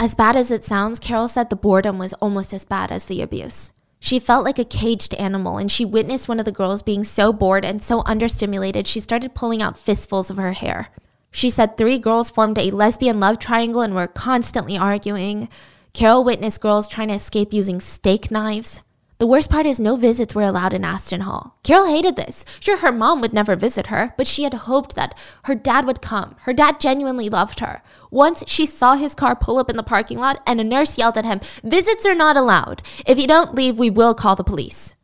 As 0.00 0.16
bad 0.16 0.34
as 0.34 0.50
it 0.50 0.64
sounds, 0.64 0.98
Carol 0.98 1.28
said 1.28 1.48
the 1.48 1.54
boredom 1.54 1.96
was 1.96 2.12
almost 2.14 2.52
as 2.52 2.64
bad 2.64 2.90
as 2.90 3.04
the 3.04 3.22
abuse. 3.22 3.70
She 4.00 4.18
felt 4.18 4.44
like 4.44 4.58
a 4.58 4.64
caged 4.64 5.14
animal, 5.14 5.58
and 5.58 5.70
she 5.70 5.84
witnessed 5.84 6.28
one 6.28 6.38
of 6.40 6.46
the 6.46 6.52
girls 6.52 6.82
being 6.82 7.04
so 7.04 7.32
bored 7.32 7.64
and 7.64 7.82
so 7.82 8.00
understimulated, 8.02 8.86
she 8.86 8.98
started 8.98 9.34
pulling 9.34 9.62
out 9.62 9.78
fistfuls 9.78 10.30
of 10.30 10.38
her 10.38 10.52
hair. 10.52 10.88
She 11.30 11.50
said 11.50 11.76
three 11.76 11.98
girls 11.98 12.30
formed 12.30 12.58
a 12.58 12.70
lesbian 12.70 13.20
love 13.20 13.38
triangle 13.38 13.82
and 13.82 13.94
were 13.94 14.08
constantly 14.08 14.76
arguing. 14.76 15.48
Carol 15.92 16.24
witnessed 16.24 16.60
girls 16.60 16.88
trying 16.88 17.08
to 17.08 17.14
escape 17.14 17.52
using 17.52 17.80
steak 17.80 18.30
knives. 18.30 18.82
The 19.20 19.26
worst 19.26 19.50
part 19.50 19.66
is 19.66 19.78
no 19.78 19.96
visits 19.96 20.34
were 20.34 20.44
allowed 20.44 20.72
in 20.72 20.82
Aston 20.82 21.20
Hall. 21.20 21.58
Carol 21.62 21.84
hated 21.84 22.16
this. 22.16 22.42
Sure, 22.58 22.78
her 22.78 22.90
mom 22.90 23.20
would 23.20 23.34
never 23.34 23.54
visit 23.54 23.88
her, 23.88 24.14
but 24.16 24.26
she 24.26 24.44
had 24.44 24.54
hoped 24.54 24.94
that 24.94 25.14
her 25.42 25.54
dad 25.54 25.84
would 25.84 26.00
come. 26.00 26.36
Her 26.44 26.54
dad 26.54 26.80
genuinely 26.80 27.28
loved 27.28 27.60
her. 27.60 27.82
Once 28.10 28.42
she 28.46 28.64
saw 28.64 28.94
his 28.94 29.14
car 29.14 29.36
pull 29.36 29.58
up 29.58 29.68
in 29.68 29.76
the 29.76 29.82
parking 29.82 30.18
lot 30.18 30.42
and 30.46 30.58
a 30.58 30.64
nurse 30.64 30.96
yelled 30.96 31.18
at 31.18 31.26
him, 31.26 31.40
Visits 31.62 32.06
are 32.06 32.14
not 32.14 32.38
allowed. 32.38 32.80
If 33.06 33.18
you 33.18 33.26
don't 33.26 33.54
leave, 33.54 33.78
we 33.78 33.90
will 33.90 34.14
call 34.14 34.36
the 34.36 34.42
police. 34.42 34.94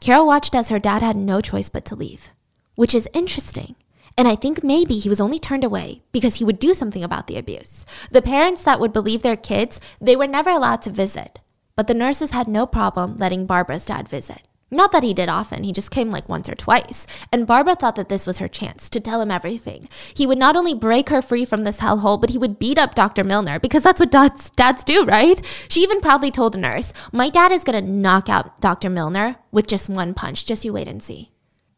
Carol 0.00 0.26
watched 0.26 0.54
as 0.54 0.70
her 0.70 0.78
dad 0.78 1.02
had 1.02 1.16
no 1.16 1.42
choice 1.42 1.68
but 1.68 1.84
to 1.84 1.94
leave, 1.94 2.30
which 2.74 2.94
is 2.94 3.06
interesting. 3.12 3.76
And 4.16 4.26
I 4.26 4.34
think 4.34 4.64
maybe 4.64 4.98
he 4.98 5.10
was 5.10 5.20
only 5.20 5.38
turned 5.38 5.62
away 5.62 6.00
because 6.10 6.36
he 6.36 6.44
would 6.44 6.58
do 6.58 6.72
something 6.72 7.04
about 7.04 7.26
the 7.26 7.36
abuse. 7.36 7.84
The 8.10 8.22
parents 8.22 8.62
that 8.64 8.80
would 8.80 8.94
believe 8.94 9.20
their 9.20 9.36
kids, 9.36 9.78
they 10.00 10.16
were 10.16 10.26
never 10.26 10.48
allowed 10.48 10.80
to 10.82 10.90
visit. 10.90 11.40
But 11.78 11.86
the 11.86 11.94
nurses 11.94 12.32
had 12.32 12.48
no 12.48 12.66
problem 12.66 13.16
letting 13.18 13.46
Barbara's 13.46 13.86
dad 13.86 14.08
visit. 14.08 14.48
Not 14.68 14.90
that 14.90 15.04
he 15.04 15.14
did 15.14 15.28
often, 15.28 15.62
he 15.62 15.72
just 15.72 15.92
came 15.92 16.10
like 16.10 16.28
once 16.28 16.48
or 16.48 16.56
twice. 16.56 17.06
And 17.32 17.46
Barbara 17.46 17.76
thought 17.76 17.94
that 17.94 18.08
this 18.08 18.26
was 18.26 18.38
her 18.38 18.48
chance 18.48 18.88
to 18.88 18.98
tell 18.98 19.20
him 19.20 19.30
everything. 19.30 19.88
He 20.12 20.26
would 20.26 20.38
not 20.38 20.56
only 20.56 20.74
break 20.74 21.10
her 21.10 21.22
free 21.22 21.44
from 21.44 21.62
this 21.62 21.78
hellhole, 21.78 22.20
but 22.20 22.30
he 22.30 22.36
would 22.36 22.58
beat 22.58 22.78
up 22.78 22.96
Dr. 22.96 23.22
Milner 23.22 23.60
because 23.60 23.84
that's 23.84 24.00
what 24.00 24.10
dads, 24.10 24.50
dads 24.50 24.82
do, 24.82 25.04
right? 25.04 25.40
She 25.68 25.84
even 25.84 26.00
proudly 26.00 26.32
told 26.32 26.56
a 26.56 26.58
nurse, 26.58 26.92
My 27.12 27.30
dad 27.30 27.52
is 27.52 27.62
gonna 27.62 27.80
knock 27.80 28.28
out 28.28 28.60
Dr. 28.60 28.90
Milner 28.90 29.36
with 29.52 29.68
just 29.68 29.88
one 29.88 30.14
punch. 30.14 30.46
Just 30.46 30.64
you 30.64 30.72
wait 30.72 30.88
and 30.88 31.00
see. 31.00 31.30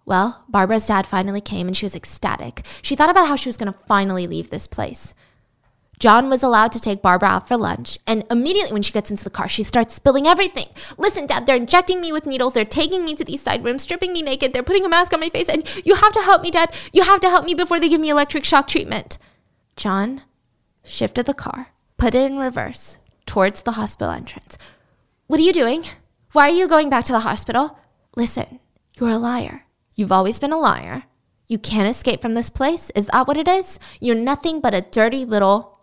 Well, 0.06 0.46
Barbara's 0.48 0.86
dad 0.86 1.06
finally 1.06 1.42
came 1.42 1.66
and 1.66 1.76
she 1.76 1.84
was 1.84 1.94
ecstatic. 1.94 2.64
She 2.80 2.96
thought 2.96 3.10
about 3.10 3.28
how 3.28 3.36
she 3.36 3.50
was 3.50 3.58
gonna 3.58 3.74
finally 3.74 4.26
leave 4.26 4.48
this 4.48 4.66
place. 4.66 5.12
John 6.00 6.30
was 6.30 6.42
allowed 6.42 6.72
to 6.72 6.80
take 6.80 7.02
Barbara 7.02 7.28
out 7.28 7.46
for 7.46 7.58
lunch, 7.58 7.98
and 8.06 8.24
immediately 8.30 8.72
when 8.72 8.82
she 8.82 8.90
gets 8.92 9.10
into 9.10 9.22
the 9.22 9.28
car, 9.28 9.46
she 9.46 9.62
starts 9.62 9.94
spilling 9.94 10.26
everything. 10.26 10.68
Listen, 10.96 11.26
Dad, 11.26 11.44
they're 11.44 11.56
injecting 11.56 12.00
me 12.00 12.10
with 12.10 12.24
needles. 12.24 12.54
They're 12.54 12.64
taking 12.64 13.04
me 13.04 13.14
to 13.14 13.24
these 13.24 13.42
side 13.42 13.62
rooms, 13.62 13.82
stripping 13.82 14.14
me 14.14 14.22
naked. 14.22 14.54
They're 14.54 14.62
putting 14.62 14.86
a 14.86 14.88
mask 14.88 15.12
on 15.12 15.20
my 15.20 15.28
face, 15.28 15.50
and 15.50 15.62
you 15.84 15.94
have 15.96 16.14
to 16.14 16.22
help 16.22 16.40
me, 16.40 16.50
Dad. 16.50 16.74
You 16.94 17.02
have 17.02 17.20
to 17.20 17.28
help 17.28 17.44
me 17.44 17.52
before 17.52 17.78
they 17.78 17.90
give 17.90 18.00
me 18.00 18.08
electric 18.08 18.44
shock 18.44 18.66
treatment. 18.66 19.18
John 19.76 20.22
shifted 20.82 21.26
the 21.26 21.34
car, 21.34 21.68
put 21.98 22.14
it 22.14 22.30
in 22.30 22.38
reverse 22.38 22.96
towards 23.26 23.60
the 23.60 23.72
hospital 23.72 24.10
entrance. 24.10 24.56
What 25.26 25.38
are 25.38 25.44
you 25.44 25.52
doing? 25.52 25.84
Why 26.32 26.48
are 26.48 26.54
you 26.54 26.66
going 26.66 26.88
back 26.88 27.04
to 27.06 27.12
the 27.12 27.20
hospital? 27.20 27.78
Listen, 28.16 28.58
you're 28.98 29.10
a 29.10 29.18
liar. 29.18 29.66
You've 29.94 30.12
always 30.12 30.38
been 30.38 30.52
a 30.52 30.58
liar. 30.58 31.04
You 31.46 31.58
can't 31.58 31.90
escape 31.90 32.22
from 32.22 32.32
this 32.32 32.48
place. 32.48 32.90
Is 32.94 33.08
that 33.08 33.28
what 33.28 33.36
it 33.36 33.48
is? 33.48 33.78
You're 34.00 34.14
nothing 34.14 34.62
but 34.62 34.72
a 34.72 34.80
dirty 34.80 35.26
little 35.26 35.79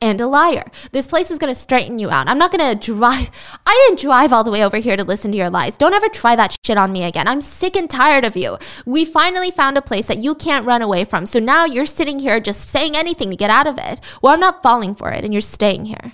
and 0.00 0.20
a 0.20 0.26
liar. 0.26 0.64
This 0.92 1.06
place 1.06 1.30
is 1.30 1.38
going 1.38 1.52
to 1.52 1.58
straighten 1.58 1.98
you 1.98 2.10
out. 2.10 2.28
I'm 2.28 2.38
not 2.38 2.52
going 2.52 2.78
to 2.78 2.92
drive. 2.92 3.30
I 3.66 3.86
didn't 3.86 4.00
drive 4.00 4.32
all 4.32 4.44
the 4.44 4.50
way 4.50 4.64
over 4.64 4.76
here 4.76 4.96
to 4.96 5.04
listen 5.04 5.32
to 5.32 5.38
your 5.38 5.50
lies. 5.50 5.76
Don't 5.76 5.94
ever 5.94 6.08
try 6.08 6.36
that 6.36 6.56
shit 6.64 6.78
on 6.78 6.92
me 6.92 7.04
again. 7.04 7.26
I'm 7.26 7.40
sick 7.40 7.76
and 7.76 7.88
tired 7.88 8.24
of 8.24 8.36
you. 8.36 8.58
We 8.84 9.04
finally 9.04 9.50
found 9.50 9.78
a 9.78 9.82
place 9.82 10.06
that 10.06 10.18
you 10.18 10.34
can't 10.34 10.66
run 10.66 10.82
away 10.82 11.04
from. 11.04 11.26
So 11.26 11.38
now 11.38 11.64
you're 11.64 11.86
sitting 11.86 12.18
here 12.18 12.40
just 12.40 12.68
saying 12.68 12.96
anything 12.96 13.30
to 13.30 13.36
get 13.36 13.50
out 13.50 13.66
of 13.66 13.78
it. 13.78 14.00
Well, 14.22 14.34
I'm 14.34 14.40
not 14.40 14.62
falling 14.62 14.94
for 14.94 15.10
it, 15.10 15.24
and 15.24 15.32
you're 15.32 15.40
staying 15.40 15.86
here. 15.86 16.12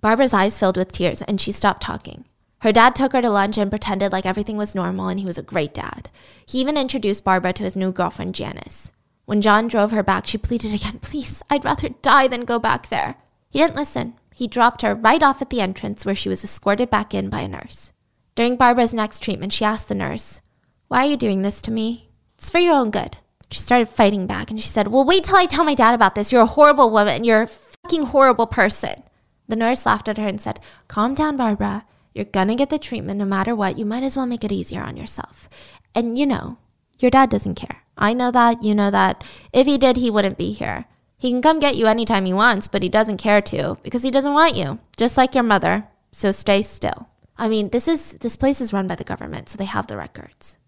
Barbara's 0.00 0.34
eyes 0.34 0.58
filled 0.58 0.76
with 0.76 0.92
tears, 0.92 1.22
and 1.22 1.40
she 1.40 1.50
stopped 1.52 1.82
talking. 1.82 2.26
Her 2.64 2.72
dad 2.72 2.94
took 2.94 3.12
her 3.12 3.20
to 3.20 3.28
lunch 3.28 3.58
and 3.58 3.70
pretended 3.70 4.10
like 4.10 4.24
everything 4.24 4.56
was 4.56 4.74
normal 4.74 5.08
and 5.08 5.20
he 5.20 5.26
was 5.26 5.36
a 5.36 5.42
great 5.42 5.74
dad. 5.74 6.08
He 6.46 6.62
even 6.62 6.78
introduced 6.78 7.22
Barbara 7.22 7.52
to 7.52 7.62
his 7.62 7.76
new 7.76 7.92
girlfriend, 7.92 8.34
Janice. 8.34 8.90
When 9.26 9.42
John 9.42 9.68
drove 9.68 9.92
her 9.92 10.02
back, 10.02 10.26
she 10.26 10.38
pleaded 10.38 10.74
again, 10.74 10.98
Please, 11.00 11.42
I'd 11.48 11.64
rather 11.64 11.88
die 11.88 12.28
than 12.28 12.44
go 12.44 12.58
back 12.58 12.88
there. 12.88 13.16
He 13.50 13.58
didn't 13.58 13.76
listen. 13.76 14.14
He 14.34 14.48
dropped 14.48 14.82
her 14.82 14.94
right 14.94 15.22
off 15.22 15.40
at 15.40 15.50
the 15.50 15.60
entrance 15.60 16.04
where 16.04 16.14
she 16.14 16.28
was 16.28 16.42
escorted 16.42 16.90
back 16.90 17.14
in 17.14 17.30
by 17.30 17.40
a 17.40 17.48
nurse. 17.48 17.92
During 18.34 18.56
Barbara's 18.56 18.92
next 18.92 19.22
treatment, 19.22 19.52
she 19.52 19.64
asked 19.64 19.88
the 19.88 19.94
nurse, 19.94 20.40
Why 20.88 21.04
are 21.04 21.08
you 21.08 21.16
doing 21.16 21.42
this 21.42 21.62
to 21.62 21.70
me? 21.70 22.10
It's 22.36 22.50
for 22.50 22.58
your 22.58 22.74
own 22.74 22.90
good. 22.90 23.16
She 23.50 23.60
started 23.60 23.88
fighting 23.88 24.26
back 24.26 24.50
and 24.50 24.60
she 24.60 24.66
said, 24.66 24.88
Well, 24.88 25.04
wait 25.04 25.24
till 25.24 25.36
I 25.36 25.46
tell 25.46 25.64
my 25.64 25.74
dad 25.74 25.94
about 25.94 26.16
this. 26.16 26.32
You're 26.32 26.42
a 26.42 26.46
horrible 26.46 26.90
woman. 26.90 27.22
You're 27.22 27.42
a 27.42 27.46
fucking 27.46 28.06
horrible 28.06 28.48
person. 28.48 29.04
The 29.46 29.56
nurse 29.56 29.86
laughed 29.86 30.08
at 30.08 30.18
her 30.18 30.26
and 30.26 30.40
said, 30.40 30.58
Calm 30.88 31.14
down, 31.14 31.36
Barbara. 31.36 31.86
You're 32.12 32.24
gonna 32.24 32.56
get 32.56 32.70
the 32.70 32.78
treatment 32.78 33.18
no 33.18 33.24
matter 33.24 33.54
what. 33.54 33.78
You 33.78 33.84
might 33.84 34.02
as 34.02 34.16
well 34.16 34.26
make 34.26 34.42
it 34.42 34.52
easier 34.52 34.82
on 34.82 34.96
yourself. 34.96 35.48
And 35.94 36.18
you 36.18 36.26
know, 36.26 36.58
your 36.98 37.10
dad 37.10 37.30
doesn't 37.30 37.54
care. 37.54 37.83
I 37.96 38.12
know 38.12 38.30
that, 38.30 38.62
you 38.62 38.74
know 38.74 38.90
that. 38.90 39.24
If 39.52 39.66
he 39.66 39.78
did, 39.78 39.96
he 39.96 40.10
wouldn't 40.10 40.38
be 40.38 40.52
here. 40.52 40.86
He 41.16 41.30
can 41.30 41.42
come 41.42 41.60
get 41.60 41.76
you 41.76 41.86
anytime 41.86 42.24
he 42.24 42.32
wants, 42.32 42.68
but 42.68 42.82
he 42.82 42.88
doesn't 42.88 43.18
care 43.18 43.40
to 43.42 43.78
because 43.82 44.02
he 44.02 44.10
doesn't 44.10 44.32
want 44.32 44.56
you, 44.56 44.80
just 44.96 45.16
like 45.16 45.34
your 45.34 45.44
mother. 45.44 45.88
So 46.12 46.32
stay 46.32 46.62
still. 46.62 47.08
I 47.36 47.48
mean, 47.48 47.70
this 47.70 47.88
is 47.88 48.12
this 48.20 48.36
place 48.36 48.60
is 48.60 48.72
run 48.72 48.86
by 48.86 48.94
the 48.94 49.04
government, 49.04 49.48
so 49.48 49.56
they 49.56 49.64
have 49.64 49.86
the 49.86 49.96
records. 49.96 50.58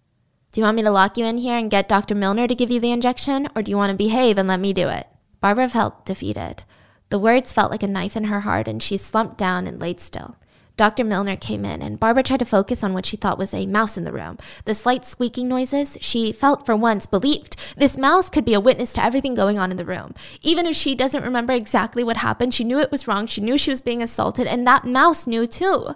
Do 0.52 0.60
you 0.60 0.64
want 0.64 0.76
me 0.76 0.82
to 0.82 0.90
lock 0.90 1.18
you 1.18 1.26
in 1.26 1.38
here 1.38 1.56
and 1.56 1.70
get 1.70 1.88
Dr. 1.88 2.14
Milner 2.14 2.48
to 2.48 2.54
give 2.54 2.70
you 2.70 2.80
the 2.80 2.92
injection, 2.92 3.48
or 3.54 3.62
do 3.62 3.70
you 3.70 3.76
want 3.76 3.90
to 3.90 3.96
behave 3.96 4.38
and 4.38 4.48
let 4.48 4.60
me 4.60 4.72
do 4.72 4.88
it? 4.88 5.06
Barbara 5.40 5.68
felt 5.68 6.06
defeated. 6.06 6.62
The 7.10 7.18
words 7.18 7.52
felt 7.52 7.70
like 7.70 7.82
a 7.82 7.88
knife 7.88 8.16
in 8.16 8.24
her 8.24 8.40
heart, 8.40 8.66
and 8.66 8.82
she 8.82 8.96
slumped 8.96 9.38
down 9.38 9.66
and 9.66 9.78
laid 9.78 10.00
still. 10.00 10.36
Dr. 10.76 11.04
Milner 11.04 11.36
came 11.36 11.64
in, 11.64 11.80
and 11.80 11.98
Barbara 11.98 12.22
tried 12.22 12.40
to 12.40 12.44
focus 12.44 12.84
on 12.84 12.92
what 12.92 13.06
she 13.06 13.16
thought 13.16 13.38
was 13.38 13.54
a 13.54 13.64
mouse 13.64 13.96
in 13.96 14.04
the 14.04 14.12
room. 14.12 14.36
The 14.66 14.74
slight 14.74 15.06
squeaking 15.06 15.48
noises, 15.48 15.96
she 16.02 16.32
felt 16.32 16.66
for 16.66 16.76
once 16.76 17.06
believed. 17.06 17.56
This 17.78 17.96
mouse 17.96 18.28
could 18.28 18.44
be 18.44 18.52
a 18.52 18.60
witness 18.60 18.92
to 18.94 19.02
everything 19.02 19.34
going 19.34 19.58
on 19.58 19.70
in 19.70 19.78
the 19.78 19.86
room. 19.86 20.12
Even 20.42 20.66
if 20.66 20.76
she 20.76 20.94
doesn't 20.94 21.24
remember 21.24 21.54
exactly 21.54 22.04
what 22.04 22.18
happened, 22.18 22.52
she 22.52 22.62
knew 22.62 22.78
it 22.78 22.92
was 22.92 23.08
wrong. 23.08 23.26
She 23.26 23.40
knew 23.40 23.56
she 23.56 23.70
was 23.70 23.80
being 23.80 24.02
assaulted, 24.02 24.46
and 24.46 24.66
that 24.66 24.84
mouse 24.84 25.26
knew 25.26 25.46
too. 25.46 25.94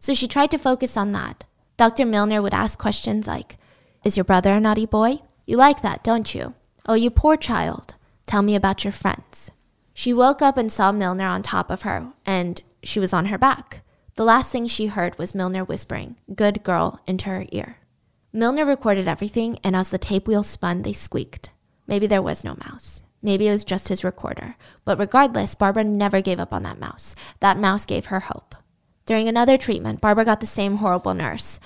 So 0.00 0.14
she 0.14 0.26
tried 0.26 0.50
to 0.52 0.58
focus 0.58 0.96
on 0.96 1.12
that. 1.12 1.44
Dr. 1.76 2.06
Milner 2.06 2.40
would 2.40 2.54
ask 2.54 2.78
questions 2.78 3.26
like, 3.26 3.58
Is 4.04 4.16
your 4.16 4.24
brother 4.24 4.52
a 4.52 4.60
naughty 4.60 4.86
boy? 4.86 5.18
You 5.44 5.58
like 5.58 5.82
that, 5.82 6.02
don't 6.02 6.34
you? 6.34 6.54
Oh, 6.86 6.94
you 6.94 7.10
poor 7.10 7.36
child. 7.36 7.94
Tell 8.26 8.40
me 8.40 8.56
about 8.56 8.84
your 8.84 8.92
friends. 8.92 9.50
She 9.92 10.14
woke 10.14 10.40
up 10.40 10.56
and 10.56 10.72
saw 10.72 10.92
Milner 10.92 11.26
on 11.26 11.42
top 11.42 11.70
of 11.70 11.82
her, 11.82 12.08
and 12.24 12.62
she 12.82 12.98
was 12.98 13.12
on 13.12 13.26
her 13.26 13.36
back. 13.36 13.82
The 14.18 14.24
last 14.24 14.50
thing 14.50 14.66
she 14.66 14.86
heard 14.86 15.16
was 15.16 15.32
Milner 15.32 15.62
whispering, 15.62 16.16
Good 16.34 16.64
girl, 16.64 17.00
into 17.06 17.26
her 17.26 17.46
ear. 17.52 17.76
Milner 18.32 18.66
recorded 18.66 19.06
everything, 19.06 19.60
and 19.62 19.76
as 19.76 19.90
the 19.90 19.96
tape 19.96 20.26
wheel 20.26 20.42
spun, 20.42 20.82
they 20.82 20.92
squeaked. 20.92 21.50
Maybe 21.86 22.08
there 22.08 22.20
was 22.20 22.42
no 22.42 22.56
mouse. 22.56 23.04
Maybe 23.22 23.46
it 23.46 23.52
was 23.52 23.62
just 23.62 23.86
his 23.86 24.02
recorder. 24.02 24.56
But 24.84 24.98
regardless, 24.98 25.54
Barbara 25.54 25.84
never 25.84 26.20
gave 26.20 26.40
up 26.40 26.52
on 26.52 26.64
that 26.64 26.80
mouse. 26.80 27.14
That 27.38 27.60
mouse 27.60 27.86
gave 27.86 28.06
her 28.06 28.18
hope. 28.18 28.56
During 29.06 29.28
another 29.28 29.56
treatment, 29.56 30.00
Barbara 30.00 30.24
got 30.24 30.40
the 30.40 30.48
same 30.48 30.78
horrible 30.78 31.14
nurse. 31.14 31.60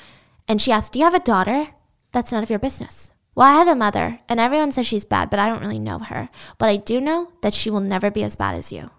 And 0.46 0.60
she 0.60 0.72
asked, 0.72 0.92
Do 0.92 0.98
you 0.98 1.06
have 1.06 1.14
a 1.14 1.20
daughter? 1.20 1.68
That's 2.12 2.32
none 2.32 2.42
of 2.42 2.50
your 2.50 2.58
business. 2.58 3.12
Well, 3.34 3.48
I 3.48 3.54
have 3.54 3.68
a 3.68 3.74
mother, 3.74 4.20
and 4.28 4.38
everyone 4.38 4.72
says 4.72 4.86
she's 4.86 5.06
bad, 5.06 5.30
but 5.30 5.38
I 5.38 5.48
don't 5.48 5.62
really 5.62 5.78
know 5.78 6.00
her. 6.00 6.28
But 6.58 6.68
I 6.68 6.76
do 6.76 7.00
know 7.00 7.32
that 7.40 7.54
she 7.54 7.70
will 7.70 7.80
never 7.80 8.10
be 8.10 8.22
as 8.22 8.36
bad 8.36 8.56
as 8.56 8.74
you. 8.74 8.90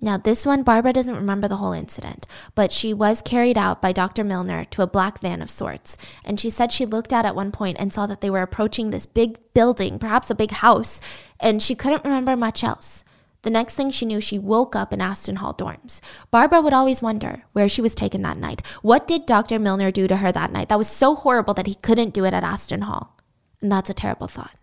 Now, 0.00 0.16
this 0.16 0.46
one, 0.46 0.62
Barbara 0.62 0.92
doesn't 0.92 1.16
remember 1.16 1.48
the 1.48 1.56
whole 1.56 1.72
incident, 1.72 2.24
but 2.54 2.70
she 2.70 2.94
was 2.94 3.20
carried 3.20 3.58
out 3.58 3.82
by 3.82 3.90
Dr. 3.90 4.22
Milner 4.22 4.64
to 4.66 4.82
a 4.82 4.86
black 4.86 5.20
van 5.20 5.42
of 5.42 5.50
sorts. 5.50 5.96
And 6.24 6.38
she 6.38 6.50
said 6.50 6.70
she 6.70 6.86
looked 6.86 7.12
out 7.12 7.26
at 7.26 7.34
one 7.34 7.50
point 7.50 7.78
and 7.80 7.92
saw 7.92 8.06
that 8.06 8.20
they 8.20 8.30
were 8.30 8.42
approaching 8.42 8.90
this 8.90 9.06
big 9.06 9.38
building, 9.54 9.98
perhaps 9.98 10.30
a 10.30 10.36
big 10.36 10.52
house, 10.52 11.00
and 11.40 11.60
she 11.60 11.74
couldn't 11.74 12.04
remember 12.04 12.36
much 12.36 12.62
else. 12.62 13.04
The 13.42 13.50
next 13.50 13.74
thing 13.74 13.90
she 13.90 14.06
knew, 14.06 14.20
she 14.20 14.38
woke 14.38 14.76
up 14.76 14.92
in 14.92 15.00
Aston 15.00 15.36
Hall 15.36 15.54
dorms. 15.54 16.00
Barbara 16.30 16.60
would 16.60 16.72
always 16.72 17.02
wonder 17.02 17.42
where 17.52 17.68
she 17.68 17.82
was 17.82 17.94
taken 17.94 18.22
that 18.22 18.36
night. 18.36 18.64
What 18.82 19.06
did 19.06 19.26
Dr. 19.26 19.58
Milner 19.58 19.90
do 19.90 20.06
to 20.06 20.16
her 20.16 20.30
that 20.30 20.52
night 20.52 20.68
that 20.68 20.78
was 20.78 20.88
so 20.88 21.16
horrible 21.16 21.54
that 21.54 21.66
he 21.66 21.74
couldn't 21.74 22.14
do 22.14 22.24
it 22.24 22.34
at 22.34 22.44
Aston 22.44 22.82
Hall? 22.82 23.16
And 23.60 23.70
that's 23.70 23.90
a 23.90 23.94
terrible 23.94 24.28
thought. 24.28 24.56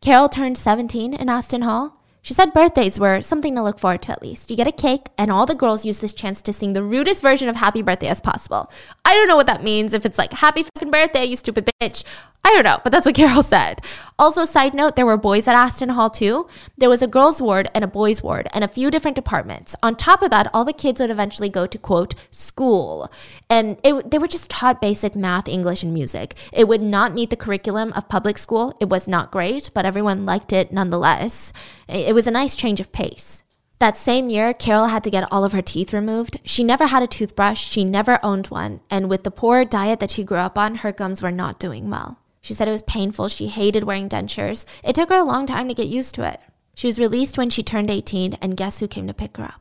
Carol 0.00 0.28
turned 0.28 0.58
17 0.58 1.12
in 1.12 1.28
Aston 1.28 1.62
Hall, 1.62 1.99
she 2.22 2.34
said 2.34 2.52
birthdays 2.52 3.00
were 3.00 3.20
something 3.22 3.54
to 3.54 3.62
look 3.62 3.78
forward 3.78 4.02
to 4.02 4.12
at 4.12 4.22
least. 4.22 4.50
You 4.50 4.56
get 4.56 4.66
a 4.66 4.72
cake, 4.72 5.06
and 5.16 5.30
all 5.30 5.46
the 5.46 5.54
girls 5.54 5.84
use 5.84 6.00
this 6.00 6.12
chance 6.12 6.42
to 6.42 6.52
sing 6.52 6.74
the 6.74 6.82
rudest 6.82 7.22
version 7.22 7.48
of 7.48 7.56
happy 7.56 7.82
birthday 7.82 8.08
as 8.08 8.20
possible. 8.20 8.70
I 9.04 9.14
don't 9.14 9.28
know 9.28 9.36
what 9.36 9.46
that 9.46 9.62
means, 9.62 9.92
if 9.92 10.04
it's 10.04 10.18
like 10.18 10.32
happy 10.32 10.64
fucking 10.74 10.90
birthday, 10.90 11.24
you 11.24 11.36
stupid 11.36 11.70
bitch. 11.80 12.04
I 12.42 12.54
don't 12.54 12.64
know, 12.64 12.78
but 12.82 12.90
that's 12.90 13.06
what 13.06 13.14
Carol 13.20 13.42
said. 13.42 13.80
Also, 14.18 14.44
side 14.44 14.74
note, 14.74 14.96
there 14.96 15.06
were 15.06 15.16
boys 15.16 15.46
at 15.46 15.54
Aston 15.54 15.90
Hall 15.90 16.10
too. 16.10 16.46
There 16.76 16.88
was 16.88 17.02
a 17.02 17.06
girls' 17.06 17.40
ward 17.40 17.70
and 17.74 17.84
a 17.84 17.88
boys' 17.88 18.22
ward 18.22 18.48
and 18.52 18.64
a 18.64 18.68
few 18.68 18.90
different 18.90 19.14
departments. 19.14 19.76
On 19.82 19.94
top 19.94 20.22
of 20.22 20.30
that, 20.30 20.50
all 20.52 20.64
the 20.64 20.72
kids 20.72 21.00
would 21.00 21.10
eventually 21.10 21.48
go 21.48 21.66
to 21.66 21.78
quote 21.78 22.14
school. 22.30 23.10
And 23.48 23.78
it, 23.84 24.10
they 24.10 24.18
were 24.18 24.28
just 24.28 24.50
taught 24.50 24.80
basic 24.80 25.14
math, 25.14 25.48
English, 25.48 25.82
and 25.82 25.94
music. 25.94 26.34
It 26.52 26.66
would 26.66 26.82
not 26.82 27.14
meet 27.14 27.30
the 27.30 27.36
curriculum 27.36 27.92
of 27.92 28.08
public 28.08 28.36
school. 28.38 28.76
It 28.80 28.88
was 28.88 29.06
not 29.06 29.30
great, 29.30 29.70
but 29.74 29.84
everyone 29.84 30.26
liked 30.26 30.52
it 30.52 30.72
nonetheless. 30.72 31.52
It 31.88 32.14
was 32.14 32.26
a 32.26 32.32
nice 32.32 32.56
change 32.56 32.80
of 32.80 32.92
pace. 32.92 33.44
That 33.80 33.96
same 33.96 34.28
year, 34.28 34.52
Carol 34.52 34.88
had 34.88 35.02
to 35.04 35.10
get 35.10 35.26
all 35.32 35.42
of 35.42 35.52
her 35.52 35.62
teeth 35.62 35.94
removed. 35.94 36.38
She 36.44 36.62
never 36.62 36.88
had 36.88 37.02
a 37.02 37.06
toothbrush, 37.06 37.70
she 37.70 37.82
never 37.82 38.18
owned 38.22 38.48
one, 38.48 38.80
and 38.90 39.08
with 39.08 39.24
the 39.24 39.30
poor 39.30 39.64
diet 39.64 40.00
that 40.00 40.10
she 40.10 40.22
grew 40.22 40.36
up 40.36 40.58
on, 40.58 40.76
her 40.76 40.92
gums 40.92 41.22
were 41.22 41.30
not 41.32 41.58
doing 41.58 41.88
well. 41.88 42.18
She 42.40 42.54
said 42.54 42.68
it 42.68 42.72
was 42.72 42.82
painful. 42.82 43.28
She 43.28 43.48
hated 43.48 43.84
wearing 43.84 44.08
dentures. 44.08 44.64
It 44.82 44.94
took 44.94 45.10
her 45.10 45.16
a 45.16 45.24
long 45.24 45.46
time 45.46 45.68
to 45.68 45.74
get 45.74 45.86
used 45.86 46.14
to 46.16 46.28
it. 46.28 46.40
She 46.74 46.86
was 46.86 46.98
released 46.98 47.36
when 47.36 47.50
she 47.50 47.62
turned 47.62 47.90
18, 47.90 48.38
and 48.40 48.56
guess 48.56 48.80
who 48.80 48.88
came 48.88 49.06
to 49.06 49.14
pick 49.14 49.36
her 49.36 49.44
up? 49.44 49.60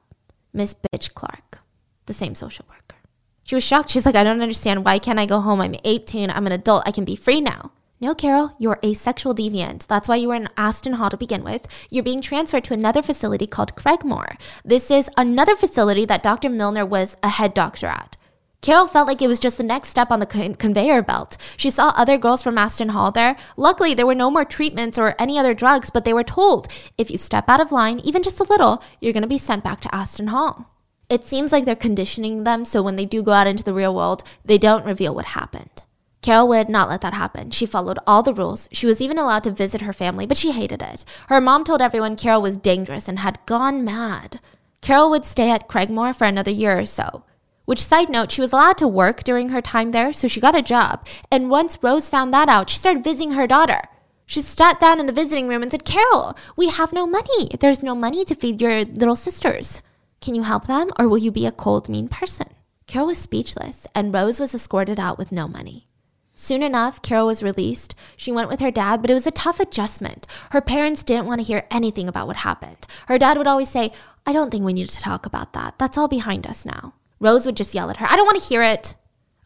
Miss 0.53 0.73
Bitch 0.75 1.13
Clark, 1.13 1.59
the 2.05 2.13
same 2.13 2.35
social 2.35 2.65
worker. 2.69 2.95
She 3.43 3.55
was 3.55 3.63
shocked. 3.63 3.89
She's 3.89 4.05
like, 4.05 4.15
I 4.15 4.23
don't 4.23 4.41
understand. 4.41 4.85
Why 4.85 4.99
can't 4.99 5.19
I 5.19 5.25
go 5.25 5.41
home? 5.41 5.59
I'm 5.59 5.75
18. 5.83 6.29
I'm 6.29 6.45
an 6.45 6.51
adult. 6.51 6.83
I 6.85 6.91
can 6.91 7.03
be 7.03 7.15
free 7.15 7.41
now. 7.41 7.71
No, 8.01 8.15
Carol, 8.15 8.55
you're 8.57 8.79
a 8.81 8.93
sexual 8.93 9.35
deviant. 9.35 9.87
That's 9.87 10.07
why 10.07 10.15
you 10.15 10.29
were 10.29 10.35
in 10.35 10.47
Aston 10.55 10.93
Hall 10.93 11.09
to 11.09 11.17
begin 11.17 11.43
with. 11.43 11.67
You're 11.89 12.03
being 12.03 12.21
transferred 12.21 12.63
to 12.65 12.73
another 12.73 13.01
facility 13.01 13.45
called 13.45 13.75
Craigmore. 13.75 14.37
This 14.63 14.89
is 14.89 15.09
another 15.17 15.55
facility 15.55 16.05
that 16.05 16.23
Dr. 16.23 16.49
Milner 16.49 16.85
was 16.85 17.17
a 17.21 17.27
head 17.29 17.53
doctor 17.53 17.87
at. 17.87 18.15
Carol 18.61 18.87
felt 18.87 19.07
like 19.07 19.21
it 19.21 19.27
was 19.27 19.39
just 19.39 19.57
the 19.57 19.63
next 19.63 19.89
step 19.89 20.11
on 20.11 20.19
the 20.19 20.25
con- 20.25 20.55
conveyor 20.55 21.01
belt. 21.01 21.37
She 21.55 21.69
saw 21.69 21.93
other 21.95 22.17
girls 22.17 22.43
from 22.43 22.57
Aston 22.57 22.89
Hall 22.89 23.09
there. 23.09 23.37
Luckily, 23.55 23.93
there 23.93 24.05
were 24.05 24.15
no 24.15 24.29
more 24.29 24.43
treatments 24.43 24.97
or 24.97 25.15
any 25.17 25.39
other 25.39 25.53
drugs, 25.53 25.89
but 25.89 26.03
they 26.03 26.13
were 26.13 26.25
told 26.25 26.67
if 26.97 27.09
you 27.09 27.17
step 27.17 27.47
out 27.47 27.61
of 27.61 27.71
line, 27.71 27.99
even 27.99 28.21
just 28.21 28.39
a 28.39 28.43
little, 28.49 28.83
you're 28.99 29.13
going 29.13 29.23
to 29.23 29.29
be 29.29 29.37
sent 29.37 29.63
back 29.63 29.79
to 29.81 29.95
Aston 29.95 30.27
Hall. 30.27 30.75
It 31.09 31.23
seems 31.23 31.53
like 31.53 31.63
they're 31.63 31.75
conditioning 31.75 32.43
them 32.43 32.65
so 32.65 32.83
when 32.83 32.97
they 32.97 33.05
do 33.05 33.23
go 33.23 33.31
out 33.31 33.47
into 33.47 33.63
the 33.63 33.73
real 33.73 33.95
world, 33.95 34.23
they 34.43 34.57
don't 34.57 34.85
reveal 34.85 35.15
what 35.15 35.25
happened. 35.27 35.81
Carol 36.21 36.49
would 36.49 36.67
not 36.67 36.89
let 36.89 36.99
that 36.99 37.13
happen. 37.13 37.49
She 37.51 37.65
followed 37.65 37.97
all 38.05 38.23
the 38.23 38.33
rules. 38.33 38.67
She 38.73 38.85
was 38.85 38.99
even 38.99 39.17
allowed 39.17 39.45
to 39.45 39.51
visit 39.51 39.81
her 39.81 39.93
family, 39.93 40.27
but 40.27 40.35
she 40.35 40.51
hated 40.51 40.81
it. 40.81 41.05
Her 41.29 41.39
mom 41.39 41.63
told 41.63 41.81
everyone 41.81 42.17
Carol 42.17 42.41
was 42.41 42.57
dangerous 42.57 43.07
and 43.07 43.19
had 43.19 43.39
gone 43.45 43.85
mad. 43.85 44.41
Carol 44.81 45.09
would 45.11 45.23
stay 45.23 45.49
at 45.49 45.69
Craigmore 45.69 46.13
for 46.13 46.25
another 46.25 46.51
year 46.51 46.77
or 46.77 46.85
so. 46.85 47.23
Which, 47.69 47.85
side 47.85 48.09
note, 48.09 48.31
she 48.31 48.41
was 48.41 48.51
allowed 48.51 48.79
to 48.79 48.87
work 48.87 49.23
during 49.23 49.49
her 49.49 49.61
time 49.61 49.91
there, 49.91 50.11
so 50.11 50.27
she 50.27 50.39
got 50.39 50.57
a 50.57 50.61
job. 50.63 51.05
And 51.31 51.51
once 51.51 51.77
Rose 51.83 52.09
found 52.09 52.33
that 52.33 52.49
out, 52.49 52.67
she 52.67 52.79
started 52.79 53.03
visiting 53.03 53.33
her 53.33 53.45
daughter. 53.45 53.81
She 54.25 54.41
sat 54.41 54.79
down 54.79 54.99
in 54.99 55.05
the 55.05 55.13
visiting 55.13 55.47
room 55.47 55.61
and 55.61 55.71
said, 55.71 55.85
Carol, 55.85 56.35
we 56.57 56.69
have 56.69 56.93
no 56.93 57.05
money. 57.05 57.49
There's 57.59 57.83
no 57.83 57.93
money 57.93 58.25
to 58.25 58.33
feed 58.33 58.59
your 58.59 58.85
little 58.85 59.15
sisters. 59.15 59.83
Can 60.19 60.33
you 60.33 60.41
help 60.41 60.65
them, 60.65 60.89
or 60.97 61.07
will 61.07 61.19
you 61.19 61.29
be 61.29 61.45
a 61.45 61.51
cold, 61.51 61.89
mean 61.89 62.09
person? 62.09 62.47
Carol 62.87 63.05
was 63.05 63.19
speechless, 63.19 63.85
and 63.93 64.11
Rose 64.11 64.39
was 64.39 64.55
escorted 64.55 64.99
out 64.99 65.19
with 65.19 65.31
no 65.31 65.47
money. 65.47 65.87
Soon 66.33 66.63
enough, 66.63 67.03
Carol 67.03 67.27
was 67.27 67.43
released. 67.43 67.93
She 68.17 68.31
went 68.31 68.49
with 68.49 68.61
her 68.61 68.71
dad, 68.71 68.99
but 68.99 69.11
it 69.11 69.13
was 69.13 69.27
a 69.27 69.31
tough 69.45 69.59
adjustment. 69.59 70.25
Her 70.49 70.61
parents 70.61 71.03
didn't 71.03 71.27
want 71.27 71.39
to 71.39 71.45
hear 71.45 71.67
anything 71.69 72.07
about 72.07 72.25
what 72.25 72.37
happened. 72.37 72.87
Her 73.05 73.19
dad 73.19 73.37
would 73.37 73.45
always 73.45 73.69
say, 73.69 73.91
I 74.25 74.33
don't 74.33 74.49
think 74.49 74.65
we 74.65 74.73
need 74.73 74.89
to 74.89 74.99
talk 74.99 75.27
about 75.27 75.53
that. 75.53 75.77
That's 75.77 75.99
all 75.99 76.07
behind 76.07 76.47
us 76.47 76.65
now. 76.65 76.95
Rose 77.19 77.45
would 77.45 77.57
just 77.57 77.73
yell 77.75 77.89
at 77.89 77.97
her, 77.97 78.07
I 78.09 78.15
don't 78.15 78.25
want 78.25 78.41
to 78.41 78.47
hear 78.47 78.61
it. 78.61 78.95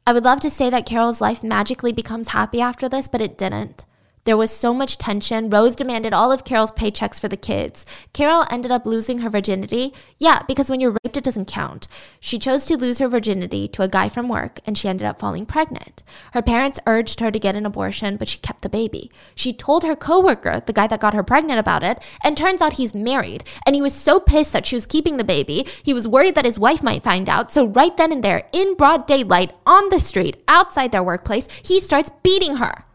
I 0.06 0.14
would 0.14 0.26
love 0.26 0.40
to 0.42 0.50
say 0.50 0.70
that 0.70 0.86
Carol's 0.86 1.22
life 1.22 1.44
magically 1.44 1.94
becomes 1.94 2.30
happy 2.30 2.60
after 2.62 2.90
this, 2.90 3.08
but 3.08 3.22
it 3.22 3.38
didn't. 3.38 3.86
There 4.26 4.38
was 4.38 4.52
so 4.52 4.74
much 4.74 4.98
tension. 4.98 5.50
Rose 5.50 5.76
demanded 5.76 6.14
all 6.14 6.32
of 6.32 6.46
Carol's 6.46 6.72
paychecks 6.72 7.20
for 7.20 7.28
the 7.28 7.36
kids. 7.36 7.86
Carol 8.14 8.46
ended 8.50 8.72
up 8.72 8.86
losing 8.86 9.20
her 9.20 9.30
virginity. 9.30 9.94
Yeah, 10.18 10.44
because 10.48 10.70
when 10.70 10.80
you're 10.80 10.96
raped, 11.04 11.18
it 11.18 11.26
doesn't 11.26 11.50
count. 11.50 11.90
She 12.22 12.40
chose 12.40 12.66
to 12.68 12.78
lose 12.78 13.00
her 13.00 13.10
virginity 13.10 13.68
to 13.68 13.82
a 13.82 13.90
guy 13.90 14.08
from 14.08 14.30
work, 14.30 14.62
and 14.66 14.78
she 14.78 14.88
ended 14.88 15.06
up 15.06 15.20
falling 15.20 15.46
pregnant. 15.46 16.04
Her 16.32 16.42
parents 16.42 16.80
urged 16.88 17.20
her 17.20 17.32
to 17.32 17.40
get 17.40 17.58
an 17.58 17.66
abortion, 17.66 18.16
but 18.16 18.30
she 18.30 18.40
kept 18.40 18.62
the 18.62 18.70
baby. 18.70 19.12
She 19.36 19.52
told 19.52 19.84
her 19.84 19.96
coworker, 19.96 20.62
the 20.66 20.74
guy 20.74 20.88
that 20.88 21.02
got 21.02 21.14
her 21.14 21.24
pregnant, 21.24 21.60
about 21.60 21.84
it, 21.84 22.02
and 22.24 22.38
turns 22.38 22.62
out 22.62 22.74
he's 22.74 22.96
married. 22.96 23.44
And 23.66 23.76
he 23.76 23.82
was 23.82 23.94
so 23.94 24.22
pissed 24.22 24.54
that 24.54 24.66
she 24.66 24.78
was 24.78 24.86
keeping 24.86 25.18
the 25.18 25.26
baby, 25.26 25.66
he 25.84 25.94
was 25.94 26.08
worried 26.08 26.36
that 26.36 26.46
his 26.46 26.58
wife 26.58 26.82
might 26.82 27.04
find 27.04 27.28
out. 27.28 27.52
So, 27.52 27.68
right 27.68 27.96
then 27.98 28.14
and 28.14 28.24
there, 28.24 28.48
in 28.54 28.76
broad 28.76 29.06
daylight, 29.06 29.52
on 29.66 29.90
the 29.90 30.00
street, 30.00 30.42
outside 30.48 30.94
their 30.94 31.04
workplace, 31.04 31.50
he 31.62 31.82
starts 31.82 32.10
beating 32.24 32.56
her. 32.56 32.86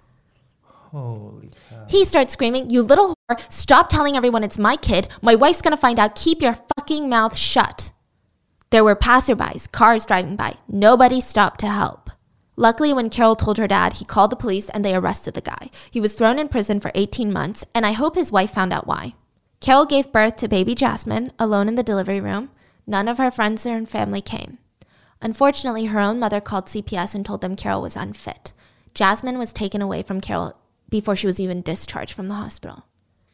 Holy 0.90 1.50
cow. 1.68 1.84
He 1.88 2.04
starts 2.04 2.32
screaming, 2.32 2.70
You 2.70 2.82
little 2.82 3.14
whore, 3.30 3.52
stop 3.52 3.90
telling 3.90 4.16
everyone 4.16 4.42
it's 4.42 4.58
my 4.58 4.76
kid. 4.76 5.08
My 5.20 5.34
wife's 5.34 5.60
gonna 5.60 5.76
find 5.76 5.98
out. 5.98 6.14
Keep 6.14 6.40
your 6.40 6.56
fucking 6.76 7.08
mouth 7.08 7.36
shut. 7.36 7.90
There 8.70 8.84
were 8.84 8.96
passerbys, 8.96 9.70
cars 9.70 10.06
driving 10.06 10.36
by. 10.36 10.54
Nobody 10.66 11.20
stopped 11.20 11.60
to 11.60 11.68
help. 11.68 12.10
Luckily, 12.56 12.92
when 12.92 13.10
Carol 13.10 13.36
told 13.36 13.58
her 13.58 13.68
dad, 13.68 13.94
he 13.94 14.04
called 14.04 14.30
the 14.30 14.36
police 14.36 14.68
and 14.70 14.84
they 14.84 14.94
arrested 14.94 15.34
the 15.34 15.40
guy. 15.40 15.70
He 15.90 16.00
was 16.00 16.14
thrown 16.14 16.38
in 16.38 16.48
prison 16.48 16.80
for 16.80 16.90
18 16.94 17.32
months, 17.32 17.64
and 17.74 17.86
I 17.86 17.92
hope 17.92 18.16
his 18.16 18.32
wife 18.32 18.50
found 18.50 18.72
out 18.72 18.86
why. 18.86 19.14
Carol 19.60 19.86
gave 19.86 20.10
birth 20.10 20.36
to 20.36 20.48
baby 20.48 20.74
Jasmine 20.74 21.32
alone 21.38 21.68
in 21.68 21.76
the 21.76 21.82
delivery 21.82 22.20
room. 22.20 22.50
None 22.86 23.08
of 23.08 23.18
her 23.18 23.30
friends 23.30 23.66
or 23.66 23.84
family 23.86 24.20
came. 24.20 24.58
Unfortunately, 25.20 25.86
her 25.86 26.00
own 26.00 26.18
mother 26.18 26.40
called 26.40 26.66
CPS 26.66 27.14
and 27.14 27.24
told 27.24 27.42
them 27.42 27.56
Carol 27.56 27.82
was 27.82 27.96
unfit. 27.96 28.52
Jasmine 28.94 29.38
was 29.38 29.52
taken 29.52 29.82
away 29.82 30.02
from 30.02 30.20
Carol 30.20 30.56
before 30.88 31.16
she 31.16 31.26
was 31.26 31.40
even 31.40 31.62
discharged 31.62 32.12
from 32.12 32.28
the 32.28 32.34
hospital. 32.34 32.84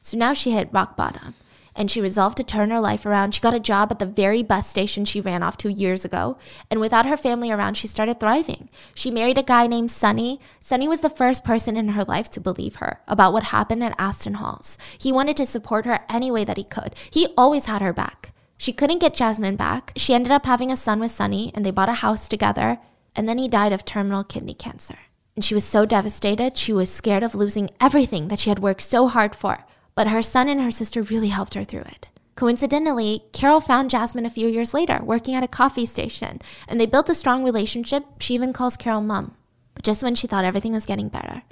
So 0.02 0.16
now 0.16 0.32
she 0.32 0.50
hit 0.50 0.68
rock 0.72 0.96
bottom 0.96 1.34
and 1.76 1.90
she 1.90 2.00
resolved 2.00 2.36
to 2.36 2.44
turn 2.44 2.70
her 2.70 2.80
life 2.80 3.04
around. 3.04 3.34
She 3.34 3.40
got 3.40 3.54
a 3.54 3.60
job 3.60 3.90
at 3.90 3.98
the 3.98 4.06
very 4.06 4.42
bus 4.42 4.68
station 4.68 5.04
she 5.04 5.20
ran 5.20 5.42
off 5.42 5.56
to 5.58 5.72
years 5.72 6.04
ago, 6.04 6.38
and 6.70 6.80
without 6.80 7.06
her 7.06 7.16
family 7.16 7.50
around, 7.50 7.74
she 7.74 7.88
started 7.88 8.20
thriving. 8.20 8.68
She 8.94 9.10
married 9.10 9.38
a 9.38 9.42
guy 9.42 9.66
named 9.66 9.90
Sonny. 9.90 10.40
Sonny 10.60 10.86
was 10.86 11.00
the 11.00 11.10
first 11.10 11.44
person 11.44 11.76
in 11.76 11.90
her 11.90 12.04
life 12.04 12.30
to 12.30 12.40
believe 12.40 12.76
her 12.76 13.00
about 13.08 13.32
what 13.32 13.44
happened 13.44 13.82
at 13.82 13.94
Aston 13.98 14.34
Halls. 14.34 14.78
He 14.98 15.12
wanted 15.12 15.36
to 15.38 15.46
support 15.46 15.86
her 15.86 16.04
any 16.08 16.30
way 16.30 16.44
that 16.44 16.56
he 16.56 16.64
could. 16.64 16.94
He 17.10 17.28
always 17.36 17.66
had 17.66 17.82
her 17.82 17.92
back. 17.92 18.32
She 18.56 18.72
couldn't 18.72 19.00
get 19.00 19.14
Jasmine 19.14 19.56
back. 19.56 19.92
She 19.96 20.14
ended 20.14 20.32
up 20.32 20.46
having 20.46 20.70
a 20.70 20.76
son 20.76 21.00
with 21.00 21.10
Sonny, 21.10 21.50
and 21.54 21.66
they 21.66 21.72
bought 21.72 21.88
a 21.88 21.94
house 21.94 22.28
together, 22.28 22.78
and 23.16 23.28
then 23.28 23.38
he 23.38 23.48
died 23.48 23.72
of 23.72 23.84
terminal 23.84 24.24
kidney 24.24 24.54
cancer. 24.54 24.98
And 25.36 25.44
she 25.44 25.54
was 25.54 25.64
so 25.64 25.84
devastated, 25.84 26.56
she 26.56 26.72
was 26.72 26.90
scared 26.90 27.22
of 27.22 27.34
losing 27.34 27.70
everything 27.80 28.28
that 28.28 28.38
she 28.38 28.50
had 28.50 28.60
worked 28.60 28.82
so 28.82 29.08
hard 29.08 29.34
for. 29.34 29.64
But 29.94 30.08
her 30.08 30.22
son 30.22 30.48
and 30.48 30.60
her 30.60 30.70
sister 30.70 31.02
really 31.02 31.28
helped 31.28 31.54
her 31.54 31.64
through 31.64 31.82
it. 31.82 32.08
Coincidentally, 32.36 33.22
Carol 33.32 33.60
found 33.60 33.90
Jasmine 33.90 34.26
a 34.26 34.30
few 34.30 34.48
years 34.48 34.74
later, 34.74 35.00
working 35.04 35.34
at 35.34 35.44
a 35.44 35.48
coffee 35.48 35.86
station, 35.86 36.40
and 36.66 36.80
they 36.80 36.86
built 36.86 37.08
a 37.08 37.14
strong 37.14 37.44
relationship. 37.44 38.04
She 38.18 38.34
even 38.34 38.52
calls 38.52 38.76
Carol 38.76 39.02
mum. 39.02 39.36
But 39.74 39.84
just 39.84 40.02
when 40.02 40.16
she 40.16 40.26
thought 40.26 40.44
everything 40.44 40.72
was 40.72 40.86
getting 40.86 41.08
better, 41.08 41.42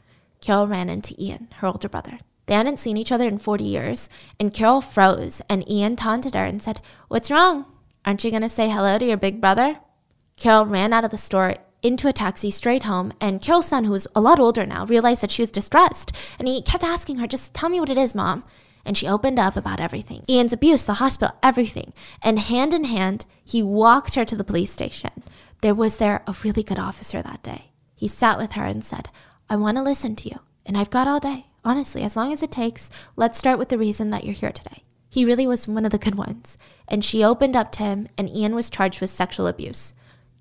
Carol 0.41 0.67
ran 0.67 0.89
into 0.89 1.15
Ian, 1.23 1.49
her 1.57 1.69
older 1.69 1.89
brother. 1.89 2.19
They 2.47 2.55
hadn't 2.55 2.81
seen 2.81 2.97
each 2.97 3.13
other 3.13 3.29
in 3.29 3.39
40 3.39 3.63
years, 3.63 4.09
and 4.41 4.53
Carol 4.53 4.81
froze, 4.81 5.41
and 5.49 5.69
Ian 5.71 5.95
taunted 5.95 6.35
her 6.35 6.45
and 6.45 6.61
said, 6.61 6.81
What's 7.07 7.31
wrong? 7.31 7.67
Aren't 8.05 8.25
you 8.25 8.31
going 8.31 8.43
to 8.43 8.49
say 8.49 8.69
hello 8.69 8.99
to 8.99 9.05
your 9.05 9.17
big 9.17 9.41
brother? 9.41 9.77
Carol 10.37 10.67
ran 10.67 10.93
out 10.93 11.05
of 11.05 11.13
the 11.13 11.19
store 11.19 11.55
into 11.83 12.09
a 12.09 12.13
taxi 12.13 12.51
straight 12.51 12.85
home, 12.85 13.13
and 13.21 13.43
Carol's 13.43 13.67
son, 13.67 13.85
who 13.85 13.93
was 13.93 14.07
a 14.15 14.21
lot 14.21 14.41
older 14.41 14.65
now, 14.65 14.87
realized 14.87 15.23
that 15.23 15.31
she 15.31 15.43
was 15.43 15.51
distressed, 15.51 16.13
and 16.39 16.49
he 16.49 16.63
kept 16.63 16.85
asking 16.85 17.19
her, 17.19 17.27
Just 17.27 17.53
tell 17.53 17.69
me 17.69 17.81
what 17.81 17.91
it 17.91 17.99
is, 17.99 18.15
mom. 18.15 18.45
And 18.85 18.97
she 18.97 19.07
opened 19.07 19.39
up 19.39 19.57
about 19.57 19.79
everything 19.79 20.25
Ian's 20.29 20.53
abuse, 20.53 20.85
the 20.85 20.95
hospital, 20.95 21.37
everything. 21.43 21.93
And 22.23 22.39
hand 22.39 22.75
in 22.75 22.85
hand, 22.85 23.25
he 23.45 23.63
walked 23.63 24.15
her 24.17 24.25
to 24.25 24.37
the 24.37 24.45
police 24.45 24.73
station. 24.73 25.23
There 25.61 25.75
was 25.75 25.99
there 25.99 26.23
a 26.27 26.35
really 26.43 26.65
good 26.65 26.79
officer 26.79 27.23
that 27.23 27.43
day. 27.43 27.73
He 27.95 28.09
sat 28.09 28.39
with 28.39 28.53
her 28.53 28.65
and 28.65 28.85
said, 28.85 29.11
I 29.49 29.57
want 29.57 29.77
to 29.77 29.83
listen 29.83 30.17
to 30.17 30.29
you, 30.29 30.41
and 30.67 30.77
I've 30.77 30.91
got 30.91 31.07
all 31.07 31.21
day. 31.21 31.47
Honestly, 31.65 32.03
as 32.03 32.17
long 32.17 32.33
as 32.33 32.43
it 32.43 32.51
takes, 32.51 32.91
let's 33.15 33.39
start 33.39 33.59
with 33.59 33.69
the 33.69 33.79
reason 33.79 34.11
that 34.11 34.25
you're 34.25 34.35
here 34.35 34.51
today. 34.51 34.83
He 35.09 35.25
really 35.25 35.47
was 35.47 35.69
one 35.69 35.85
of 35.85 35.93
the 35.93 35.99
good 35.99 36.15
ones. 36.15 36.57
And 36.89 37.05
she 37.05 37.23
opened 37.23 37.55
up 37.55 37.71
to 37.73 37.83
him, 37.83 38.09
and 38.17 38.31
Ian 38.31 38.55
was 38.55 38.71
charged 38.71 39.01
with 39.01 39.11
sexual 39.11 39.47
abuse. 39.47 39.95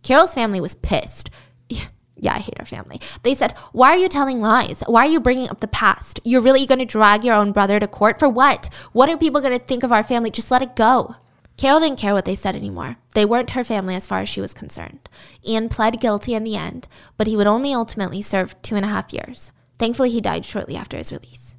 Carol's 0.03 0.33
family 0.33 0.61
was 0.61 0.75
pissed. 0.75 1.29
Yeah, 2.23 2.35
I 2.35 2.39
hate 2.39 2.59
our 2.59 2.65
family. 2.65 3.01
They 3.23 3.33
said, 3.33 3.57
Why 3.71 3.89
are 3.89 3.97
you 3.97 4.07
telling 4.07 4.41
lies? 4.41 4.83
Why 4.85 5.07
are 5.07 5.09
you 5.09 5.19
bringing 5.19 5.49
up 5.49 5.59
the 5.59 5.67
past? 5.67 6.19
You're 6.23 6.41
really 6.41 6.67
going 6.67 6.77
to 6.77 6.85
drag 6.85 7.23
your 7.23 7.33
own 7.33 7.51
brother 7.51 7.79
to 7.79 7.87
court 7.87 8.19
for 8.19 8.29
what? 8.29 8.69
What 8.91 9.09
are 9.09 9.17
people 9.17 9.41
going 9.41 9.57
to 9.57 9.65
think 9.65 9.81
of 9.81 9.91
our 9.91 10.03
family? 10.03 10.29
Just 10.29 10.51
let 10.51 10.61
it 10.61 10.75
go. 10.75 11.15
Carol 11.57 11.79
didn't 11.79 11.99
care 11.99 12.13
what 12.13 12.25
they 12.25 12.35
said 12.35 12.55
anymore. 12.55 12.97
They 13.15 13.25
weren't 13.25 13.51
her 13.51 13.63
family 13.63 13.95
as 13.95 14.05
far 14.05 14.19
as 14.19 14.29
she 14.29 14.39
was 14.39 14.53
concerned. 14.53 15.09
Ian 15.43 15.67
pled 15.67 15.99
guilty 15.99 16.35
in 16.35 16.43
the 16.43 16.55
end, 16.55 16.87
but 17.17 17.25
he 17.25 17.35
would 17.35 17.47
only 17.47 17.73
ultimately 17.73 18.21
serve 18.21 18.59
two 18.61 18.75
and 18.75 18.85
a 18.85 18.89
half 18.89 19.13
years. 19.13 19.51
Thankfully, 19.79 20.11
he 20.11 20.21
died 20.21 20.45
shortly 20.45 20.75
after 20.75 20.97
his 20.97 21.11
release. 21.11 21.50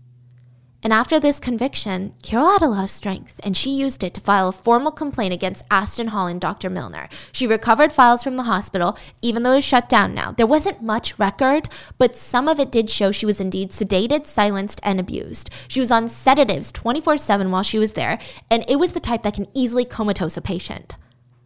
And 0.85 0.93
after 0.93 1.21
this 1.21 1.39
conviction, 1.39 2.15
Carol 2.25 2.51
had 2.55 2.63
a 2.63 2.67
lot 2.67 2.83
of 2.83 2.91
strength, 2.91 3.39
and 3.45 3.57
she 3.57 3.71
used 3.71 4.03
it 4.03 4.15
to 4.15 4.21
file 4.21 4.49
a 4.49 4.53
formal 4.53 4.91
complaint 4.91 5.33
against 5.33 5.65
Aston 5.71 6.09
Hall 6.09 6.27
and 6.27 6.41
Dr. 6.41 6.69
Milner. 6.69 7.09
She 7.31 7.47
recovered 7.47 7.93
files 7.93 8.25
from 8.25 8.37
the 8.37 8.43
hospital, 8.43 8.99
even 9.23 9.45
though 9.45 9.53
it 9.53 9.57
was 9.57 9.65
shut 9.65 9.89
down 9.89 10.13
now. 10.13 10.33
There 10.33 10.47
wasn't 10.47 10.83
much 10.83 11.17
record, 11.21 11.69
but 11.99 12.17
some 12.17 12.49
of 12.49 12.59
it 12.59 12.73
did 12.73 12.91
show 12.91 13.13
she 13.13 13.27
was 13.27 13.41
indeed 13.41 13.71
sedated, 13.71 14.25
silenced, 14.25 14.81
and 14.83 14.99
abused. 14.99 15.51
She 15.69 15.79
was 15.79 15.93
on 15.93 16.09
sedatives 16.09 16.73
24 16.73 17.17
7 17.17 17.53
while 17.53 17.63
she 17.63 17.79
was 17.79 17.93
there, 17.93 18.19
and 18.51 18.65
it 18.69 18.81
was 18.81 18.93
the 18.93 18.99
type 18.99 19.23
that 19.23 19.35
can 19.35 19.47
easily 19.55 19.85
comatose 19.85 20.37
a 20.37 20.43
patient. 20.43 20.97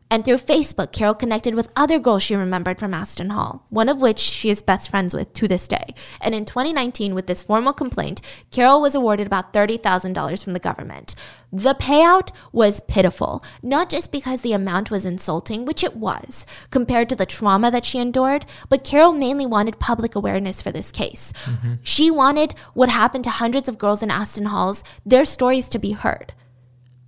And 0.09 0.25
through 0.25 0.37
Facebook, 0.37 0.93
Carol 0.93 1.15
connected 1.15 1.55
with 1.57 1.73
other 1.75 1.99
girls 1.99 2.23
she 2.23 2.37
remembered 2.37 2.79
from 2.79 2.95
Aston 2.95 3.31
Hall, 3.31 3.67
one 3.71 3.89
of 3.89 4.01
which 4.01 4.21
she 4.21 4.51
is 4.51 4.63
best 4.63 4.89
friends 4.89 5.13
with 5.13 5.33
to 5.35 5.49
this 5.49 5.67
day. 5.67 5.95
And 6.21 6.33
in 6.33 6.45
2019, 6.45 7.13
with 7.13 7.27
this 7.27 7.43
formal 7.43 7.73
complaint, 7.73 8.21
Carol 8.53 8.81
was 8.81 8.95
awarded 8.95 9.27
about 9.27 9.53
$30,000 9.53 10.45
from 10.45 10.53
the 10.53 10.61
government. 10.61 11.17
The 11.53 11.75
payout 11.75 12.31
was 12.53 12.81
pitiful, 12.83 13.43
not 13.63 13.91
just 13.91 14.13
because 14.13 14.43
the 14.43 14.53
amount 14.53 14.93
was 14.93 15.05
insulting, 15.05 15.65
which 15.65 15.83
it 15.83 15.97
was, 15.97 16.47
compared 16.71 17.09
to 17.09 17.17
the 17.17 17.27
trauma 17.27 17.71
that 17.73 17.85
she 17.85 17.99
endured, 17.99 18.47
but 18.69 18.85
Carol 18.85 19.13
mainly 19.13 19.47
wanted 19.47 19.81
public 19.81 20.15
awareness 20.15 20.63
for 20.63 20.71
this 20.71 20.93
case. 20.93 21.33
Mm-hmm. 21.47 21.75
She 21.83 22.13
wanted 22.13 22.55
what 22.75 22.91
happened 22.91 23.25
to 23.25 23.31
hundreds 23.31 23.69
of 23.69 23.79
girls 23.79 24.05
in 24.05 24.11
Aston 24.13 24.47
Halls, 24.47 24.85
their 25.05 25.25
stories 25.25 25.69
to 25.71 25.81
be 25.81 25.93
heard. 25.93 26.33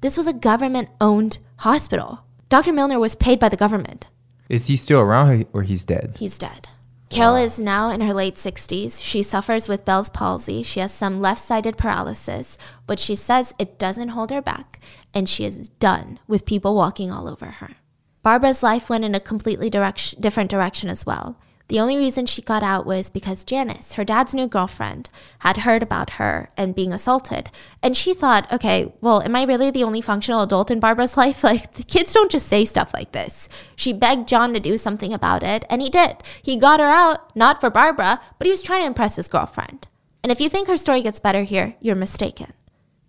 This 0.00 0.16
was 0.16 0.26
a 0.26 0.32
government 0.32 0.88
owned 1.00 1.38
hospital. 1.58 2.24
Dr. 2.48 2.72
Milner 2.72 2.98
was 2.98 3.14
paid 3.14 3.38
by 3.38 3.50
the 3.50 3.56
government. 3.56 4.08
Is 4.48 4.66
he 4.66 4.76
still 4.76 5.00
around 5.00 5.46
or 5.52 5.62
he's 5.62 5.84
dead? 5.84 6.16
He's 6.18 6.38
dead. 6.38 6.68
Carol 7.10 7.34
wow. 7.34 7.40
is 7.40 7.58
now 7.58 7.90
in 7.90 8.00
her 8.00 8.14
late 8.14 8.36
60s. 8.36 9.02
She 9.02 9.22
suffers 9.22 9.68
with 9.68 9.84
Bell's 9.84 10.10
palsy. 10.10 10.62
She 10.62 10.80
has 10.80 10.92
some 10.92 11.20
left 11.20 11.42
sided 11.42 11.76
paralysis, 11.76 12.56
but 12.86 12.98
she 12.98 13.14
says 13.14 13.54
it 13.58 13.78
doesn't 13.78 14.10
hold 14.10 14.30
her 14.30 14.42
back, 14.42 14.80
and 15.14 15.28
she 15.28 15.44
is 15.44 15.68
done 15.68 16.18
with 16.26 16.46
people 16.46 16.74
walking 16.74 17.10
all 17.10 17.28
over 17.28 17.46
her. 17.46 17.76
Barbara's 18.22 18.62
life 18.62 18.90
went 18.90 19.04
in 19.04 19.14
a 19.14 19.20
completely 19.20 19.70
direction, 19.70 20.20
different 20.20 20.50
direction 20.50 20.90
as 20.90 21.06
well. 21.06 21.38
The 21.68 21.78
only 21.78 21.98
reason 21.98 22.24
she 22.24 22.40
got 22.40 22.62
out 22.62 22.86
was 22.86 23.10
because 23.10 23.44
Janice, 23.44 23.92
her 23.92 24.04
dad's 24.04 24.32
new 24.32 24.46
girlfriend, 24.46 25.10
had 25.40 25.58
heard 25.58 25.82
about 25.82 26.10
her 26.12 26.50
and 26.56 26.74
being 26.74 26.94
assaulted. 26.94 27.50
And 27.82 27.94
she 27.94 28.14
thought, 28.14 28.50
okay, 28.50 28.90
well, 29.02 29.22
am 29.22 29.36
I 29.36 29.42
really 29.44 29.70
the 29.70 29.84
only 29.84 30.00
functional 30.00 30.40
adult 30.40 30.70
in 30.70 30.80
Barbara's 30.80 31.16
life? 31.18 31.44
Like, 31.44 31.72
the 31.74 31.82
kids 31.82 32.14
don't 32.14 32.30
just 32.30 32.48
say 32.48 32.64
stuff 32.64 32.94
like 32.94 33.12
this. 33.12 33.50
She 33.76 33.92
begged 33.92 34.28
John 34.28 34.54
to 34.54 34.60
do 34.60 34.78
something 34.78 35.12
about 35.12 35.42
it, 35.42 35.66
and 35.68 35.82
he 35.82 35.90
did. 35.90 36.16
He 36.42 36.56
got 36.56 36.80
her 36.80 36.86
out, 36.86 37.36
not 37.36 37.60
for 37.60 37.68
Barbara, 37.68 38.18
but 38.38 38.46
he 38.46 38.50
was 38.50 38.62
trying 38.62 38.82
to 38.82 38.86
impress 38.86 39.16
his 39.16 39.28
girlfriend. 39.28 39.86
And 40.22 40.32
if 40.32 40.40
you 40.40 40.48
think 40.48 40.68
her 40.68 40.76
story 40.78 41.02
gets 41.02 41.20
better 41.20 41.42
here, 41.42 41.76
you're 41.80 41.94
mistaken. 41.94 42.54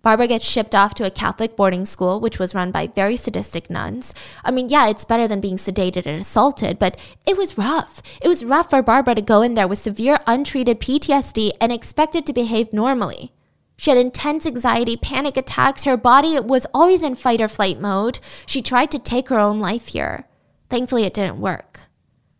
Barbara 0.02 0.28
gets 0.28 0.46
shipped 0.46 0.74
off 0.74 0.94
to 0.94 1.06
a 1.06 1.10
Catholic 1.10 1.56
boarding 1.56 1.84
school, 1.84 2.20
which 2.20 2.38
was 2.38 2.54
run 2.54 2.70
by 2.70 2.86
very 2.86 3.16
sadistic 3.16 3.68
nuns. 3.68 4.14
I 4.42 4.50
mean, 4.50 4.70
yeah, 4.70 4.88
it's 4.88 5.04
better 5.04 5.28
than 5.28 5.40
being 5.40 5.56
sedated 5.56 6.06
and 6.06 6.20
assaulted, 6.20 6.78
but 6.78 6.98
it 7.26 7.36
was 7.36 7.58
rough. 7.58 8.00
It 8.22 8.28
was 8.28 8.44
rough 8.44 8.70
for 8.70 8.82
Barbara 8.82 9.16
to 9.16 9.22
go 9.22 9.42
in 9.42 9.54
there 9.54 9.68
with 9.68 9.78
severe 9.78 10.18
untreated 10.26 10.80
PTSD 10.80 11.50
and 11.60 11.70
expected 11.70 12.24
to 12.26 12.32
behave 12.32 12.72
normally. 12.72 13.32
She 13.76 13.90
had 13.90 13.98
intense 13.98 14.46
anxiety, 14.46 14.96
panic 14.96 15.36
attacks. 15.36 15.84
Her 15.84 15.96
body 15.96 16.38
was 16.38 16.66
always 16.72 17.02
in 17.02 17.14
fight 17.14 17.40
or 17.40 17.48
flight 17.48 17.80
mode. 17.80 18.18
She 18.46 18.62
tried 18.62 18.90
to 18.92 18.98
take 18.98 19.28
her 19.28 19.38
own 19.38 19.60
life 19.60 19.88
here. 19.88 20.26
Thankfully, 20.68 21.04
it 21.04 21.14
didn't 21.14 21.40
work. 21.40 21.80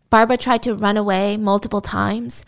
Barbara 0.09 0.37
tried 0.37 0.63
to 0.63 0.75
run 0.75 0.97
away 0.97 1.37
multiple 1.37 1.81
times. 1.81 2.45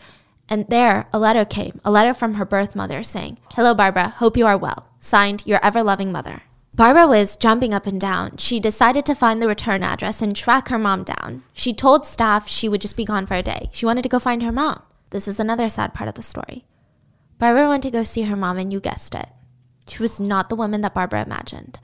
And 0.48 0.68
there, 0.68 1.08
a 1.12 1.18
letter 1.18 1.44
came, 1.44 1.80
a 1.84 1.90
letter 1.90 2.14
from 2.14 2.34
her 2.34 2.44
birth 2.44 2.76
mother 2.76 3.02
saying, 3.02 3.38
Hello, 3.54 3.74
Barbara, 3.74 4.10
hope 4.10 4.36
you 4.36 4.46
are 4.46 4.58
well. 4.58 4.88
Signed, 5.04 5.42
Your 5.44 5.60
Ever 5.62 5.82
Loving 5.82 6.10
Mother. 6.10 6.44
Barbara 6.72 7.06
was 7.06 7.36
jumping 7.36 7.74
up 7.74 7.86
and 7.86 8.00
down. 8.00 8.38
She 8.38 8.58
decided 8.58 9.04
to 9.04 9.14
find 9.14 9.40
the 9.40 9.46
return 9.46 9.82
address 9.82 10.22
and 10.22 10.34
track 10.34 10.68
her 10.68 10.78
mom 10.78 11.04
down. 11.04 11.42
She 11.52 11.74
told 11.74 12.06
staff 12.06 12.48
she 12.48 12.70
would 12.70 12.80
just 12.80 12.96
be 12.96 13.04
gone 13.04 13.26
for 13.26 13.34
a 13.34 13.42
day. 13.42 13.68
She 13.70 13.84
wanted 13.84 14.00
to 14.04 14.08
go 14.08 14.18
find 14.18 14.42
her 14.42 14.50
mom. 14.50 14.80
This 15.10 15.28
is 15.28 15.38
another 15.38 15.68
sad 15.68 15.92
part 15.92 16.08
of 16.08 16.14
the 16.14 16.22
story. 16.22 16.64
Barbara 17.38 17.68
went 17.68 17.82
to 17.82 17.90
go 17.90 18.02
see 18.02 18.22
her 18.22 18.34
mom, 18.34 18.56
and 18.56 18.72
you 18.72 18.80
guessed 18.80 19.14
it. 19.14 19.28
She 19.86 20.00
was 20.00 20.18
not 20.18 20.48
the 20.48 20.56
woman 20.56 20.80
that 20.80 20.94
Barbara 20.94 21.22
imagined, 21.22 21.78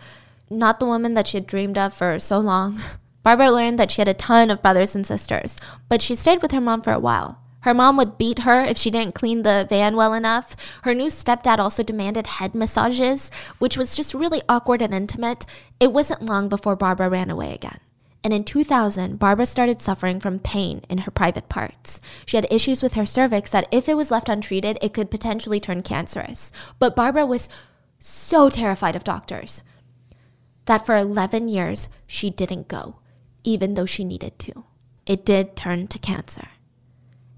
not 0.49 0.81
the 0.81 0.87
woman 0.87 1.13
that 1.13 1.27
she 1.27 1.37
had 1.37 1.47
dreamed 1.47 1.77
of 1.77 1.93
for 1.93 2.19
so 2.19 2.39
long. 2.39 2.79
Barbara 3.23 3.51
learned 3.51 3.79
that 3.79 3.91
she 3.91 4.01
had 4.01 4.09
a 4.09 4.15
ton 4.15 4.51
of 4.51 4.63
brothers 4.63 4.97
and 4.97 5.07
sisters, 5.07 5.61
but 5.91 6.01
she 6.01 6.15
stayed 6.15 6.41
with 6.41 6.53
her 6.53 6.61
mom 6.61 6.81
for 6.81 6.95
a 6.95 6.99
while. 6.99 7.40
Her 7.63 7.75
mom 7.75 7.97
would 7.99 8.17
beat 8.17 8.41
her 8.41 8.63
if 8.63 8.79
she 8.79 8.91
didn't 8.91 9.15
clean 9.15 9.43
the 9.43 9.67
van 9.69 9.97
well 9.97 10.15
enough. 10.15 10.57
Her 10.83 10.95
new 10.95 11.09
stepdad 11.09 11.59
also 11.59 11.83
demanded 11.83 12.27
head 12.27 12.55
massages, 12.55 13.31
which 13.59 13.77
was 13.77 13.95
just 13.95 14.15
really 14.15 14.43
awkward 14.49 14.81
and 14.81 14.95
intimate. 14.95 15.45
It 15.79 15.93
wasn't 15.93 16.23
long 16.23 16.49
before 16.49 16.77
Barbara 16.77 17.11
ran 17.11 17.31
away 17.31 17.53
again. 17.53 17.81
And 18.23 18.35
in 18.35 18.45
2000, 18.45 19.19
Barbara 19.19 19.47
started 19.47 19.81
suffering 19.81 20.21
from 20.21 20.39
pain 20.39 20.83
in 20.89 20.99
her 20.99 21.11
private 21.11 21.49
parts. 21.49 22.01
She 22.27 22.37
had 22.37 22.47
issues 22.51 22.83
with 22.83 22.95
her 22.95 23.07
cervix 23.07 23.51
that, 23.51 23.69
if 23.71 23.89
it 23.89 23.97
was 23.97 24.11
left 24.11 24.29
untreated, 24.29 24.79
it 24.83 24.93
could 24.93 25.11
potentially 25.11 25.61
turn 25.61 25.83
cancerous. 25.83 26.53
But 26.79 26.97
Barbara 26.97 27.25
was 27.25 27.49
so 27.99 28.51
terrified 28.51 28.97
of 28.97 29.05
doctors 29.05 29.63
that 30.67 30.85
for 30.85 30.97
11 30.97 31.49
years 31.49 31.89
she 32.07 32.31
didn't 32.31 32.69
go, 32.69 32.97
even 33.43 33.75
though 33.75 33.87
she 33.87 34.05
needed 34.05 34.39
to. 34.39 34.65
It 35.07 35.25
did 35.25 35.57
turn 35.57 35.87
to 35.89 35.99
cancer. 35.99 36.49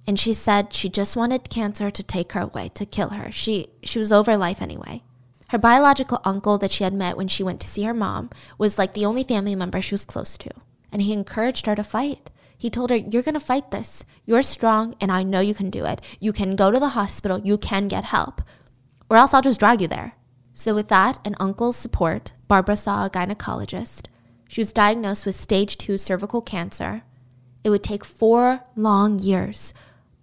And 0.07 0.19
she 0.19 0.33
said 0.33 0.73
she 0.73 0.89
just 0.89 1.16
wanted 1.16 1.51
cancer 1.51 1.91
to 1.91 2.03
take 2.03 2.33
her 2.33 2.41
away, 2.41 2.70
to 2.74 2.85
kill 2.85 3.11
her. 3.11 3.31
She, 3.31 3.69
she 3.83 3.99
was 3.99 4.12
over 4.12 4.37
life 4.37 4.61
anyway. 4.61 5.03
Her 5.49 5.59
biological 5.59 6.20
uncle 6.24 6.59
that 6.59 6.70
she 6.73 6.85
had 6.85 6.95
met 6.95 7.16
when 7.16 7.29
she 7.29 7.43
went 7.43 7.61
to 7.61 7.66
see 7.66 7.85
her 7.85 7.95
mom 7.95 8.31
was 8.59 8.79
like 8.79 8.95
the 8.95 9.05
only 9.05 9.23
family 9.23 9.55
member 9.55 9.81
she 9.81 9.95
was 9.95 10.05
close 10.05 10.37
to 10.39 10.51
and 10.93 11.03
he 11.03 11.12
encouraged 11.12 11.66
her 11.66 11.74
to 11.74 11.83
fight. 11.83 12.31
He 12.57 12.70
told 12.70 12.91
her, 12.91 12.97
You're 12.97 13.23
going 13.23 13.35
to 13.35 13.41
fight 13.41 13.70
this. 13.70 14.05
You're 14.24 14.43
strong, 14.43 14.95
and 15.01 15.11
I 15.11 15.24
know 15.24 15.41
you 15.41 15.55
can 15.55 15.70
do 15.70 15.85
it. 15.85 16.01
You 16.20 16.33
can 16.33 16.55
go 16.55 16.70
to 16.70 16.79
the 16.79 16.91
hospital, 16.91 17.41
you 17.41 17.59
can 17.59 17.89
get 17.89 18.05
help, 18.05 18.43
or 19.11 19.16
else 19.16 19.35
I'll 19.35 19.43
just 19.43 19.59
drag 19.59 19.81
you 19.81 19.89
there. 19.89 20.12
So, 20.53 20.74
with 20.74 20.89
that 20.89 21.19
and 21.24 21.35
uncle's 21.41 21.77
support, 21.77 22.33
Barbara 22.47 22.77
saw 22.77 23.07
a 23.07 23.11
gynecologist. 23.11 24.07
She 24.47 24.61
was 24.61 24.73
diagnosed 24.73 25.24
with 25.24 25.35
stage 25.35 25.79
two 25.79 25.97
cervical 25.97 26.43
cancer. 26.43 27.03
It 27.65 27.70
would 27.70 27.83
take 27.83 28.05
four 28.05 28.61
long 28.77 29.19
years, 29.19 29.73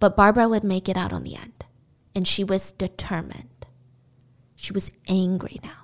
but 0.00 0.16
Barbara 0.16 0.48
would 0.48 0.64
make 0.64 0.88
it 0.88 0.96
out 0.96 1.12
on 1.12 1.22
the 1.22 1.36
end. 1.36 1.64
And 2.14 2.26
she 2.26 2.42
was 2.42 2.72
determined. 2.72 3.66
She 4.56 4.72
was 4.72 4.90
angry 5.06 5.60
now. 5.62 5.80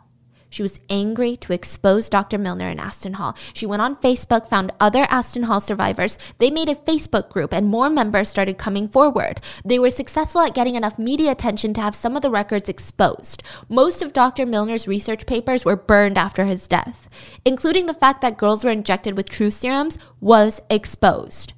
She 0.48 0.62
was 0.62 0.80
angry 0.88 1.36
to 1.38 1.52
expose 1.52 2.08
Dr. 2.08 2.38
Milner 2.38 2.70
in 2.70 2.80
Aston 2.80 3.14
Hall. 3.14 3.36
She 3.52 3.66
went 3.66 3.82
on 3.82 3.96
Facebook, 3.96 4.46
found 4.46 4.72
other 4.80 5.06
Aston 5.10 5.42
Hall 5.42 5.60
survivors. 5.60 6.18
They 6.38 6.50
made 6.50 6.70
a 6.70 6.74
Facebook 6.74 7.28
group, 7.28 7.52
and 7.52 7.68
more 7.68 7.90
members 7.90 8.30
started 8.30 8.56
coming 8.56 8.88
forward. 8.88 9.40
They 9.64 9.78
were 9.78 9.90
successful 9.90 10.40
at 10.40 10.54
getting 10.54 10.74
enough 10.74 10.98
media 10.98 11.32
attention 11.32 11.74
to 11.74 11.82
have 11.82 11.94
some 11.94 12.16
of 12.16 12.22
the 12.22 12.30
records 12.30 12.70
exposed. 12.70 13.42
Most 13.68 14.00
of 14.02 14.14
Dr. 14.14 14.46
Milner's 14.46 14.88
research 14.88 15.26
papers 15.26 15.64
were 15.64 15.76
burned 15.76 16.16
after 16.16 16.46
his 16.46 16.66
death, 16.66 17.10
including 17.44 17.84
the 17.84 17.92
fact 17.92 18.22
that 18.22 18.38
girls 18.38 18.64
were 18.64 18.70
injected 18.70 19.14
with 19.16 19.28
truth 19.28 19.54
serums 19.54 19.98
was 20.20 20.62
exposed. 20.70 21.52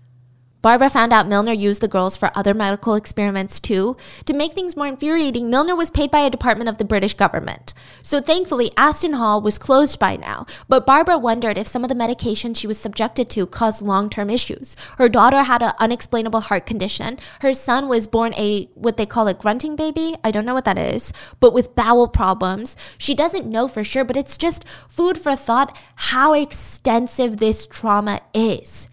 Barbara 0.61 0.91
found 0.91 1.13
out 1.13 1.29
Milner 1.29 1.53
used 1.53 1.81
the 1.81 1.87
girls 1.87 2.17
for 2.17 2.33
other 2.35 2.53
medical 2.53 2.97
experiments 2.97 3.61
too. 3.61 3.97
To 4.27 4.35
make 4.35 4.55
things 4.55 4.77
more 4.77 4.89
infuriating, 4.89 5.49
Milner 5.49 5.77
was 5.77 5.89
paid 5.89 6.11
by 6.11 6.21
a 6.21 6.31
department 6.31 6.69
of 6.69 6.79
the 6.79 6.85
British 6.85 7.15
government. 7.15 7.75
So 8.03 8.21
thankfully, 8.21 8.73
Aston 8.77 9.13
Hall 9.13 9.41
was 9.41 9.57
closed 9.57 10.01
by 10.01 10.17
now, 10.17 10.47
but 10.69 10.85
Barbara 10.85 11.17
wondered 11.17 11.59
if 11.59 11.69
some 11.69 11.85
of 11.85 11.89
the 11.89 11.95
medication 11.95 12.55
she 12.55 12.67
was 12.67 12.77
subjected 12.77 13.31
to 13.31 13.47
caused 13.47 13.83
long 13.83 14.11
term 14.11 14.31
issues. 14.31 14.75
Her 14.97 15.09
daughter 15.09 15.45
had 15.45 15.63
an 15.63 15.75
unexplainable 15.79 16.41
heart 16.41 16.67
condition. 16.67 17.19
Her 17.41 17.55
son 17.55 17.89
was 17.89 18.09
born 18.09 18.35
a, 18.35 18.65
what 18.75 18.97
they 18.97 19.07
call 19.07 19.29
a 19.29 19.35
grunting 19.35 19.77
baby. 19.77 20.17
I 20.25 20.33
don't 20.33 20.45
know 20.45 20.55
what 20.55 20.65
that 20.65 20.79
is, 20.79 21.13
but 21.39 21.53
with 21.53 21.77
bowel 21.77 22.09
problems. 22.09 22.77
She 22.99 23.15
doesn't 23.15 23.47
know 23.47 23.69
for 23.69 23.85
sure, 23.85 24.05
but 24.05 24.17
it's 24.17 24.37
just 24.37 24.65
food 24.89 25.19
for 25.19 25.37
thought 25.37 25.79
how 25.95 26.33
extensive 26.33 27.37
this 27.37 27.65
trauma 27.65 28.23
is. 28.35 28.89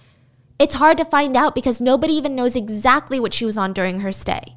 It's 0.57 0.75
hard 0.75 0.97
to 0.99 1.05
find 1.05 1.35
out 1.35 1.53
because 1.53 1.81
nobody 1.81 2.13
even 2.13 2.35
knows 2.35 2.55
exactly 2.55 3.19
what 3.19 3.33
she 3.33 3.45
was 3.45 3.57
on 3.57 3.73
during 3.73 3.99
her 3.99 4.11
stay. 4.11 4.55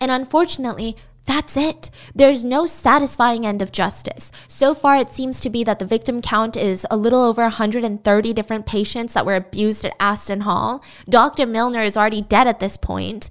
And 0.00 0.10
unfortunately, 0.10 0.96
that's 1.26 1.56
it. 1.56 1.90
There's 2.14 2.44
no 2.44 2.66
satisfying 2.66 3.46
end 3.46 3.62
of 3.62 3.72
justice. 3.72 4.32
So 4.48 4.74
far, 4.74 4.96
it 4.96 5.10
seems 5.10 5.40
to 5.40 5.50
be 5.50 5.64
that 5.64 5.78
the 5.78 5.86
victim 5.86 6.22
count 6.22 6.56
is 6.56 6.86
a 6.90 6.96
little 6.96 7.22
over 7.22 7.42
130 7.42 8.32
different 8.32 8.66
patients 8.66 9.14
that 9.14 9.26
were 9.26 9.36
abused 9.36 9.84
at 9.84 9.96
Aston 10.00 10.42
Hall. 10.42 10.82
Dr. 11.08 11.46
Milner 11.46 11.80
is 11.80 11.96
already 11.96 12.20
dead 12.22 12.46
at 12.46 12.60
this 12.60 12.76
point. 12.76 13.30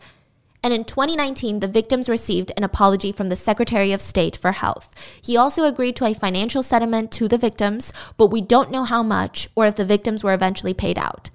And 0.63 0.73
in 0.73 0.85
2019, 0.85 1.59
the 1.59 1.67
victims 1.67 2.07
received 2.07 2.51
an 2.55 2.63
apology 2.63 3.11
from 3.11 3.29
the 3.29 3.35
Secretary 3.35 3.91
of 3.91 3.99
State 3.99 4.37
for 4.37 4.53
Health. 4.53 4.89
He 5.21 5.35
also 5.35 5.65
agreed 5.65 5.95
to 5.97 6.05
a 6.05 6.13
financial 6.13 6.63
settlement 6.63 7.11
to 7.13 7.27
the 7.27 7.37
victims, 7.37 7.91
but 8.15 8.27
we 8.27 8.41
don't 8.41 8.71
know 8.71 8.85
how 8.85 9.03
much 9.03 9.49
or 9.55 9.65
if 9.65 9.75
the 9.75 9.85
victims 9.85 10.23
were 10.23 10.33
eventually 10.33 10.73
paid 10.73 10.97
out. 10.97 11.29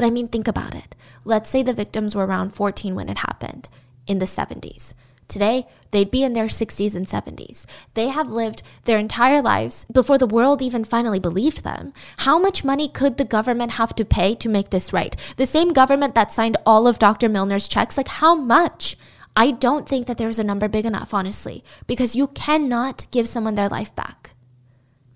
But 0.00 0.06
I 0.06 0.10
mean, 0.10 0.28
think 0.28 0.48
about 0.48 0.74
it. 0.74 0.94
Let's 1.26 1.50
say 1.50 1.62
the 1.62 1.74
victims 1.74 2.14
were 2.14 2.24
around 2.24 2.54
14 2.54 2.94
when 2.94 3.10
it 3.10 3.18
happened 3.18 3.68
in 4.06 4.18
the 4.18 4.24
70s. 4.24 4.94
Today, 5.28 5.66
they'd 5.90 6.10
be 6.10 6.24
in 6.24 6.32
their 6.32 6.46
60s 6.46 6.94
and 6.94 7.06
70s. 7.06 7.66
They 7.92 8.08
have 8.08 8.30
lived 8.30 8.62
their 8.84 8.96
entire 8.96 9.42
lives 9.42 9.84
before 9.92 10.16
the 10.16 10.26
world 10.26 10.62
even 10.62 10.84
finally 10.84 11.20
believed 11.20 11.64
them. 11.64 11.92
How 12.20 12.38
much 12.38 12.64
money 12.64 12.88
could 12.88 13.18
the 13.18 13.26
government 13.26 13.72
have 13.72 13.94
to 13.96 14.06
pay 14.06 14.34
to 14.36 14.48
make 14.48 14.70
this 14.70 14.90
right? 14.90 15.14
The 15.36 15.44
same 15.44 15.74
government 15.74 16.14
that 16.14 16.32
signed 16.32 16.56
all 16.64 16.86
of 16.86 16.98
Dr. 16.98 17.28
Milner's 17.28 17.68
checks, 17.68 17.98
like 17.98 18.08
how 18.08 18.34
much? 18.34 18.96
I 19.36 19.50
don't 19.50 19.86
think 19.86 20.06
that 20.06 20.16
there's 20.16 20.38
a 20.38 20.44
number 20.44 20.66
big 20.66 20.86
enough, 20.86 21.12
honestly, 21.12 21.62
because 21.86 22.16
you 22.16 22.28
cannot 22.28 23.06
give 23.10 23.28
someone 23.28 23.54
their 23.54 23.68
life 23.68 23.94
back. 23.94 24.32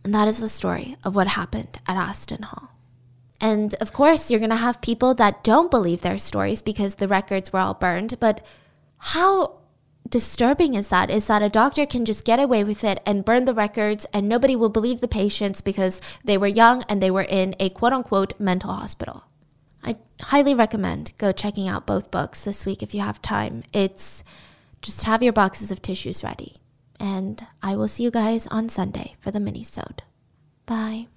And 0.05 0.15
that 0.15 0.29
is 0.29 0.41
the 0.41 0.49
story 0.51 0.97
of 1.03 1.15
what 1.15 1.29
happened 1.29 1.79
at 1.89 1.97
Aston 1.97 2.43
Hall. 2.43 2.74
And 3.45 3.75
of 3.75 3.93
course, 3.93 4.31
you're 4.31 4.41
going 4.41 4.49
to 4.49 4.57
have 4.57 4.81
people 4.81 5.13
that 5.17 5.45
don't 5.45 5.71
believe 5.71 6.01
their 6.01 6.17
stories 6.17 6.63
because 6.63 6.95
the 6.95 7.07
records 7.07 7.53
were 7.53 7.61
all 7.61 7.75
burned. 7.75 8.19
But 8.19 8.45
how 8.97 9.59
disturbing 10.09 10.73
is 10.73 10.89
that? 10.89 11.11
Is 11.11 11.27
that 11.27 11.43
a 11.43 11.51
doctor 11.51 11.85
can 11.85 12.07
just 12.07 12.25
get 12.25 12.41
away 12.41 12.65
with 12.65 12.83
it 12.83 13.03
and 13.05 13.23
burn 13.23 13.45
the 13.45 13.53
records 13.53 14.07
and 14.15 14.31
nobody 14.31 14.57
will 14.57 14.71
believe 14.71 15.03
the 15.03 15.09
patients 15.09 15.61
because 15.61 16.01
they 16.25 16.39
were 16.39 16.47
young 16.47 16.85
and 16.89 17.03
they 17.03 17.11
were 17.11 17.27
in 17.29 17.55
a 17.61 17.69
quote 17.69 17.93
unquote 17.93 18.33
mental 18.41 18.73
hospital. 18.73 19.25
I 19.83 19.99
highly 20.23 20.55
recommend 20.55 21.13
go 21.19 21.31
checking 21.31 21.69
out 21.69 21.87
both 21.87 22.11
books 22.11 22.45
this 22.45 22.65
week 22.65 22.83
if 22.83 22.95
you 22.95 23.03
have 23.03 23.21
time. 23.21 23.63
It's 23.75 24.25
just 24.81 25.05
have 25.05 25.23
your 25.23 25.35
boxes 25.35 25.71
of 25.71 25.83
tissues 25.83 26.25
ready. 26.25 26.55
And 26.99 27.47
I 27.63 27.77
will 27.77 27.89
see 27.89 28.05
you 28.05 28.11
guys 28.11 28.47
on 28.47 28.71
Sunday 28.71 29.17
for 29.21 29.31
the 29.31 29.41
mini-sode. 29.41 30.03
Bye. 30.65 31.09